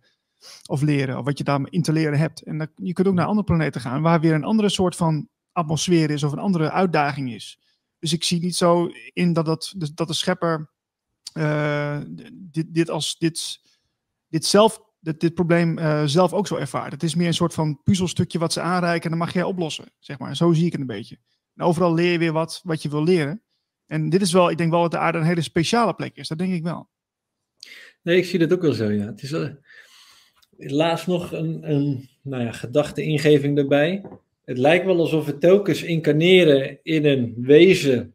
Of 0.66 0.82
leren, 0.82 1.18
of 1.18 1.26
wat 1.26 1.38
je 1.38 1.44
daarin 1.44 1.82
te 1.82 1.92
leren 1.92 2.20
hebt. 2.20 2.42
En 2.42 2.72
je 2.76 2.94
kunt 2.94 3.08
ook 3.08 3.14
naar 3.14 3.26
andere 3.26 3.46
planeten 3.46 3.82
gaan, 3.82 4.02
waar 4.02 4.20
weer 4.20 4.34
een 4.34 4.44
andere 4.44 4.70
soort 4.70 4.96
van 4.96 5.28
atmosfeer 5.52 6.10
is, 6.10 6.24
of 6.24 6.32
een 6.32 6.40
andere 6.40 6.72
uitdaging 6.72 7.34
is. 7.34 7.60
Dus 8.00 8.14
ik 8.14 8.24
zie 8.24 8.42
niet 8.42 8.56
zo 8.56 8.90
in 9.14 9.34
dat, 9.34 9.46
dat, 9.46 9.74
dat 9.94 10.08
de 10.08 10.14
schepper 10.14 10.70
uh, 11.34 12.00
dit, 12.34 12.74
dit 12.74 12.90
als 12.90 13.18
dit, 13.18 13.60
dit 14.28 14.46
zelf 14.46 14.82
dit, 15.00 15.20
dit 15.20 15.34
probleem 15.34 15.78
uh, 15.78 16.04
zelf 16.06 16.34
ook 16.34 16.48
zo 16.48 16.56
ervaart. 16.56 16.92
Het 16.92 17.04
is 17.04 17.16
meer 17.16 17.28
een 17.28 17.34
soort 17.34 17.54
van 17.54 17.82
puzzelstukje 17.84 18.40
wat 18.40 18.54
ze 18.54 18.62
aanreiken 18.62 19.04
en 19.04 19.10
dan 19.10 19.26
mag 19.26 19.34
jij 19.34 19.44
oplossen, 19.44 19.92
zeg 20.00 20.20
maar. 20.20 20.36
Zo 20.36 20.54
zie 20.54 20.66
ik 20.66 20.72
het 20.72 20.82
een 20.82 20.88
beetje. 20.88 21.18
En 21.56 21.66
overal 21.66 21.94
leer 21.94 22.12
je 22.12 22.18
weer 22.18 22.34
wat, 22.34 22.62
wat 22.64 22.82
je 22.82 22.90
wil 22.90 23.04
leren. 23.04 23.42
En 23.88 24.10
dit 24.10 24.22
is 24.22 24.32
wel, 24.32 24.50
ik 24.50 24.58
denk 24.58 24.72
wel 24.72 24.82
dat 24.82 24.92
de 24.92 24.98
aarde 24.98 25.18
een 25.18 25.24
hele 25.24 25.42
speciale 25.42 25.94
plek 25.94 26.16
is. 26.16 26.28
Dat 26.28 26.38
denk 26.38 26.54
ik 26.54 26.64
wel. 26.64 26.90
Nee, 28.02 28.18
ik 28.18 28.26
zie 28.26 28.40
dat 28.40 28.54
ook 28.54 28.62
wel 28.62 28.74
zo, 28.74 28.92
ja. 28.92 29.06
Het 29.06 29.22
is 29.22 29.32
uh, 29.32 29.50
laatst 30.58 31.08
nog 31.08 31.32
een, 31.32 31.72
een 31.72 32.10
nou 32.22 32.44
ja, 32.44 32.52
gedachte-ingeving 32.52 33.58
erbij. 33.58 34.04
Het 34.46 34.58
lijkt 34.58 34.86
wel 34.86 35.00
alsof 35.00 35.26
we 35.26 35.38
telkens 35.38 35.84
incarneren 35.84 36.80
in 36.84 37.06
een 37.06 37.34
wezen 37.38 38.14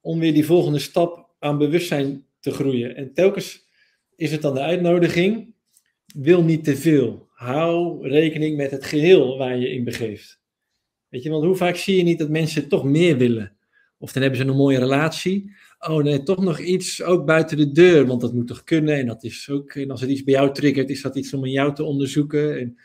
om 0.00 0.18
weer 0.18 0.32
die 0.32 0.46
volgende 0.46 0.78
stap 0.78 1.28
aan 1.38 1.58
bewustzijn 1.58 2.24
te 2.40 2.50
groeien. 2.50 2.96
En 2.96 3.12
telkens 3.12 3.66
is 4.16 4.32
het 4.32 4.42
dan 4.42 4.54
de 4.54 4.60
uitnodiging, 4.60 5.54
wil 6.14 6.42
niet 6.42 6.64
te 6.64 6.76
veel. 6.76 7.28
Hou 7.32 8.08
rekening 8.08 8.56
met 8.56 8.70
het 8.70 8.84
geheel 8.84 9.38
waar 9.38 9.56
je 9.56 9.70
in 9.70 9.84
begeeft. 9.84 10.39
Weet 11.10 11.22
je, 11.22 11.30
want 11.30 11.44
hoe 11.44 11.56
vaak 11.56 11.76
zie 11.76 11.96
je 11.96 12.02
niet 12.02 12.18
dat 12.18 12.28
mensen 12.28 12.68
toch 12.68 12.84
meer 12.84 13.16
willen? 13.16 13.56
Of 13.98 14.12
dan 14.12 14.22
hebben 14.22 14.40
ze 14.40 14.46
een 14.46 14.56
mooie 14.56 14.78
relatie. 14.78 15.52
Oh 15.78 16.02
nee, 16.02 16.22
toch 16.22 16.42
nog 16.42 16.58
iets 16.58 17.02
ook 17.02 17.26
buiten 17.26 17.56
de 17.56 17.72
deur, 17.72 18.06
want 18.06 18.20
dat 18.20 18.32
moet 18.32 18.46
toch 18.46 18.64
kunnen. 18.64 18.98
En 18.98 19.06
dat 19.06 19.24
is 19.24 19.48
ook, 19.50 19.74
en 19.74 19.90
als 19.90 20.00
het 20.00 20.10
iets 20.10 20.24
bij 20.24 20.34
jou 20.34 20.52
triggert, 20.52 20.90
is 20.90 21.02
dat 21.02 21.16
iets 21.16 21.34
om 21.34 21.44
in 21.44 21.50
jou 21.50 21.74
te 21.74 21.84
onderzoeken. 21.84 22.58
En, 22.58 22.78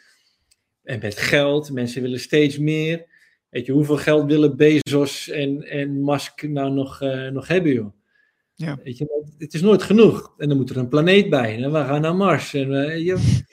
en 0.84 1.00
met 1.00 1.18
geld, 1.18 1.72
mensen 1.72 2.02
willen 2.02 2.20
steeds 2.20 2.58
meer. 2.58 3.06
Weet 3.50 3.66
je, 3.66 3.72
hoeveel 3.72 3.98
geld 3.98 4.26
willen 4.26 4.58
Bezos 4.58 5.30
en, 5.30 5.62
en 5.62 6.04
Musk 6.04 6.44
nou 6.48 6.74
nog, 6.74 7.02
uh, 7.02 7.30
nog 7.30 7.48
hebben, 7.48 7.74
joh? 7.74 7.94
Ja. 8.56 8.80
Weet 8.84 8.98
je, 8.98 9.24
het 9.38 9.54
is 9.54 9.62
nooit 9.62 9.84
genoeg. 9.84 10.34
En 10.38 10.48
dan 10.50 10.58
moet 10.58 10.70
er 10.70 10.78
een 10.78 10.88
planeet 10.88 11.30
bij. 11.30 11.64
En 11.64 11.72
we 11.72 11.78
gaan 11.78 12.02
naar 12.02 12.16
Mars. 12.16 12.54
En, 12.54 12.72
uh, 12.72 13.06
je, 13.06 13.44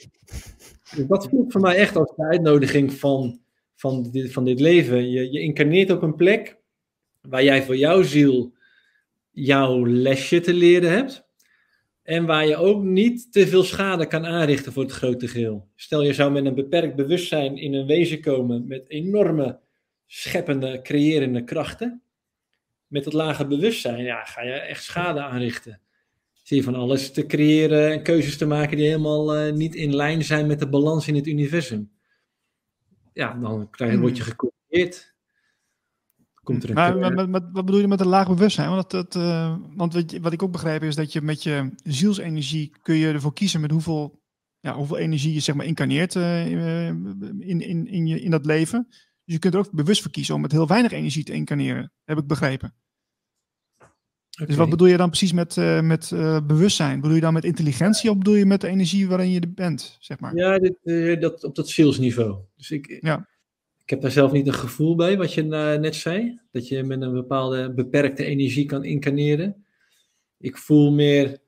dat 1.08 1.28
voelt 1.28 1.52
voor 1.52 1.60
mij 1.60 1.76
echt 1.76 1.96
als 1.96 2.12
de 2.16 2.24
uitnodiging 2.24 2.92
van, 2.92 3.40
van, 3.82 4.10
dit, 4.10 4.32
van 4.32 4.44
dit 4.44 4.60
leven. 4.60 5.10
Je, 5.10 5.30
je 5.32 5.40
incarneert 5.40 5.90
op 5.90 6.02
een 6.02 6.14
plek 6.14 6.56
waar 7.20 7.44
jij 7.44 7.62
voor 7.62 7.76
jouw 7.76 8.02
ziel 8.02 8.54
jouw 9.30 9.86
lesje 9.86 10.40
te 10.40 10.54
leren 10.54 10.90
hebt. 10.90 11.24
En 12.02 12.26
waar 12.26 12.46
je 12.46 12.56
ook 12.56 12.82
niet 12.82 13.32
te 13.32 13.46
veel 13.46 13.62
schade 13.62 14.06
kan 14.06 14.26
aanrichten 14.26 14.72
voor 14.72 14.82
het 14.82 14.92
grote 14.92 15.28
geheel. 15.28 15.68
Stel 15.74 16.02
je 16.02 16.12
zou 16.12 16.32
met 16.32 16.44
een 16.44 16.54
beperkt 16.54 16.96
bewustzijn 16.96 17.56
in 17.56 17.74
een 17.74 17.86
wezen 17.86 18.20
komen 18.20 18.66
met 18.66 18.88
enorme 18.88 19.58
scheppende, 20.06 20.80
creërende 20.82 21.44
krachten 21.44 22.02
met 22.86 23.04
het 23.04 23.14
lage 23.14 23.46
bewustzijn, 23.46 24.04
ja, 24.04 24.24
ga 24.24 24.42
je 24.42 24.52
echt 24.52 24.84
schade 24.84 25.20
aanrichten. 25.20 25.80
Zie 26.42 26.56
je 26.56 26.62
van 26.62 26.74
alles 26.74 27.10
te 27.10 27.26
creëren 27.26 27.90
en 27.90 28.02
keuzes 28.02 28.36
te 28.36 28.46
maken 28.46 28.76
die 28.76 28.86
helemaal 28.86 29.46
uh, 29.46 29.52
niet 29.52 29.74
in 29.74 29.96
lijn 29.96 30.24
zijn 30.24 30.46
met 30.46 30.58
de 30.58 30.68
balans 30.68 31.08
in 31.08 31.14
het 31.14 31.26
universum. 31.26 31.91
Ja, 33.12 33.34
dan 33.34 33.70
krijg, 33.70 33.98
word 33.98 34.16
je 34.16 34.22
hmm. 34.22 34.32
gecorrigeerd. 34.32 35.14
Komt 36.42 36.62
er 36.62 36.68
een 36.68 36.74
maar, 36.74 36.98
maar, 36.98 37.28
maar, 37.28 37.50
wat 37.52 37.64
bedoel 37.64 37.80
je 37.80 37.88
met 37.88 38.00
een 38.00 38.06
laag 38.06 38.28
bewustzijn? 38.28 38.68
Want, 38.68 38.90
dat, 38.90 39.12
dat, 39.12 39.22
uh, 39.22 39.56
want 39.76 39.94
wat, 39.94 40.12
wat, 40.12 40.32
ik 40.32 40.42
ook 40.42 40.52
begrijp 40.52 40.82
is 40.82 40.94
dat 40.94 41.12
je 41.12 41.22
met 41.22 41.42
je 41.42 41.70
zielsenergie 41.82 42.72
kun 42.82 42.94
je 42.94 43.12
ervoor 43.12 43.32
kiezen 43.32 43.60
met 43.60 43.70
hoeveel, 43.70 44.20
ja, 44.60 44.74
hoeveel 44.74 44.98
energie 44.98 45.34
je 45.34 45.40
zeg 45.40 45.54
maar 45.54 45.66
incarneert 45.66 46.14
uh, 46.14 46.46
in, 46.46 47.60
in, 47.60 47.86
in, 47.86 48.06
je, 48.06 48.20
in 48.20 48.30
dat 48.30 48.46
leven. 48.46 48.86
Dus 49.24 49.34
je 49.34 49.38
kunt 49.38 49.54
er 49.54 49.60
ook 49.60 49.70
bewust 49.70 50.02
voor 50.02 50.10
kiezen 50.10 50.34
om 50.34 50.40
met 50.40 50.52
heel 50.52 50.66
weinig 50.66 50.92
energie 50.92 51.24
te 51.24 51.32
incarneren, 51.32 51.92
heb 52.04 52.18
ik 52.18 52.26
begrepen. 52.26 52.74
Dus 54.32 54.56
wat 54.56 54.70
bedoel 54.70 54.86
je 54.86 54.96
dan 54.96 55.08
precies 55.08 55.32
met, 55.32 55.56
uh, 55.56 55.80
met 55.80 56.10
uh, 56.14 56.46
bewustzijn? 56.46 57.00
Bedoel 57.00 57.14
je 57.14 57.20
dan 57.20 57.32
met 57.32 57.44
intelligentie 57.44 58.10
of 58.10 58.18
bedoel 58.18 58.34
je 58.34 58.46
met 58.46 58.60
de 58.60 58.68
energie 58.68 59.08
waarin 59.08 59.30
je 59.30 59.48
bent, 59.48 59.96
zeg 60.00 60.20
maar? 60.20 60.36
Ja, 60.36 60.58
dit, 60.58 60.76
uh, 60.82 61.20
dat, 61.20 61.44
op 61.44 61.54
dat 61.54 61.68
zielsniveau. 61.68 62.36
Dus 62.56 62.70
ik, 62.70 62.98
ja. 63.00 63.28
ik 63.84 63.90
heb 63.90 64.00
daar 64.00 64.10
zelf 64.10 64.32
niet 64.32 64.46
een 64.46 64.54
gevoel 64.54 64.94
bij, 64.94 65.16
wat 65.16 65.34
je 65.34 65.42
net 65.42 65.94
zei. 65.94 66.40
Dat 66.50 66.68
je 66.68 66.82
met 66.82 67.02
een 67.02 67.12
bepaalde 67.12 67.72
beperkte 67.72 68.24
energie 68.24 68.66
kan 68.66 68.84
incarneren. 68.84 69.64
Ik 70.38 70.56
voel 70.56 70.92
meer, 70.92 71.38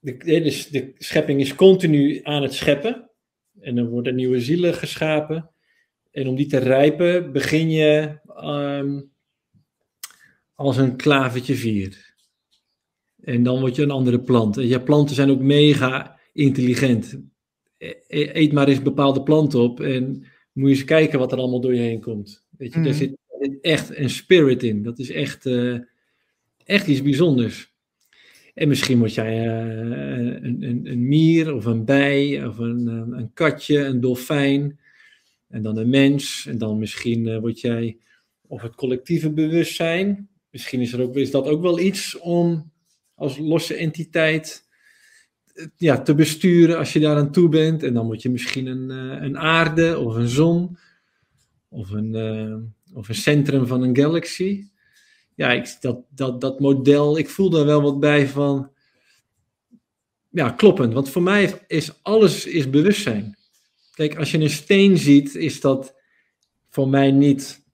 de, 0.00 0.16
dus 0.24 0.68
de 0.68 0.94
schepping 0.98 1.40
is 1.40 1.54
continu 1.54 2.20
aan 2.22 2.42
het 2.42 2.54
scheppen. 2.54 3.10
En 3.60 3.78
er 3.78 3.88
worden 3.88 4.14
nieuwe 4.14 4.40
zielen 4.40 4.74
geschapen. 4.74 5.50
En 6.10 6.26
om 6.26 6.36
die 6.36 6.46
te 6.46 6.58
rijpen 6.58 7.32
begin 7.32 7.70
je 7.70 8.18
um, 8.44 9.10
als 10.54 10.76
een 10.76 10.96
klavertje 10.96 11.54
vier. 11.54 12.07
En 13.28 13.42
dan 13.42 13.60
word 13.60 13.76
je 13.76 13.82
een 13.82 13.90
andere 13.90 14.20
plant. 14.20 14.56
En 14.56 14.66
ja, 14.66 14.78
planten 14.78 15.14
zijn 15.14 15.30
ook 15.30 15.40
mega 15.40 16.18
intelligent. 16.32 17.20
E-, 17.78 17.94
e 18.08 18.30
eet 18.32 18.52
maar 18.52 18.68
eens 18.68 18.82
bepaalde 18.82 19.22
planten 19.22 19.60
op 19.60 19.80
en 19.80 20.24
moet 20.52 20.68
je 20.68 20.76
eens 20.76 20.84
kijken 20.84 21.18
wat 21.18 21.32
er 21.32 21.38
allemaal 21.38 21.60
door 21.60 21.74
je 21.74 21.80
heen 21.80 22.00
komt. 22.00 22.44
Weet 22.58 22.72
je, 22.72 22.78
mm. 22.78 22.84
daar, 22.84 22.94
zit, 22.94 23.16
echt 23.60 23.96
een 23.96 24.10
spirit 24.10 24.62
in. 24.62 24.82
Dat 24.82 24.98
is 24.98 25.10
echt, 25.10 25.46
uh, 25.46 25.78
echt 26.64 26.86
iets 26.86 27.02
bijzonders. 27.02 27.72
En 28.54 28.68
misschien 28.68 28.98
word 28.98 29.14
jij 29.14 29.46
uh, 29.46 30.42
een, 30.42 30.62
een, 30.62 30.80
een, 30.84 31.08
mier 31.08 31.54
of 31.54 31.64
een 31.64 31.84
bij 31.84 32.46
of 32.46 32.58
een, 32.58 32.86
een 32.86 33.30
katje, 33.32 33.84
een 33.84 34.00
dolfijn. 34.00 34.78
En 35.48 35.62
dan 35.62 35.76
een 35.76 35.90
mens. 35.90 36.46
En 36.46 36.58
dan 36.58 36.78
misschien 36.78 37.26
uh, 37.26 37.38
word 37.38 37.60
jij 37.60 37.98
of 38.46 38.62
het 38.62 38.74
collectieve 38.74 39.32
bewustzijn. 39.32 40.28
Misschien 40.50 40.80
is, 40.80 40.92
er 40.92 41.02
ook, 41.02 41.16
is 41.16 41.30
dat 41.30 41.46
ook 41.46 41.62
wel 41.62 41.78
iets 41.78 42.18
om 42.18 42.70
als 43.18 43.38
losse 43.38 43.74
entiteit 43.74 44.66
eh, 45.54 45.66
ja, 45.76 46.02
te 46.02 46.14
besturen 46.14 46.78
als 46.78 46.92
je 46.92 47.00
daar 47.00 47.16
aan 47.16 47.32
toe 47.32 47.48
bent. 47.48 47.82
En 47.82 47.94
dan 47.94 48.06
word 48.06 48.22
je 48.22 48.30
misschien 48.30 48.66
een, 48.66 48.90
uh, 48.90 49.22
een 49.22 49.38
aarde 49.38 49.98
of 49.98 50.14
een 50.14 50.28
zon 50.28 50.78
of 51.68 51.90
een, 51.90 52.14
uh, 52.14 52.96
of 52.96 53.08
een 53.08 53.14
centrum 53.14 53.66
van 53.66 53.82
een 53.82 53.96
galaxy. 53.96 54.64
Ja, 55.34 55.52
ik, 55.52 55.76
dat, 55.80 56.04
dat, 56.10 56.40
dat 56.40 56.60
model, 56.60 57.18
ik 57.18 57.28
voel 57.28 57.50
daar 57.50 57.64
wel 57.64 57.82
wat 57.82 58.00
bij 58.00 58.28
van. 58.28 58.70
Ja, 60.30 60.50
kloppend. 60.50 60.92
Want 60.92 61.10
voor 61.10 61.22
mij 61.22 61.64
is 61.66 62.02
alles 62.02 62.46
is 62.46 62.70
bewustzijn. 62.70 63.36
Kijk, 63.94 64.16
als 64.16 64.30
je 64.30 64.38
een 64.38 64.50
steen 64.50 64.98
ziet, 64.98 65.34
is 65.34 65.60
dat 65.60 65.94
voor 66.68 66.88
mij 66.88 67.10
niet 67.10 67.64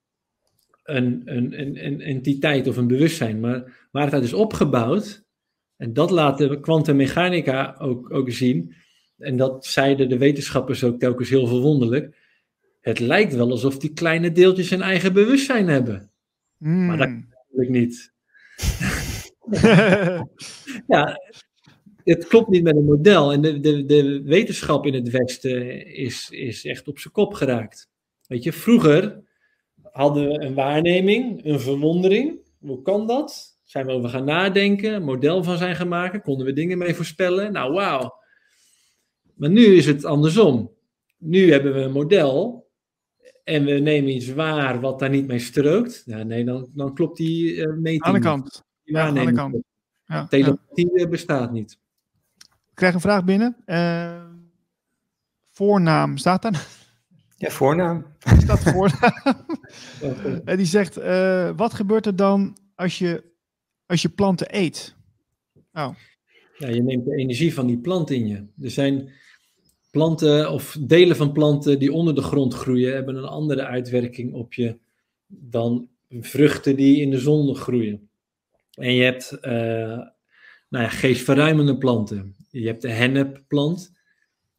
een, 0.85 1.23
een, 1.25 1.61
een, 1.61 1.85
een 1.87 2.01
entiteit 2.01 2.69
of 2.69 2.77
een 2.77 2.87
bewustzijn. 2.87 3.41
Maar 3.41 3.89
waar 3.91 4.05
het 4.05 4.15
uit 4.15 4.25
is 4.25 4.33
opgebouwd, 4.33 5.24
en 5.77 5.93
dat 5.93 6.11
laat 6.11 6.39
de 6.39 6.61
kwantummechanica 6.61 7.77
ook, 7.79 8.13
ook 8.13 8.31
zien. 8.31 8.75
En 9.19 9.37
dat 9.37 9.67
zeiden 9.67 10.09
de 10.09 10.19
wetenschappers 10.19 10.85
ook 10.85 10.99
telkens 10.99 11.29
heel 11.29 11.47
verwonderlijk. 11.47 12.17
Het 12.81 12.99
lijkt 12.99 13.35
wel 13.35 13.51
alsof 13.51 13.79
die 13.79 13.93
kleine 13.93 14.33
deeltjes 14.33 14.71
een 14.71 14.83
eigen 14.83 15.13
bewustzijn 15.13 15.69
hebben. 15.69 16.11
Maar 16.59 16.97
dat 16.97 17.07
hmm. 17.07 17.29
kan 17.29 17.39
natuurlijk 17.51 17.71
niet. 17.71 18.13
ja, 20.95 21.21
het 22.05 22.27
klopt 22.27 22.49
niet 22.49 22.63
met 22.63 22.77
een 22.77 22.85
model. 22.85 23.33
En 23.33 23.41
de, 23.41 23.61
de, 23.61 23.85
de 23.85 24.23
wetenschap 24.23 24.87
in 24.87 24.95
het 24.95 25.11
Westen 25.11 25.87
is, 25.87 26.31
is 26.31 26.65
echt 26.65 26.89
op 26.89 26.99
zijn 26.99 27.13
kop 27.13 27.35
geraakt. 27.35 27.89
Weet 28.27 28.43
je, 28.43 28.53
vroeger 28.53 29.23
hadden 29.83 30.29
we 30.29 30.41
een 30.41 30.55
waarneming, 30.55 31.45
een 31.45 31.61
verwondering. 31.61 32.39
Hoe 32.59 32.83
kan 32.83 33.07
dat? 33.07 33.54
Zijn 33.75 33.87
we 33.87 33.93
over 33.93 34.09
gaan 34.09 34.25
nadenken, 34.25 34.95
een 34.95 35.03
model 35.03 35.43
van 35.43 35.59
zijn 35.59 35.77
gaan 35.77 35.89
maken, 35.89 36.23
konden 36.23 36.47
we 36.47 36.53
dingen 36.53 36.79
mee 36.79 36.95
voorspellen. 36.95 37.53
Nou, 37.53 37.73
wauw. 37.73 38.15
Maar 39.35 39.51
nu 39.51 39.65
is 39.65 39.87
het 39.87 40.05
andersom. 40.05 40.71
Nu 41.19 41.51
hebben 41.51 41.75
we 41.75 41.81
een 41.81 41.93
model 41.93 42.67
en 43.45 43.65
we 43.65 43.73
nemen 43.73 44.15
iets 44.15 44.33
waar 44.33 44.81
wat 44.81 44.99
daar 44.99 45.11
niet 45.11 45.27
mee 45.27 45.39
strookt. 45.39 46.03
Ja, 46.07 46.23
nee, 46.23 46.45
dan, 46.45 46.69
dan 46.75 46.95
klopt 46.95 47.17
die 47.17 47.55
uh, 47.55 47.75
meting. 47.75 48.03
Aan 48.03 48.15
de 48.15 48.21
kant. 48.21 48.65
Ja, 48.83 49.07
aan 49.07 49.15
de 49.15 49.33
kant. 49.33 49.63
Ja, 50.05 50.27
Telepathie 50.27 50.99
ja. 50.99 51.09
bestaat 51.09 51.53
niet. 51.53 51.79
Ik 52.43 52.75
krijg 52.75 52.95
een 52.95 53.01
vraag 53.01 53.25
binnen. 53.25 53.57
Uh, 53.67 54.25
voornaam, 55.51 56.17
staat 56.17 56.43
daar? 56.43 56.67
Ja, 57.37 57.51
voornaam. 57.51 58.07
Staat 58.39 58.63
voornaam. 58.73 59.47
en 60.45 60.57
die 60.57 60.67
zegt, 60.67 60.99
uh, 60.99 61.51
wat 61.57 61.75
gebeurt 61.75 62.07
er 62.07 62.17
dan 62.17 62.57
als 62.75 62.99
je 62.99 63.33
als 63.87 64.03
je 64.03 64.09
planten 64.09 64.57
eet. 64.57 64.97
Oh. 65.73 65.95
ja, 66.59 66.69
je 66.69 66.83
neemt 66.83 67.05
de 67.05 67.17
energie 67.17 67.55
van 67.55 67.67
die 67.67 67.79
plant 67.79 68.11
in 68.11 68.27
je. 68.27 68.47
Er 68.63 68.71
zijn 68.71 69.13
planten 69.91 70.51
of 70.51 70.77
delen 70.81 71.17
van 71.17 71.33
planten 71.33 71.79
die 71.79 71.93
onder 71.93 72.15
de 72.15 72.23
grond 72.23 72.55
groeien, 72.55 72.95
hebben 72.95 73.17
een 73.17 73.25
andere 73.25 73.65
uitwerking 73.65 74.33
op 74.33 74.55
je 74.55 74.79
dan 75.27 75.89
vruchten 76.09 76.77
die 76.77 77.01
in 77.01 77.11
de 77.11 77.19
zon 77.19 77.57
groeien. 77.57 78.09
En 78.75 78.95
je 78.95 79.03
hebt 79.03 79.39
uh, 79.43 79.53
nou 80.69 80.85
ja, 80.85 80.89
geestverruimende 80.89 81.79
planten. 81.79 82.37
Je 82.51 82.67
hebt 82.67 82.83
de 82.83 82.91
hennepplant, 82.91 83.93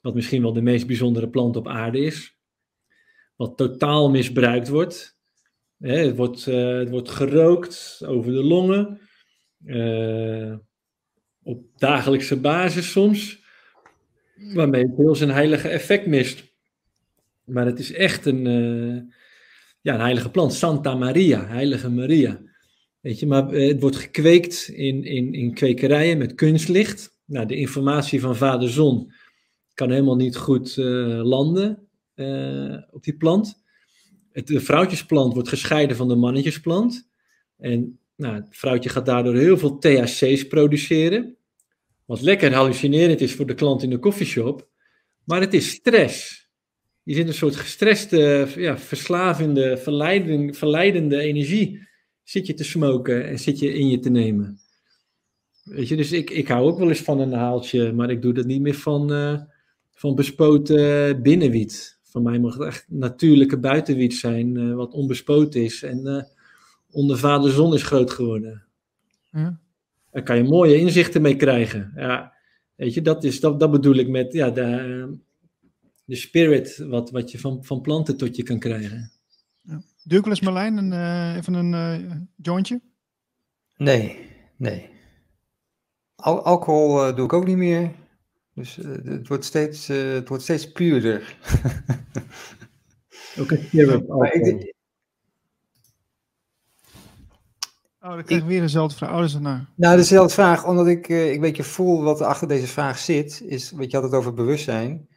wat 0.02 0.14
misschien 0.14 0.42
wel 0.42 0.54
de 0.54 0.62
meest 0.62 0.88
bijzondere 0.88 1.30
plant 1.30 1.56
op 1.56 1.68
aarde 1.68 2.00
is. 2.00 2.38
Wat 3.36 3.58
totaal 3.58 4.10
misbruikt 4.10 4.68
wordt. 4.68 5.18
het, 5.80 6.16
wordt 6.16 6.48
uh, 6.48 6.78
het 6.78 6.90
wordt 6.90 7.10
gerookt 7.10 8.02
over 8.06 8.32
de 8.32 8.44
longen. 8.44 9.00
Uh, 9.66 10.56
op 11.44 11.64
dagelijkse 11.78 12.40
basis 12.40 12.92
soms. 12.92 13.44
Waarmee 14.54 14.84
het 14.84 14.98
heel 14.98 15.16
zijn 15.16 15.30
heilige 15.30 15.68
effect 15.68 16.06
mist. 16.06 16.54
Maar 17.44 17.66
het 17.66 17.80
is 17.80 17.92
echt 17.92 18.26
een, 18.26 18.44
ja, 19.82 19.94
een 19.94 20.00
heilige 20.00 20.32
plant. 20.32 20.54
Santa 20.54 20.96
Maria, 20.96 21.46
heilige 21.46 21.90
Maria. 21.90 22.42
Weet 23.00 23.20
je, 23.20 23.28
maar 23.28 23.48
het 23.48 23.82
wordt 23.82 23.96
gekweekt 23.96 24.68
in, 24.68 25.04
in, 25.04 25.34
in 25.34 25.54
kwekerijen 25.54 26.18
met 26.18 26.36
kunstlicht. 26.36 27.20
Nou, 27.26 27.46
de 27.46 27.56
informatie 27.56 28.22
van 28.22 28.36
vader 28.36 28.70
zon 28.70 29.14
kan 29.74 29.92
helemaal 29.92 30.16
niet 30.16 30.36
goed 30.36 30.76
landen 30.78 31.88
op 32.92 33.04
die 33.04 33.18
plant. 33.18 33.64
Het, 34.32 34.48
de 34.48 34.60
vrouwtjesplant 34.60 35.34
wordt 35.34 35.50
gescheiden 35.50 35.96
van 35.96 36.08
de 36.08 36.16
mannetjesplant. 36.16 37.10
En 37.58 38.00
nou, 38.16 38.36
het 38.36 38.48
vrouwtje 38.50 38.90
gaat 38.90 39.06
daardoor 39.06 39.36
heel 39.36 39.58
veel 39.58 39.78
THC's 39.78 40.48
produceren. 40.48 41.36
Wat 42.06 42.22
lekker 42.22 42.54
hallucinerend 42.54 43.22
is 43.22 43.34
voor 43.34 43.46
de 43.46 43.54
klant 43.54 43.84
in 43.84 43.90
de 43.90 44.00
koffieshop. 44.00 44.68
Maar 45.24 45.42
het 45.42 45.54
is 45.54 45.70
stress. 45.70 46.50
Je 47.04 47.14
zit 47.14 47.28
een 47.28 47.34
soort 47.34 47.56
gestreste, 47.56 48.48
ja, 48.56 48.78
verslavende, 48.78 49.78
verleidende, 49.78 50.54
verleidende 50.54 51.20
energie. 51.20 51.88
Zit 52.24 52.48
je 52.48 52.54
te 52.54 52.64
smoken 52.64 53.28
en 53.28 53.40
zit 53.40 53.60
je 53.60 53.74
in 53.74 53.90
je 53.90 54.00
te 54.00 54.10
nemen. 54.10 54.60
Weet 55.64 55.88
je, 55.88 55.96
dus 55.96 56.12
ik, 56.12 56.30
ik 56.30 56.48
hou 56.48 56.66
ook 56.66 56.80
wel 56.80 56.90
eens 56.90 57.02
van 57.02 57.20
een 57.20 57.34
haaltje, 57.34 57.94
maar 57.94 58.10
ik 58.10 58.22
doe 58.22 58.34
dat 58.34 58.46
niet 58.46 58.62
meer 58.62 58.76
van, 58.76 59.12
uh, 59.12 59.42
van 59.92 60.16
bespoten 60.16 61.22
binnenwiet. 61.22 62.00
Voor 62.04 62.22
mij 62.22 62.40
mag 62.40 62.58
het 62.58 62.68
echt 62.68 62.86
natuurlijke 62.90 63.58
buitenwiet 63.58 64.14
zijn, 64.14 64.56
uh, 64.56 64.76
wat 64.76 64.94
onbespoten 64.94 65.64
is 65.64 65.84
en 65.84 66.02
uh, 66.04 66.24
onder 66.96 67.18
vader 67.18 67.52
zon 67.52 67.74
is 67.74 67.84
groot 67.84 68.12
geworden. 68.12 68.64
Ja. 69.32 69.60
Daar 70.12 70.24
kan 70.24 70.38
je 70.38 70.44
mooie 70.44 70.78
inzichten 70.78 71.22
mee 71.22 71.36
krijgen. 71.36 71.92
Ja, 71.96 72.34
weet 72.76 72.94
je, 72.94 73.02
dat, 73.02 73.24
is, 73.24 73.40
dat, 73.40 73.60
dat 73.60 73.72
bedoel 73.72 73.96
ik 73.96 74.08
met 74.08 74.34
ja, 74.34 74.50
de, 74.50 75.18
de 76.06 76.16
spirit 76.16 76.78
wat, 76.78 77.12
wat 77.12 77.32
je 77.32 77.40
van, 77.40 77.64
van 77.64 77.82
planten 77.82 78.18
tot 78.18 78.36
je 78.36 78.44
kan 78.44 78.60
krijgen. 78.60 79.12
Ja. 79.62 79.82
Doe 80.04 80.18
ik 80.18 80.24
wel 80.24 80.34
eens 80.34 80.42
Marlijn 80.42 80.78
een, 80.78 81.38
even 81.38 81.54
een 81.54 82.30
jointje? 82.36 82.82
Nee, 83.78 84.30
nee. 84.58 84.90
Al 86.16 86.42
alcohol 86.42 87.08
uh, 87.08 87.16
doe 87.16 87.26
ik 87.26 87.34
ook 87.34 87.46
niet 87.46 87.58
meer. 87.58 87.92
Dus 88.54 88.78
uh, 88.78 88.86
het, 89.04 89.28
wordt 89.28 89.46
steeds, 89.46 89.90
uh, 89.90 90.14
het 90.14 90.28
wordt 90.28 90.44
steeds 90.44 90.72
puurder. 90.72 91.38
een 93.36 93.70
keer 93.70 93.96
op 93.96 94.10
alcohol. 94.10 94.74
Oh, 98.06 98.12
dan 98.12 98.24
krijg 98.24 98.42
ik 98.42 98.48
weer 98.48 98.62
dezelfde 98.62 98.98
vraag. 98.98 99.10
Oh, 99.10 99.18
dat 99.18 99.26
is 99.26 99.34
nou. 99.34 99.60
nou, 99.76 99.98
dezelfde 99.98 100.34
vraag, 100.34 100.66
omdat 100.66 100.88
ik 100.88 101.10
uh, 101.10 101.34
een 101.34 101.40
beetje 101.40 101.64
voel 101.64 102.04
wat 102.04 102.20
er 102.20 102.26
achter 102.26 102.48
deze 102.48 102.68
vraag 102.68 102.98
zit. 102.98 103.42
Is, 103.46 103.72
weet 103.72 103.92
je 103.92 103.98
had 103.98 104.06
het 104.06 104.16
over 104.16 104.34
bewustzijn. 104.34 105.08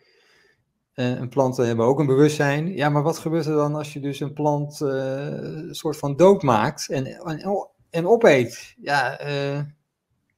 Uh, 0.95 1.21
en 1.21 1.29
planten 1.29 1.67
hebben 1.67 1.87
ook 1.87 1.99
een 1.99 2.07
bewustzijn. 2.07 2.75
Ja, 2.75 2.89
maar 2.89 3.03
wat 3.03 3.19
gebeurt 3.19 3.47
er 3.47 3.55
dan 3.55 3.75
als 3.75 3.93
je 3.93 4.01
dus 4.01 4.21
een 4.21 4.33
plant 4.33 4.81
uh, 4.81 4.89
een 4.89 5.75
soort 5.75 5.97
van 5.97 6.17
dood 6.17 6.43
maakt 6.43 6.89
en, 6.89 7.07
en, 7.07 7.69
en 7.91 8.07
opeet? 8.07 8.75
Ja, 8.81 9.21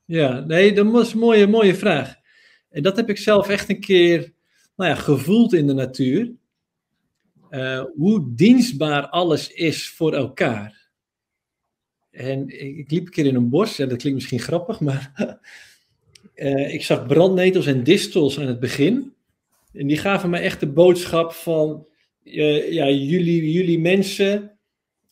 ja, 0.05 0.41
nee, 0.41 0.73
dat 0.73 0.87
was 0.87 1.13
een 1.13 1.19
mooie, 1.19 1.47
mooie 1.47 1.75
vraag. 1.75 2.15
En 2.71 2.83
dat 2.83 2.97
heb 2.97 3.09
ik 3.09 3.19
zelf 3.19 3.49
echt 3.49 3.69
een 3.69 3.81
keer 3.81 4.33
nou 4.77 4.91
ja, 4.91 4.97
gevoeld 4.97 5.53
in 5.53 5.67
de 5.67 5.75
natuur. 5.75 6.33
Uh, 7.51 7.85
hoe 7.97 8.35
dienstbaar 8.35 9.09
alles 9.09 9.53
is 9.53 9.91
voor 9.91 10.15
elkaar. 10.15 10.80
En 12.11 12.49
ik, 12.79 12.91
liep 12.91 13.07
een 13.07 13.13
keer 13.13 13.27
in 13.27 13.35
een 13.35 13.49
bos, 13.49 13.77
ja, 13.77 13.87
dat 13.87 13.99
klinkt 13.99 14.19
misschien 14.19 14.41
grappig, 14.41 14.81
maar 14.81 15.13
uh, 16.35 16.73
ik 16.75 16.85
zag 16.85 17.07
brandnetels 17.07 17.67
en 17.67 17.85
distels 17.85 18.39
aan 18.39 18.47
het 18.47 18.61
begin. 18.61 19.13
En 19.73 19.87
die 19.87 19.97
gaven 19.97 20.31
mij 20.31 20.43
echt 20.43 20.61
de 20.61 20.69
boodschap 20.69 21.33
van, 21.33 21.87
uh, 22.25 22.73
ja, 22.73 22.89
jullie, 22.89 23.53
jullie 23.53 23.79
mensen 23.79 24.59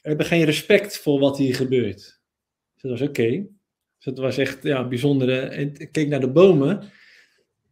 hebben 0.00 0.26
geen 0.26 0.44
respect 0.44 0.98
voor 0.98 1.18
wat 1.18 1.38
hier 1.38 1.54
gebeurt. 1.54 1.96
Dus 2.74 2.82
dat 2.82 2.90
was 2.90 3.08
oké. 3.08 3.46
Dus 3.96 4.04
het 4.04 4.18
was 4.18 4.38
echt 4.38 4.62
ja, 4.62 4.88
bijzonder. 4.88 5.42
En 5.48 5.72
ik 5.76 5.92
keek 5.92 6.08
naar 6.08 6.20
de 6.20 6.30
bomen. 6.30 6.82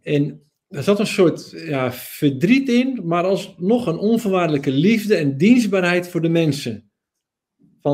En 0.02 0.46
er 0.68 0.82
zat 0.82 0.98
een 0.98 1.06
soort 1.06 1.50
ja, 1.50 1.92
verdriet 1.92 2.68
in, 2.68 3.00
maar 3.04 3.24
alsnog 3.24 3.86
een 3.86 3.98
onvoorwaardelijke 3.98 4.70
liefde 4.70 5.16
en 5.16 5.36
dienstbaarheid 5.36 6.08
voor 6.08 6.22
de 6.22 6.28
mensen. 6.28 6.90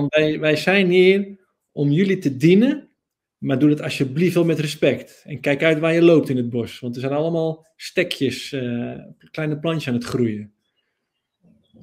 Wij, 0.01 0.41
wij 0.41 0.57
zijn 0.57 0.91
hier 0.91 1.39
om 1.73 1.91
jullie 1.91 2.19
te 2.19 2.37
dienen, 2.37 2.91
maar 3.39 3.59
doe 3.59 3.69
dat 3.69 3.81
alsjeblieft 3.81 4.35
wel 4.35 4.45
met 4.45 4.59
respect. 4.59 5.23
En 5.25 5.41
kijk 5.41 5.63
uit 5.63 5.79
waar 5.79 5.95
je 5.95 6.03
loopt 6.03 6.29
in 6.29 6.37
het 6.37 6.51
bos, 6.51 6.81
want 6.81 6.95
er 6.95 7.01
zijn 7.01 7.13
allemaal 7.13 7.67
stekjes, 7.77 8.53
uh, 8.53 8.99
kleine 9.31 9.59
plantjes 9.59 9.89
aan 9.89 9.95
het 9.95 10.05
groeien. 10.05 10.53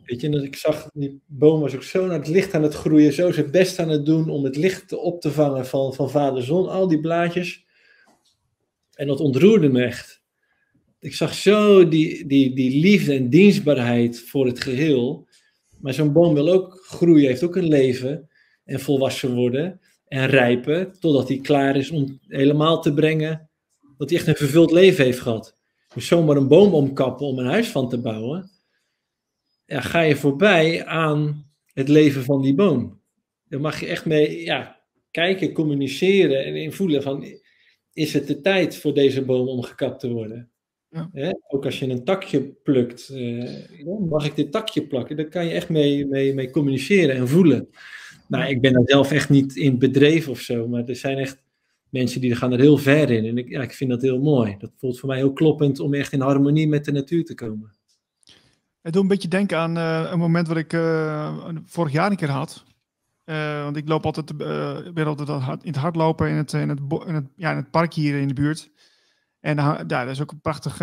Weet 0.05 0.21
je, 0.21 0.27
en 0.27 0.43
ik 0.43 0.55
zag, 0.55 0.89
die 0.93 1.21
boom 1.25 1.59
was 1.59 1.75
ook 1.75 1.83
zo 1.83 2.05
naar 2.05 2.17
het 2.17 2.27
licht 2.27 2.53
aan 2.53 2.63
het 2.63 2.73
groeien, 2.73 3.13
zo 3.13 3.31
zijn 3.31 3.51
best 3.51 3.79
aan 3.79 3.89
het 3.89 4.05
doen 4.05 4.29
om 4.29 4.43
het 4.43 4.55
licht 4.55 4.93
op 4.93 5.21
te 5.21 5.31
vangen 5.31 5.65
van, 5.65 5.93
van 5.93 6.09
vader 6.09 6.43
zon, 6.43 6.69
al 6.69 6.87
die 6.87 6.99
blaadjes. 6.99 7.65
En 8.93 9.07
dat 9.07 9.19
ontroerde 9.19 9.69
me 9.69 9.83
echt. 9.83 10.21
Ik 10.99 11.15
zag 11.15 11.33
zo 11.33 11.87
die, 11.87 12.27
die, 12.27 12.55
die 12.55 12.81
liefde 12.81 13.13
en 13.13 13.29
dienstbaarheid 13.29 14.19
voor 14.19 14.45
het 14.45 14.59
geheel. 14.59 15.27
Maar 15.79 15.93
zo'n 15.93 16.13
boom 16.13 16.33
wil 16.33 16.49
ook 16.49 16.85
groeien, 16.87 17.27
heeft 17.27 17.43
ook 17.43 17.55
een 17.55 17.67
leven 17.67 18.29
en 18.63 18.79
volwassen 18.79 19.35
worden 19.35 19.79
en 20.07 20.27
rijpen, 20.27 20.99
totdat 20.99 21.27
hij 21.27 21.37
klaar 21.37 21.75
is 21.75 21.89
om 21.89 22.19
helemaal 22.27 22.81
te 22.81 22.93
brengen 22.93 23.49
dat 23.97 24.09
hij 24.09 24.19
echt 24.19 24.27
een 24.27 24.35
vervuld 24.35 24.71
leven 24.71 25.03
heeft 25.03 25.19
gehad. 25.19 25.57
Dus 25.93 26.07
zomaar 26.07 26.35
een 26.35 26.47
boom 26.47 26.73
omkappen 26.73 27.25
om 27.25 27.39
een 27.39 27.45
huis 27.45 27.67
van 27.67 27.89
te 27.89 28.01
bouwen, 28.01 28.49
ga 29.65 30.01
je 30.01 30.15
voorbij 30.15 30.85
aan 30.85 31.51
het 31.73 31.87
leven 31.87 32.23
van 32.23 32.41
die 32.41 32.55
boom. 32.55 33.01
Dan 33.47 33.61
mag 33.61 33.79
je 33.79 33.85
echt 33.85 34.05
mee 34.05 34.43
ja, 34.43 34.81
kijken, 35.11 35.53
communiceren 35.53 36.45
en 36.45 36.55
invoelen 36.55 37.01
van, 37.01 37.25
is 37.93 38.13
het 38.13 38.27
de 38.27 38.41
tijd 38.41 38.77
voor 38.77 38.93
deze 38.93 39.25
boom 39.25 39.47
om 39.47 39.61
gekapt 39.61 39.99
te 39.99 40.09
worden? 40.09 40.51
Ja. 40.89 41.33
Ook 41.47 41.65
als 41.65 41.79
je 41.79 41.89
een 41.89 42.03
takje 42.03 42.41
plukt, 42.41 43.09
uh, 43.13 43.99
mag 44.09 44.25
ik 44.25 44.35
dit 44.35 44.51
takje 44.51 44.87
plakken? 44.87 45.15
Daar 45.15 45.25
kan 45.25 45.45
je 45.45 45.51
echt 45.51 45.69
mee, 45.69 46.07
mee, 46.07 46.33
mee 46.33 46.51
communiceren 46.51 47.15
en 47.15 47.27
voelen. 47.27 47.69
Nou, 48.27 48.49
ik 48.49 48.61
ben 48.61 48.73
daar 48.73 48.83
zelf 48.85 49.11
echt 49.11 49.29
niet 49.29 49.55
in 49.55 49.79
bedreven 49.79 50.31
of 50.31 50.39
zo, 50.39 50.67
maar 50.67 50.85
er 50.85 50.95
zijn 50.95 51.17
echt 51.17 51.43
mensen 51.89 52.21
die 52.21 52.35
gaan 52.35 52.51
er 52.51 52.59
heel 52.59 52.77
ver 52.77 53.09
in. 53.09 53.25
En 53.25 53.37
ik, 53.37 53.49
ja, 53.49 53.61
ik 53.61 53.73
vind 53.73 53.89
dat 53.89 54.01
heel 54.01 54.19
mooi. 54.19 54.55
Dat 54.59 54.71
voelt 54.77 54.99
voor 54.99 55.09
mij 55.09 55.17
heel 55.17 55.33
kloppend 55.33 55.79
om 55.79 55.93
echt 55.93 56.13
in 56.13 56.21
harmonie 56.21 56.67
met 56.67 56.85
de 56.85 56.91
natuur 56.91 57.25
te 57.25 57.35
komen. 57.35 57.71
Het 58.81 58.93
doet 58.93 59.01
een 59.01 59.07
beetje 59.07 59.27
denken 59.27 59.57
aan 59.57 59.77
uh, 59.77 60.09
een 60.11 60.19
moment 60.19 60.47
wat 60.47 60.57
ik 60.57 60.73
uh, 60.73 61.37
vorig 61.65 61.91
jaar 61.91 62.11
een 62.11 62.17
keer 62.17 62.29
had. 62.29 62.63
Uh, 63.25 63.63
want 63.63 63.77
ik 63.77 63.87
loop 63.87 64.05
altijd, 64.05 64.37
ben 64.93 65.05
altijd 65.05 65.29
in 65.63 65.71
het 65.71 65.75
hardlopen 65.75 66.29
in 66.29 66.35
het, 66.35 66.53
in, 66.53 66.69
het, 66.69 66.79
in, 67.05 67.13
het, 67.13 67.25
ja, 67.35 67.51
in 67.51 67.57
het 67.57 67.71
park 67.71 67.93
hier 67.93 68.19
in 68.19 68.27
de 68.27 68.33
buurt. 68.33 68.71
En 69.39 69.55
ja, 69.55 69.83
dat 69.83 70.07
is 70.07 70.21
ook 70.21 70.31
een 70.31 70.41
prachtig 70.41 70.79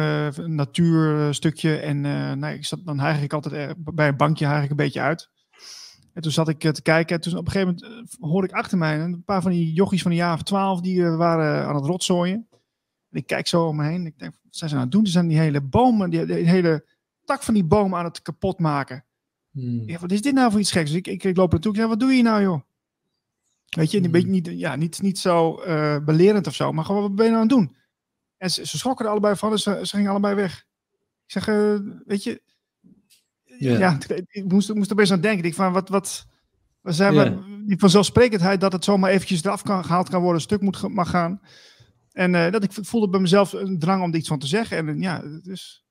natuurstukje. 0.46 1.76
En 1.76 2.00
nou, 2.38 2.46
ik 2.46 2.64
zat, 2.64 2.80
dan 2.84 3.00
eigenlijk 3.00 3.32
altijd 3.32 3.74
bij 3.94 4.08
een 4.08 4.16
bankje 4.16 4.44
eigenlijk 4.44 4.70
een 4.70 4.86
beetje 4.86 5.00
uit. 5.00 5.30
En 6.12 6.22
toen 6.22 6.32
zat 6.32 6.48
ik 6.48 6.58
te 6.58 6.82
kijken. 6.82 7.16
En 7.16 7.22
toen 7.22 7.36
op 7.36 7.46
een 7.46 7.52
gegeven 7.52 7.74
moment 7.74 8.16
hoorde 8.20 8.48
ik 8.48 8.54
achter 8.54 8.78
mij 8.78 9.00
een 9.00 9.24
paar 9.24 9.42
van 9.42 9.50
die 9.50 9.72
jochies 9.72 10.02
van 10.02 10.10
de 10.10 10.16
jaar 10.16 10.34
of 10.34 10.42
twaalf. 10.42 10.80
Die 10.80 11.04
waren 11.04 11.66
aan 11.66 11.74
het 11.74 11.84
rotzooien. 11.84 12.46
En 13.10 13.18
ik 13.18 13.26
kijk 13.26 13.46
zo 13.46 13.66
om 13.66 13.76
me 13.76 13.84
heen. 13.84 14.06
Ik 14.06 14.18
denk, 14.18 14.32
wat 14.42 14.56
zijn 14.56 14.70
ze 14.70 14.76
aan 14.76 14.82
het 14.82 14.90
doen? 14.90 15.06
Ze 15.06 15.12
zijn 15.12 15.28
die 15.28 15.38
hele 15.38 15.60
bomen, 15.60 16.10
die, 16.10 16.26
die 16.26 16.36
hele 16.36 16.86
tak 17.24 17.42
van 17.42 17.54
die 17.54 17.64
boom 17.64 17.94
aan 17.94 18.04
het 18.04 18.22
kapot 18.22 18.58
maken. 18.58 19.04
Hmm. 19.50 19.88
Ja, 19.88 19.98
wat 19.98 20.12
is 20.12 20.22
dit 20.22 20.34
nou 20.34 20.50
voor 20.50 20.60
iets 20.60 20.72
geks? 20.72 20.90
Dus 20.90 20.98
ik, 20.98 21.06
ik, 21.06 21.24
ik 21.24 21.36
loop 21.36 21.50
naartoe. 21.52 21.72
Ik 21.72 21.78
zeg, 21.78 21.88
wat 21.88 22.00
doe 22.00 22.12
je 22.12 22.22
nou, 22.22 22.42
joh? 22.42 22.60
Weet 23.68 23.90
je, 23.90 23.96
een 23.96 24.02
hmm. 24.02 24.12
beetje 24.12 24.28
niet, 24.28 24.46
ja, 24.46 24.76
niet, 24.76 25.02
niet 25.02 25.18
zo 25.18 25.62
uh, 25.66 25.98
belerend 26.04 26.46
of 26.46 26.54
zo, 26.54 26.72
maar 26.72 26.84
gewoon, 26.84 27.02
wat 27.02 27.14
ben 27.14 27.24
je 27.24 27.30
nou 27.30 27.42
aan 27.42 27.48
het 27.48 27.58
doen? 27.58 27.76
En 28.46 28.52
ze, 28.52 28.66
ze 28.66 28.78
schrokken 28.78 29.04
er 29.04 29.10
allebei 29.10 29.36
van 29.36 29.52
en 29.52 29.58
ze, 29.58 29.78
ze 29.82 29.96
gingen 29.96 30.10
allebei 30.10 30.34
weg. 30.34 30.64
Ik 31.26 31.32
zeg, 31.32 31.48
uh, 31.48 31.78
weet 32.04 32.24
je, 32.24 32.42
yeah. 33.44 33.78
ja, 33.78 33.98
ik 34.26 34.44
moest, 34.44 34.74
moest 34.74 34.90
er 34.90 34.96
best 34.96 35.12
aan 35.12 35.20
denken. 35.20 35.44
Ik 35.44 35.54
van, 35.54 35.72
wat, 35.72 35.88
wat, 35.88 36.26
wat 36.80 36.94
zijn 36.94 37.14
yeah. 37.14 37.34
we, 37.34 37.64
die 37.66 37.78
vanzelfsprekendheid 37.78 38.60
dat 38.60 38.72
het 38.72 38.84
zomaar 38.84 39.10
eventjes 39.10 39.44
eraf 39.44 39.62
kan, 39.62 39.84
gehaald 39.84 40.08
kan 40.08 40.20
worden, 40.20 40.36
een 40.36 40.46
stuk 40.46 40.60
moet, 40.60 40.88
mag 40.88 41.10
gaan. 41.10 41.40
En 42.12 42.34
uh, 42.34 42.50
dat 42.50 42.62
ik 42.62 42.72
voelde 42.72 43.08
bij 43.08 43.20
mezelf 43.20 43.52
een 43.52 43.78
drang 43.78 44.02
om 44.02 44.10
er 44.10 44.18
iets 44.18 44.28
van 44.28 44.38
te 44.38 44.46
zeggen. 44.46 44.88
En 44.88 45.00
ja, 45.00 45.22
dus... 45.42 45.84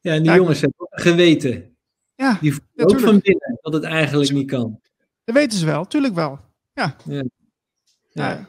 Ja, 0.00 0.12
en 0.12 0.22
die 0.22 0.32
jongens 0.32 0.60
hebben 0.60 0.86
geweten. 0.90 1.76
Ja, 2.14 2.38
die 2.40 2.52
voelen 2.54 2.96
ook 2.96 3.00
van 3.00 3.20
binnen 3.20 3.58
dat 3.60 3.72
het 3.72 3.84
eigenlijk 3.84 4.32
niet 4.32 4.50
kan. 4.50 4.80
Dat 5.24 5.34
weten 5.34 5.58
ze 5.58 5.66
wel, 5.66 5.86
tuurlijk 5.86 6.14
wel. 6.14 6.40
Ja. 6.72 6.96
Ja, 7.04 7.22
ja. 8.12 8.48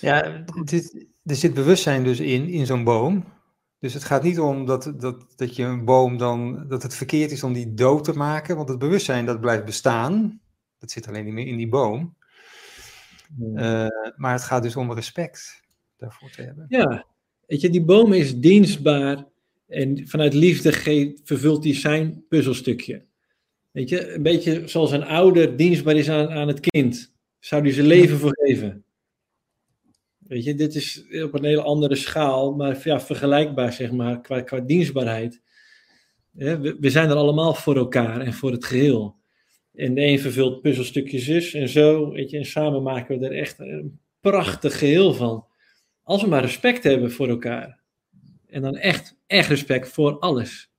ja 0.00 0.44
dit, 0.64 1.07
er 1.28 1.36
zit 1.36 1.54
bewustzijn 1.54 2.04
dus 2.04 2.20
in, 2.20 2.48
in 2.48 2.66
zo'n 2.66 2.84
boom. 2.84 3.24
Dus 3.78 3.94
het 3.94 4.04
gaat 4.04 4.22
niet 4.22 4.40
om 4.40 4.66
dat, 4.66 4.92
dat, 4.96 5.26
dat 5.36 5.56
je 5.56 5.62
een 5.62 5.84
boom 5.84 6.16
dan, 6.16 6.68
dat 6.68 6.82
het 6.82 6.94
verkeerd 6.94 7.30
is 7.30 7.42
om 7.42 7.52
die 7.52 7.74
dood 7.74 8.04
te 8.04 8.12
maken, 8.12 8.56
want 8.56 8.68
het 8.68 8.78
bewustzijn 8.78 9.26
dat 9.26 9.40
blijft 9.40 9.64
bestaan. 9.64 10.40
Dat 10.78 10.90
zit 10.90 11.08
alleen 11.08 11.24
niet 11.24 11.34
meer 11.34 11.46
in 11.46 11.56
die 11.56 11.68
boom. 11.68 12.16
Uh, 13.38 13.86
maar 14.16 14.32
het 14.32 14.42
gaat 14.42 14.62
dus 14.62 14.76
om 14.76 14.92
respect 14.92 15.62
daarvoor 15.96 16.30
te 16.30 16.42
hebben. 16.42 16.64
Ja, 16.68 17.04
weet 17.46 17.60
je, 17.60 17.70
die 17.70 17.84
boom 17.84 18.12
is 18.12 18.36
dienstbaar 18.36 19.26
en 19.66 20.08
vanuit 20.08 20.34
liefde 20.34 20.72
vervult 21.24 21.64
hij 21.64 21.74
zijn 21.74 22.24
puzzelstukje. 22.28 23.04
Weet 23.70 23.88
je, 23.88 24.12
een 24.12 24.22
beetje 24.22 24.68
zoals 24.68 24.92
een 24.92 25.04
ouder 25.04 25.56
dienstbaar 25.56 25.96
is 25.96 26.10
aan, 26.10 26.28
aan 26.28 26.48
het 26.48 26.60
kind. 26.60 27.12
Zou 27.38 27.62
hij 27.62 27.72
zijn 27.72 27.86
leven 27.86 28.18
voor 28.18 28.38
geven? 28.40 28.84
Weet 30.28 30.44
je, 30.44 30.54
dit 30.54 30.74
is 30.74 31.04
op 31.22 31.34
een 31.34 31.44
hele 31.44 31.62
andere 31.62 31.94
schaal, 31.94 32.54
maar 32.54 32.80
ja, 32.84 33.00
vergelijkbaar 33.00 33.72
zeg 33.72 33.92
maar, 33.92 34.20
qua, 34.20 34.40
qua 34.40 34.60
dienstbaarheid. 34.60 35.42
we, 36.30 36.76
we, 36.80 36.90
zijn 36.90 37.10
er 37.10 37.16
allemaal 37.16 37.54
voor 37.54 37.76
elkaar 37.76 38.20
en 38.20 38.32
voor 38.32 38.50
het 38.50 38.64
geheel. 38.64 39.16
En 39.74 39.94
de 39.94 40.00
een 40.00 40.18
vervult 40.18 40.60
puzzelstukjes 40.60 41.24
zus 41.24 41.54
en 41.54 41.68
zo, 41.68 42.10
weet 42.10 42.30
je, 42.30 42.36
en 42.38 42.44
samen 42.44 42.82
maken 42.82 43.18
we 43.18 43.26
er 43.26 43.32
echt 43.32 43.58
een 43.58 44.00
prachtig 44.20 44.78
geheel 44.78 45.14
van. 45.14 45.46
Als 46.02 46.22
we 46.22 46.28
maar 46.28 46.42
respect 46.42 46.82
hebben 46.82 47.12
voor 47.12 47.28
elkaar. 47.28 47.80
En 48.46 48.62
dan 48.62 48.76
echt, 48.76 49.18
echt 49.26 49.48
respect 49.48 49.88
voor 49.88 50.18
alles. 50.18 50.70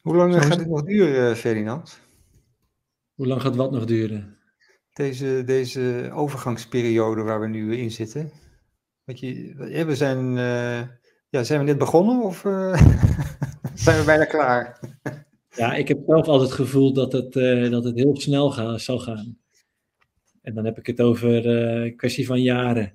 Hoe 0.00 0.16
lang 0.16 0.34
gaat 0.34 0.58
dit 0.58 0.68
nog 0.68 0.82
duren, 0.82 1.30
eh, 1.30 1.36
Ferdinand? 1.36 2.00
Hoe 3.14 3.26
lang 3.26 3.40
gaat 3.40 3.56
wat 3.56 3.70
nog 3.70 3.84
duren? 3.84 4.35
Deze, 4.96 5.42
deze 5.46 6.10
overgangsperiode 6.12 7.22
waar 7.22 7.40
we 7.40 7.48
nu 7.48 7.76
in 7.76 7.90
zitten. 7.90 8.30
Want 9.04 9.20
je, 9.20 9.54
we 9.86 9.94
zijn, 9.94 10.36
uh, 10.36 10.80
ja, 11.28 11.42
zijn 11.42 11.60
we 11.60 11.66
net 11.66 11.78
begonnen 11.78 12.22
of 12.22 12.44
uh, 12.44 12.72
zijn 13.74 13.98
we 13.98 14.02
bijna 14.04 14.24
klaar? 14.24 14.80
ja, 15.50 15.74
ik 15.74 15.88
heb 15.88 15.98
zelf 16.06 16.26
altijd 16.26 16.50
het 16.50 16.58
gevoel 16.60 16.92
dat 16.92 17.12
het, 17.12 17.34
uh, 17.34 17.70
dat 17.70 17.84
het 17.84 17.96
heel 17.96 18.16
snel 18.20 18.78
zal 18.78 18.98
gaan. 18.98 19.38
En 20.42 20.54
dan 20.54 20.64
heb 20.64 20.78
ik 20.78 20.86
het 20.86 21.00
over 21.00 21.46
een 21.46 21.96
kwestie 21.96 22.26
van 22.26 22.42
jaren. 22.42 22.92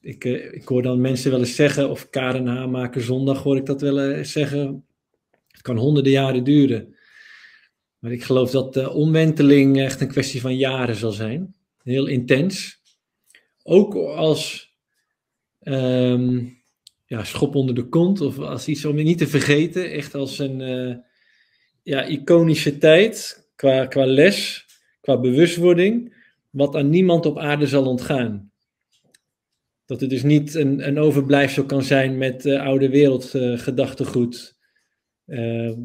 Ik, 0.00 0.24
ik 0.24 0.68
hoor 0.68 0.82
dan 0.82 1.00
mensen 1.00 1.30
wel 1.30 1.40
eens 1.40 1.54
zeggen, 1.54 1.90
of 1.90 2.10
Karen 2.10 2.70
maken 2.70 3.00
zondag 3.00 3.42
hoor 3.42 3.56
ik 3.56 3.66
dat 3.66 3.80
wel 3.80 4.10
eens 4.10 4.32
zeggen. 4.32 4.84
Het 5.48 5.62
kan 5.62 5.76
honderden 5.76 6.12
jaren 6.12 6.44
duren. 6.44 6.91
Maar 8.02 8.12
ik 8.12 8.24
geloof 8.24 8.50
dat 8.50 8.74
de 8.74 8.90
omwenteling 8.90 9.80
echt 9.80 10.00
een 10.00 10.08
kwestie 10.08 10.40
van 10.40 10.56
jaren 10.56 10.96
zal 10.96 11.12
zijn. 11.12 11.54
Heel 11.82 12.06
intens. 12.06 12.80
Ook 13.62 13.94
als 13.94 14.70
um, 15.60 16.62
ja, 17.06 17.24
schop 17.24 17.54
onder 17.54 17.74
de 17.74 17.88
kont 17.88 18.20
of 18.20 18.38
als 18.38 18.68
iets 18.68 18.84
om 18.84 18.94
niet 18.94 19.18
te 19.18 19.26
vergeten. 19.26 19.90
Echt 19.90 20.14
als 20.14 20.38
een 20.38 20.60
uh, 20.60 20.96
ja, 21.82 22.04
iconische 22.04 22.78
tijd 22.78 23.44
qua, 23.56 23.86
qua 23.86 24.06
les, 24.06 24.66
qua 25.00 25.20
bewustwording. 25.20 26.16
Wat 26.50 26.76
aan 26.76 26.90
niemand 26.90 27.26
op 27.26 27.38
aarde 27.38 27.66
zal 27.66 27.86
ontgaan. 27.86 28.52
Dat 29.84 30.00
het 30.00 30.10
dus 30.10 30.22
niet 30.22 30.54
een, 30.54 30.86
een 30.86 30.98
overblijfsel 30.98 31.64
kan 31.64 31.82
zijn 31.82 32.18
met 32.18 32.46
uh, 32.46 32.62
oude 32.62 32.88
wereldgedachtegoed. 32.88 34.60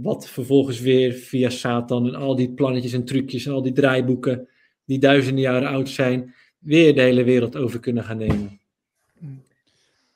Wat 0.01 0.30
vervolgens 0.30 0.80
weer 0.80 1.14
via 1.14 1.49
Satan 1.49 2.07
en 2.07 2.15
al 2.15 2.35
die 2.35 2.49
plannetjes 2.49 2.93
en 2.93 3.05
trucjes 3.05 3.45
en 3.45 3.51
al 3.51 3.61
die 3.61 3.73
draaiboeken 3.73 4.47
die 4.85 4.99
duizenden 4.99 5.43
jaren 5.43 5.69
oud 5.69 5.89
zijn, 5.89 6.35
weer 6.59 6.95
de 6.95 7.01
hele 7.01 7.23
wereld 7.23 7.55
over 7.55 7.80
kunnen 7.80 8.03
gaan 8.03 8.18
nemen. 8.18 8.59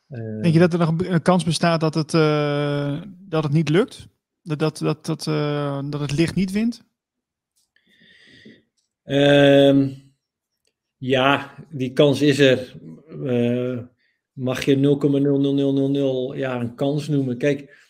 Uh, 0.10 0.42
Denk 0.42 0.54
je 0.54 0.60
dat 0.60 0.74
er 0.74 0.80
nog 0.80 0.94
een, 0.98 1.22
kans 1.22 1.44
bestaat 1.44 1.80
dat 1.80 1.94
het, 1.94 2.14
uh, 2.14 3.02
dat 3.20 3.44
het 3.44 3.54
niet 3.54 3.70
lukt? 3.70 4.08
Dat, 4.44 4.60
dat, 4.60 4.78
dat, 4.78 5.06
dat, 5.06 5.24
dat 5.92 6.02
het 6.02 6.12
licht 6.12 6.36
niet 6.36 6.52
wint? 6.52 6.84
Ehm, 9.04 9.90
ja, 10.98 11.54
die 11.70 11.94
kans 11.94 12.22
is 12.22 12.40
er. 12.40 12.76
mag 14.34 14.66
je 14.66 14.76
0,00000 16.34 16.38
ja, 16.38 16.60
een 16.60 16.76
kans 16.76 17.08
noemen? 17.08 17.38
Kijk, 17.38 17.81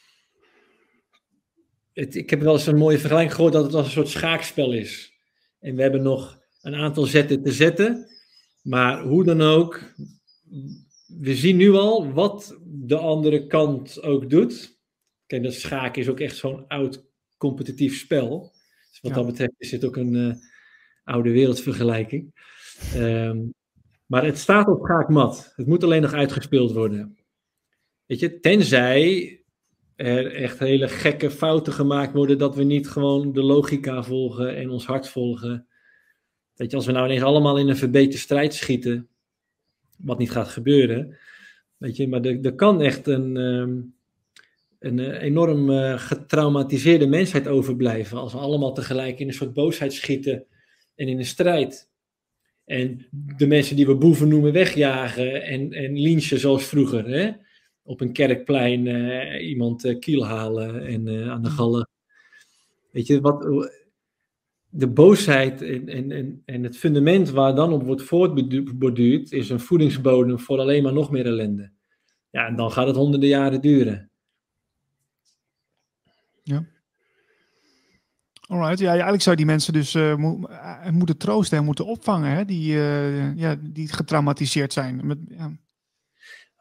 het, 2.02 2.16
ik 2.16 2.30
heb 2.30 2.42
wel 2.42 2.54
eens 2.54 2.68
een 2.68 2.78
mooie 2.78 3.00
vergelijking 3.00 3.36
gehoord 3.36 3.54
dat 3.54 3.64
het 3.64 3.74
als 3.74 3.86
een 3.86 3.92
soort 3.92 4.10
schaakspel 4.10 4.74
is. 4.74 5.14
En 5.60 5.76
we 5.76 5.82
hebben 5.82 6.02
nog 6.02 6.40
een 6.62 6.76
aantal 6.76 7.06
zetten 7.06 7.44
te 7.44 7.52
zetten. 7.52 8.08
Maar 8.62 9.04
hoe 9.04 9.24
dan 9.24 9.42
ook, 9.42 9.94
we 11.08 11.36
zien 11.36 11.58
nu 11.58 11.72
al 11.72 12.14
wat 12.14 12.60
de 12.66 12.98
andere 12.98 13.48
kant 13.48 14.02
ook 14.02 14.30
doet. 14.30 14.80
Kijk, 15.26 15.44
dat 15.44 15.54
schaak 15.54 15.96
is 15.96 16.10
ook 16.10 16.20
echt 16.20 16.36
zo'n 16.36 16.68
oud 16.68 17.06
competitief 17.38 18.00
spel. 18.00 18.52
Dus 18.90 19.02
wat 19.02 19.14
dat 19.14 19.26
betreft 19.26 19.54
is 19.58 19.72
het 19.72 19.86
ook 19.86 19.96
een 19.96 20.14
uh, 20.14 20.34
oude 21.04 21.32
wereldvergelijking. 21.32 22.34
Um, 22.96 23.54
maar 24.06 24.26
het 24.26 24.38
staat 24.38 24.68
op 24.68 24.84
schaakmat. 24.84 25.54
Het 25.56 25.68
moet 25.68 25.84
alleen 25.84 26.02
nog 26.02 26.14
uitgespeeld 26.14 26.72
worden. 26.72 27.18
Weet 28.06 28.20
je, 28.20 28.40
tenzij 28.40 29.41
er 30.06 30.34
echt 30.34 30.60
hele 30.60 30.88
gekke 30.88 31.32
fouten 31.32 31.74
gemaakt 31.74 32.14
worden 32.14 32.38
dat 32.38 32.56
we 32.56 32.64
niet 32.64 32.90
gewoon 32.90 33.34
de 33.34 33.44
logica 33.44 34.04
volgen 34.04 34.56
en 34.56 34.70
ons 34.70 34.86
hart 34.86 35.10
volgen. 35.10 35.68
Dat 36.56 36.72
je, 36.72 36.78
als 36.78 36.86
we 36.86 36.92
nou 36.92 37.06
ineens 37.06 37.24
allemaal 37.24 37.58
in 37.58 37.68
een 37.68 37.78
verbeterde 37.78 38.18
strijd 38.18 38.54
schieten, 38.54 39.08
wat 39.98 40.18
niet 40.18 40.32
gaat 40.32 40.48
gebeuren, 40.48 41.18
weet 41.78 41.96
je, 41.96 42.08
maar 42.08 42.22
er, 42.22 42.56
kan 42.56 42.82
echt 42.82 43.08
een, 43.08 43.38
ehm, 43.38 43.80
een 44.80 45.00
eh, 45.00 45.22
enorm 45.22 45.70
uh, 45.70 46.00
getraumatiseerde 46.00 47.08
mensheid 47.08 47.48
overblijven 47.48 48.18
als 48.18 48.34
we 48.34 48.40
allemaal 48.40 48.74
tegelijk 48.74 49.20
in 49.20 49.28
een 49.28 49.34
soort 49.34 49.54
boosheid 49.54 49.94
schieten 49.94 50.46
en 50.96 51.08
in 51.08 51.18
een 51.18 51.26
strijd. 51.26 51.90
En 52.66 53.06
de 53.38 53.48
mensen 53.48 53.76
die 53.76 53.86
we 53.86 53.96
boeven 53.96 54.28
noemen 54.28 54.54
wegjagen 54.54 55.44
en, 55.44 55.72
en 55.72 56.00
lynchen 56.00 56.40
zoals 56.40 56.66
vroeger. 56.66 57.08
Hè? 57.08 57.32
Op 57.92 58.02
een 58.02 58.14
kerkplein 58.14 58.86
uh, 58.86 59.50
iemand 59.50 59.86
uh, 59.86 60.00
kiel 60.00 60.26
halen 60.26 60.86
en 60.86 61.08
uh, 61.08 61.32
aan 61.32 61.44
de 61.44 61.50
gallen. 61.50 61.90
Weet 62.92 63.08
je, 63.08 63.22
wat, 63.22 63.70
de 64.70 64.88
boosheid 64.88 65.62
en, 65.62 65.88
en, 65.88 66.12
en, 66.12 66.42
en 66.46 66.64
het 66.64 66.78
fundament 66.78 67.30
waar 67.30 67.56
dan 67.56 67.74
op 67.74 67.84
wordt 67.84 68.04
voortborduurd, 68.04 69.32
is 69.32 69.50
een 69.50 69.60
voedingsbodem 69.60 70.40
voor 70.40 70.60
alleen 70.60 70.84
maar 70.84 70.94
nog 70.94 71.12
meer 71.12 71.26
ellende. 71.26 71.72
Ja, 72.30 72.48
en 72.48 72.56
dan 72.56 72.72
gaat 72.72 72.88
het 72.88 72.96
honderden 72.96 73.30
jaren 73.30 73.62
duren. 73.62 74.10
Ja. 76.44 76.66
Alright, 78.48 78.80
ja, 78.80 78.90
eigenlijk 78.90 79.22
zou 79.22 79.36
die 79.36 79.46
mensen 79.46 79.74
dus 79.74 79.94
mo 79.94 80.40
moeten 80.92 81.18
troosten 81.18 81.58
en 81.58 81.66
moeten 81.66 81.86
opvangen, 81.86 82.32
hè? 82.32 82.46
Die, 82.46 82.74
ja, 83.36 83.56
die 83.62 83.88
getraumatiseerd 83.88 84.74
zijn. 84.74 85.08
Met, 85.08 85.18
ja. 85.28 85.52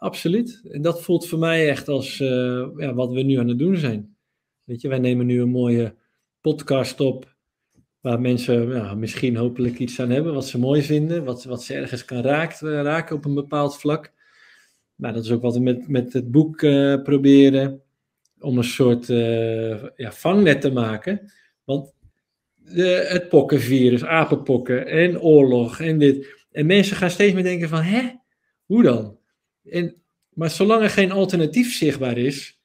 Absoluut. 0.00 0.60
En 0.70 0.82
dat 0.82 1.02
voelt 1.02 1.26
voor 1.28 1.38
mij 1.38 1.68
echt 1.68 1.88
als 1.88 2.20
uh, 2.20 2.68
ja, 2.76 2.94
wat 2.94 3.12
we 3.12 3.22
nu 3.22 3.36
aan 3.36 3.48
het 3.48 3.58
doen 3.58 3.76
zijn. 3.76 4.16
Weet 4.64 4.80
je, 4.80 4.88
wij 4.88 4.98
nemen 4.98 5.26
nu 5.26 5.40
een 5.40 5.50
mooie 5.50 5.94
podcast 6.40 7.00
op. 7.00 7.36
Waar 8.00 8.20
mensen 8.20 8.68
ja, 8.68 8.94
misschien 8.94 9.36
hopelijk 9.36 9.78
iets 9.78 10.00
aan 10.00 10.10
hebben 10.10 10.34
wat 10.34 10.46
ze 10.46 10.58
mooi 10.58 10.82
vinden. 10.82 11.24
Wat, 11.24 11.44
wat 11.44 11.62
ze 11.62 11.74
ergens 11.74 12.04
kan 12.04 12.22
raakt, 12.22 12.62
eh, 12.62 12.82
raken 12.82 13.16
op 13.16 13.24
een 13.24 13.34
bepaald 13.34 13.76
vlak. 13.76 14.12
Nou, 14.96 15.14
dat 15.14 15.24
is 15.24 15.30
ook 15.30 15.42
wat 15.42 15.54
we 15.54 15.60
met, 15.60 15.88
met 15.88 16.12
het 16.12 16.30
boek 16.30 16.62
uh, 16.62 17.02
proberen. 17.02 17.82
Om 18.38 18.58
een 18.58 18.64
soort 18.64 19.06
ja, 19.96 20.12
vangnet 20.12 20.60
te 20.60 20.72
maken. 20.72 21.32
Want 21.64 21.94
de, 22.54 23.06
het 23.08 23.28
pokkenvirus, 23.28 24.04
apenpokken 24.04 24.86
en 24.86 25.20
oorlog 25.20 25.80
en 25.80 25.98
dit. 25.98 26.46
En 26.50 26.66
mensen 26.66 26.96
gaan 26.96 27.10
steeds 27.10 27.34
meer 27.34 27.42
denken 27.42 27.68
van, 27.68 27.82
hè, 27.82 28.10
hoe 28.64 28.82
dan? 28.82 29.19
En, 29.70 29.94
maar 30.28 30.50
zolang 30.50 30.82
er 30.82 30.90
geen 30.90 31.12
alternatief 31.12 31.74
zichtbaar 31.74 32.18
is, 32.18 32.60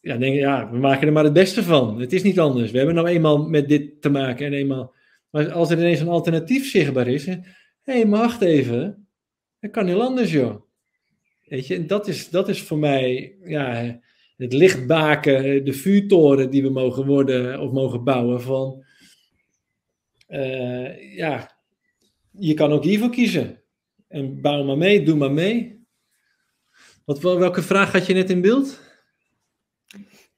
ja, 0.00 0.16
denk 0.16 0.34
ja, 0.34 0.70
we 0.70 0.78
maken 0.78 1.06
er 1.06 1.12
maar 1.12 1.24
het 1.24 1.32
beste 1.32 1.62
van. 1.62 2.00
Het 2.00 2.12
is 2.12 2.22
niet 2.22 2.40
anders. 2.40 2.70
We 2.70 2.76
hebben 2.76 2.94
nou 2.94 3.06
eenmaal 3.06 3.38
met 3.48 3.68
dit 3.68 4.02
te 4.02 4.10
maken 4.10 4.46
en 4.46 4.52
eenmaal. 4.52 4.94
Maar 5.30 5.52
als 5.52 5.70
er 5.70 5.78
ineens 5.78 6.00
een 6.00 6.08
alternatief 6.08 6.70
zichtbaar 6.70 7.08
is, 7.08 7.26
hé, 7.26 7.36
hey, 7.82 8.06
maar 8.06 8.20
wacht 8.20 8.40
even, 8.40 9.06
dat 9.60 9.70
kan 9.70 9.86
heel 9.86 10.02
anders, 10.02 10.32
joh. 10.32 10.62
Weet 11.44 11.66
je, 11.66 11.86
dat 11.86 12.08
is, 12.08 12.30
dat 12.30 12.48
is 12.48 12.62
voor 12.62 12.78
mij 12.78 13.36
ja, 13.44 14.00
het 14.36 14.52
lichtbaken, 14.52 15.64
de 15.64 15.72
vuurtoren 15.72 16.50
die 16.50 16.62
we 16.62 16.70
mogen 16.70 17.06
worden 17.06 17.60
of 17.60 17.72
mogen 17.72 18.04
bouwen 18.04 18.42
van, 18.42 18.84
uh, 20.28 21.16
ja, 21.16 21.56
je 22.30 22.54
kan 22.54 22.72
ook 22.72 22.84
hiervoor 22.84 23.10
kiezen. 23.10 23.62
En 24.08 24.40
bouw 24.40 24.64
maar 24.64 24.78
mee, 24.78 25.02
doe 25.02 25.16
maar 25.16 25.32
mee. 25.32 25.77
Wat, 27.08 27.18
welke 27.20 27.62
vraag 27.62 27.92
had 27.92 28.06
je 28.06 28.14
net 28.14 28.30
in 28.30 28.40
beeld? 28.40 28.80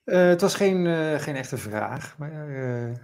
Uh, 0.04 0.28
het 0.28 0.40
was 0.40 0.54
geen, 0.54 0.84
uh, 0.84 1.18
geen 1.18 1.36
echte 1.36 1.56
vraag. 1.56 2.18
Maar, 2.18 2.50
uh, 2.50 2.96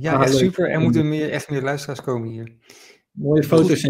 ja, 0.00 0.14
ah, 0.14 0.22
echt 0.22 0.32
leuk. 0.32 0.38
super. 0.38 0.70
Er 0.70 0.80
moeten 0.80 1.08
meer, 1.08 1.30
echt 1.30 1.50
meer 1.50 1.62
luisteraars 1.62 2.00
komen 2.00 2.28
hier. 2.28 2.56
Mooie 3.10 3.44
foto's. 3.44 3.88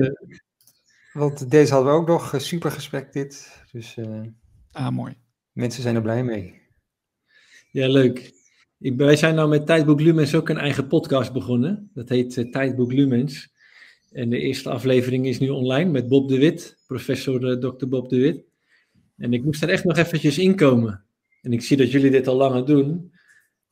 Want 1.13 1.51
deze 1.51 1.73
hadden 1.73 1.93
we 1.93 1.99
ook 1.99 2.07
nog. 2.07 2.35
Super 2.37 2.71
gesprek 2.71 3.13
dit. 3.13 3.63
Dus, 3.73 3.99
ah, 4.73 4.89
mooi. 4.89 5.15
Mensen 5.53 5.83
zijn 5.83 5.95
er 5.95 6.03
blij 6.03 6.25
mee. 6.25 6.63
Ja, 7.71 7.89
leuk. 7.89 8.33
Ik, 8.79 8.97
wij 8.97 9.17
zijn 9.17 9.35
nou 9.35 9.49
met 9.49 9.67
Tijdboek 9.67 10.01
Lumens 10.01 10.35
ook 10.35 10.49
een 10.49 10.59
eigen 10.59 10.87
podcast 10.87 11.33
begonnen. 11.33 11.91
Dat 11.95 12.09
heet 12.09 12.37
uh, 12.37 12.51
Tijdboek 12.51 12.93
Lumens. 12.93 13.55
En 14.13 14.31
de 14.31 14.39
eerste 14.39 14.71
aflevering 14.71 15.27
is 15.27 15.39
nu 15.39 15.49
online 15.49 15.91
met 15.91 16.09
Bob 16.09 16.29
de 16.29 16.39
Wit, 16.39 16.76
professor 16.87 17.43
uh, 17.43 17.71
Dr. 17.71 17.87
Bob 17.87 18.09
de 18.09 18.17
Wit. 18.17 18.45
En 19.17 19.33
ik 19.33 19.45
moest 19.45 19.63
er 19.63 19.69
echt 19.69 19.85
nog 19.85 19.97
eventjes 19.97 20.39
inkomen. 20.39 21.05
En 21.43 21.53
ik 21.53 21.63
zie 21.63 21.77
dat 21.77 21.91
jullie 21.91 22.11
dit 22.11 22.27
al 22.27 22.37
langer 22.37 22.67
doen. 22.67 23.13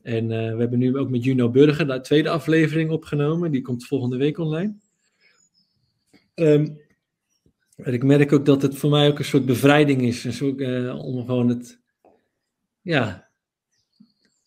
En 0.03 0.25
uh, 0.25 0.53
we 0.53 0.59
hebben 0.59 0.79
nu 0.79 0.97
ook 0.97 1.11
met 1.11 1.25
Juno 1.25 1.51
Burger 1.51 1.87
de 1.87 2.01
tweede 2.01 2.29
aflevering 2.29 2.91
opgenomen. 2.91 3.51
Die 3.51 3.63
komt 3.63 3.87
volgende 3.87 4.17
week 4.17 4.39
online. 4.39 4.75
En 6.35 6.79
ik 7.77 8.03
merk 8.03 8.33
ook 8.33 8.47
dat 8.47 8.63
het 8.63 8.77
voor 8.77 8.91
mij 8.91 9.09
ook 9.09 9.19
een 9.19 9.25
soort 9.25 9.47
bevrijding 9.47 10.03
is. 10.03 10.37
Soort, 10.37 10.61
om 10.93 11.27
gewoon 11.27 11.49
het, 11.49 11.81
ja, 12.81 13.29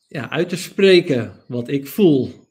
ja, 0.08 0.30
uit 0.30 0.50
te 0.50 0.58
spreken 0.58 1.34
wat 1.48 1.68
ik 1.68 1.88
voel. 1.88 2.47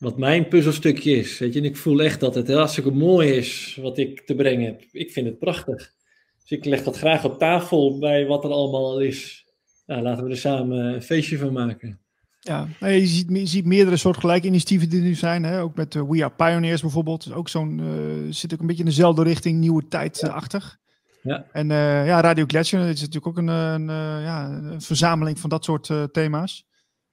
Wat 0.00 0.18
mijn 0.18 0.48
puzzelstukje 0.48 1.16
is. 1.16 1.38
Weet 1.38 1.52
je, 1.52 1.58
en 1.58 1.64
ik 1.64 1.76
voel 1.76 2.02
echt 2.02 2.20
dat 2.20 2.34
het 2.34 2.48
hartstikke 2.48 2.90
mooi 2.90 3.30
is 3.30 3.78
wat 3.80 3.98
ik 3.98 4.20
te 4.20 4.34
brengen 4.34 4.64
heb. 4.64 4.82
Ik 4.92 5.10
vind 5.10 5.26
het 5.26 5.38
prachtig. 5.38 5.92
Dus 6.40 6.58
ik 6.58 6.64
leg 6.64 6.82
dat 6.82 6.96
graag 6.96 7.24
op 7.24 7.38
tafel 7.38 7.98
bij 7.98 8.26
wat 8.26 8.44
er 8.44 8.50
allemaal 8.50 8.84
al 8.84 9.00
is. 9.00 9.46
Nou, 9.86 10.02
laten 10.02 10.24
we 10.24 10.30
er 10.30 10.36
samen 10.36 10.78
een 10.78 11.02
feestje 11.02 11.38
van 11.38 11.52
maken. 11.52 12.00
Ja, 12.40 12.68
je 12.80 13.06
ziet, 13.06 13.26
je 13.28 13.46
ziet 13.46 13.64
meerdere 13.64 13.96
soortgelijke 13.96 14.46
initiatieven 14.46 14.88
die 14.88 14.98
er 14.98 15.04
nu 15.04 15.14
zijn. 15.14 15.44
Hè? 15.44 15.60
Ook 15.60 15.76
met 15.76 15.94
uh, 15.94 16.02
We 16.08 16.24
Are 16.24 16.34
Pioneers 16.36 16.80
bijvoorbeeld. 16.80 17.32
Ook 17.32 17.48
zo'n, 17.48 17.78
uh, 17.78 18.32
zit 18.32 18.52
ook 18.52 18.60
een 18.60 18.66
beetje 18.66 18.82
in 18.82 18.88
dezelfde 18.88 19.22
richting, 19.22 19.58
nieuwe 19.58 19.88
tijd-achtig. 19.88 20.78
Ja. 21.22 21.46
En 21.52 21.70
uh, 21.70 22.06
ja, 22.06 22.20
Radio 22.20 22.44
Gletscher 22.46 22.88
is 22.88 23.00
natuurlijk 23.00 23.26
ook 23.26 23.38
een, 23.38 23.48
een, 23.48 23.86
ja, 24.22 24.48
een 24.50 24.82
verzameling 24.82 25.38
van 25.38 25.50
dat 25.50 25.64
soort 25.64 25.90
thema's. 26.12 26.68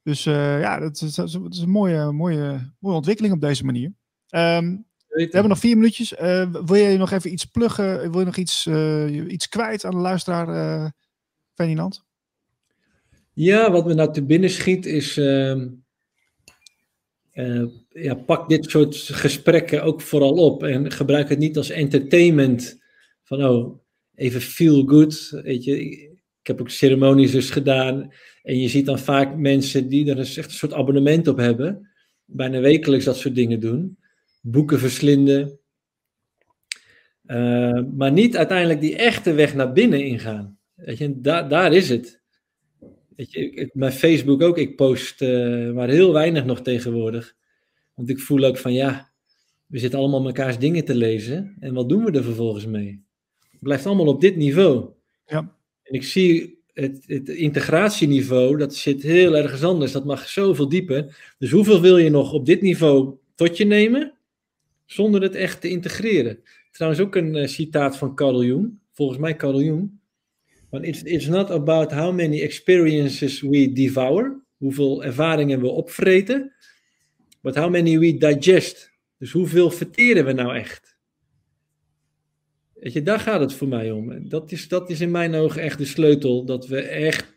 Dus 0.07 0.23
ja, 0.23 0.79
dat 0.79 1.01
is, 1.01 1.15
dat 1.15 1.27
is, 1.49 1.59
een 1.59 1.69
mooie, 1.69 2.11
mooie, 2.11 2.73
mooie 2.79 2.95
ontwikkeling 2.95 3.33
op 3.33 3.41
deze 3.41 3.65
manier. 3.65 3.93
Um, 4.29 4.85
we 5.07 5.21
hebben 5.21 5.49
nog 5.49 5.59
vier 5.59 5.75
minuutjes. 5.75 6.13
wil 6.65 6.75
je 6.75 6.97
nog 6.97 7.11
even 7.11 7.31
iets 7.31 7.45
pluggen? 7.45 8.11
Wil 8.11 8.19
je 8.19 8.25
nog 8.25 8.37
iets, 8.37 8.67
iets 9.27 9.49
kwijt 9.49 9.85
aan 9.85 9.91
de 9.91 9.97
luisteraar, 9.97 10.91
Ferdinand? 11.53 12.05
Ja, 13.33 13.71
wat 13.71 13.85
me 13.85 13.93
nou 13.93 14.13
te 14.13 14.25
binnen 14.25 14.49
schiet 14.49 14.85
is. 14.85 15.17
Uh, 15.17 15.63
uh, 17.33 17.65
ja, 17.89 18.15
pak 18.15 18.49
dit 18.49 18.69
soort 18.69 18.95
gesprekken 18.95 19.83
ook 19.83 20.01
vooral 20.01 20.33
op 20.33 20.63
en 20.63 20.91
gebruik 20.91 21.29
het 21.29 21.39
niet 21.39 21.57
als 21.57 21.69
entertainment. 21.69 22.79
Van 23.23 23.45
oh, 23.45 23.79
even 24.15 24.41
feel 24.41 24.85
good. 24.85 25.39
Weet 25.43 25.63
je, 25.63 26.06
ik 26.47 26.57
heb 26.57 26.61
ook 26.61 26.71
ceremonies 26.71 27.31
dus 27.31 27.49
gedaan. 27.49 28.13
En 28.43 28.59
je 28.59 28.67
ziet 28.67 28.85
dan 28.85 28.99
vaak 28.99 29.35
mensen 29.35 29.89
die 29.89 30.09
er 30.09 30.19
echt 30.19 30.37
een 30.37 30.51
soort 30.51 30.73
abonnement 30.73 31.27
op 31.27 31.37
hebben. 31.37 31.89
Bijna 32.25 32.59
wekelijks 32.59 33.05
dat 33.05 33.17
soort 33.17 33.35
dingen 33.35 33.59
doen. 33.59 33.97
Boeken 34.41 34.79
verslinden. 34.79 35.59
Uh, 37.25 37.83
maar 37.93 38.11
niet 38.11 38.37
uiteindelijk 38.37 38.81
die 38.81 38.95
echte 38.95 39.33
weg 39.33 39.55
naar 39.55 39.73
binnen 39.73 40.05
ingaan. 40.05 40.57
Weet 40.73 40.97
je, 40.97 41.21
daar, 41.21 41.49
daar 41.49 41.73
is 41.73 41.89
het. 41.89 42.21
Weet 43.15 43.31
je, 43.31 43.69
mijn 43.73 43.91
Facebook 43.91 44.41
ook, 44.41 44.57
ik 44.57 44.75
post 44.75 45.21
uh, 45.21 45.73
maar 45.73 45.89
heel 45.89 46.13
weinig 46.13 46.45
nog 46.45 46.61
tegenwoordig. 46.61 47.35
Want 47.93 48.09
ik 48.09 48.19
voel 48.19 48.43
ook 48.43 48.57
van 48.57 48.73
ja, 48.73 49.11
we 49.65 49.79
zitten 49.79 49.99
allemaal 49.99 50.21
mekaars 50.21 50.59
dingen 50.59 50.85
te 50.85 50.95
lezen. 50.95 51.55
En 51.59 51.73
wat 51.73 51.89
doen 51.89 52.03
we 52.03 52.11
er 52.11 52.23
vervolgens 52.23 52.65
mee? 52.65 53.03
Het 53.51 53.59
blijft 53.59 53.85
allemaal 53.85 54.07
op 54.07 54.21
dit 54.21 54.35
niveau. 54.35 54.89
Ja. 55.25 55.56
En 55.87 55.95
ik 55.95 56.03
zie 56.03 56.59
het, 56.73 57.29
integratieniveau, 57.29 58.57
dat 58.57 58.75
zit 58.75 59.03
heel 59.03 59.35
ergens 59.35 59.63
anders. 59.63 59.91
Dat 59.91 60.05
mag 60.05 60.29
zoveel 60.29 60.69
dieper. 60.69 61.33
Dus 61.37 61.51
hoeveel 61.51 61.81
wil 61.81 61.97
je 61.97 62.09
nog 62.09 62.33
op 62.33 62.45
dit 62.45 62.61
niveau 62.61 63.15
tot 63.35 63.57
je 63.57 63.65
nemen, 63.65 64.13
zonder 64.85 65.21
het 65.21 65.35
echt 65.35 65.61
te 65.61 65.69
integreren? 65.69 66.39
Trouwens 66.71 67.01
ook 67.01 67.15
een 67.15 67.35
uh, 67.35 67.47
citaat 67.47 67.97
van 67.97 68.15
Carl 68.15 68.43
Jung, 68.43 68.79
volgens 68.91 69.19
mij 69.19 69.35
Carl 69.35 69.61
Jung. 69.61 69.91
It's, 70.71 71.01
it's 71.03 71.27
not 71.27 71.49
about 71.49 71.91
how 71.91 72.13
many 72.13 72.41
experiences 72.41 73.41
we 73.41 73.71
devour, 73.71 74.43
hoeveel 74.57 75.03
ervaringen 75.03 75.61
we 75.61 75.67
opvreten, 75.67 76.53
but 77.41 77.55
how 77.55 77.69
many 77.69 77.99
we 77.99 78.17
digest. 78.17 78.91
Dus 79.17 79.31
hoeveel 79.31 79.71
verteren 79.71 80.25
we 80.25 80.31
nou 80.31 80.55
echt? 80.55 80.96
Weet 82.79 82.93
je, 82.93 83.01
daar 83.01 83.19
gaat 83.19 83.39
het 83.39 83.53
voor 83.53 83.67
mij 83.67 83.91
om. 83.91 84.29
Dat 84.29 84.51
is, 84.51 84.67
dat 84.67 84.89
is 84.89 85.01
in 85.01 85.11
mijn 85.11 85.35
ogen 85.35 85.61
echt 85.61 85.77
de 85.77 85.85
sleutel, 85.85 86.45
dat 86.45 86.67
we 86.67 86.81
echt 86.81 87.35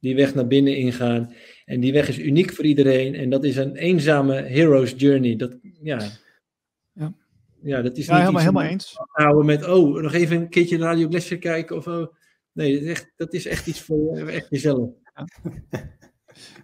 die 0.00 0.14
weg 0.14 0.34
naar 0.34 0.46
binnen 0.46 0.76
ingaan. 0.76 1.34
En 1.64 1.80
die 1.80 1.92
weg 1.92 2.08
is 2.08 2.18
uniek 2.18 2.52
voor 2.52 2.64
iedereen. 2.64 3.14
En 3.14 3.30
dat 3.30 3.44
is 3.44 3.56
een 3.56 3.76
eenzame 3.76 4.34
hero's 4.34 4.94
journey. 4.96 5.36
Dat, 5.36 5.56
ja, 5.82 6.00
ja. 6.92 7.14
ja 7.62 7.82
dat 7.82 7.96
is 7.96 8.06
ja, 8.06 8.18
helemaal, 8.18 8.40
helemaal 8.40 8.62
eens. 8.62 8.94
Houden 8.96 9.46
met, 9.46 9.68
oh, 9.68 10.02
nog 10.02 10.12
even 10.12 10.36
een 10.36 10.48
keertje 10.48 10.78
Radio 10.78 11.08
Glacier 11.08 11.38
kijken. 11.38 11.76
Of, 11.76 11.86
oh, 11.86 12.06
Nee, 12.54 12.72
dat 12.72 12.82
is 12.82 12.88
echt, 12.88 13.12
dat 13.16 13.32
is 13.32 13.46
echt 13.46 13.66
iets 13.66 13.80
voor 13.80 14.16
echt 14.16 14.46
jezelf. 14.50 14.90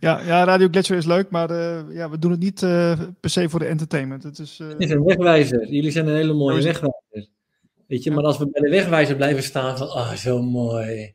Ja. 0.01 0.21
ja, 0.21 0.45
Radio 0.45 0.69
Gletscher 0.71 0.97
is 0.97 1.07
leuk, 1.07 1.31
maar 1.31 1.51
uh, 1.51 1.83
ja, 1.91 2.11
we 2.11 2.19
doen 2.19 2.31
het 2.31 2.41
niet 2.41 2.63
uh, 2.63 3.01
per 3.21 3.31
se 3.31 3.49
voor 3.49 3.59
de 3.59 3.67
entertainment. 3.67 4.23
Het 4.23 4.39
is, 4.39 4.59
uh... 4.59 4.69
het 4.69 4.81
is 4.81 4.91
een 4.91 5.05
wegwijzer. 5.05 5.69
Jullie 5.69 5.91
zijn 5.91 6.07
een 6.07 6.15
hele 6.15 6.33
mooie 6.33 6.63
wegwijzer. 6.63 7.31
Weet 7.91 8.03
je, 8.03 8.11
maar 8.11 8.25
als 8.25 8.39
we 8.39 8.51
bij 8.51 8.63
de 8.63 8.77
wegwijzer 8.77 9.17
blijven 9.17 9.43
staan 9.43 9.79
van, 9.79 9.89
ah, 9.91 9.97
oh, 9.97 10.13
zo 10.13 10.43
mooi. 10.43 11.15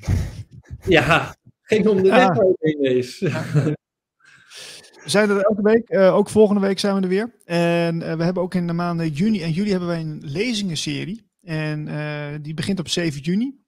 ja, 0.96 1.34
geen 1.62 1.88
om 1.88 2.02
de 2.02 2.10
weg 2.10 2.38
is. 2.80 3.18
Ja. 3.18 3.44
We 3.52 5.10
zijn 5.10 5.30
er 5.30 5.40
elke 5.40 5.62
week, 5.62 5.94
ook 5.94 6.28
volgende 6.28 6.60
week 6.60 6.78
zijn 6.78 6.94
we 6.94 7.00
er 7.00 7.08
weer. 7.08 7.34
En 7.44 7.98
we 7.98 8.24
hebben 8.24 8.42
ook 8.42 8.54
in 8.54 8.66
de 8.66 8.72
maanden 8.72 9.08
juni 9.08 9.42
en 9.42 9.50
juli 9.50 9.70
hebben 9.70 9.88
wij 9.88 10.00
een 10.00 10.22
lezingenserie. 10.24 11.30
En 11.42 11.88
die 12.42 12.54
begint 12.54 12.78
op 12.78 12.88
7 12.88 13.20
juni. 13.20 13.60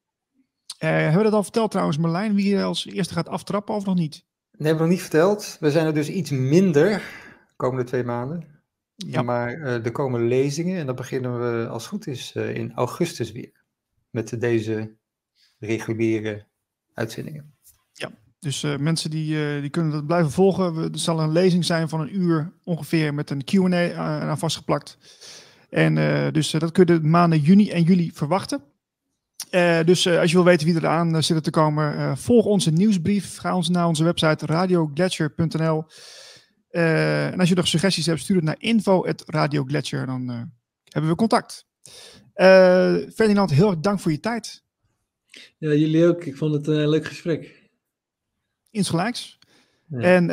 Uh, 0.79 0.89
hebben 0.91 1.17
we 1.17 1.23
dat 1.23 1.33
al 1.33 1.43
verteld 1.43 1.71
trouwens, 1.71 1.99
Marlijn, 1.99 2.35
wie 2.35 2.63
als 2.63 2.87
eerste 2.87 3.15
gaat 3.15 3.29
aftrappen 3.29 3.75
of 3.75 3.85
nog 3.85 3.95
niet? 3.95 4.25
Nee, 4.51 4.69
hebben 4.69 4.75
we 4.77 4.83
nog 4.83 4.91
niet 4.91 5.01
verteld. 5.01 5.57
We 5.61 5.71
zijn 5.71 5.87
er 5.87 5.95
dus 5.95 6.09
iets 6.09 6.31
minder 6.31 6.91
de 6.91 7.57
komende 7.57 7.85
twee 7.85 8.05
maanden. 8.05 8.52
Ja. 8.97 9.23
Maar 9.23 9.59
uh, 9.59 9.85
er 9.85 9.93
komen 9.93 10.29
lezingen 10.29 10.79
en 10.79 10.87
dan 10.87 10.95
beginnen 10.95 11.41
we 11.41 11.69
als 11.69 11.83
het 11.83 11.93
goed 11.93 12.07
is 12.07 12.35
uh, 12.37 12.55
in 12.55 12.73
augustus 12.73 13.33
weer. 13.33 13.61
Met 14.11 14.41
deze 14.41 14.95
reguliere 15.59 16.45
uitzendingen. 16.95 17.55
Ja, 17.93 18.11
dus 18.39 18.63
mensen 18.63 19.11
die, 19.11 19.61
die 19.61 19.71
kunnen 19.71 19.93
dat 19.93 20.07
blijven 20.07 20.31
volgen. 20.31 20.77
Er 20.77 20.99
zal 20.99 21.21
een 21.21 21.33
lezing 21.33 21.65
zijn 21.65 21.89
van 21.89 22.01
een 22.01 22.21
uur 22.21 22.53
ongeveer 22.65 23.15
met 23.15 23.31
een 23.31 23.45
Q&A 23.45 23.95
aan 23.95 24.39
vastgeplakt. 24.39 24.99
En 25.71 25.95
dus 26.33 26.51
dat 26.51 26.73
kun 26.73 26.87
je 26.87 27.01
de 27.01 27.09
maanden 27.09 27.39
juni 27.41 27.71
en 27.71 27.83
juli 27.83 28.11
verwachten. 28.15 28.63
Dus 29.85 30.07
als 30.07 30.31
je 30.31 30.37
wil 30.37 30.45
weten 30.45 30.67
wie 30.67 30.77
er 30.77 30.87
aan 30.87 31.23
zit 31.23 31.45
te 31.45 31.51
komen, 31.51 32.19
volg 32.19 32.45
onze 32.45 32.71
nieuwsbrief. 32.71 33.39
Ga 33.39 33.57
ons 33.57 33.69
naar 33.69 33.87
onze 33.87 34.05
website 34.05 34.47
radioglacier.nl. 34.47 35.85
en 36.73 37.41
als 37.41 37.49
je 37.49 37.55
nog 37.55 37.67
suggesties 37.67 38.07
hebt, 38.07 38.21
stuur 38.21 38.37
het 38.37 38.45
naar 38.45 38.57
info.radioglacier. 38.59 40.07
Dan 40.07 40.29
hebben 40.85 41.11
we 41.11 41.17
contact. 41.17 41.67
Ferdinand, 43.15 43.51
heel 43.51 43.71
erg 43.71 43.81
dank 43.81 44.01
voor 44.01 44.11
je 44.11 44.21
tijd. 44.21 44.63
Ja, 45.59 45.73
jullie 45.73 46.07
ook. 46.07 46.25
Ik 46.25 46.37
vond 46.37 46.55
het 46.55 46.67
een 46.67 46.89
leuk 46.89 47.07
gesprek. 47.07 47.71
Insgelijks. 48.71 49.39
Ja. 49.87 50.01
En 50.01 50.27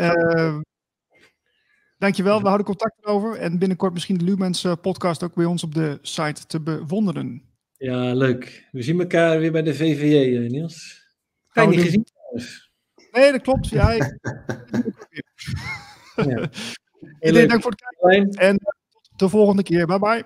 dankjewel. 1.98 2.40
We 2.40 2.45
houden 2.45 2.66
contact 2.66 2.98
erover. 3.02 3.36
En 3.36 3.60
binnenkort 3.60 3.94
misschien 3.94 4.18
de 4.18 4.24
Lumens 4.24 4.66
podcast 4.82 5.24
ook 5.24 5.34
bij 5.34 5.45
ons 5.45 5.64
op 5.64 5.74
de 5.74 5.99
site 6.02 6.45
te 6.45 6.61
bewonderen. 6.61 7.49
Ja, 7.80 8.14
leuk. 8.14 8.68
We 8.72 8.82
zien 8.82 8.99
elkaar 8.99 9.40
weer 9.40 9.52
bij 9.52 9.61
de 9.61 9.76
VVJ, 9.76 10.36
eh, 10.36 10.49
Niels. 10.49 11.03
Ga 11.48 11.61
je 11.61 11.68
niet 11.68 11.82
gezien 11.82 12.03
trouwens. 12.03 12.72
Nee, 13.11 13.32
dat 13.32 13.41
klopt. 13.41 13.68
Ja, 13.68 13.91
ik... 13.91 14.18
ja. 16.26 16.50
Iedereen 17.28 17.48
dank 17.48 17.62
voor 17.62 17.72
het 17.72 17.82
kijken. 18.00 18.30
En 18.32 18.58
tot 18.58 19.20
de 19.20 19.30
volgende 19.30 19.64
keer. 19.64 19.86
Bye 19.86 20.00
bye. 20.00 20.24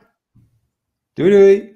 Doei 1.13 1.29
doei. 1.31 1.72